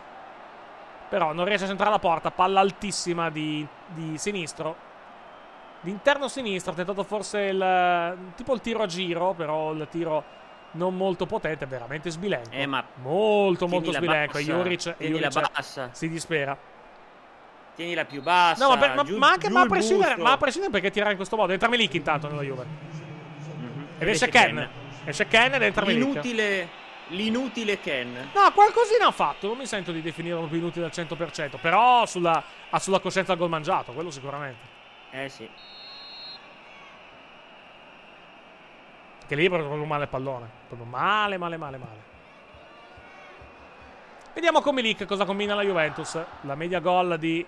Però 1.10 1.34
non 1.34 1.46
riesce 1.46 1.64
a 1.64 1.68
centrare 1.68 1.90
la 1.90 1.98
porta, 1.98 2.30
palla 2.30 2.60
altissima 2.60 3.32
di, 3.32 3.66
di 3.88 4.16
sinistro. 4.20 4.88
D'interno 5.82 6.28
sinistro, 6.28 6.74
ha 6.74 6.76
tentato 6.76 7.04
forse 7.04 7.40
il 7.40 8.18
tipo 8.36 8.54
il 8.54 8.62
tiro 8.62 8.84
a 8.84 8.86
giro, 8.86 9.34
però 9.34 9.72
il 9.72 9.88
tiro 9.90 10.24
non 10.72 10.96
molto 10.96 11.26
potente, 11.26 11.66
veramente 11.66 12.12
sbilenco. 12.12 12.52
Eh, 12.52 12.68
ma 12.68 12.84
molto 13.02 13.68
molto 13.68 13.92
sbilenco. 13.92 14.38
E 14.38 14.44
bassa, 14.44 14.54
Juric, 14.54 14.96
Juric 14.98 15.90
si 15.94 16.10
dispera. 16.10 16.56
Tienila 17.80 18.04
più 18.04 18.22
bassa. 18.22 18.68
No, 18.68 18.76
ma, 18.76 19.04
giù- 19.04 19.18
ma 19.18 19.30
anche 19.30 19.50
ma 19.50 19.62
a, 19.62 19.66
prescindere, 19.66 20.18
ma 20.18 20.34
a 20.34 20.38
prescindere 20.38 20.74
perché 20.74 20.92
tirare 20.92 21.12
in 21.12 21.16
questo 21.16 21.38
modo. 21.38 21.54
Entra 21.54 21.70
Milik 21.70 21.94
intanto 21.94 22.28
nella 22.28 22.42
Juve. 22.42 22.66
Ed 23.98 24.02
Ed 24.02 24.08
esce 24.10 24.28
Ken. 24.28 24.56
Ken. 24.56 24.70
Esce 25.06 25.28
Ken 25.28 25.54
ed 25.54 25.62
entra 25.62 25.86
Milik. 25.86 26.04
L'inutile, 26.04 26.70
l'inutile 27.08 27.80
Ken. 27.80 28.32
No, 28.34 28.52
qualcosina 28.52 29.08
ha 29.08 29.12
fatto. 29.12 29.48
Non 29.48 29.58
mi 29.58 29.66
sento 29.66 29.94
di 29.94 30.02
definirlo 30.02 30.48
più 30.48 30.58
inutile 30.58 30.88
al 30.88 30.92
100%. 30.94 31.58
Però 31.62 32.06
sulla, 32.06 32.44
ha 32.70 32.80
sulla 32.80 33.00
coscienza 33.00 33.32
il 33.32 33.38
gol 33.38 33.48
mangiato, 33.48 33.94
quello 33.94 34.12
sicuramente. 34.12 34.78
Eh 35.12 35.30
sì. 35.30 35.50
Che 39.26 39.36
lì 39.36 39.46
è 39.46 39.50
proprio 39.50 39.86
male 39.86 40.04
il 40.04 40.10
pallone. 40.10 40.50
Proprio 40.68 40.90
male, 40.90 41.38
male, 41.38 41.56
male, 41.56 41.78
male. 41.78 42.08
Vediamo 44.34 44.60
con 44.60 44.76
Milik 44.76 45.06
cosa 45.06 45.24
combina 45.24 45.56
la 45.56 45.64
Juventus. 45.64 46.22
La 46.42 46.56
media 46.56 46.80
gol 46.80 47.18
di 47.18 47.46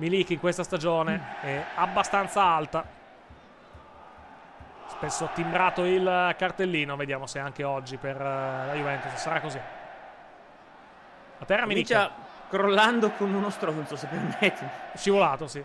Milik 0.00 0.30
in 0.30 0.40
questa 0.40 0.62
stagione 0.62 1.36
è 1.42 1.62
abbastanza 1.74 2.42
alta. 2.42 2.82
Spesso 4.86 5.28
timbrato 5.34 5.84
il 5.84 6.34
cartellino. 6.38 6.96
Vediamo 6.96 7.26
se 7.26 7.38
anche 7.38 7.64
oggi 7.64 7.98
per 7.98 8.16
eh, 8.16 8.66
la 8.66 8.72
Juventus 8.72 9.14
sarà 9.16 9.40
così. 9.42 9.60
A 11.38 11.44
terra 11.44 11.66
Milik. 11.66 12.10
Crollando 12.48 13.10
con 13.10 13.32
uno 13.32 13.50
stronzo, 13.50 13.94
se 13.94 14.06
permetti. 14.06 14.64
Scivolato, 14.94 15.46
sì. 15.46 15.62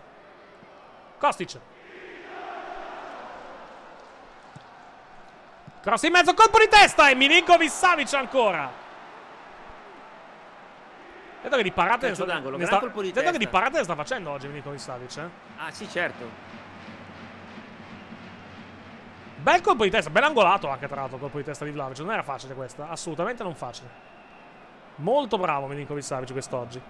Kostic. 1.18 1.58
Cross 5.80 6.02
in 6.02 6.12
mezzo, 6.12 6.34
colpo 6.34 6.58
di 6.58 6.68
testa 6.68 7.08
e 7.08 7.14
Milinkovic 7.14 7.70
Savic 7.70 8.12
ancora. 8.12 8.84
Vedo 11.46 11.58
che 11.58 11.62
di 11.62 11.70
parate 11.70 12.12
sta, 12.12 12.24
d'angolo, 12.24 12.58
sta- 12.66 12.80
colpo 12.80 13.00
di 13.02 13.12
vedo 13.12 13.20
che 13.20 13.26
testa. 13.26 13.38
di 13.38 13.46
parate 13.46 13.84
sta 13.84 13.94
facendo 13.94 14.30
oggi 14.30 14.48
Milinkovic 14.48 14.80
Savic. 14.80 15.16
Eh? 15.16 15.28
Ah, 15.58 15.70
sì, 15.70 15.88
certo. 15.88 16.28
Bel 19.36 19.60
colpo 19.60 19.84
di 19.84 19.90
testa, 19.90 20.10
ben 20.10 20.24
angolato 20.24 20.68
anche 20.68 20.88
tra 20.88 21.02
l'altro 21.02 21.18
colpo 21.18 21.38
di 21.38 21.44
testa 21.44 21.64
di 21.64 21.70
Vlaovic. 21.70 22.00
Non 22.00 22.10
era 22.10 22.24
facile 22.24 22.54
questa, 22.54 22.88
assolutamente 22.88 23.44
non 23.44 23.54
facile. 23.54 23.88
Molto 24.96 25.38
bravo 25.38 25.68
Milinkovic 25.68 26.02
Savic 26.02 26.32
quest'oggi. 26.32 26.82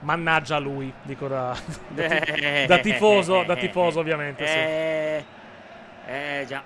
Mannaggia 0.00 0.58
lui, 0.58 0.92
dico 1.00 1.28
da, 1.28 1.56
da, 1.88 2.66
da 2.66 2.78
tifoso, 2.78 3.42
da 3.44 3.56
tifoso 3.56 4.00
ovviamente. 4.00 4.46
sì. 4.46 4.58
Eh, 4.58 5.24
eh 6.08 6.44
già. 6.46 6.62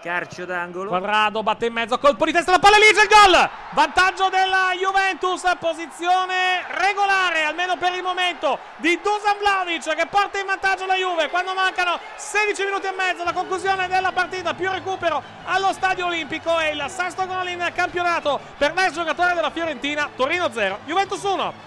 Calcio 0.00 0.44
d'angolo. 0.44 0.88
Quadrado 0.88 1.42
batte 1.42 1.66
in 1.66 1.72
mezzo, 1.72 1.98
colpo 1.98 2.24
di 2.24 2.32
testa, 2.32 2.52
la 2.52 2.58
palla 2.58 2.76
lì, 2.76 2.84
c'è 2.94 3.02
il 3.02 3.08
gol! 3.08 3.50
Vantaggio 3.72 4.28
della 4.28 4.72
Juventus, 4.78 5.42
posizione 5.58 6.64
regolare, 6.68 7.42
almeno 7.42 7.76
per 7.76 7.94
il 7.94 8.02
momento, 8.02 8.58
di 8.76 8.98
Dusan 9.02 9.38
Vlaovic 9.38 9.94
che 9.94 10.06
porta 10.06 10.38
in 10.38 10.46
vantaggio 10.46 10.86
la 10.86 10.94
Juve 10.94 11.28
quando 11.28 11.52
mancano 11.52 11.98
16 12.16 12.64
minuti 12.64 12.86
e 12.86 12.92
mezzo 12.92 13.24
la 13.24 13.32
conclusione 13.32 13.88
della 13.88 14.12
partita, 14.12 14.54
più 14.54 14.70
recupero 14.70 15.22
allo 15.44 15.72
Stadio 15.72 16.06
Olimpico 16.06 16.58
e 16.60 16.70
il 16.70 16.84
sesto 16.88 17.26
gol 17.26 17.48
in 17.48 17.70
campionato 17.74 18.40
per 18.56 18.74
l'ex 18.74 18.92
giocatore 18.92 19.34
della 19.34 19.50
Fiorentina, 19.50 20.08
Torino 20.14 20.50
0, 20.50 20.78
Juventus 20.84 21.22
1. 21.22 21.66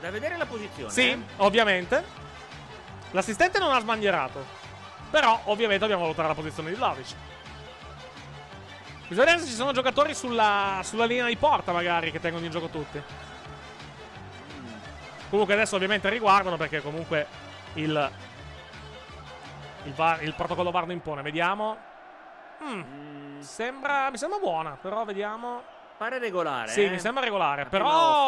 Da 0.00 0.10
vedere 0.10 0.36
la 0.36 0.46
posizione. 0.46 0.90
Sì, 0.90 1.08
eh. 1.08 1.18
ovviamente. 1.36 2.22
L'assistente 3.12 3.60
non 3.60 3.72
ha 3.72 3.80
sbandierato. 3.80 4.63
Però, 5.10 5.40
ovviamente, 5.44 5.80
dobbiamo 5.80 6.02
valutare 6.02 6.28
la 6.28 6.34
posizione 6.34 6.70
di 6.70 6.76
Vlaovic. 6.76 7.14
Bisogna 9.06 9.26
vedere 9.26 9.44
se 9.44 9.50
ci 9.50 9.56
sono 9.56 9.72
giocatori 9.72 10.14
sulla, 10.14 10.80
sulla 10.82 11.04
linea 11.04 11.26
di 11.26 11.36
porta, 11.36 11.72
magari, 11.72 12.10
che 12.10 12.20
tengono 12.20 12.44
in 12.44 12.50
gioco 12.50 12.68
tutti. 12.68 13.00
Comunque, 15.30 15.54
adesso, 15.54 15.76
ovviamente, 15.76 16.08
riguardano 16.08 16.56
perché, 16.56 16.82
comunque, 16.82 17.26
il. 17.74 18.10
Il, 19.84 19.92
VAR 19.92 20.22
il 20.22 20.34
protocollo 20.34 20.70
VAR 20.70 20.90
impone. 20.90 21.22
Vediamo. 21.22 21.76
Mm, 22.62 23.40
Sembra, 23.40 24.10
mi 24.10 24.16
sembra 24.16 24.38
buona, 24.38 24.78
però 24.80 25.04
vediamo. 25.04 25.62
Pare 25.96 26.18
regolare. 26.18 26.68
Sì, 26.68 26.84
eh. 26.84 26.90
mi 26.90 26.98
sembra 26.98 27.22
regolare. 27.22 27.66
Però 27.66 27.86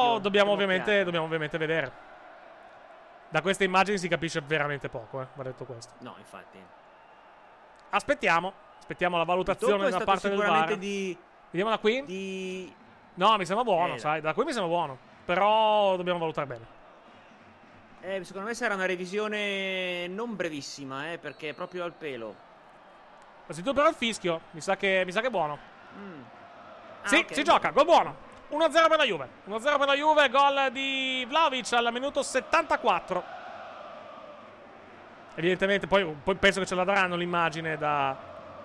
occhio, 0.09 0.19
dobbiamo, 0.21 0.53
ovviamente, 0.53 1.03
dobbiamo 1.03 1.27
ovviamente 1.27 1.59
vedere. 1.59 1.93
Da 3.29 3.41
queste 3.43 3.65
immagini 3.65 3.99
si 3.99 4.09
capisce 4.09 4.41
veramente 4.41 4.89
poco, 4.89 5.21
eh, 5.21 5.27
va 5.35 5.43
detto 5.43 5.65
questo. 5.65 5.93
No, 5.99 6.15
infatti. 6.19 6.59
Aspettiamo. 7.91 8.53
Aspettiamo 8.79 9.17
la 9.19 9.25
valutazione 9.25 9.91
da 9.91 10.01
parte 10.01 10.29
del 10.29 10.39
VAR. 10.39 10.77
di- 10.77 11.17
Vediamo 11.51 11.71
da 11.71 11.79
qui. 11.79 12.05
Di... 12.05 12.73
No, 13.15 13.37
mi 13.37 13.47
sembra 13.47 13.65
buono, 13.65 13.95
Eh, 13.95 13.99
sai. 13.99 14.21
Da 14.21 14.33
qui 14.35 14.45
mi 14.45 14.53
sembra 14.53 14.71
buono. 14.71 14.99
Però 15.25 15.97
dobbiamo 15.97 16.19
valutare 16.19 16.47
bene. 16.47 16.75
Eh, 18.01 18.23
secondo 18.25 18.47
me 18.49 18.55
sarà 18.55 18.75
una 18.75 18.87
revisione 18.87 20.07
non 20.07 20.37
brevissima, 20.37 21.11
eh, 21.13 21.19
perché 21.19 21.49
è 21.49 21.55
proprio 21.55 21.83
al 21.83 21.93
pelo. 21.93 22.35
Innanzitutto 23.45 23.75
però 23.75 23.89
il 23.89 23.95
fischio. 23.95 24.41
Mi 24.53 24.61
sa 24.61 24.77
che, 24.77 25.03
mi 25.05 25.13
sa 25.13 25.21
che 25.21 25.27
è 25.29 25.31
buono. 25.31 25.59
Mm. 25.99 26.23
Ah, 27.03 27.09
sì, 27.09 27.17
ok. 27.17 27.35
si 27.35 27.43
gioca, 27.43 27.71
gol 27.71 27.85
buono. 27.85 28.17
1-0 28.51 28.89
per 28.89 28.97
la 28.97 29.05
Juve. 29.05 29.29
1-0 29.49 29.79
per 29.79 29.87
la 29.87 29.95
Juve, 29.95 30.29
gol 30.29 30.71
di 30.73 31.25
Vlaovic 31.29 31.73
al 31.73 31.93
minuto 31.93 32.23
74. 32.23 33.25
Evidentemente, 35.35 35.87
poi, 35.87 36.17
poi 36.23 36.35
penso 36.37 36.61
che 36.61 36.67
ce 36.67 36.75
la 36.75 36.85
daranno 36.85 37.17
l'immagine 37.17 37.77
da, 37.77 38.17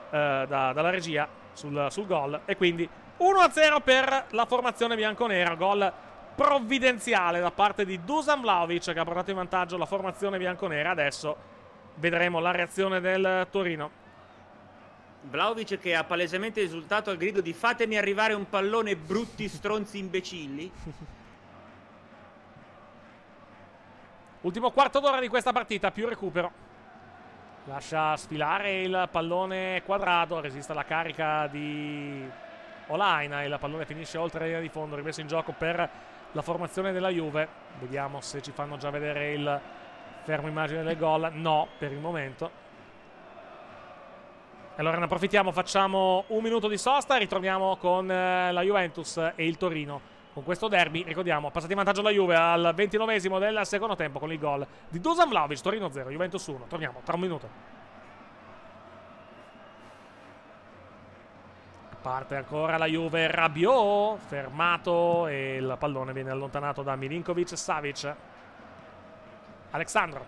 eh, 0.10 0.46
da- 0.48 0.72
dalla 0.74 0.90
regia 0.90 1.28
sul, 1.54 1.88
sul 1.90 2.06
gol. 2.06 2.42
E 2.46 2.56
quindi 2.56 2.88
1-0 3.18 3.82
per 3.82 4.28
la 4.30 4.46
formazione 4.46 4.96
bianconera. 4.96 5.56
Gol 5.56 5.92
provvidenziale 6.36 7.40
da 7.40 7.52
parte 7.52 7.86
di 7.86 8.04
Dusan 8.04 8.42
Vlaovic 8.42 8.94
che 8.94 9.00
ha 9.00 9.04
portato 9.04 9.32
in 9.32 9.36
vantaggio 9.36 9.78
la 9.78 9.86
formazione 9.86 10.38
bianconera. 10.38 10.92
Adesso 10.92 11.36
vedremo 11.96 12.40
la 12.40 12.52
reazione 12.52 13.02
del 13.02 13.48
Torino. 13.50 14.01
Vlaovic 15.24 15.78
che 15.78 15.96
ha 15.96 16.04
palesemente 16.04 16.62
esultato 16.62 17.10
al 17.12 17.18
grido 17.18 17.42
di 17.42 17.54
fatemi 17.54 17.98
arrivare 17.98 18.34
un 18.34 18.50
pallone 18.50 18.96
brutti 18.96 19.48
stronzi 19.48 20.00
imbecilli. 20.00 20.72
Ultimo 24.42 24.72
quarto 24.72 25.00
d'ora 25.00 25.20
di 25.20 25.28
questa 25.28 25.52
partita, 25.52 25.92
più 25.92 26.08
recupero. 26.08 26.52
Lascia 27.66 28.18
sfilare 28.18 28.82
il 28.82 29.08
pallone 29.12 29.84
quadrato, 29.86 30.40
resiste 30.40 30.72
alla 30.72 30.84
carica 30.84 31.46
di 31.46 32.28
Olaina 32.88 33.44
e 33.44 33.46
il 33.46 33.58
pallone 33.60 33.86
finisce 33.86 34.18
oltre 34.18 34.40
la 34.40 34.46
linea 34.46 34.62
di 34.62 34.70
fondo, 34.70 34.96
rimesso 34.96 35.22
in 35.22 35.28
gioco 35.28 35.54
per 35.56 35.90
la 36.32 36.42
formazione 36.42 36.92
della 36.92 37.10
Juve. 37.10 37.48
Vediamo 37.80 38.20
se 38.22 38.42
ci 38.42 38.52
fanno 38.52 38.78
già 38.78 38.90
vedere 38.90 39.34
il 39.34 39.62
fermo 40.24 40.48
immagine 40.48 40.82
del 40.82 40.98
gol. 40.98 41.30
No, 41.34 41.68
per 41.78 41.92
il 41.92 42.00
momento. 42.00 42.50
Allora 44.78 44.98
ne 44.98 45.04
approfittiamo, 45.04 45.52
facciamo 45.52 46.24
un 46.28 46.42
minuto 46.42 46.68
di 46.68 46.78
sosta 46.78 47.16
e 47.16 47.20
ritorniamo 47.20 47.76
con 47.76 48.10
eh, 48.10 48.52
la 48.52 48.62
Juventus 48.62 49.18
e 49.36 49.46
il 49.46 49.58
Torino 49.58 50.12
con 50.34 50.44
questo 50.44 50.70
derby, 50.70 51.04
ricordiamo, 51.04 51.52
passati 51.52 51.74
in 51.74 51.78
vantaggio 51.78 52.02
la 52.02 52.10
Juve 52.10 52.36
al 52.36 52.74
29esimo 52.76 53.38
del 53.38 53.66
secondo 53.66 53.96
tempo 53.96 54.18
con 54.18 54.32
il 54.32 54.40
gol 54.40 54.66
di 54.88 55.00
Dusan 55.02 55.28
Vlaovic, 55.28 55.60
Torino 55.60 55.90
0, 55.90 56.10
Juventus 56.10 56.46
1. 56.46 56.66
Torniamo 56.68 57.02
tra 57.04 57.16
un 57.16 57.22
minuto. 57.22 57.50
Parte 62.02 62.36
ancora 62.36 62.78
la 62.78 62.86
Juve, 62.86 63.30
Rabiot, 63.30 64.20
fermato 64.20 65.28
e 65.28 65.58
il 65.58 65.76
pallone 65.78 66.14
viene 66.14 66.32
allontanato 66.32 66.82
da 66.82 66.96
Milinkovic 66.96 67.58
Savic. 67.58 68.16
Alexandro. 69.72 70.26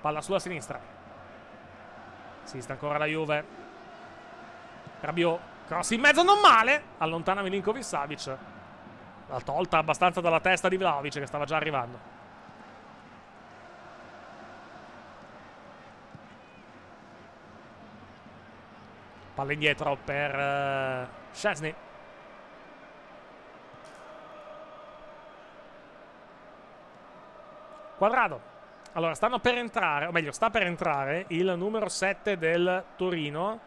Palla 0.00 0.20
sulla 0.20 0.38
sinistra. 0.38 0.93
Assiste 2.44 2.72
ancora 2.72 2.98
la 2.98 3.06
Juve. 3.06 3.44
Rabiot, 5.00 5.40
cross 5.66 5.90
in 5.90 6.00
mezzo 6.00 6.22
non 6.22 6.38
male. 6.40 6.82
Allontana 6.98 7.42
Milinkovic 7.42 7.82
Savic. 7.82 8.36
L'ha 9.28 9.40
tolta 9.40 9.78
abbastanza 9.78 10.20
dalla 10.20 10.40
testa 10.40 10.68
di 10.68 10.76
Vlaovic 10.76 11.18
che 11.18 11.26
stava 11.26 11.44
già 11.44 11.56
arrivando. 11.56 12.12
Palla 19.34 19.52
indietro 19.52 19.96
per 20.04 20.34
uh, 20.36 21.34
Szczesny. 21.34 21.74
Quadrado. 27.96 28.53
Allora, 28.96 29.14
stanno 29.14 29.40
per 29.40 29.58
entrare, 29.58 30.06
o 30.06 30.12
meglio, 30.12 30.30
sta 30.30 30.50
per 30.50 30.62
entrare 30.62 31.24
il 31.28 31.52
numero 31.56 31.88
7 31.88 32.38
del 32.38 32.84
Torino. 32.96 33.58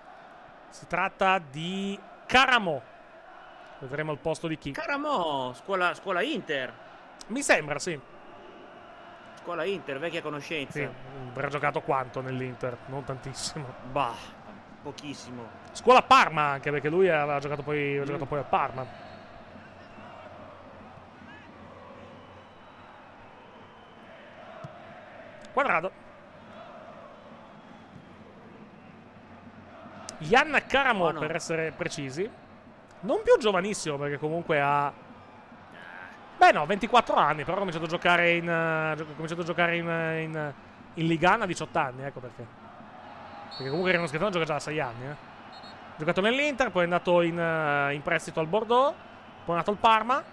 Si 0.70 0.88
tratta 0.88 1.38
di 1.40 2.00
Caramo. 2.26 2.82
Vedremo 3.80 4.14
il 4.14 4.20
posto 4.20 4.48
di 4.48 4.58
chi. 4.58 4.72
Caramo, 4.72 5.52
scuola, 5.54 5.94
scuola 5.94 6.22
Inter. 6.22 6.72
Mi 7.28 7.42
sembra, 7.42 7.78
sì. 7.78 8.00
Scuola 9.42 9.66
Inter, 9.66 10.00
vecchia 10.00 10.22
conoscenza. 10.22 10.80
Sì, 10.80 10.88
avrà 11.30 11.50
giocato 11.50 11.82
quanto 11.82 12.22
nell'Inter? 12.22 12.78
Non 12.86 13.04
tantissimo. 13.04 13.66
Bah, 13.92 14.16
pochissimo. 14.82 15.46
Scuola 15.74 16.04
Parma 16.04 16.44
anche, 16.44 16.72
perché 16.72 16.88
lui 16.88 17.10
aveva 17.10 17.40
giocato 17.40 17.64
poi, 17.64 17.90
aveva 17.90 18.06
giocato 18.06 18.26
poi 18.26 18.40
a 18.40 18.44
Parma. 18.44 19.07
Quadrado. 25.58 25.92
Jan 30.20 30.62
Caramo, 30.68 31.00
Buono. 31.00 31.20
per 31.20 31.34
essere 31.34 31.72
precisi. 31.76 32.30
Non 33.00 33.24
più 33.24 33.36
giovanissimo, 33.40 33.98
perché 33.98 34.20
comunque 34.20 34.62
ha... 34.62 34.94
Beh 36.38 36.52
no, 36.52 36.68
24 36.68 37.16
anni, 37.16 37.44
però 37.44 37.56
ha 37.56 37.58
cominciato 37.58 37.86
a 37.86 37.88
giocare 37.88 38.34
in... 38.34 38.48
eh, 38.48 39.02
ha 39.02 39.04
cominciato 39.16 39.42
a 39.42 39.46
giocare 39.46 39.78
in, 39.78 39.90
eh, 39.90 40.22
in, 40.22 40.54
in 40.94 41.08
Ligana 41.08 41.46
a 41.46 41.48
18 41.48 41.80
anni, 41.80 42.04
ecco 42.04 42.20
perché. 42.20 42.46
Perché 43.50 43.70
comunque 43.70 43.94
Reno 43.94 44.06
Schettano 44.06 44.30
gioca 44.30 44.46
già 44.46 44.54
da 44.54 44.60
6 44.60 44.80
anni, 44.80 45.06
eh. 45.06 45.10
Ha 45.10 45.98
giocato 45.98 46.22
nell'Inter, 46.22 46.70
poi 46.70 46.82
è 46.82 46.84
andato 46.84 47.22
in, 47.24 47.40
eh, 47.40 47.96
in 47.96 48.04
prestito 48.04 48.40
al 48.40 48.46
Bordeaux, 48.46 48.94
poi 48.94 49.56
è 49.56 49.58
andato 49.58 49.72
al 49.72 49.78
Parma, 49.78 50.24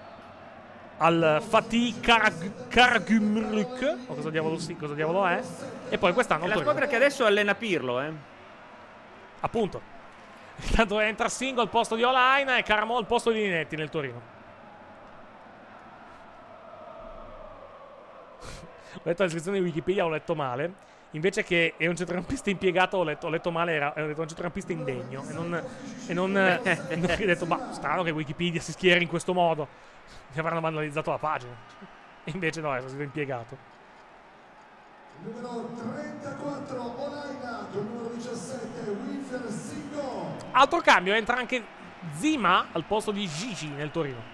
al 0.99 1.43
Fatih 1.47 2.01
Karag- 2.01 2.69
Karagümrük, 2.69 3.97
o 4.07 4.15
cosa 4.15 4.31
diavolo, 4.31 4.59
sì, 4.59 4.77
cosa 4.77 4.95
diavolo 4.95 5.27
è, 5.27 5.43
e 5.89 5.99
poi 5.99 6.13
quest'anno 6.13 6.45
È 6.45 6.49
la 6.49 6.57
squadra 6.57 6.87
che 6.87 6.97
adesso 6.97 7.25
allena 7.25 7.55
Pirlo, 7.55 8.01
eh. 8.01 8.13
Appunto. 9.41 9.93
Intanto 10.69 11.01
entra 11.01 11.29
Singo 11.29 11.61
al 11.61 11.69
posto 11.69 11.97
di 11.97 12.03
Olaina 12.03 12.57
e 12.57 12.63
Caramo 12.63 12.97
al 12.97 13.07
posto 13.07 13.31
di 13.31 13.41
Linetti 13.41 13.77
nel 13.77 13.91
Torino. 13.91 14.21
ho 18.95 19.01
letto 19.03 19.23
la 19.23 19.25
descrizione 19.25 19.59
di 19.59 19.65
Wikipedia, 19.65 20.05
ho 20.05 20.11
letto 20.11 20.35
male. 20.35 20.93
Invece 21.11 21.45
che 21.45 21.75
è 21.77 21.87
un 21.87 21.95
centrocampista 21.95 22.51
impiegato, 22.51 22.97
ho 22.97 23.05
letto, 23.05 23.29
ho 23.29 23.31
letto 23.31 23.53
male, 23.53 23.73
era, 23.73 23.93
ho 23.97 24.07
detto 24.07 24.21
un 24.21 24.27
centrocampista 24.27 24.73
indegno. 24.73 25.25
E 25.29 25.33
non. 25.33 25.63
E 26.07 26.13
non, 26.15 26.33
non- 26.33 26.61
ho 26.61 27.25
detto, 27.25 27.47
ma 27.47 27.73
strano 27.73 28.03
che 28.03 28.11
Wikipedia 28.11 28.61
si 28.61 28.73
schieri 28.73 29.03
in 29.03 29.09
questo 29.09 29.33
modo. 29.33 29.69
Mi 30.33 30.41
avranno 30.41 30.61
banalizzato 30.61 31.11
la 31.11 31.19
pagina. 31.19 31.55
E 32.25 32.31
invece 32.35 32.61
no, 32.61 32.75
è 32.75 32.81
stato 32.81 33.03
impiegato. 33.03 33.73
Numero 35.23 35.71
34 35.77 36.95
Olaina 36.99 37.67
con 37.71 37.87
numero 37.87 38.15
17 38.15 38.91
Wilfer 38.91 39.49
Singo. 39.51 40.37
Altro 40.53 40.81
cambio, 40.81 41.15
entra 41.15 41.37
anche 41.37 41.65
Zima 42.13 42.67
al 42.73 42.85
posto 42.85 43.11
di 43.11 43.27
Gigi 43.27 43.69
nel 43.69 43.91
Torino. 43.91 44.33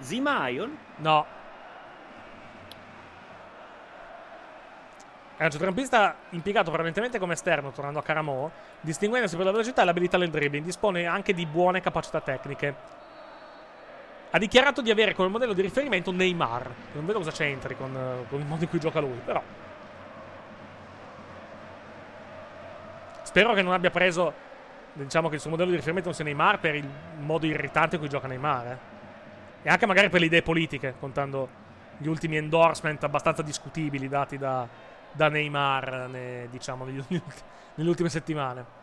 Zimaion? 0.00 0.76
No. 0.96 1.40
È 5.36 5.44
un 5.44 5.50
centrocampista 5.50 6.14
impiegato 6.30 6.70
prevalentemente 6.70 7.18
come 7.18 7.32
esterno, 7.32 7.70
tornando 7.70 7.98
a 7.98 8.02
Caramo, 8.02 8.50
distinguendosi 8.80 9.36
per 9.36 9.44
la 9.46 9.50
velocità 9.50 9.82
e 9.82 9.84
l'abilità 9.84 10.18
nel 10.18 10.30
dribbling. 10.30 10.64
Dispone 10.64 11.06
anche 11.06 11.32
di 11.32 11.46
buone 11.46 11.80
capacità 11.80 12.20
tecniche. 12.20 13.00
Ha 14.34 14.38
dichiarato 14.38 14.80
di 14.80 14.90
avere 14.90 15.14
come 15.14 15.28
modello 15.28 15.52
di 15.52 15.60
riferimento 15.60 16.10
Neymar. 16.10 16.70
Non 16.94 17.04
vedo 17.04 17.18
cosa 17.18 17.30
c'entri 17.30 17.76
con, 17.76 17.94
eh, 17.94 18.26
con 18.30 18.40
il 18.40 18.46
modo 18.46 18.64
in 18.64 18.70
cui 18.70 18.80
gioca 18.80 18.98
lui, 18.98 19.20
però. 19.22 19.42
Spero 23.22 23.52
che 23.52 23.62
non 23.62 23.74
abbia 23.74 23.90
preso. 23.90 24.50
Diciamo 24.94 25.28
che 25.28 25.34
il 25.34 25.40
suo 25.40 25.50
modello 25.50 25.70
di 25.70 25.76
riferimento 25.76 26.08
non 26.08 26.16
sia 26.16 26.24
Neymar 26.24 26.60
per 26.60 26.74
il 26.74 26.88
modo 27.18 27.44
irritante 27.46 27.96
in 27.96 28.00
cui 28.00 28.10
gioca 28.10 28.26
Neymar. 28.26 28.66
eh. 28.66 28.78
E 29.64 29.68
anche 29.68 29.86
magari 29.86 30.08
per 30.08 30.20
le 30.20 30.26
idee 30.26 30.42
politiche, 30.42 30.94
contando 30.98 31.48
gli 31.98 32.08
ultimi 32.08 32.36
endorsement 32.36 33.04
abbastanza 33.04 33.42
discutibili 33.42 34.08
dati 34.08 34.38
da, 34.38 34.66
da 35.12 35.28
Neymar, 35.28 36.08
ne- 36.10 36.48
diciamo, 36.50 36.84
negli 36.84 37.04
nelle 37.74 37.88
ultime 37.88 38.08
settimane. 38.08 38.80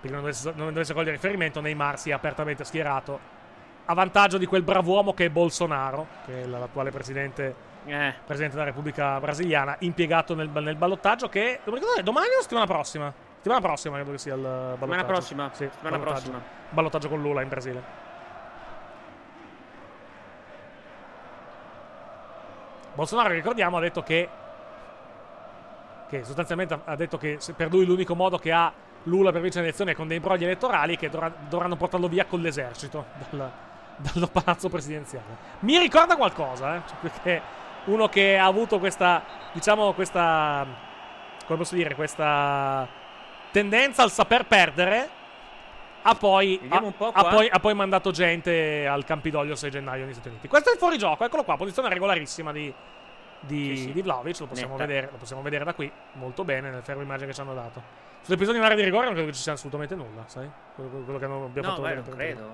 Perché 0.00 0.10
non 0.14 0.20
dovesse, 0.20 0.52
non 0.54 0.68
dovesse 0.68 0.94
cogliere 0.94 1.12
riferimento, 1.12 1.60
Neymar 1.60 1.98
si 1.98 2.10
è 2.10 2.12
apertamente 2.12 2.64
schierato 2.64 3.36
a 3.86 3.94
vantaggio 3.94 4.38
di 4.38 4.46
quel 4.46 4.62
brav'uomo 4.62 5.12
che 5.14 5.24
è 5.24 5.30
Bolsonaro, 5.30 6.06
che 6.26 6.42
è 6.42 6.46
l'attuale 6.46 6.90
presidente, 6.90 7.54
Eh. 7.86 8.14
presidente 8.24 8.54
della 8.54 8.68
Repubblica 8.68 9.18
Brasiliana, 9.18 9.76
impiegato 9.80 10.34
nel, 10.34 10.50
nel 10.50 10.76
ballottaggio 10.76 11.28
che... 11.28 11.60
È 11.64 12.02
domani 12.02 12.26
o 12.38 12.42
settimana 12.42 12.66
prossima? 12.66 13.12
Settimana 13.36 13.60
prossima 13.60 13.94
credo 13.96 14.10
che 14.12 14.18
sia 14.18 14.34
il 14.34 14.40
ballottaggio. 14.40 14.78
Settimana 14.78 15.04
prossima. 15.04 15.50
Sì, 15.52 15.64
Settimana 15.64 15.96
ballottaggio. 15.96 16.30
prossima. 16.30 16.42
Ballottaggio 16.70 17.08
con 17.08 17.22
Lula 17.22 17.42
in 17.42 17.48
Brasile. 17.48 17.82
Bolsonaro, 22.94 23.32
ricordiamo, 23.32 23.76
ha 23.76 23.80
detto 23.80 24.02
che. 24.02 24.28
Che 26.08 26.24
sostanzialmente 26.24 26.78
ha 26.84 26.96
detto 26.96 27.18
che 27.18 27.38
per 27.54 27.70
lui 27.70 27.84
l'unico 27.84 28.14
modo 28.14 28.38
che 28.38 28.50
ha 28.50 28.72
Lula 29.08 29.32
per 29.32 29.40
vincere 29.40 29.62
le 29.62 29.68
elezioni 29.68 29.94
con 29.94 30.06
dei 30.06 30.20
brogli 30.20 30.44
elettorali 30.44 30.96
che 30.96 31.08
dovrà- 31.10 31.32
dovranno 31.48 31.76
portarlo 31.76 32.08
via 32.08 32.24
con 32.26 32.40
l'esercito 32.40 33.06
dal, 33.30 33.50
dal 33.96 34.30
palazzo 34.30 34.68
presidenziale. 34.68 35.36
Mi 35.60 35.78
ricorda 35.78 36.16
qualcosa, 36.16 36.76
eh? 36.76 36.80
Cioè, 36.86 36.96
perché 37.00 37.42
uno 37.86 38.08
che 38.08 38.36
ha 38.36 38.44
avuto 38.44 38.78
questa, 38.78 39.22
diciamo, 39.52 39.92
questa. 39.92 40.66
Come 41.46 41.58
posso 41.58 41.74
dire? 41.74 41.94
Questa 41.94 42.86
tendenza 43.50 44.02
al 44.02 44.10
saper 44.10 44.44
perdere. 44.46 45.16
Ha 46.02 46.14
poi, 46.14 46.60
ha, 46.68 46.82
ha 47.12 47.24
poi, 47.24 47.48
ha 47.50 47.58
poi 47.58 47.74
mandato 47.74 48.12
gente 48.12 48.86
al 48.86 49.04
Campidoglio 49.04 49.52
il 49.52 49.58
6 49.58 49.70
gennaio 49.70 50.04
negli 50.04 50.12
Stati 50.12 50.28
Uniti. 50.28 50.48
Questo 50.48 50.70
è 50.70 50.72
il 50.72 50.78
fuorigioco, 50.78 51.24
eccolo 51.24 51.42
qua, 51.42 51.56
posizione 51.56 51.88
regolarissima 51.88 52.52
di, 52.52 52.72
di, 53.40 53.76
Sì, 53.76 53.82
sì. 53.82 53.92
di 53.92 54.02
Vlahovic, 54.02 54.38
lo 54.40 54.46
possiamo, 54.46 54.76
vedere, 54.76 55.08
lo 55.10 55.18
possiamo 55.18 55.42
vedere 55.42 55.64
da 55.64 55.74
qui, 55.74 55.90
molto 56.12 56.44
bene, 56.44 56.70
nel 56.70 56.82
fermo 56.82 57.02
immagine 57.02 57.26
che 57.26 57.34
ci 57.34 57.40
hanno 57.40 57.52
dato. 57.52 57.82
Sull'episodio 58.22 58.60
in 58.60 58.64
area 58.66 58.76
di 58.76 58.84
rigore 58.84 59.04
non 59.06 59.14
credo 59.14 59.28
che 59.28 59.34
ci 59.34 59.42
sia 59.42 59.52
assolutamente 59.52 59.94
nulla, 59.94 60.24
sai? 60.26 60.48
Quello, 60.74 60.90
quello 61.04 61.18
che 61.18 61.24
abbiamo 61.24 61.46
No, 61.52 61.62
fatto 61.62 61.80
vedere 61.82 61.94
non 62.00 62.04
per- 62.04 62.14
credo. 62.14 62.50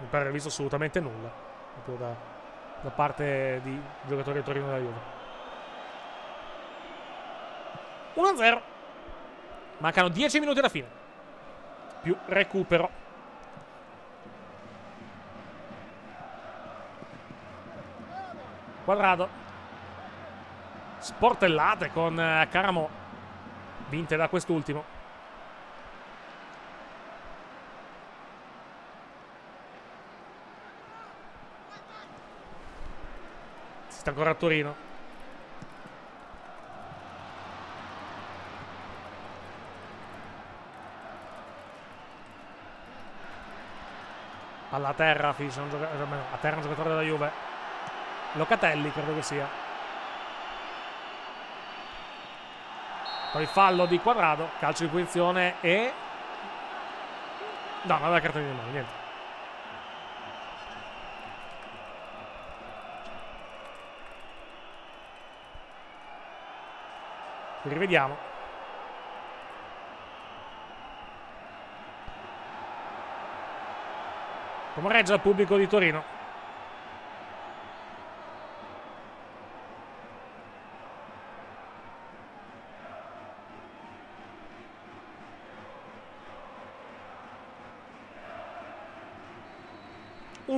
Mi 0.00 0.06
pare 0.08 0.22
aver 0.22 0.32
visto 0.32 0.48
assolutamente 0.48 1.00
nulla. 1.00 1.30
Proprio 1.74 1.96
da, 1.96 2.14
da 2.82 2.90
parte 2.90 3.60
di 3.62 3.78
giocatori 4.06 4.34
del 4.36 4.44
Torino 4.44 4.66
della 4.66 4.78
Juve. 4.78 4.98
1-0. 8.14 8.60
Mancano 9.78 10.08
10 10.08 10.40
minuti 10.40 10.58
alla 10.58 10.68
fine. 10.68 10.86
Più 12.02 12.16
recupero. 12.26 12.99
Quadrado. 18.84 19.28
Sportellate 20.98 21.90
con 21.90 22.18
eh, 22.18 22.48
Caramo. 22.50 22.88
Vinte 23.88 24.16
da 24.16 24.28
quest'ultimo. 24.28 24.84
Si 33.88 33.98
sta 33.98 34.10
ancora 34.10 34.30
a 34.30 34.34
Torino. 34.34 34.74
Alla 44.72 44.92
terra, 44.94 45.32
Fish, 45.32 45.56
eh, 45.56 45.62
a 45.62 46.36
terra 46.40 46.56
un 46.56 46.62
giocatore 46.62 46.90
della 46.90 47.02
Juve. 47.02 47.49
Locatelli 48.34 48.92
credo 48.92 49.14
che 49.14 49.22
sia. 49.22 49.48
Poi 53.32 53.46
fallo 53.46 53.86
di 53.86 53.98
quadrado, 53.98 54.50
calcio 54.58 54.84
di 54.84 54.90
punizione 54.90 55.54
e. 55.60 55.92
No, 57.82 57.98
non 57.98 58.12
aveva 58.12 58.20
di 58.40 58.46
mano, 58.46 58.70
niente. 58.70 58.98
Rivediamo. 67.62 68.16
Come 74.74 74.92
regge 74.92 75.12
al 75.12 75.20
pubblico 75.20 75.56
di 75.56 75.66
Torino. 75.66 76.19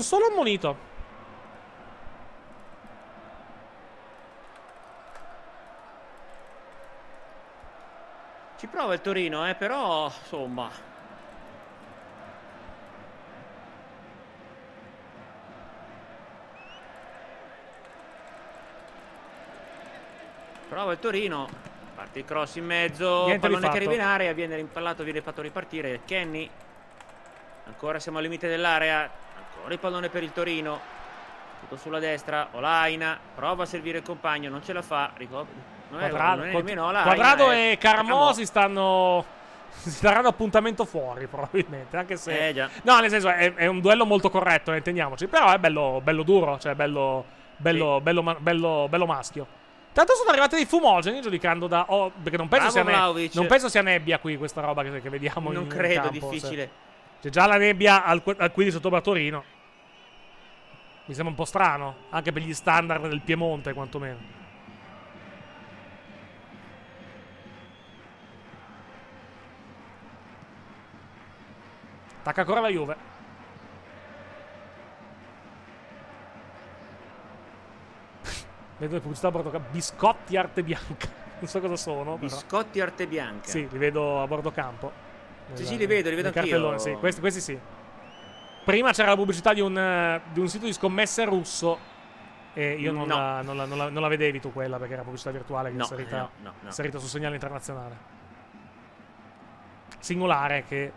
Un 0.02 0.08
solo 0.08 0.26
ammonito. 0.26 0.76
Ci 8.58 8.66
prova 8.66 8.94
il 8.94 9.00
Torino, 9.00 9.48
eh, 9.48 9.54
però 9.54 10.06
insomma. 10.06 10.68
Prova 20.68 20.90
il 20.90 20.98
Torino. 20.98 21.48
Parte 21.94 22.18
il 22.18 22.24
cross 22.24 22.56
in 22.56 22.64
mezzo. 22.64 23.26
Niente 23.26 23.38
pallone 23.38 23.70
che 23.70 23.76
arriva 23.76 23.94
in 23.94 24.00
area. 24.00 24.32
Viene 24.32 24.56
rimpallato, 24.56 25.04
viene 25.04 25.22
fatto 25.22 25.42
ripartire. 25.42 26.00
Kenny. 26.04 26.50
Ancora 27.66 28.00
siamo 28.00 28.18
al 28.18 28.24
limite 28.24 28.48
dell'area. 28.48 29.21
Il 29.68 29.78
pallone 29.78 30.08
per 30.08 30.22
il 30.22 30.32
Torino. 30.32 30.80
Tutto 31.60 31.76
sulla 31.76 31.98
destra. 31.98 32.48
Olaina. 32.52 33.18
Prova 33.34 33.62
a 33.62 33.66
servire 33.66 33.98
il 33.98 34.04
compagno. 34.04 34.50
Non 34.50 34.62
ce 34.64 34.72
la 34.72 34.82
fa. 34.82 35.10
Ricopre. 35.16 35.52
Non 35.90 36.00
è, 36.00 36.08
Quadrado, 36.08 36.36
non 36.40 36.46
è 36.48 36.50
Quad- 36.52 36.64
nemmeno 36.64 36.86
Olaina. 36.86 37.02
Quadrado 37.02 37.50
è 37.50 37.70
e 37.72 37.78
Carmo 37.78 38.08
Carmo. 38.18 38.32
si 38.32 38.46
stanno. 38.46 39.24
Si 39.72 40.02
daranno 40.02 40.28
appuntamento 40.28 40.84
fuori, 40.84 41.26
probabilmente. 41.28 41.96
Anche 41.96 42.16
se. 42.16 42.48
Eh. 42.48 42.68
No, 42.82 43.00
nel 43.00 43.08
senso, 43.08 43.28
è, 43.30 43.54
è 43.54 43.66
un 43.66 43.80
duello 43.80 44.04
molto 44.04 44.28
corretto, 44.28 44.70
ne 44.70 44.76
intendiamoci. 44.76 45.26
Però 45.28 45.50
è 45.50 45.58
bello, 45.58 46.00
bello 46.04 46.22
duro, 46.22 46.58
cioè 46.58 46.74
bello. 46.74 47.24
Bello, 47.56 48.00
bello, 48.02 48.22
ma- 48.22 48.36
bello, 48.38 48.86
bello 48.90 49.06
maschio. 49.06 49.46
Tanto 49.92 50.14
sono 50.14 50.28
arrivati 50.30 50.56
dei 50.56 50.66
fumogeni 50.66 51.20
giudicando 51.22 51.68
da. 51.68 51.84
oh, 51.88 52.10
perché 52.22 52.36
non 52.36 52.48
penso, 52.48 52.70
Bravo 52.82 53.14
sia 53.16 53.22
ne- 53.22 53.30
non 53.34 53.46
penso 53.46 53.68
sia 53.70 53.82
nebbia 53.82 54.18
qui 54.18 54.36
questa 54.36 54.60
roba 54.60 54.82
che, 54.82 55.00
che 55.00 55.08
vediamo 55.08 55.50
Non 55.50 55.54
in- 55.54 55.60
in 55.62 55.68
credo, 55.68 56.00
campo, 56.10 56.28
difficile. 56.28 56.62
se- 56.64 56.70
C'è 57.22 57.28
già 57.30 57.46
la 57.46 57.56
nebbia 57.56 58.02
al, 58.02 58.20
al 58.36 58.50
qui 58.50 58.64
di 58.64 58.72
sotto 58.72 58.88
a 58.88 59.00
Torino. 59.00 59.44
Mi 61.04 61.14
sembra 61.14 61.28
un 61.30 61.34
po' 61.36 61.44
strano, 61.44 61.98
anche 62.10 62.32
per 62.32 62.42
gli 62.42 62.52
standard 62.52 63.06
del 63.06 63.20
Piemonte, 63.20 63.72
quantomeno. 63.74 64.18
Attacca 72.18 72.40
ancora 72.40 72.60
la 72.60 72.68
Juve. 72.70 72.96
Vedo 78.78 78.94
le 78.94 79.00
pubblicità 79.00 79.28
a 79.28 79.30
bordo 79.30 79.50
ca- 79.50 79.60
Biscotti 79.60 80.36
arte 80.36 80.62
bianca. 80.62 81.20
Non 81.42 81.50
so 81.50 81.58
cosa 81.60 81.76
sono. 81.76 82.14
però. 82.14 82.16
Biscotti 82.18 82.80
arte 82.80 83.06
bianca. 83.08 83.48
Sì, 83.48 83.68
li 83.68 83.78
vedo 83.78 84.22
a 84.22 84.26
bordo 84.28 84.52
campo. 84.52 85.01
Sì, 85.54 85.64
sì, 85.66 85.76
li 85.76 85.86
vedo, 85.86 86.08
li 86.08 86.14
vedo 86.16 86.28
anch'io. 86.28 86.42
cartellone, 86.42 86.78
Sì, 86.78 86.92
questi, 86.94 87.20
questi 87.20 87.40
sì. 87.40 87.58
Prima 88.64 88.92
c'era 88.92 89.08
la 89.10 89.16
pubblicità 89.16 89.52
di 89.52 89.60
un, 89.60 90.20
di 90.32 90.40
un 90.40 90.48
sito 90.48 90.66
di 90.66 90.72
scommesse 90.72 91.24
russo. 91.24 91.90
E 92.54 92.72
io 92.74 92.92
non, 92.92 93.06
No. 93.08 93.16
la, 93.16 93.40
non 93.42 93.56
la- 93.56 93.64
non 93.64 93.78
la- 93.78 93.88
non 93.88 94.02
la 94.02 94.08
vedevi 94.08 94.38
tu 94.38 94.52
quella 94.52 94.76
perché 94.78 94.92
era 94.92 95.02
pubblicità 95.02 95.30
virtuale 95.30 95.70
che 95.70 95.76
No, 95.76 95.84
è 95.84 95.86
salita, 95.86 96.16
no, 96.18 96.30
no, 96.42 96.52
no. 96.60 96.70
salita 96.70 96.98
sul 96.98 97.08
segnale 97.08 97.34
internazionale. 97.34 97.96
Singolare 99.98 100.64
che 100.66 100.92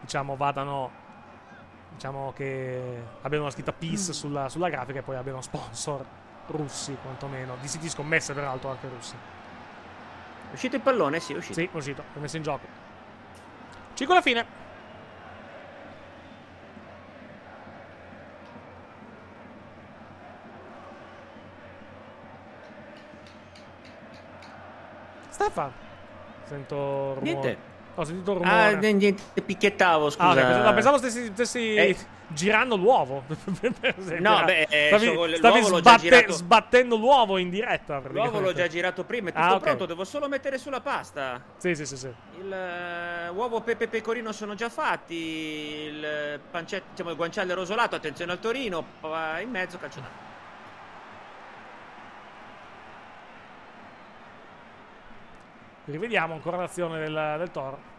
diciamo 0.00 0.36
vadano. 0.36 1.04
Diciamo 1.94 2.32
che 2.36 3.02
abbiano 3.22 3.44
la 3.44 3.50
scritta 3.50 3.72
peace 3.72 4.12
sulla, 4.12 4.48
sulla 4.50 4.68
grafica 4.68 4.98
e 4.98 5.02
poi 5.02 5.16
abbiano 5.16 5.40
sponsor 5.40 6.04
russi 6.48 6.94
quantomeno. 7.00 7.56
Di 7.60 7.68
siti 7.68 7.88
scommesse, 7.88 8.34
peraltro, 8.34 8.68
anche 8.70 8.88
russi. 8.88 9.14
È 10.50 10.54
uscito 10.54 10.76
il 10.76 10.82
pallone? 10.82 11.20
Sì, 11.20 11.32
è 11.32 11.36
uscito. 11.36 11.54
Sì, 11.58 11.68
è 11.72 11.76
uscito, 11.76 12.02
è 12.14 12.18
messo 12.18 12.36
in 12.36 12.42
gioco. 12.42 12.66
5 13.96 14.12
alla 14.12 14.22
fine. 14.22 14.46
Stefan. 25.30 25.72
Sento 26.44 27.14
rumore. 27.14 27.20
Niente. 27.22 27.75
Ho 27.98 28.04
sentito 28.04 28.32
un 28.32 28.44
Ah, 28.44 28.68
rumore. 28.70 28.92
niente, 28.92 29.40
picchiettavo, 29.42 30.10
scusa. 30.10 30.24
Ah, 30.28 30.30
ok, 30.32 30.34
pensavo- 30.36 30.64
no, 30.64 30.74
pensavo 30.74 30.98
stessi, 30.98 31.26
stessi 31.32 31.74
Eh. 31.74 31.96
girando 32.28 32.76
l'uovo. 32.76 33.24
No, 34.18 34.42
beh, 34.44 34.66
eh, 34.68 34.86
stavi, 34.88 35.06
so- 35.06 35.36
stavi 35.36 35.60
l'uovo 35.60 35.78
sbatte- 35.78 36.00
girato. 36.02 36.32
sbattendo 36.32 36.96
l'uovo 36.96 37.38
in 37.38 37.48
diretta. 37.48 38.02
L'uovo 38.10 38.40
l'ho 38.40 38.52
già 38.52 38.66
girato 38.66 39.04
prima, 39.04 39.30
è 39.30 39.32
tutto 39.32 39.44
Ah, 39.44 39.54
ok. 39.54 39.60
pronto, 39.62 39.86
devo 39.86 40.04
solo 40.04 40.28
mettere 40.28 40.58
sulla 40.58 40.80
pasta. 40.80 41.42
Sì, 41.56 41.74
sì, 41.74 41.86
sì, 41.86 41.96
sì. 41.96 42.12
Il 42.38 42.52
eh, 42.52 43.28
uovo 43.30 43.60
pepe 43.62 43.88
pecorino 43.88 44.32
sono 44.32 44.54
già 44.54 44.68
fatti, 44.68 45.14
il 45.14 46.38
pancetto, 46.50 46.84
diciamo 46.90 47.10
il 47.10 47.16
guanciale 47.16 47.54
rosolato, 47.54 47.96
attenzione 47.96 48.32
al 48.32 48.40
Torino, 48.40 48.84
in 49.42 49.48
mezzo 49.50 49.78
calcio 49.78 50.00
Rivediamo 55.86 56.34
ancora 56.34 56.56
l'azione 56.56 56.98
del, 56.98 57.34
del 57.38 57.50
Toro. 57.50 57.94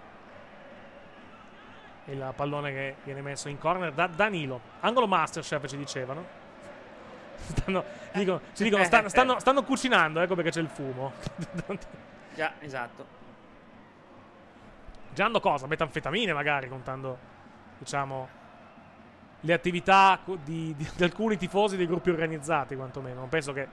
Il 2.05 2.34
pallone 2.35 2.72
che 2.72 2.95
viene 3.03 3.22
messo 3.22 3.49
in 3.49 3.57
corner 3.57 3.91
da 3.91 4.07
Danilo. 4.07 4.59
Angolo 4.81 5.07
Masterchef 5.07 5.68
ci 5.68 5.77
dicevano. 5.77 6.26
Stanno, 7.47 7.84
dicono- 8.14 8.41
ci 8.53 8.64
dicono, 8.64 8.84
stanno, 8.84 9.09
stanno- 9.09 9.39
stanno 9.39 9.64
cucinando, 9.64 10.19
ecco 10.22 10.35
perché 10.35 10.51
c'è 10.51 10.59
il 10.61 10.68
fumo. 10.69 11.14
Già, 12.35 12.53
esatto. 12.59 13.15
Giando 15.14 15.39
cosa? 15.39 15.65
Metanfetamine 15.68 16.34
magari, 16.34 16.68
contando, 16.68 17.18
diciamo, 17.77 18.27
le 19.41 19.53
attività 19.53 20.19
di, 20.43 20.73
di- 20.76 20.89
di 20.95 21.03
alcuni 21.03 21.38
tifosi 21.38 21.77
dei 21.77 21.88
gruppi 21.88 22.09
organizzati, 22.09 22.76
quantomeno. 22.76 23.19
Non 23.19 23.30
penso 23.30 23.53
che 23.53 23.68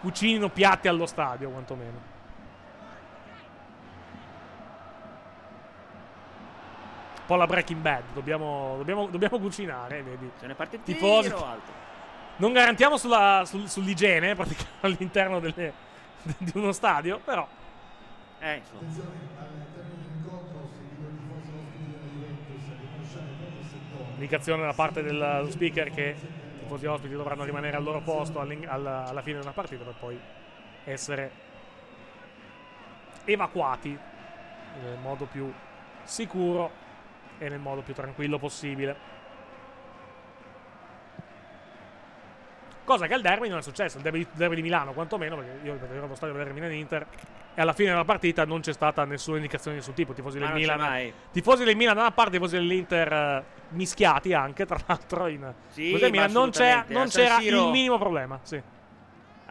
cucinino 0.00 0.48
piatti 0.48 0.86
allo 0.88 1.06
stadio, 1.06 1.50
quantomeno. 1.50 2.16
Po' 7.28 7.36
la 7.36 7.46
Breaking 7.46 7.80
Bad, 7.82 8.04
dobbiamo, 8.14 8.74
dobbiamo, 8.78 9.06
dobbiamo 9.06 9.38
cucinare, 9.38 10.02
vedi. 10.02 10.30
Se 10.38 10.46
ne 10.46 10.54
parte 10.54 10.82
Tifosi. 10.82 11.32
Non 12.36 12.52
garantiamo 12.52 12.96
sulla- 12.96 13.42
sul- 13.44 13.68
sull'igiene 13.68 14.34
praticamente 14.36 14.86
all'interno 14.86 15.38
delle- 15.40 15.72
di 16.38 16.52
uno 16.54 16.72
stadio, 16.72 17.18
però 17.22 17.46
Eh, 18.40 18.54
insomma. 18.56 18.80
Indicazione 24.14 24.64
da 24.64 24.72
parte 24.72 25.02
dello 25.02 25.48
speaker 25.50 25.90
che 25.92 26.16
i 26.18 26.58
tifosi 26.60 26.86
ospiti 26.86 27.14
dovranno 27.14 27.44
rimanere 27.44 27.76
al 27.76 27.82
loro 27.84 28.00
posto 28.00 28.40
alla 28.40 29.20
fine 29.22 29.38
della 29.38 29.52
partita 29.52 29.84
per 29.84 29.94
poi 29.98 30.18
essere 30.84 31.30
evacuati 33.24 33.96
nel 34.82 34.98
modo 35.00 35.26
più 35.26 35.52
sicuro 36.02 36.70
e 37.38 37.48
nel 37.48 37.58
modo 37.58 37.82
più 37.82 37.94
tranquillo 37.94 38.38
possibile. 38.38 39.16
Cosa 42.84 43.06
che 43.06 43.12
al 43.12 43.20
derby 43.20 43.48
non 43.48 43.58
è 43.58 43.62
successo, 43.62 43.98
il 43.98 44.02
derby, 44.02 44.26
derby 44.32 44.54
di 44.56 44.62
Milano 44.62 44.94
quantomeno, 44.94 45.36
perché 45.36 45.58
io 45.62 45.74
ripeto, 45.74 45.92
ero 45.92 46.14
stadio 46.14 46.34
a 46.34 46.38
vedere 46.38 46.54
Milan-Inter 46.54 47.06
e 47.54 47.60
alla 47.60 47.74
fine 47.74 47.90
della 47.90 48.04
partita 48.04 48.46
non 48.46 48.60
c'è 48.60 48.72
stata 48.72 49.04
nessuna 49.04 49.36
indicazione 49.36 49.72
di 49.76 49.80
nessun 49.80 49.94
tipo, 49.94 50.14
tifosi 50.14 50.38
del 50.38 50.52
Milan, 50.52 50.78
mai. 50.78 51.12
tifosi 51.30 51.64
del 51.64 51.76
Milan 51.76 51.96
da 51.96 52.00
una 52.00 52.12
parte, 52.12 52.32
tifosi 52.32 52.56
dell'Inter 52.56 53.12
eh, 53.12 53.44
mischiati 53.70 54.32
anche, 54.32 54.64
tra 54.64 54.78
l'altro 54.86 55.26
in 55.26 55.52
Sì, 55.68 55.90
Milan 56.10 56.32
non, 56.32 56.50
c'era, 56.50 56.86
non 56.88 57.08
c'era 57.08 57.38
Siro- 57.40 57.66
il 57.66 57.70
minimo 57.72 57.98
problema, 57.98 58.38
sì. 58.42 58.62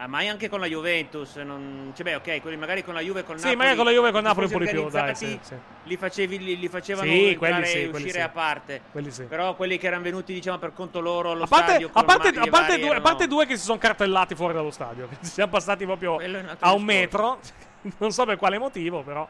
Ah, 0.00 0.06
mai 0.06 0.28
anche 0.28 0.48
con 0.48 0.60
la 0.60 0.66
Juventus. 0.66 1.34
Non... 1.36 1.90
Cioè, 1.92 2.04
beh, 2.04 2.14
ok, 2.14 2.40
quelli 2.40 2.56
magari 2.56 2.84
con 2.84 2.94
la 2.94 3.00
Juve 3.00 3.24
con 3.24 3.36
Sì, 3.36 3.42
Napoli. 3.42 3.56
magari 3.56 3.76
con 3.76 3.84
la 3.84 3.90
Juve 3.90 4.12
con 4.12 4.22
Napoli 4.22 4.46
un 4.46 4.52
po' 4.52 4.58
di 4.60 4.66
più, 4.68 4.88
dai, 4.88 5.14
sì, 5.16 5.38
sì. 5.42 5.54
Li, 5.82 5.96
facevi, 5.96 6.38
li, 6.38 6.56
li 6.56 6.68
facevano 6.68 7.10
Sì, 7.10 7.28
entrare 7.30 7.64
sì, 7.66 7.82
e 7.82 7.86
uscire 7.88 8.10
sì. 8.12 8.20
a 8.20 8.28
parte. 8.28 8.80
Quelli 8.92 9.10
sì. 9.10 9.24
Però 9.24 9.56
quelli 9.56 9.76
che 9.76 9.88
erano 9.88 10.04
venuti, 10.04 10.32
diciamo, 10.32 10.58
per 10.58 10.72
conto 10.72 11.00
loro 11.00 11.32
allo 11.32 11.42
A 11.42 11.46
parte, 11.48 11.70
stadio 11.72 11.90
a 11.92 12.04
parte- 12.04 12.28
a 12.28 12.46
parte 12.46 12.76
due, 12.76 12.84
a 12.86 12.90
erano- 12.90 13.00
parte 13.02 13.26
due 13.26 13.44
che 13.46 13.56
si 13.56 13.64
sono 13.64 13.78
cartellati 13.78 14.36
fuori 14.36 14.54
dallo 14.54 14.70
stadio, 14.70 15.08
ci 15.20 15.30
siamo 15.30 15.50
passati 15.50 15.84
proprio 15.84 16.20
a 16.60 16.72
un 16.72 16.82
metro. 16.84 17.40
non 17.98 18.12
so 18.12 18.24
per 18.24 18.36
quale 18.36 18.56
motivo, 18.56 19.02
però 19.02 19.26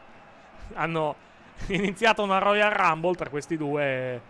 hanno 0.75 1.15
iniziato 1.69 2.21
una 2.21 2.37
Royal 2.37 2.69
Rumble 2.69 3.15
tra 3.15 3.29
questi 3.29 3.57
due. 3.57 4.21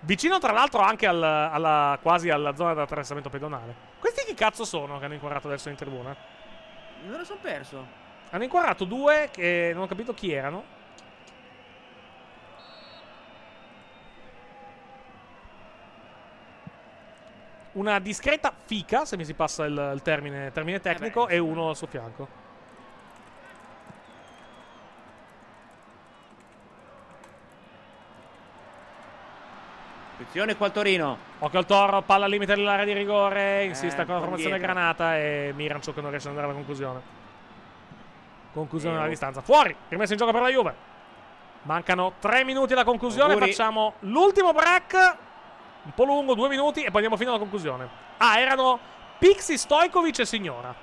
Vicino, 0.00 0.38
tra 0.40 0.50
l'altro, 0.52 0.80
anche 0.80 1.06
al- 1.06 1.22
alla, 1.22 1.98
quasi 2.02 2.30
alla 2.30 2.54
zona 2.56 2.74
dell'attraversamento 2.74 3.30
pedonale. 3.30 3.92
Questi 4.04 4.24
chi 4.26 4.34
cazzo 4.34 4.66
sono 4.66 4.98
che 4.98 5.06
hanno 5.06 5.14
inquadrato 5.14 5.46
adesso 5.46 5.70
in 5.70 5.76
tribuna? 5.76 6.14
Me 7.06 7.16
lo 7.16 7.24
sono 7.24 7.38
perso. 7.40 7.86
Hanno 8.28 8.42
inquadrato 8.42 8.84
due 8.84 9.30
che 9.32 9.70
non 9.72 9.84
ho 9.84 9.86
capito 9.86 10.12
chi 10.12 10.30
erano. 10.30 10.62
Una 17.72 17.98
discreta 17.98 18.52
fica, 18.66 19.06
se 19.06 19.16
mi 19.16 19.24
si 19.24 19.32
passa 19.32 19.64
il, 19.64 19.92
il 19.94 20.02
termine, 20.02 20.52
termine 20.52 20.80
tecnico, 20.80 21.26
e 21.26 21.38
uno 21.38 21.70
al 21.70 21.76
suo 21.76 21.86
fianco. 21.86 22.43
Attenzione 30.24 30.56
qua 30.56 30.66
al 30.66 30.72
Torino. 30.72 31.18
Occhio 31.40 31.58
al 31.58 31.66
toro, 31.66 32.00
palla 32.00 32.24
al 32.24 32.30
limite 32.30 32.54
dell'area 32.54 32.86
di 32.86 32.94
rigore, 32.94 33.64
insiste 33.64 34.00
Eh, 34.00 34.04
con 34.06 34.14
la 34.14 34.20
formazione 34.20 34.54
indietro. 34.56 34.74
granata 34.74 35.18
e 35.18 35.52
Miranchuk 35.54 35.94
che 35.94 36.00
non 36.00 36.08
riesce 36.08 36.28
ad 36.28 36.34
andare 36.34 36.50
alla 36.50 36.56
conclusione. 36.56 37.02
Conclusione 38.54 38.94
Eh, 38.94 38.98
alla 38.98 39.06
oh. 39.06 39.10
distanza. 39.10 39.42
Fuori, 39.42 39.76
rimesso 39.88 40.12
in 40.12 40.18
gioco 40.18 40.32
per 40.32 40.40
la 40.40 40.48
Juve. 40.48 40.74
Mancano 41.62 42.14
tre 42.20 42.42
minuti 42.42 42.72
alla 42.72 42.84
conclusione, 42.84 43.32
Auguri. 43.34 43.50
facciamo 43.52 43.94
l'ultimo 44.00 44.52
break. 44.52 45.16
Un 45.82 45.92
po' 45.94 46.04
lungo, 46.04 46.34
due 46.34 46.48
minuti 46.48 46.80
e 46.80 46.86
poi 46.86 46.94
andiamo 46.94 47.16
fino 47.18 47.28
alla 47.30 47.38
conclusione. 47.38 47.86
Ah, 48.16 48.38
erano 48.38 48.78
Pixi, 49.18 49.58
Stojkovic 49.58 50.20
e 50.20 50.24
Signora. 50.24 50.74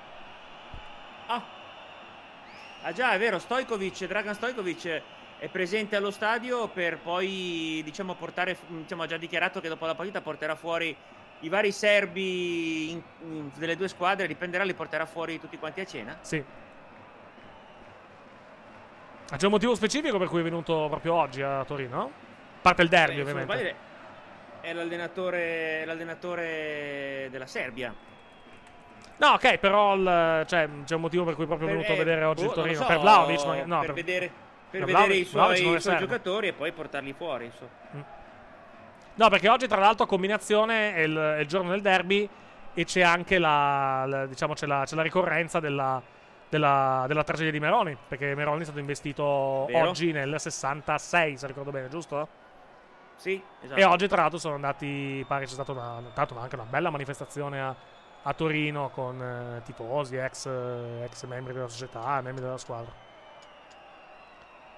Ah 2.83 2.93
già, 2.93 3.11
è 3.11 3.19
vero, 3.19 3.37
Stojkovic, 3.39 4.05
Dragan 4.05 4.33
Stojkovic 4.33 5.01
è 5.41 5.47
presente 5.49 5.95
allo 5.95 6.11
stadio 6.11 6.67
per 6.67 6.99
poi, 6.99 7.81
diciamo, 7.83 8.13
portare, 8.13 8.55
diciamo, 8.67 9.01
ha 9.01 9.07
già 9.07 9.17
dichiarato 9.17 9.59
che 9.59 9.69
dopo 9.69 9.87
la 9.87 9.95
partita 9.95 10.21
porterà 10.21 10.53
fuori 10.53 10.95
i 11.39 11.49
vari 11.49 11.71
serbi 11.71 12.91
in- 12.91 13.01
in- 13.23 13.49
delle 13.55 13.75
due 13.75 13.87
squadre, 13.87 14.27
riprenderà, 14.27 14.63
li 14.63 14.75
porterà 14.75 15.07
fuori 15.07 15.39
tutti 15.39 15.57
quanti 15.57 15.81
a 15.81 15.85
cena. 15.85 16.15
Sì. 16.21 16.43
C'è 19.35 19.45
un 19.45 19.51
motivo 19.51 19.73
specifico 19.73 20.19
per 20.19 20.27
cui 20.27 20.41
è 20.41 20.43
venuto 20.43 20.85
proprio 20.89 21.15
oggi 21.15 21.41
a 21.41 21.63
Torino? 21.65 22.01
A 22.03 22.61
parte 22.61 22.83
il 22.83 22.89
derby, 22.89 23.13
Eh, 23.13 23.15
non 23.15 23.21
ovviamente. 23.27 23.53
sbaglio, 23.55 23.75
È 24.61 24.73
l'allenatore, 24.73 25.85
l'allenatore 25.85 27.27
della 27.31 27.47
Serbia. 27.47 27.91
No, 29.17 29.27
ok, 29.29 29.57
però 29.57 29.95
il- 29.95 30.45
cioè, 30.47 30.69
c'è 30.85 30.93
un 30.93 31.01
motivo 31.01 31.23
per 31.23 31.33
cui 31.33 31.47
proprio 31.47 31.67
è 31.67 31.71
venuto 31.71 31.87
Per- 31.87 31.95
a 31.99 32.03
vedere 32.03 32.21
eh, 32.21 32.25
oggi 32.25 32.43
boh, 32.43 32.49
il 32.49 32.55
Torino. 32.55 32.75
so, 32.75 32.85
per 32.85 32.99
Vlaovic, 32.99 33.43
ma- 33.45 33.65
no, 33.65 33.79
per 33.79 33.93
vedere, 33.93 34.31
per 34.71 34.79
No, 34.79 34.85
vedere 34.87 35.15
i 35.15 35.25
suoi, 35.25 35.75
i 35.75 35.79
suoi 35.79 35.97
giocatori 35.97 36.47
e 36.47 36.53
poi 36.53 36.71
portarli 36.71 37.13
fuori. 37.13 37.45
insomma. 37.45 37.69
No, 39.13 39.29
perché 39.29 39.49
oggi, 39.49 39.67
tra 39.67 39.79
l'altro, 39.79 40.05
a 40.05 40.07
combinazione 40.07 40.95
è 40.95 41.01
il, 41.01 41.15
è 41.15 41.39
il 41.39 41.47
giorno 41.47 41.69
del 41.71 41.81
derby 41.81 42.27
e 42.73 42.85
c'è 42.85 43.01
anche 43.01 43.37
la, 43.37 44.05
la- 44.05 44.25
diciamo, 44.25 44.53
c'è 44.53 44.65
la, 44.65 44.83
c'è 44.85 44.95
la 44.95 45.01
ricorrenza 45.01 45.59
della, 45.59 46.01
della, 46.49 47.03
della 47.07 47.23
tragedia 47.23 47.51
di 47.51 47.59
Meroni. 47.59 47.95
Perché 48.07 48.33
Meroni 48.33 48.61
è 48.61 48.63
stato 48.63 48.79
investito 48.79 49.65
Vero. 49.67 49.89
oggi 49.89 50.11
nel 50.13 50.39
66, 50.39 51.37
se 51.37 51.47
ricordo 51.47 51.71
bene, 51.71 51.89
giusto? 51.89 52.27
Sì, 53.17 53.39
esatto. 53.61 53.79
E 53.79 53.83
oggi, 53.83 54.07
tra 54.07 54.21
l'altro, 54.21 54.39
sono 54.39 54.55
andati. 54.55 55.23
Pare 55.27 55.45
c'è 55.45 55.51
stata 55.53 55.73
una, 55.73 56.01
l'altro, 56.15 56.39
anche 56.39 56.55
una 56.55 56.65
bella 56.67 56.89
manifestazione 56.89 57.61
a, 57.61 57.75
a 58.23 58.33
Torino 58.33 58.89
con 58.89 59.21
eh, 59.21 59.61
tifosi, 59.63 60.15
ex, 60.15 60.47
ex 61.03 61.25
membri 61.25 61.53
della 61.53 61.67
società, 61.67 62.19
membri 62.21 62.41
della 62.43 62.57
squadra. 62.57 62.91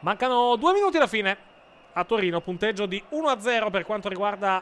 Mancano 0.04 0.58
due 0.58 0.74
minuti 0.74 0.98
alla 0.98 1.08
fine 1.08 1.38
a 1.94 2.04
Torino, 2.04 2.42
punteggio 2.42 2.86
di 2.86 3.02
1-0 3.12 3.72
per 3.72 3.86
quanto 3.86 4.10
riguarda 4.10 4.62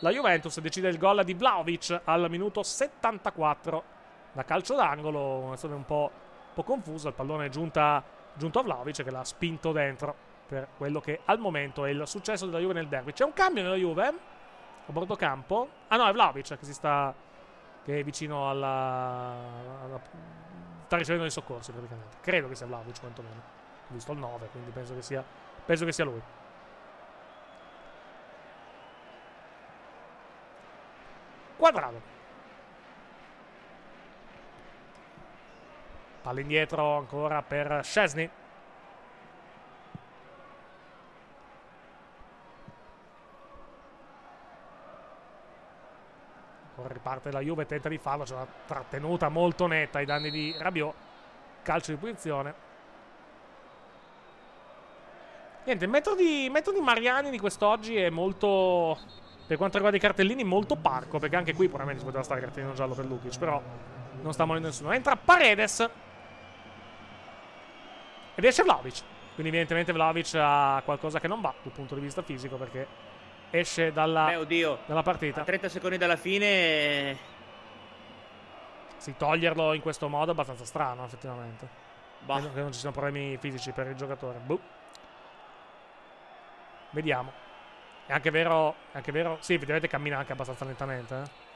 la 0.00 0.10
Juventus. 0.10 0.60
Decide 0.60 0.90
il 0.90 0.98
gol 0.98 1.24
di 1.24 1.32
Vlaovic 1.32 2.02
al 2.04 2.28
minuto 2.28 2.62
74 2.62 3.84
da 4.32 4.44
calcio 4.44 4.74
d'angolo. 4.74 5.18
Un'azione 5.18 5.76
un 5.76 5.86
po', 5.86 6.10
un 6.12 6.52
po' 6.52 6.62
confusa. 6.62 7.08
Il 7.08 7.14
pallone 7.14 7.46
è 7.46 7.48
giunta, 7.48 8.04
giunto 8.34 8.58
a 8.58 8.62
Vlaovic 8.64 9.02
che 9.02 9.10
l'ha 9.10 9.24
spinto 9.24 9.72
dentro 9.72 10.14
per 10.46 10.68
quello 10.76 11.00
che 11.00 11.20
al 11.24 11.38
momento 11.38 11.86
è 11.86 11.90
il 11.90 12.02
successo 12.04 12.44
della 12.44 12.58
Juve 12.58 12.74
nel 12.74 12.88
derby. 12.88 13.14
C'è 13.14 13.24
un 13.24 13.32
cambio 13.32 13.62
nella 13.62 13.76
Juve 13.76 14.06
a 14.06 14.92
bordo 14.92 15.16
campo. 15.16 15.68
Ah 15.88 15.96
no, 15.96 16.06
è 16.06 16.12
Vlaovic 16.12 16.58
che 16.58 16.64
si 16.66 16.74
sta 16.74 17.14
che 17.82 17.98
è 17.98 18.04
vicino 18.04 18.50
alla, 18.50 19.36
alla- 19.84 20.00
sta 20.84 20.96
ricevendo 20.98 21.22
dei 21.22 21.32
soccorsi 21.32 21.72
praticamente. 21.72 22.18
Credo 22.20 22.48
che 22.48 22.56
sia 22.56 22.66
Vlaovic 22.66 23.00
quantomeno. 23.00 23.60
Visto 23.92 24.12
il 24.12 24.18
9, 24.18 24.46
quindi 24.48 24.70
penso 24.70 24.94
che 24.94 25.02
sia 25.02 25.22
penso 25.64 25.84
che 25.84 25.92
sia 25.92 26.04
lui. 26.04 26.20
Quadrado. 31.56 32.00
Palla 36.22 36.40
indietro 36.40 36.96
ancora 36.96 37.42
per 37.42 37.80
Szczesny. 37.84 38.30
Ancora 46.68 46.94
riparte 46.94 47.30
la 47.30 47.40
Juve, 47.40 47.66
tenta 47.66 47.88
di 47.88 47.98
farlo, 47.98 48.24
c'è 48.24 48.34
una 48.34 48.46
trattenuta 48.66 49.28
molto 49.28 49.66
netta 49.66 49.98
ai 49.98 50.06
danni 50.06 50.30
di 50.30 50.54
Rabiot. 50.58 50.94
Calcio 51.62 51.92
di 51.92 51.98
punizione. 51.98 52.71
Niente, 55.64 55.84
il 55.84 56.16
di, 56.16 56.44
il 56.44 56.50
metro 56.50 56.72
di 56.72 56.80
Mariani 56.80 57.30
di 57.30 57.38
quest'oggi 57.38 57.96
è 57.96 58.10
molto. 58.10 58.98
Per 59.46 59.56
quanto 59.56 59.76
riguarda 59.76 59.98
i 59.98 60.00
cartellini, 60.00 60.42
molto 60.42 60.74
parco. 60.76 61.18
Perché 61.18 61.36
anche 61.36 61.54
qui 61.54 61.66
probabilmente 61.66 62.00
si 62.00 62.06
poteva 62.06 62.24
stare 62.24 62.40
il 62.40 62.46
cartellino 62.46 62.72
giallo 62.74 62.94
per 62.94 63.04
Lukic. 63.04 63.38
Però 63.38 63.62
non 64.22 64.32
sta 64.32 64.44
morendo 64.44 64.68
nessuno. 64.68 64.92
Entra 64.92 65.14
Paredes. 65.16 65.90
Ed 68.34 68.44
esce 68.44 68.62
Vlaovic. 68.64 69.02
Quindi, 69.34 69.48
evidentemente, 69.48 69.92
Vlaovic 69.92 70.34
ha 70.34 70.82
qualcosa 70.84 71.20
che 71.20 71.28
non 71.28 71.40
va 71.40 71.54
dal 71.62 71.72
punto 71.72 71.94
di 71.94 72.00
vista 72.00 72.22
fisico. 72.22 72.56
Perché 72.56 72.86
esce 73.50 73.92
dalla, 73.92 74.26
Beh, 74.26 74.36
oddio. 74.36 74.78
dalla 74.86 75.02
partita. 75.02 75.42
A 75.42 75.44
30 75.44 75.68
secondi 75.68 75.96
dalla 75.96 76.16
fine. 76.16 77.30
Sì, 78.96 79.14
toglierlo 79.16 79.74
in 79.74 79.80
questo 79.80 80.08
modo 80.08 80.30
è 80.30 80.32
abbastanza 80.32 80.64
strano, 80.64 81.04
effettivamente. 81.04 81.68
Bah. 82.20 82.38
Credo 82.38 82.52
che 82.52 82.60
non 82.60 82.72
ci 82.72 82.78
siano 82.80 82.94
problemi 82.94 83.36
fisici 83.36 83.70
per 83.70 83.86
il 83.86 83.94
giocatore. 83.94 84.38
Boh. 84.38 84.71
Vediamo. 86.92 87.32
È 88.06 88.12
anche 88.12 88.30
vero. 88.30 88.74
È 88.92 88.96
anche 88.96 89.12
vero. 89.12 89.36
Sì, 89.40 89.54
effettivamente 89.54 89.88
cammina 89.88 90.18
anche 90.18 90.32
abbastanza 90.32 90.64
lentamente. 90.64 91.14
eh. 91.14 91.50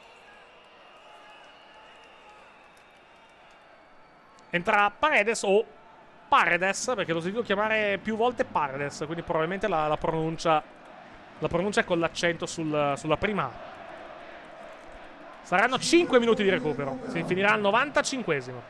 Entra 4.50 4.90
Paredes 4.90 5.42
o 5.42 5.64
Paredes, 6.28 6.92
perché 6.94 7.12
l'ho 7.12 7.20
sentito 7.20 7.42
chiamare 7.42 7.98
più 7.98 8.16
volte 8.16 8.44
Paredes, 8.44 9.02
quindi 9.04 9.22
probabilmente 9.22 9.68
la, 9.68 9.86
la 9.86 9.96
pronuncia. 9.96 10.62
La 11.38 11.48
pronuncia 11.48 11.82
è 11.82 11.84
con 11.84 11.98
l'accento 11.98 12.46
sul- 12.46 12.94
sulla 12.96 13.16
prima. 13.18 13.50
Saranno 15.42 15.78
5 15.78 16.18
minuti 16.18 16.42
di 16.42 16.48
recupero. 16.48 16.98
Si 17.08 17.22
finirà 17.24 17.52
al 17.52 17.60
95esimo. 17.60 18.60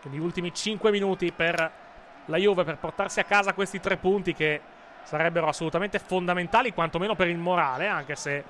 Quindi 0.00 0.18
gli 0.18 0.22
ultimi 0.22 0.52
5 0.52 0.90
minuti 0.90 1.30
per 1.30 1.70
la 2.26 2.36
Juve 2.36 2.64
per 2.64 2.78
portarsi 2.78 3.20
a 3.20 3.24
casa 3.24 3.54
questi 3.54 3.80
tre 3.80 3.96
punti 3.96 4.34
che 4.34 4.60
sarebbero 5.02 5.48
assolutamente 5.48 5.98
fondamentali, 5.98 6.72
quantomeno 6.72 7.14
per 7.14 7.28
il 7.28 7.38
morale, 7.38 7.88
anche 7.88 8.14
se 8.14 8.44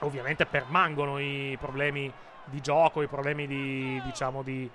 ovviamente 0.00 0.46
permangono 0.46 1.18
i 1.18 1.56
problemi 1.58 2.12
di 2.44 2.60
gioco, 2.60 3.02
i 3.02 3.08
problemi 3.08 3.46
di, 3.46 4.00
diciamo, 4.04 4.42
di 4.42 4.70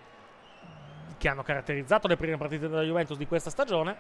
che 1.18 1.30
hanno 1.30 1.44
caratterizzato 1.44 2.08
le 2.08 2.18
prime 2.18 2.38
partite 2.38 2.68
della 2.68 2.82
Juventus 2.82 3.18
di 3.18 3.28
questa 3.28 3.50
stagione. 3.50 3.96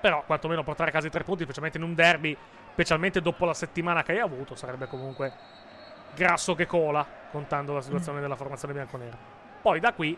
Però 0.00 0.22
quantomeno 0.24 0.62
portare 0.62 0.90
a 0.90 0.92
casa 0.92 1.06
i 1.06 1.10
tre 1.10 1.24
punti, 1.24 1.44
specialmente 1.44 1.78
in 1.78 1.84
un 1.84 1.94
derby, 1.94 2.36
specialmente 2.72 3.20
dopo 3.20 3.44
la 3.44 3.54
settimana 3.54 4.02
che 4.02 4.12
hai 4.12 4.20
avuto, 4.20 4.54
sarebbe 4.54 4.86
comunque 4.86 5.32
grasso 6.14 6.54
che 6.54 6.66
cola, 6.66 7.06
contando 7.30 7.72
la 7.72 7.80
situazione 7.80 8.20
della 8.20 8.36
formazione 8.36 8.74
bianconera. 8.74 9.16
Poi 9.60 9.80
da 9.80 9.92
qui, 9.92 10.16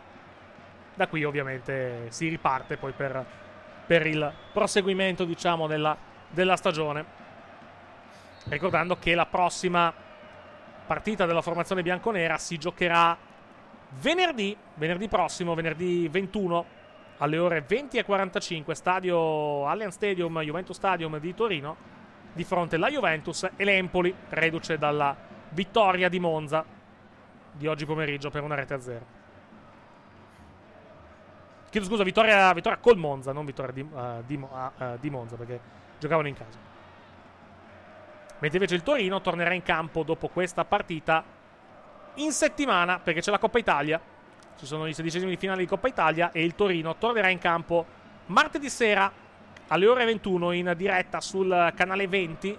da 0.96 1.06
qui 1.08 1.24
ovviamente 1.24 2.06
si 2.08 2.28
riparte 2.28 2.78
poi 2.78 2.92
per, 2.92 3.24
per 3.86 4.06
il 4.06 4.32
proseguimento, 4.52 5.24
diciamo, 5.24 5.66
della, 5.66 5.96
della 6.30 6.56
stagione. 6.56 7.04
Ricordando 8.44 8.96
che 8.98 9.14
la 9.14 9.26
prossima, 9.26 9.92
partita 10.86 11.26
della 11.26 11.42
formazione 11.42 11.82
bianconera 11.82 12.38
si 12.38 12.56
giocherà 12.56 13.16
venerdì, 14.00 14.56
venerdì 14.74 15.08
prossimo, 15.08 15.54
venerdì 15.54 16.08
21 16.08 16.74
alle 17.18 17.38
ore 17.38 17.66
20.45, 17.66 18.72
stadio 18.72 19.66
Allianz 19.66 19.94
Stadium, 19.94 20.40
Juventus 20.40 20.76
Stadium 20.76 21.18
di 21.18 21.34
Torino, 21.34 21.76
di 22.32 22.44
fronte 22.44 22.76
alla 22.76 22.88
Juventus 22.88 23.48
e 23.56 23.64
l'Empoli, 23.64 24.14
reduce 24.30 24.78
dalla 24.78 25.14
vittoria 25.50 26.08
di 26.08 26.20
Monza 26.20 26.64
di 27.52 27.66
oggi 27.66 27.84
pomeriggio 27.84 28.30
per 28.30 28.42
una 28.42 28.54
rete 28.54 28.74
a 28.74 28.80
zero. 28.80 29.15
Chiedo 31.76 31.90
scusa, 31.90 32.04
vittoria, 32.04 32.54
vittoria 32.54 32.78
col 32.78 32.96
Monza, 32.96 33.34
non 33.34 33.44
vittoria 33.44 33.70
di, 33.70 33.80
eh, 33.80 34.22
di 34.24 34.42
eh, 34.78 34.96
di 34.98 35.10
Monza 35.10 35.36
perché 35.36 35.60
giocavano 35.98 36.26
in 36.26 36.34
casa. 36.34 36.58
Mentre 38.38 38.58
invece 38.58 38.76
il 38.76 38.82
Torino 38.82 39.20
tornerà 39.20 39.52
in 39.52 39.62
campo 39.62 40.02
dopo 40.02 40.28
questa 40.28 40.64
partita 40.64 41.22
in 42.14 42.32
settimana 42.32 42.98
perché 42.98 43.20
c'è 43.20 43.30
la 43.30 43.38
Coppa 43.38 43.58
Italia. 43.58 44.00
Ci 44.56 44.64
sono 44.64 44.86
i 44.86 44.94
sedicesimi 44.94 45.32
di 45.32 45.36
finale 45.36 45.60
di 45.60 45.66
Coppa 45.66 45.88
Italia 45.88 46.32
e 46.32 46.42
il 46.42 46.54
Torino 46.54 46.96
tornerà 46.96 47.28
in 47.28 47.38
campo 47.38 47.84
martedì 48.28 48.70
sera 48.70 49.12
alle 49.66 49.86
ore 49.86 50.06
21 50.06 50.52
in 50.52 50.72
diretta 50.78 51.20
sul 51.20 51.74
canale 51.76 52.08
20 52.08 52.58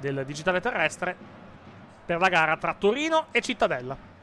del 0.00 0.24
digitale 0.24 0.62
terrestre 0.62 1.14
per 2.06 2.18
la 2.18 2.30
gara 2.30 2.56
tra 2.56 2.72
Torino 2.72 3.26
e 3.32 3.42
Cittadella. 3.42 4.15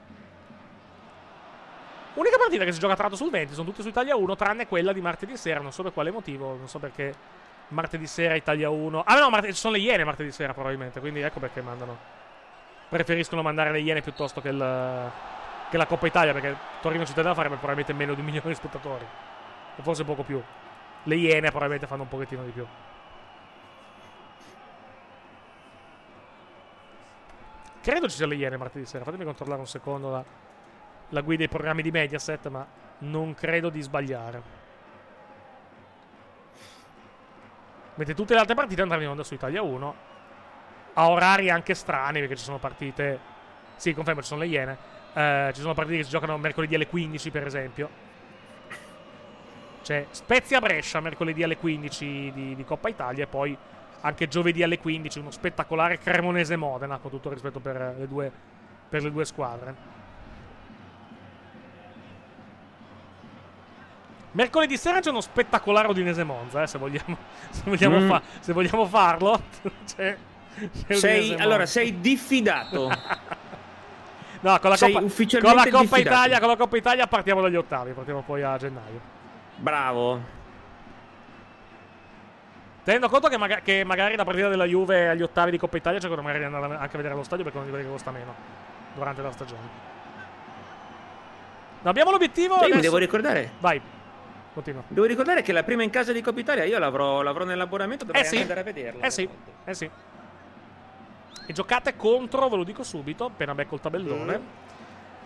Unica 2.15 2.37
partita 2.37 2.63
che 2.63 2.71
si 2.71 2.79
gioca 2.79 2.93
tra 2.93 3.03
l'altro 3.03 3.23
sul 3.23 3.31
20, 3.31 3.53
sono 3.53 3.67
tutte 3.67 3.81
su 3.81 3.87
Italia 3.87 4.15
1, 4.15 4.35
tranne 4.35 4.67
quella 4.67 4.93
di 4.93 5.01
martedì 5.01 5.35
sera, 5.35 5.59
non 5.61 5.71
so 5.71 5.81
per 5.81 5.93
quale 5.93 6.11
motivo, 6.11 6.55
non 6.55 6.67
so 6.67 6.77
perché 6.77 7.13
martedì 7.69 8.05
sera 8.05 8.35
Italia 8.35 8.69
1. 8.69 9.03
Ah 9.03 9.19
no, 9.19 9.29
martedì, 9.31 9.53
ci 9.53 9.59
sono 9.59 9.73
le 9.73 9.79
Iene 9.79 10.03
martedì 10.03 10.31
sera 10.31 10.53
probabilmente, 10.53 10.99
quindi 10.99 11.21
ecco 11.21 11.39
perché 11.39 11.61
mandano. 11.61 11.97
Preferiscono 12.87 13.41
mandare 13.41 13.71
le 13.71 13.79
Iene 13.79 14.01
piuttosto 14.01 14.41
che, 14.41 14.49
il, 14.49 15.11
che 15.71 15.77
la 15.77 15.85
Coppa 15.87 16.05
Italia, 16.05 16.33
perché 16.33 16.55
Torino 16.81 17.03
Cittadella 17.03 17.33
farebbe 17.33 17.55
probabilmente 17.55 17.93
meno 17.93 18.13
di 18.13 18.19
un 18.19 18.25
milione 18.25 18.47
di 18.47 18.55
spettatori. 18.55 19.05
O 19.77 19.81
forse 19.81 20.03
poco 20.03 20.21
più. 20.21 20.39
Le 21.05 21.15
Iene 21.15 21.49
probabilmente 21.49 21.87
fanno 21.87 22.03
un 22.03 22.09
pochettino 22.09 22.43
di 22.43 22.51
più. 22.51 22.65
Credo 27.81 28.07
ci 28.07 28.15
sia 28.15 28.27
le 28.27 28.35
Iene 28.35 28.55
martedì 28.55 28.85
sera, 28.85 29.03
fatemi 29.03 29.25
controllare 29.25 29.59
un 29.59 29.67
secondo 29.67 30.09
la, 30.09 30.23
la 31.13 31.21
guida 31.21 31.39
dei 31.39 31.47
programmi 31.47 31.81
di 31.81 31.91
Mediaset, 31.91 32.47
ma 32.49 32.65
non 32.99 33.33
credo 33.33 33.69
di 33.69 33.81
sbagliare. 33.81 34.61
Mentre 37.95 38.15
tutte 38.15 38.33
le 38.33 38.39
altre 38.39 38.55
partite 38.55 38.81
andranno 38.81 39.03
in 39.03 39.09
onda 39.09 39.23
su 39.23 39.35
Italia 39.35 39.61
1 39.61 40.11
a 40.93 41.09
orari 41.09 41.49
anche 41.49 41.75
strani 41.75 42.19
perché 42.19 42.35
ci 42.35 42.43
sono 42.43 42.57
partite 42.57 43.19
sì 43.75 43.93
confermo 43.93 44.21
ci 44.21 44.27
sono 44.27 44.41
le 44.41 44.47
Iene 44.47 44.77
Eh, 45.13 45.51
ci 45.53 45.61
sono 45.61 45.73
partite 45.75 45.97
che 45.97 46.03
si 46.03 46.09
giocano 46.09 46.37
mercoledì 46.37 46.73
alle 46.73 46.87
15 46.87 47.29
per 47.29 47.45
esempio 47.45 47.89
c'è 49.83 50.07
Spezia 50.09 50.59
Brescia 50.59 50.99
mercoledì 51.01 51.43
alle 51.43 51.57
15 51.57 52.31
di, 52.33 52.55
di 52.55 52.63
Coppa 52.63 52.89
Italia 52.89 53.23
e 53.23 53.27
poi 53.27 53.55
anche 54.01 54.27
giovedì 54.27 54.63
alle 54.63 54.79
15 54.79 55.19
uno 55.19 55.31
spettacolare 55.31 55.99
Cremonese 55.99 56.55
Modena 56.55 56.97
con 56.97 57.11
tutto 57.11 57.29
rispetto 57.29 57.59
per 57.59 57.95
le 57.97 58.07
due, 58.07 58.31
per 58.89 59.03
le 59.03 59.11
due 59.11 59.25
squadre 59.25 60.01
Mercoledì 64.33 64.77
sera 64.77 64.99
c'è 64.99 65.09
uno 65.09 65.21
spettacolare 65.21 65.87
Udinese 65.87 66.23
Monza, 66.23 66.61
eh, 66.63 66.67
se 66.67 66.77
vogliamo, 66.77 67.17
se 67.49 67.61
vogliamo, 67.65 67.99
Mm. 67.99 68.07
fa- 68.09 68.21
se 68.39 68.53
vogliamo 68.53 68.85
farlo. 68.85 69.41
C'è- 69.85 70.17
c'è 70.87 70.93
Sei, 70.95 71.33
allora, 71.35 71.65
sei 71.65 71.99
diffidato. 71.99 72.91
No, 74.43 74.59
con 74.59 74.71
la, 74.71 74.75
sei 74.75 74.91
Coppa, 74.91 75.39
con 75.39 75.55
la 75.55 75.67
Coppa. 75.71 75.97
Italia, 75.99 76.37
con 76.39 76.49
la 76.49 76.57
Coppa 76.57 76.75
Italia 76.75 77.07
partiamo 77.07 77.39
dagli 77.39 77.55
ottavi, 77.55 77.93
partiamo 77.93 78.23
poi 78.23 78.43
a 78.43 78.57
gennaio. 78.57 78.99
Bravo. 79.55 80.19
Tenendo 82.83 83.07
conto 83.07 83.29
che, 83.29 83.37
maga- 83.37 83.61
che 83.61 83.85
magari 83.85 84.17
la 84.17 84.25
partita 84.25 84.49
della 84.49 84.65
Juve 84.65 85.07
agli 85.07 85.21
ottavi 85.21 85.51
di 85.51 85.57
Coppa 85.57 85.77
Italia 85.77 85.99
cercano 86.01 86.21
magari 86.23 86.39
di 86.39 86.53
andare 86.53 86.73
anche 86.75 86.93
a 86.93 86.97
vedere 86.97 87.13
allo 87.13 87.23
stadio 87.23 87.45
perché 87.45 87.57
non 87.57 87.67
di 87.67 87.71
quelli 87.73 87.85
che 87.87 87.93
costa 87.93 88.11
meno 88.11 88.35
durante 88.95 89.21
la 89.21 89.31
stagione. 89.31 89.69
No, 91.81 91.89
abbiamo 91.89 92.11
l'obiettivo. 92.11 92.55
Io 92.55 92.59
mi 92.59 92.65
adesso- 92.65 92.81
devo 92.81 92.97
ricordare. 92.97 93.51
Vai, 93.59 93.81
continua. 94.53 94.83
Devo 94.87 95.05
ricordare 95.05 95.41
che 95.41 95.51
la 95.51 95.63
prima 95.63 95.83
in 95.83 95.89
casa 95.89 96.11
di 96.11 96.21
Coppa 96.21 96.39
Italia 96.39 96.63
io 96.63 96.79
l'avrò, 96.79 97.21
l'avrò 97.21 97.43
nell'abbonamento, 97.43 98.05
dovrei 98.05 98.23
Eh 98.23 98.25
sì. 98.25 98.37
andare 98.37 98.59
a 98.59 98.63
vederla. 98.63 99.05
Eh 99.05 99.11
sì, 99.11 99.27
eh 99.65 99.73
sì. 99.73 99.89
E 101.45 101.51
giocate 101.53 101.95
contro, 101.95 102.47
ve 102.47 102.55
lo 102.55 102.63
dico 102.63 102.83
subito, 102.83 103.25
appena 103.25 103.53
becco 103.53 103.75
il 103.75 103.81
tabellone. 103.81 104.37
Mm. 104.37 104.43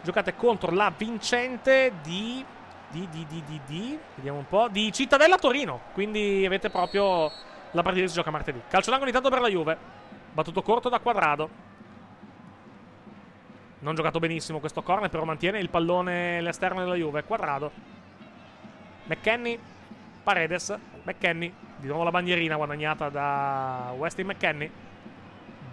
Giocate 0.01 0.35
contro 0.35 0.71
la 0.71 0.91
vincente 0.95 1.93
di. 2.01 2.43
Di, 2.89 3.05
di, 3.11 3.25
di, 3.27 3.43
di, 3.45 3.59
di. 3.65 3.99
Vediamo 4.15 4.37
un 4.37 4.47
po'. 4.47 4.69
Di 4.69 4.91
Cittadella 4.93 5.37
Torino. 5.37 5.81
Quindi 5.93 6.45
avete 6.45 6.69
proprio 6.69 7.29
la 7.71 7.81
partita 7.81 8.03
che 8.03 8.07
si 8.07 8.13
gioca 8.13 8.31
martedì. 8.31 8.61
Calcio 8.69 8.89
d'angolo 8.89 9.09
intanto 9.09 9.29
per 9.29 9.41
la 9.41 9.49
Juve. 9.49 9.77
Battuto 10.31 10.61
corto 10.61 10.87
da 10.87 10.99
quadrado. 10.99 11.49
Non 13.79 13.93
giocato 13.93 14.19
benissimo 14.19 14.59
questo 14.59 14.81
corner, 14.81 15.09
però 15.09 15.25
mantiene 15.25 15.59
il 15.59 15.69
pallone 15.69 16.37
all'esterno 16.37 16.79
della 16.79 16.95
Juve. 16.95 17.23
Quadrado. 17.25 17.71
McKenny. 19.07 19.59
Paredes. 20.23 20.75
McKenny. 21.03 21.53
Di 21.77 21.88
nuovo 21.88 22.03
la 22.03 22.11
bandierina 22.11 22.55
guadagnata 22.55 23.09
da 23.09 23.93
Westin 23.97 24.25
McKenny. 24.27 24.69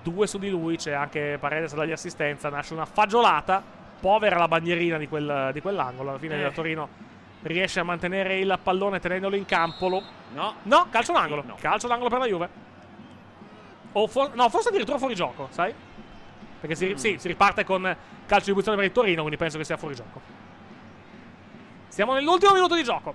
Due 0.02 0.27
su 0.27 0.39
di 0.39 0.51
lui. 0.51 0.77
C'è 0.77 0.93
anche 0.93 1.36
Paredes 1.40 1.73
a 1.73 1.77
dargli 1.77 1.93
assistenza. 1.93 2.48
Nasce 2.48 2.73
una 2.74 2.85
fagiolata. 2.86 3.62
Povera 4.01 4.36
la 4.36 4.48
bandierina 4.48 4.98
di, 4.98 5.09
quel- 5.09 5.51
di 5.52 5.61
quell'angolo. 5.61 6.11
Alla 6.11 6.19
fine 6.19 6.44
Eh. 6.44 6.52
Torino 6.52 6.89
riesce 7.43 7.81
a 7.81 7.85
mantenere 7.85 8.39
il 8.39 8.59
pallone 8.62 9.01
tenendolo 9.01 9.36
in 9.36 9.44
campo. 9.47 9.89
Lo- 9.89 10.02
No. 10.35 10.55
No, 10.65 10.89
calcio 10.90 11.12
d'angolo. 11.12 11.44
Calcio 11.61 11.86
d'angolo 11.86 12.11
per 12.11 12.19
la 12.19 12.27
Juve. 12.27 12.48
O 13.93 14.06
for- 14.09 14.35
no, 14.35 14.48
forse 14.48 14.69
addirittura 14.70 14.98
fuori 14.98 15.15
gioco, 15.15 15.47
sai? 15.51 15.73
Perché 16.61 16.74
si, 16.74 16.86
ri- 16.86 16.98
sì, 16.98 17.16
si 17.19 17.28
riparte 17.28 17.62
con 17.65 17.82
calcio 18.27 18.47
di 18.47 18.51
punizione 18.51 18.77
per 18.77 18.86
il 18.86 18.93
Torino, 18.93 19.20
quindi 19.20 19.36
penso 19.36 19.56
che 19.59 19.65
sia 19.65 19.77
fuori 19.77 19.94
gioco. 19.94 20.20
Siamo 21.95 22.12
nell'ultimo 22.12 22.53
minuto 22.53 22.75
di 22.75 22.83
gioco. 22.83 23.15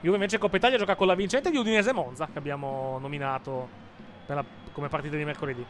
Juve 0.00 0.14
invece 0.14 0.38
Coppa 0.38 0.58
Italia 0.58 0.78
gioca 0.78 0.94
con 0.94 1.08
la 1.08 1.16
vincente 1.16 1.50
di 1.50 1.56
Udinese 1.56 1.92
Monza, 1.92 2.28
che 2.32 2.38
abbiamo 2.38 2.98
nominato 3.00 3.68
la- 4.26 4.44
come 4.70 4.86
partita 4.86 5.16
di 5.16 5.24
mercoledì. 5.24 5.66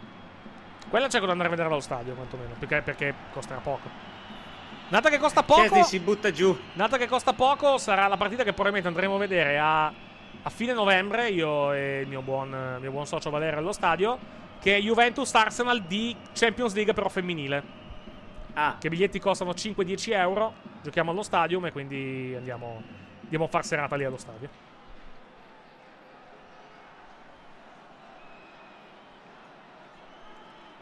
Quella 0.90 1.08
cerco 1.08 1.24
di 1.24 1.32
andare 1.32 1.48
a 1.48 1.52
vedere 1.52 1.70
allo 1.70 1.80
stadio, 1.80 2.12
quantomeno, 2.12 2.56
perché, 2.58 2.82
perché 2.82 3.14
costerà 3.32 3.60
poco. 3.60 3.88
Nata 4.88 5.08
che 5.08 5.16
costa 5.16 5.42
poco. 5.42 5.62
Chesney 5.62 5.84
si 5.84 5.98
butta 6.00 6.30
giù. 6.30 6.54
Nata 6.74 6.98
che 6.98 7.06
costa 7.06 7.32
poco 7.32 7.78
sarà 7.78 8.06
la 8.06 8.18
partita 8.18 8.42
che 8.42 8.52
probabilmente 8.52 8.88
andremo 8.88 9.14
a 9.14 9.18
vedere 9.18 9.58
a, 9.58 9.86
a 9.86 10.50
fine 10.50 10.74
novembre, 10.74 11.30
io 11.30 11.72
e 11.72 12.00
il 12.02 12.06
mio 12.06 12.20
buon, 12.20 12.50
il 12.74 12.82
mio 12.82 12.90
buon 12.90 13.06
socio 13.06 13.30
Valerio 13.30 13.60
allo 13.60 13.72
stadio, 13.72 14.18
che 14.60 14.76
è 14.76 14.78
Juventus 14.78 15.32
Arsenal 15.34 15.80
di 15.84 16.14
Champions 16.34 16.74
League 16.74 16.92
però 16.92 17.08
femminile. 17.08 17.78
Ah. 18.54 18.76
Che 18.78 18.86
i 18.86 18.90
biglietti 18.90 19.18
costano 19.18 19.50
5-10 19.50 20.12
euro, 20.12 20.54
giochiamo 20.82 21.10
allo 21.10 21.22
stadium 21.22 21.66
e 21.66 21.72
quindi 21.72 22.34
andiamo, 22.36 22.82
andiamo 23.22 23.44
a 23.44 23.48
far 23.48 23.64
serata 23.64 23.96
lì 23.96 24.04
allo 24.04 24.16
stadio. 24.16 24.48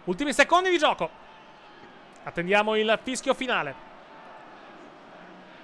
Ultimi 0.05 0.33
secondi 0.33 0.71
di 0.71 0.79
gioco. 0.79 1.11
Attendiamo 2.23 2.77
il 2.77 2.99
fischio 3.03 3.35
finale 3.35 3.87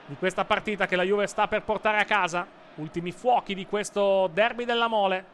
di 0.07 0.17
questa 0.17 0.45
partita 0.45 0.87
che 0.87 0.97
la 0.97 1.03
Juve 1.03 1.27
sta 1.27 1.49
per 1.49 1.63
portare 1.63 1.99
a 1.99 2.05
casa. 2.05 2.47
Ultimi 2.77 3.13
fuochi 3.13 3.55
di 3.55 3.67
questo 3.67 4.29
derby 4.33 4.65
della 4.65 4.89
Mole. 4.89 5.25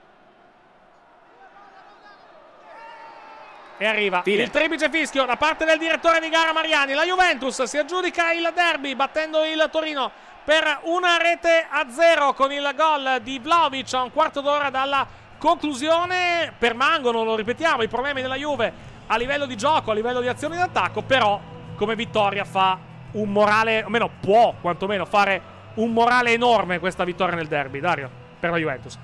E 3.82 3.86
arriva 3.86 4.20
Fine. 4.20 4.42
il 4.42 4.50
triplice 4.50 4.90
fischio 4.90 5.24
da 5.24 5.36
parte 5.36 5.64
del 5.64 5.78
direttore 5.78 6.20
di 6.20 6.28
gara 6.28 6.52
Mariani. 6.52 6.92
La 6.92 7.04
Juventus 7.04 7.62
si 7.62 7.78
aggiudica 7.78 8.30
il 8.30 8.52
derby 8.54 8.94
battendo 8.94 9.42
il 9.42 9.68
Torino 9.72 10.10
per 10.44 10.80
una 10.82 11.16
rete 11.16 11.66
a 11.66 11.86
zero 11.90 12.34
con 12.34 12.52
il 12.52 12.70
gol 12.76 13.20
di 13.22 13.38
Vlaovic 13.38 13.94
a 13.94 14.02
un 14.02 14.12
quarto 14.12 14.42
d'ora 14.42 14.68
dalla 14.68 15.06
conclusione. 15.38 16.52
Permangono, 16.58 17.24
lo 17.24 17.34
ripetiamo, 17.34 17.82
i 17.82 17.88
problemi 17.88 18.20
della 18.20 18.36
Juve 18.36 18.70
a 19.06 19.16
livello 19.16 19.46
di 19.46 19.56
gioco, 19.56 19.92
a 19.92 19.94
livello 19.94 20.20
di 20.20 20.28
azioni 20.28 20.56
d'attacco, 20.58 21.00
però 21.00 21.40
come 21.74 21.94
vittoria 21.94 22.44
fa 22.44 22.78
un 23.12 23.32
morale, 23.32 23.82
o 23.84 23.88
meno 23.88 24.10
può 24.20 24.56
quantomeno 24.60 25.06
fare 25.06 25.40
un 25.76 25.90
morale 25.90 26.32
enorme 26.32 26.80
questa 26.80 27.04
vittoria 27.04 27.34
nel 27.34 27.46
derby, 27.46 27.80
Dario, 27.80 28.10
per 28.38 28.50
la 28.50 28.58
Juventus. 28.58 28.98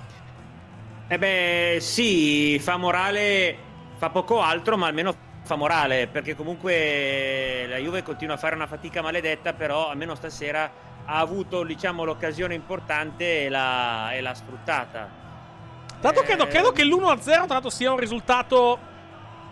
Eh 1.09 1.17
beh, 1.19 1.79
sì, 1.81 2.59
fa 2.59 2.77
morale, 2.77 3.66
fa 3.97 4.11
poco 4.11 4.41
altro, 4.41 4.77
ma 4.77 4.87
almeno 4.87 5.15
fa 5.43 5.57
morale, 5.57 6.09
perché 6.09 6.35
comunque 6.35 7.67
la 7.69 7.77
Juve 7.77 8.03
continua 8.03 8.35
a 8.35 8.39
fare 8.39 8.55
una 8.55 8.67
fatica 8.67 9.03
maledetta, 9.03 9.53
però 9.53 9.91
almeno 9.91 10.15
stasera 10.15 10.71
ha 11.05 11.19
avuto, 11.19 11.63
diciamo, 11.63 12.05
l'occasione 12.05 12.55
importante 12.55 13.45
e 13.45 13.49
l'ha, 13.49 14.13
e 14.13 14.21
l'ha 14.21 14.35
sfruttata. 14.35 15.09
Tanto 16.01 16.23
Eh, 16.23 16.25
credo, 16.25 16.47
credo 16.47 16.73
che 16.73 16.85
l'1-0 16.85 17.23
tra 17.23 17.47
l'altro 17.47 17.71
sia 17.71 17.91
un 17.91 17.99
risultato 17.99 18.79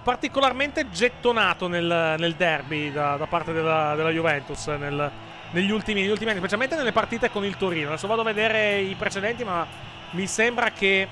particolarmente 0.03 0.91
gettonato 0.91 1.67
nel, 1.67 2.17
nel 2.19 2.35
derby 2.35 2.93
da, 2.93 3.17
da 3.17 3.27
parte 3.27 3.53
della, 3.53 3.95
della 3.95 4.11
Juventus 4.11 4.67
nel- 4.67 5.11
negli, 5.53 5.71
ultimi, 5.71 6.03
negli 6.03 6.11
ultimi 6.11 6.31
anni, 6.31 6.41
specialmente 6.41 6.77
nelle 6.77 6.93
partite 6.93 7.31
con 7.31 7.45
il 7.45 7.57
Torino. 7.57 7.89
Adesso 7.89 8.07
vado 8.07 8.21
a 8.21 8.25
vedere 8.25 8.81
i 8.81 8.95
precedenti, 8.97 9.45
ma 9.45 9.67
mi 10.11 10.27
sembra 10.27 10.71
che. 10.71 11.09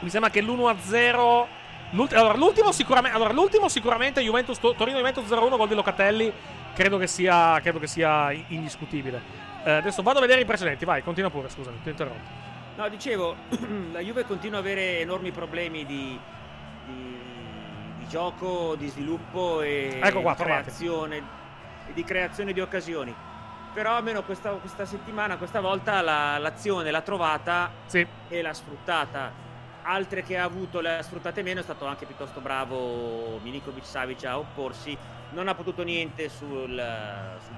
Mi 0.00 0.08
sembra 0.08 0.30
che 0.30 0.40
l'1-0. 0.40 1.46
L'ult- 1.94 2.12
allora, 2.12 2.36
l'ultimo 2.36 2.70
sicuramente, 2.72 3.16
allora, 3.16 3.32
l'ultimo 3.32 3.68
sicuramente 3.68 4.20
Juventus, 4.20 4.58
Torino 4.58 4.96
Juventus 4.98 5.24
0-1 5.26 5.56
gol 5.56 5.68
di 5.68 5.74
Locatelli. 5.74 6.32
Credo 6.74 6.98
che 6.98 7.06
sia, 7.06 7.60
credo 7.60 7.78
che 7.78 7.86
sia 7.86 8.30
indiscutibile. 8.48 9.22
Eh, 9.64 9.70
adesso 9.70 10.02
vado 10.02 10.18
a 10.18 10.20
vedere 10.20 10.40
i 10.40 10.44
precedenti. 10.44 10.84
Vai, 10.84 11.02
continua 11.02 11.30
pure. 11.30 11.48
Scusami, 11.48 11.80
ti 11.82 11.88
ho 11.88 11.90
interrotto. 11.90 12.42
No, 12.76 12.88
dicevo, 12.88 13.36
la 13.92 14.00
Juve 14.00 14.24
continua 14.26 14.58
ad 14.58 14.64
avere 14.64 14.98
enormi 14.98 15.30
problemi 15.30 15.86
di, 15.86 16.18
di- 16.86 17.18
di 17.98 18.08
gioco, 18.08 18.74
di 18.76 18.88
sviluppo 18.88 19.62
e 19.62 20.00
Ecco 20.02 20.20
qua, 20.20 20.34
di, 20.34 20.42
creazione, 20.42 21.16
e 21.88 21.92
di 21.92 22.02
creazione 22.04 22.52
di 22.52 22.60
occasioni. 22.60 23.14
Però 23.72 23.94
almeno 23.96 24.22
questa, 24.24 24.50
questa 24.50 24.84
settimana, 24.84 25.36
questa 25.36 25.60
volta 25.60 26.00
la- 26.00 26.38
l'azione 26.38 26.90
l'ha 26.90 27.00
trovata 27.02 27.70
e 28.28 28.42
l'ha 28.42 28.52
sfruttata. 28.52 29.30
Altre 29.86 30.22
che 30.22 30.38
ha 30.38 30.44
avuto 30.44 30.80
le 30.80 30.96
ha 30.96 31.02
sfruttate 31.02 31.42
meno, 31.42 31.60
è 31.60 31.62
stato 31.62 31.84
anche 31.84 32.06
piuttosto 32.06 32.40
bravo 32.40 33.38
Milinkovic 33.42 33.84
Savic 33.84 34.24
a 34.24 34.38
opporsi. 34.38 34.96
Non 35.32 35.46
ha 35.48 35.54
potuto 35.54 35.82
niente 35.82 36.30
sul, 36.30 36.70
sul, 36.70 37.56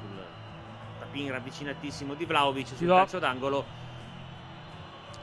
sul 0.00 0.24
tapin 0.98 1.30
ravvicinatissimo 1.30 2.14
di 2.14 2.24
Vlaovic 2.24 2.68
sul 2.68 2.86
do- 2.86 2.94
calcio 2.94 3.18
d'angolo. 3.18 3.64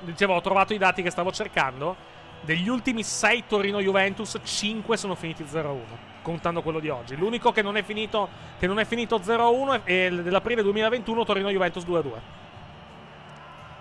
Dicevo, 0.02 0.36
ho 0.36 0.42
trovato 0.42 0.74
i 0.74 0.78
dati 0.78 1.02
che 1.02 1.10
stavo 1.10 1.32
cercando. 1.32 1.96
Degli 2.42 2.68
ultimi 2.68 3.02
6 3.02 3.46
Torino-Juventus, 3.48 4.38
5 4.44 4.96
sono 4.96 5.16
finiti 5.16 5.44
0-1, 5.44 5.80
contando 6.22 6.62
quello 6.62 6.80
di 6.80 6.90
oggi. 6.90 7.16
L'unico 7.16 7.52
che 7.52 7.64
non 7.64 7.78
è 7.78 7.84
finito, 7.84 8.30
che 8.60 8.68
non 8.68 8.78
è 8.78 8.86
finito 8.86 9.18
0-1 9.18 9.86
è 9.86 9.92
il 9.92 10.22
dell'aprile 10.22 10.62
2021 10.62 11.24
Torino-Juventus 11.24 11.84
2-2. 11.84 12.12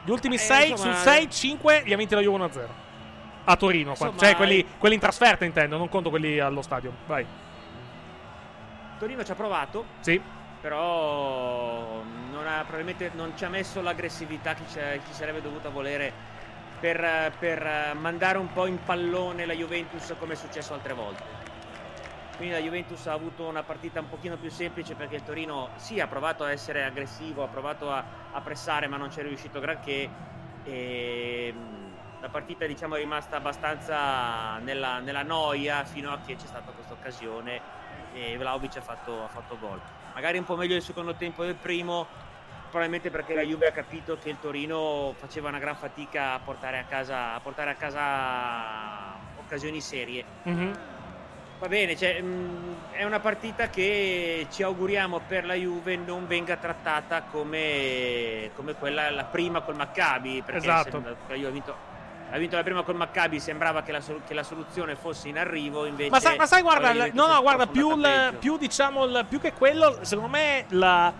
Gli 0.04 0.10
ultimi 0.10 0.34
Eh, 0.34 0.38
6 0.38 0.70
insomma- 0.70 0.94
su 0.96 1.02
6, 1.02 1.30
5 1.30 1.82
li 1.84 1.92
ha 1.92 1.96
vinti 1.96 2.14
la 2.14 2.20
Juve 2.20 2.36
1-0. 2.36 2.68
A 3.44 3.56
Torino, 3.56 3.90
Insomma, 3.90 4.16
cioè 4.18 4.36
quelli, 4.36 4.58
eh- 4.60 4.66
quelli 4.78 4.94
in 4.94 5.00
trasferta 5.00 5.44
intendo, 5.44 5.76
non 5.76 5.88
conto 5.88 6.10
quelli 6.10 6.38
allo 6.38 6.62
stadio. 6.62 6.92
Vai. 7.06 7.26
Torino 8.98 9.24
ci 9.24 9.30
ha 9.32 9.34
provato, 9.34 9.84
Sì. 10.00 10.20
però 10.60 12.02
non 12.30 12.46
ha- 12.46 12.60
probabilmente 12.62 13.10
non 13.14 13.32
ci 13.36 13.44
ha 13.44 13.48
messo 13.48 13.80
l'aggressività 13.82 14.54
che 14.54 14.62
ci, 14.68 14.78
ci 15.08 15.12
sarebbe 15.12 15.42
dovuta 15.42 15.70
volere 15.70 16.12
per, 16.78 17.32
per 17.38 17.94
mandare 17.98 18.38
un 18.38 18.52
po' 18.52 18.66
in 18.66 18.78
pallone 18.84 19.44
la 19.44 19.54
Juventus 19.54 20.14
come 20.18 20.34
è 20.34 20.36
successo 20.36 20.72
altre 20.74 20.92
volte. 20.92 21.41
Quindi 22.34 22.54
la 22.54 22.60
Juventus 22.60 23.06
ha 23.06 23.12
avuto 23.12 23.46
una 23.46 23.62
partita 23.62 24.00
un 24.00 24.08
pochino 24.08 24.36
più 24.38 24.50
semplice 24.50 24.96
perché 24.96 25.14
il 25.16 25.22
Torino 25.22 25.72
sì 25.76 26.00
ha 26.00 26.08
provato 26.08 26.44
a 26.44 26.50
essere 26.50 26.82
aggressivo, 26.84 27.42
ha 27.42 27.48
provato 27.48 27.90
a, 27.90 28.04
a 28.30 28.40
pressare 28.42 28.88
ma 28.88 28.96
non 28.96 29.10
ci 29.10 29.20
è 29.20 29.22
riuscito 29.22 29.60
granché 29.60 30.16
e 30.62 31.52
mh, 31.52 32.00
la 32.18 32.30
partita 32.30 32.66
diciamo 32.66 32.94
è 32.96 32.98
rimasta 32.98 33.36
abbastanza 33.36 34.58
nella, 34.58 35.00
nella 35.00 35.22
noia 35.22 35.84
fino 35.84 36.12
a 36.12 36.20
che 36.20 36.36
c'è 36.36 36.46
stata 36.46 36.72
questa 36.72 36.94
occasione 36.94 37.62
e 38.08 38.36
Vlaovic 38.36 38.76
ha 38.76 38.80
fatto, 38.82 39.24
ha 39.24 39.28
fatto 39.28 39.58
gol. 39.58 39.82
Magari 40.12 40.38
un 40.38 40.44
po' 40.44 40.56
meglio 40.56 40.76
il 40.76 40.82
secondo 40.82 41.16
tempo 41.16 41.44
del 41.44 41.58
primo, 41.58 42.08
probabilmente 42.68 43.10
perché 43.10 43.34
la 43.34 43.42
Juve 43.42 43.66
ha 43.68 43.72
capito 43.72 44.16
che 44.18 44.28
il 44.28 44.38
Torino 44.38 45.14
faceva 45.16 45.48
una 45.48 45.58
gran 45.58 45.76
fatica 45.76 46.34
a 46.34 46.40
portare 46.40 46.78
a 46.78 46.84
casa, 46.84 47.34
a 47.34 47.40
portare 47.40 47.70
a 47.70 47.76
casa 47.76 49.32
occasioni 49.34 49.80
serie. 49.80 50.24
Mhm. 50.44 50.72
Va 51.62 51.68
bene, 51.68 51.96
cioè, 51.96 52.20
mh, 52.20 52.90
è 52.90 53.04
una 53.04 53.20
partita 53.20 53.68
che 53.70 54.48
ci 54.50 54.64
auguriamo 54.64 55.20
per 55.28 55.44
la 55.46 55.54
Juve 55.54 55.94
non 55.94 56.26
venga 56.26 56.56
trattata 56.56 57.22
come, 57.30 58.50
come 58.56 58.74
quella 58.74 59.08
la 59.12 59.22
prima 59.22 59.60
col 59.60 59.76
Maccabi. 59.76 60.42
Perché 60.44 60.58
Esatto. 60.60 60.90
sembra- 60.90 61.14
la 61.28 61.34
Juve 61.36 61.46
ha 61.46 61.50
vinto, 61.52 61.74
ha 62.32 62.36
vinto 62.36 62.56
la 62.56 62.64
prima 62.64 62.82
col 62.82 62.96
Maccabi, 62.96 63.38
sembrava 63.38 63.82
che 63.84 63.92
la, 63.92 64.00
che 64.26 64.34
la 64.34 64.42
soluzione 64.42 64.96
fosse 64.96 65.28
in 65.28 65.38
arrivo, 65.38 65.84
invece... 65.86 66.10
Ma 66.10 66.18
sai, 66.18 66.36
ma 66.36 66.46
sai, 66.46 66.62
guarda, 66.62 66.92
la 66.92 67.06
no, 67.12 67.28
no, 67.28 67.40
guarda, 67.42 67.68
più, 67.68 67.96
il- 67.96 68.34
più 68.40 68.56
diciamo, 68.58 69.04
il- 69.04 69.24
più 69.28 69.38
che 69.40 69.52
quello, 69.52 69.98
secondo 70.00 70.30
me, 70.30 70.64
la, 70.70 71.12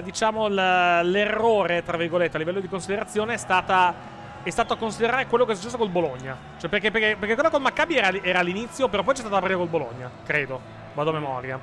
diciamo, 0.00 0.46
l'errore, 0.46 1.82
tra 1.82 1.96
virgolette, 1.96 2.36
a 2.36 2.38
livello 2.38 2.60
di 2.60 2.68
considerazione 2.68 3.34
è 3.34 3.36
stata. 3.36 4.20
È 4.42 4.50
stato 4.50 4.72
a 4.72 4.76
considerare 4.76 5.26
quello 5.26 5.44
che 5.44 5.52
è 5.52 5.54
successo 5.54 5.76
col 5.76 5.88
Bologna. 5.88 6.36
Cioè, 6.58 6.68
perché, 6.68 6.90
perché, 6.90 7.16
perché 7.18 7.34
quello 7.34 7.50
col 7.50 7.60
Maccabi 7.60 7.96
era, 7.96 8.10
era 8.22 8.40
all'inizio, 8.40 8.88
però 8.88 9.02
poi 9.02 9.14
c'è 9.14 9.20
stata 9.20 9.34
la 9.36 9.40
partita 9.40 9.60
col 9.60 9.68
Bologna, 9.68 10.10
credo. 10.24 10.60
Vado 10.94 11.10
a 11.10 11.12
memoria. 11.12 11.56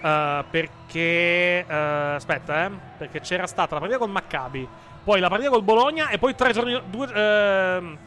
Uh, 0.00 0.44
perché. 0.50 1.64
uh, 1.66 2.14
aspetta, 2.14 2.66
eh. 2.66 2.70
Perché 2.98 3.20
c'era 3.20 3.46
stata 3.46 3.74
la 3.74 3.80
partita 3.80 3.98
col 3.98 4.10
Maccabi, 4.10 4.68
poi 5.02 5.18
la 5.18 5.28
partita 5.28 5.50
col 5.50 5.62
Bologna, 5.62 6.08
e 6.10 6.18
poi 6.18 6.34
tre 6.34 6.52
giorni. 6.52 6.78
Due, 6.90 7.08
ehm, 7.12 7.98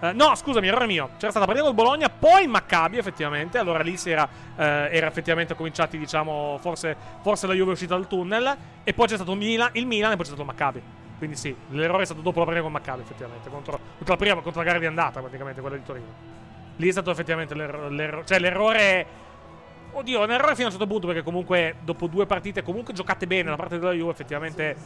eh, 0.00 0.12
no, 0.12 0.34
scusami, 0.34 0.68
errore 0.68 0.86
mio. 0.86 1.10
C'era 1.18 1.30
stata 1.30 1.40
la 1.40 1.46
partita 1.46 1.66
col 1.66 1.74
Bologna, 1.74 2.08
poi 2.08 2.44
il 2.44 2.48
Maccabi, 2.48 2.96
effettivamente. 2.96 3.58
Allora 3.58 3.82
lì 3.82 3.96
si 3.96 4.10
era, 4.10 4.28
eh, 4.56 4.88
era 4.90 5.06
effettivamente 5.06 5.54
cominciati, 5.54 5.98
diciamo, 5.98 6.58
forse, 6.60 6.96
forse 7.22 7.46
la 7.46 7.52
Juve 7.54 7.70
è 7.70 7.72
uscita 7.72 7.94
dal 7.94 8.06
tunnel. 8.06 8.56
E 8.82 8.94
poi 8.94 9.06
c'è 9.06 9.16
stato 9.16 9.32
il 9.32 9.38
Milan, 9.38 9.70
il 9.72 9.86
Milan 9.86 10.12
e 10.12 10.16
poi 10.16 10.24
c'è 10.24 10.32
stato 10.32 10.42
il 10.42 10.46
Maccabi. 10.46 10.82
Quindi 11.18 11.36
sì, 11.36 11.54
l'errore 11.70 12.02
è 12.02 12.04
stato 12.04 12.20
dopo 12.20 12.38
la 12.38 12.44
partita 12.44 12.64
con 12.64 12.72
Maccabi, 12.72 13.02
effettivamente. 13.02 13.48
Contro, 13.48 13.78
contro 13.96 14.14
la 14.14 14.16
prima, 14.16 14.34
contro 14.40 14.60
la 14.60 14.66
gara 14.66 14.78
di 14.78 14.86
andata, 14.86 15.20
praticamente, 15.20 15.60
quella 15.60 15.76
di 15.76 15.82
Torino. 15.84 16.06
Lì 16.76 16.88
è 16.88 16.92
stato 16.92 17.10
effettivamente 17.10 17.54
l'erro- 17.54 17.88
l'errore. 17.88 18.26
Cioè, 18.26 18.38
l'errore. 18.38 19.06
Oddio, 19.92 20.22
un 20.22 20.30
errore 20.30 20.52
fino 20.54 20.64
a 20.64 20.70
un 20.70 20.76
certo 20.76 20.86
punto, 20.86 21.06
perché 21.06 21.22
comunque 21.22 21.76
dopo 21.80 22.06
due 22.06 22.26
partite, 22.26 22.62
comunque 22.62 22.92
giocate 22.92 23.26
bene 23.26 23.48
la 23.48 23.56
parte 23.56 23.78
della 23.78 23.92
Juve, 23.92 24.10
effettivamente 24.10 24.76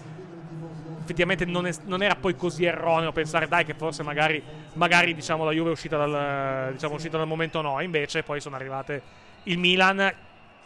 effettivamente 1.02 1.44
non, 1.44 1.66
è- 1.66 1.74
non 1.86 2.02
era 2.02 2.14
poi 2.14 2.36
così 2.36 2.64
erroneo 2.64 3.10
pensare 3.10 3.48
dai 3.48 3.64
che 3.64 3.74
forse 3.74 4.04
magari, 4.04 4.40
magari 4.74 5.12
diciamo 5.12 5.44
la 5.44 5.50
Juve 5.50 5.70
è 5.70 5.72
uscita 5.72 5.96
dal, 5.96 6.72
diciamo, 6.72 6.94
uscita 6.94 7.16
dal 7.16 7.26
momento 7.26 7.60
no 7.60 7.80
invece 7.80 8.22
poi 8.22 8.40
sono 8.40 8.54
arrivate 8.54 9.02
il 9.44 9.58
Milan 9.58 10.12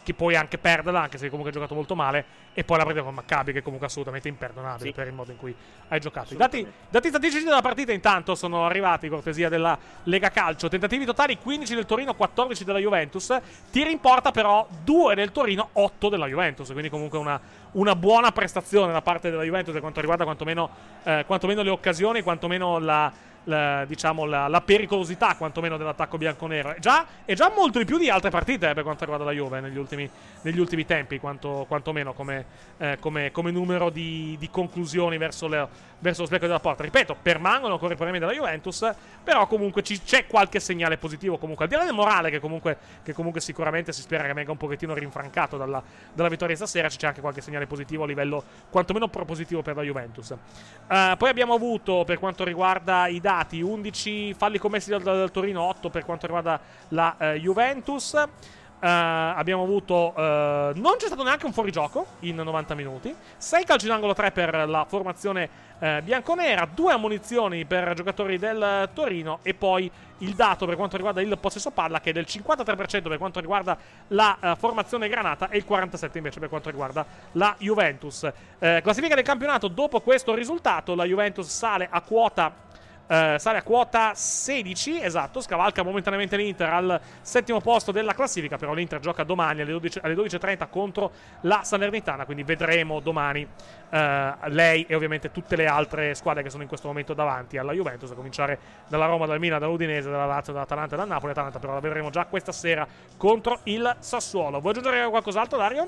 che 0.05 0.13
poi 0.13 0.35
anche 0.35 0.59
perderla 0.59 1.01
anche 1.01 1.17
se 1.17 1.25
comunque 1.29 1.49
ha 1.49 1.53
giocato 1.53 1.73
molto 1.73 1.95
male 1.95 2.43
e 2.53 2.63
poi 2.63 2.77
la 2.77 2.83
partita 2.83 3.03
con 3.03 3.15
Maccabi 3.15 3.51
che 3.51 3.59
è 3.59 3.61
comunque 3.63 3.87
assolutamente 3.87 4.27
imperdonabile 4.27 4.89
Sì. 4.89 4.93
per 4.93 5.07
il 5.07 5.13
modo 5.13 5.31
in 5.31 5.37
cui 5.37 5.53
hai 5.87 5.99
giocato. 5.99 6.35
I 6.35 6.37
dati, 6.37 6.65
dati 6.89 7.07
statistici 7.09 7.43
della 7.43 7.61
partita 7.61 7.91
intanto 7.91 8.35
sono 8.35 8.65
arrivati 8.65 9.09
cortesia 9.09 9.49
della 9.49 9.77
Lega 10.03 10.29
Calcio. 10.29 10.69
Tentativi 10.69 11.05
totali 11.05 11.37
15 11.39 11.73
del 11.73 11.85
Torino 11.85 12.13
14 12.13 12.63
della 12.63 12.77
Juventus. 12.77 13.35
Tiri 13.71 13.91
in 13.91 13.99
porta 13.99 14.29
però 14.31 14.67
2 14.83 15.15
del 15.15 15.31
Torino 15.31 15.69
8 15.73 16.07
della 16.07 16.27
Juventus. 16.27 16.69
Quindi 16.69 16.89
comunque 16.89 17.17
una, 17.17 17.39
una 17.71 17.95
buona 17.95 18.31
prestazione 18.31 18.93
da 18.93 19.01
parte 19.01 19.31
della 19.31 19.43
Juventus 19.43 19.71
per 19.71 19.81
quanto 19.81 19.99
riguarda 19.99 20.23
quantomeno, 20.23 20.69
eh, 21.03 21.23
quantomeno 21.25 21.63
le 21.63 21.71
occasioni 21.71 22.21
quantomeno 22.21 22.77
la, 22.77 23.11
la- 23.45 23.85
diciamo 23.85 24.25
la, 24.25 24.47
la 24.47 24.61
pericolosità 24.61 25.35
quantomeno 25.35 25.77
dell'attacco 25.77 26.17
bianconero. 26.17 26.73
È 26.73 26.79
già, 26.79 27.05
è 27.25 27.33
già 27.33 27.51
molto 27.55 27.79
di 27.79 27.85
più 27.85 27.97
di 27.97 28.09
altre 28.09 28.29
partite 28.29 28.69
eh, 28.69 28.73
per 28.73 28.83
quanto 28.83 29.05
riguarda 29.05 29.25
la 29.25 29.31
Juve 29.31 29.59
negli 29.61 29.77
ultimi, 29.77 30.09
negli 30.41 30.59
ultimi 30.59 30.85
tempi 30.85 31.19
quanto, 31.19 31.65
quantomeno 31.67 32.13
come, 32.13 32.45
eh, 32.77 32.97
come, 32.99 33.31
come 33.31 33.51
numero 33.51 33.89
di, 33.89 34.35
di 34.39 34.49
conclusioni 34.49 35.17
verso, 35.17 35.47
le- 35.47 35.67
verso 35.99 36.21
lo 36.21 36.27
specchio 36.27 36.47
della 36.47 36.59
porta. 36.59 36.83
Ripeto 36.83 37.15
permangono 37.21 37.73
ancora 37.73 37.93
i 37.93 37.95
problemi 37.95 38.19
della 38.19 38.33
Juventus 38.33 38.93
però 39.23 39.47
comunque 39.47 39.83
ci- 39.83 40.01
c'è 40.01 40.27
qualche 40.27 40.59
segnale 40.59 40.97
positivo 40.97 41.37
comunque 41.37 41.65
al 41.65 41.71
di 41.71 41.77
là 41.77 41.83
del 41.83 41.93
morale 41.93 42.29
che 42.29 42.39
comunque, 42.39 42.77
che 43.03 43.13
comunque 43.13 43.41
sicuramente 43.41 43.91
si 43.91 44.01
spera 44.01 44.23
che 44.25 44.33
venga 44.33 44.51
un 44.51 44.57
pochettino 44.57 44.93
rinfrancato 44.93 45.57
dalla, 45.57 45.81
dalla 46.13 46.29
vittoria 46.29 46.55
stasera 46.55 46.87
c'è 46.87 47.07
anche 47.07 47.21
qualche 47.21 47.41
segnale 47.41 47.65
positivo 47.67 48.03
a 48.03 48.07
livello 48.07 48.43
quantomeno 48.69 49.07
propositivo 49.07 49.61
per 49.61 49.75
la 49.75 49.81
Juventus. 49.81 50.31
Eh, 50.31 51.15
poi 51.17 51.29
abbiamo 51.29 51.53
avuto 51.53 52.03
per 52.05 52.19
quanto 52.19 52.43
riguarda 52.43 53.07
i 53.07 53.19
dati 53.19 53.33
11 53.61 54.33
falli 54.33 54.57
commessi 54.57 54.89
dal, 54.89 55.01
dal 55.01 55.31
Torino 55.31 55.61
8 55.63 55.89
per 55.89 56.05
quanto 56.05 56.25
riguarda 56.25 56.59
la 56.89 57.15
eh, 57.17 57.39
Juventus. 57.39 58.13
Eh, 58.13 58.87
abbiamo 58.87 59.63
avuto 59.63 60.13
eh, 60.15 60.71
non 60.75 60.95
c'è 60.97 61.07
stato 61.07 61.23
neanche 61.23 61.45
un 61.45 61.53
fuorigioco 61.53 62.05
in 62.19 62.35
90 62.35 62.75
minuti. 62.75 63.15
6 63.37 63.63
calci 63.63 63.87
d'angolo 63.87 64.13
3 64.13 64.31
per 64.31 64.67
la 64.67 64.85
formazione 64.87 65.49
eh, 65.79 66.01
bianconera 66.03 66.67
2 66.71 66.93
ammonizioni 66.93 67.65
per 67.65 67.93
giocatori 67.93 68.37
del 68.37 68.89
Torino 68.93 69.39
e 69.41 69.53
poi 69.53 69.89
il 70.19 70.33
dato 70.33 70.65
per 70.65 70.75
quanto 70.75 70.95
riguarda 70.95 71.21
il 71.21 71.37
possesso 71.37 71.71
palla 71.71 71.99
che 71.99 72.11
è 72.11 72.13
del 72.13 72.25
53% 72.27 73.07
per 73.07 73.17
quanto 73.17 73.39
riguarda 73.39 73.77
la 74.09 74.37
eh, 74.39 74.55
formazione 74.57 75.09
granata 75.09 75.49
e 75.49 75.57
il 75.57 75.65
47% 75.67 76.17
invece 76.17 76.39
per 76.39 76.49
quanto 76.49 76.69
riguarda 76.69 77.05
la 77.33 77.55
Juventus. 77.57 78.23
Eh, 78.59 78.81
classifica 78.81 79.15
del 79.15 79.23
campionato 79.23 79.67
dopo 79.67 79.99
questo 80.01 80.33
risultato 80.33 80.95
la 80.95 81.05
Juventus 81.05 81.47
sale 81.47 81.87
a 81.89 82.01
quota 82.01 82.63
eh, 83.07 83.35
sale 83.37 83.57
a 83.59 83.63
quota 83.63 84.13
16, 84.15 85.01
esatto, 85.01 85.41
scavalca 85.41 85.83
momentaneamente 85.83 86.35
l'Inter 86.37 86.69
al 86.69 87.01
settimo 87.21 87.61
posto 87.61 87.91
della 87.91 88.13
classifica, 88.13 88.57
però 88.57 88.73
l'Inter 88.73 88.99
gioca 88.99 89.23
domani 89.23 89.61
alle 89.61 89.71
12 89.71 89.99
alle 90.01 90.15
12.30 90.15 90.69
contro 90.69 91.11
la 91.41 91.61
Salernitana, 91.63 92.25
quindi 92.25 92.43
vedremo 92.43 92.99
domani 92.99 93.47
eh, 93.89 94.33
lei 94.45 94.85
e 94.87 94.95
ovviamente 94.95 95.31
tutte 95.31 95.55
le 95.55 95.67
altre 95.67 96.15
squadre 96.15 96.43
che 96.43 96.49
sono 96.49 96.63
in 96.63 96.67
questo 96.67 96.87
momento 96.87 97.13
davanti 97.13 97.57
alla 97.57 97.73
Juventus, 97.73 98.11
a 98.11 98.15
cominciare 98.15 98.59
dalla 98.87 99.05
Roma, 99.05 99.25
dal 99.25 99.39
Milan, 99.39 99.59
dall'Udinese, 99.59 100.09
dalla 100.09 100.25
Lazio, 100.25 100.53
dall'Atalanta 100.53 100.95
e 100.95 100.97
dal 100.97 101.07
Napoli. 101.07 101.31
Atalanta 101.31 101.59
però 101.59 101.73
la 101.73 101.79
vedremo 101.79 102.09
già 102.09 102.25
questa 102.25 102.51
sera 102.51 102.87
contro 103.17 103.59
il 103.63 103.95
Sassuolo. 103.99 104.59
Vuoi 104.59 104.73
aggiungere 104.73 105.07
qualcos'altro, 105.09 105.57
Dario? 105.57 105.87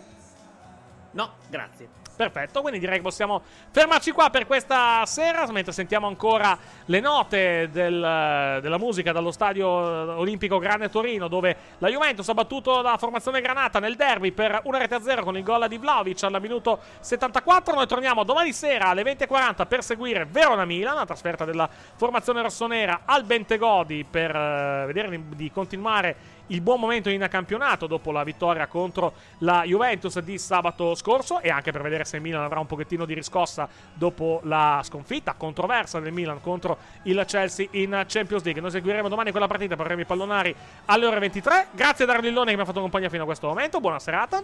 No, 1.11 1.31
grazie. 1.49 2.06
Perfetto, 2.17 2.61
quindi 2.61 2.79
direi 2.79 2.95
che 2.97 3.03
possiamo 3.03 3.43
fermarci 3.69 4.11
qua 4.11 4.31
per 4.31 4.47
questa 4.47 5.05
sera, 5.05 5.45
mentre 5.51 5.71
sentiamo 5.71 6.07
ancora 6.07 6.57
le 6.85 6.99
note 6.99 7.69
del- 7.71 8.59
della 8.59 8.77
musica 8.79 9.11
dallo 9.11 9.29
stadio 9.29 9.67
olimpico 9.67 10.57
Grande 10.57 10.89
Torino, 10.89 11.27
dove 11.27 11.55
la 11.77 11.89
Juventus 11.89 12.27
ha 12.27 12.33
battuto 12.33 12.81
la 12.81 12.97
formazione 12.97 13.39
granata 13.39 13.77
nel 13.77 13.95
derby 13.95 14.31
per 14.31 14.61
una 14.63 14.79
rete 14.79 14.95
a 14.95 15.01
zero 15.01 15.23
con 15.23 15.37
il 15.37 15.43
gol 15.43 15.67
di 15.67 15.77
Vlaovic 15.77 16.23
al 16.23 16.41
minuto 16.41 16.79
74. 17.01 17.75
Noi 17.75 17.85
torniamo 17.85 18.23
domani 18.23 18.51
sera 18.51 18.87
alle 18.87 19.03
20.40 19.03 19.67
per 19.67 19.83
seguire 19.83 20.25
Verona-Milan, 20.25 20.95
la 20.95 21.05
trasferta 21.05 21.45
della 21.45 21.69
formazione 21.97 22.41
rossonera 22.41 23.01
al 23.05 23.25
Bentegodi 23.25 24.03
per 24.09 24.35
eh, 24.35 24.83
vedere 24.87 25.21
di 25.35 25.51
continuare 25.51 26.15
il 26.47 26.61
buon 26.61 26.79
momento 26.79 27.09
in 27.09 27.25
campionato 27.29 27.87
dopo 27.87 28.11
la 28.11 28.23
vittoria 28.23 28.67
contro 28.67 29.13
la 29.39 29.63
Juventus 29.63 30.19
di 30.19 30.37
sabato 30.37 30.95
scorso 30.95 31.39
e 31.39 31.49
anche 31.49 31.71
per 31.71 31.81
vedere 31.81 32.05
se 32.05 32.17
il 32.17 32.21
Milan 32.21 32.43
avrà 32.43 32.59
un 32.59 32.65
pochettino 32.65 33.05
di 33.05 33.13
riscossa 33.13 33.67
dopo 33.93 34.39
la 34.43 34.81
sconfitta 34.83 35.33
controversa 35.33 35.99
del 35.99 36.13
Milan 36.13 36.41
contro 36.41 36.77
il 37.03 37.23
Chelsea 37.27 37.67
in 37.71 38.05
Champions 38.07 38.43
League. 38.43 38.61
Noi 38.61 38.71
seguiremo 38.71 39.09
domani 39.09 39.31
quella 39.31 39.47
partita 39.47 39.75
per 39.75 39.99
i 39.99 40.05
pallonari 40.05 40.55
alle 40.85 41.05
ore 41.05 41.19
23. 41.19 41.67
Grazie 41.71 42.03
a 42.05 42.07
Dario 42.07 42.23
Lillone 42.23 42.51
che 42.51 42.55
mi 42.55 42.61
ha 42.61 42.65
fatto 42.65 42.81
compagnia 42.81 43.09
fino 43.09 43.23
a 43.23 43.25
questo 43.25 43.47
momento. 43.47 43.79
Buona 43.79 43.99
serata. 43.99 44.41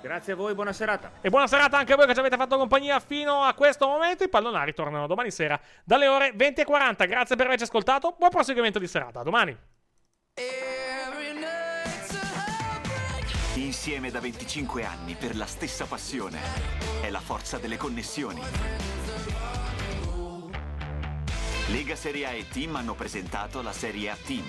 Grazie 0.00 0.34
a 0.34 0.36
voi, 0.36 0.54
buona 0.54 0.72
serata. 0.72 1.10
E 1.20 1.28
buona 1.28 1.48
serata 1.48 1.76
anche 1.76 1.92
a 1.92 1.96
voi 1.96 2.06
che 2.06 2.14
ci 2.14 2.20
avete 2.20 2.36
fatto 2.36 2.56
compagnia 2.56 3.00
fino 3.00 3.42
a 3.42 3.52
questo 3.54 3.86
momento. 3.88 4.22
I 4.22 4.28
pallonari 4.28 4.72
tornano 4.72 5.06
domani 5.06 5.30
sera 5.30 5.58
dalle 5.84 6.06
ore 6.06 6.32
20.40. 6.34 7.08
Grazie 7.08 7.36
per 7.36 7.46
averci 7.46 7.64
ascoltato. 7.64 8.14
Buon 8.16 8.30
proseguimento 8.30 8.78
di 8.78 8.86
serata. 8.86 9.20
A 9.20 9.22
domani. 9.24 9.56
Insieme 13.58 14.12
da 14.12 14.20
25 14.20 14.84
anni 14.84 15.16
per 15.16 15.36
la 15.36 15.44
stessa 15.44 15.84
passione. 15.84 16.38
È 17.02 17.10
la 17.10 17.20
forza 17.20 17.58
delle 17.58 17.76
connessioni. 17.76 18.40
Lega 21.66 21.96
Serie 21.96 22.26
A 22.26 22.30
e 22.30 22.46
Team 22.48 22.76
hanno 22.76 22.94
presentato 22.94 23.60
la 23.60 23.72
Serie 23.72 24.10
A 24.10 24.16
Team. 24.24 24.44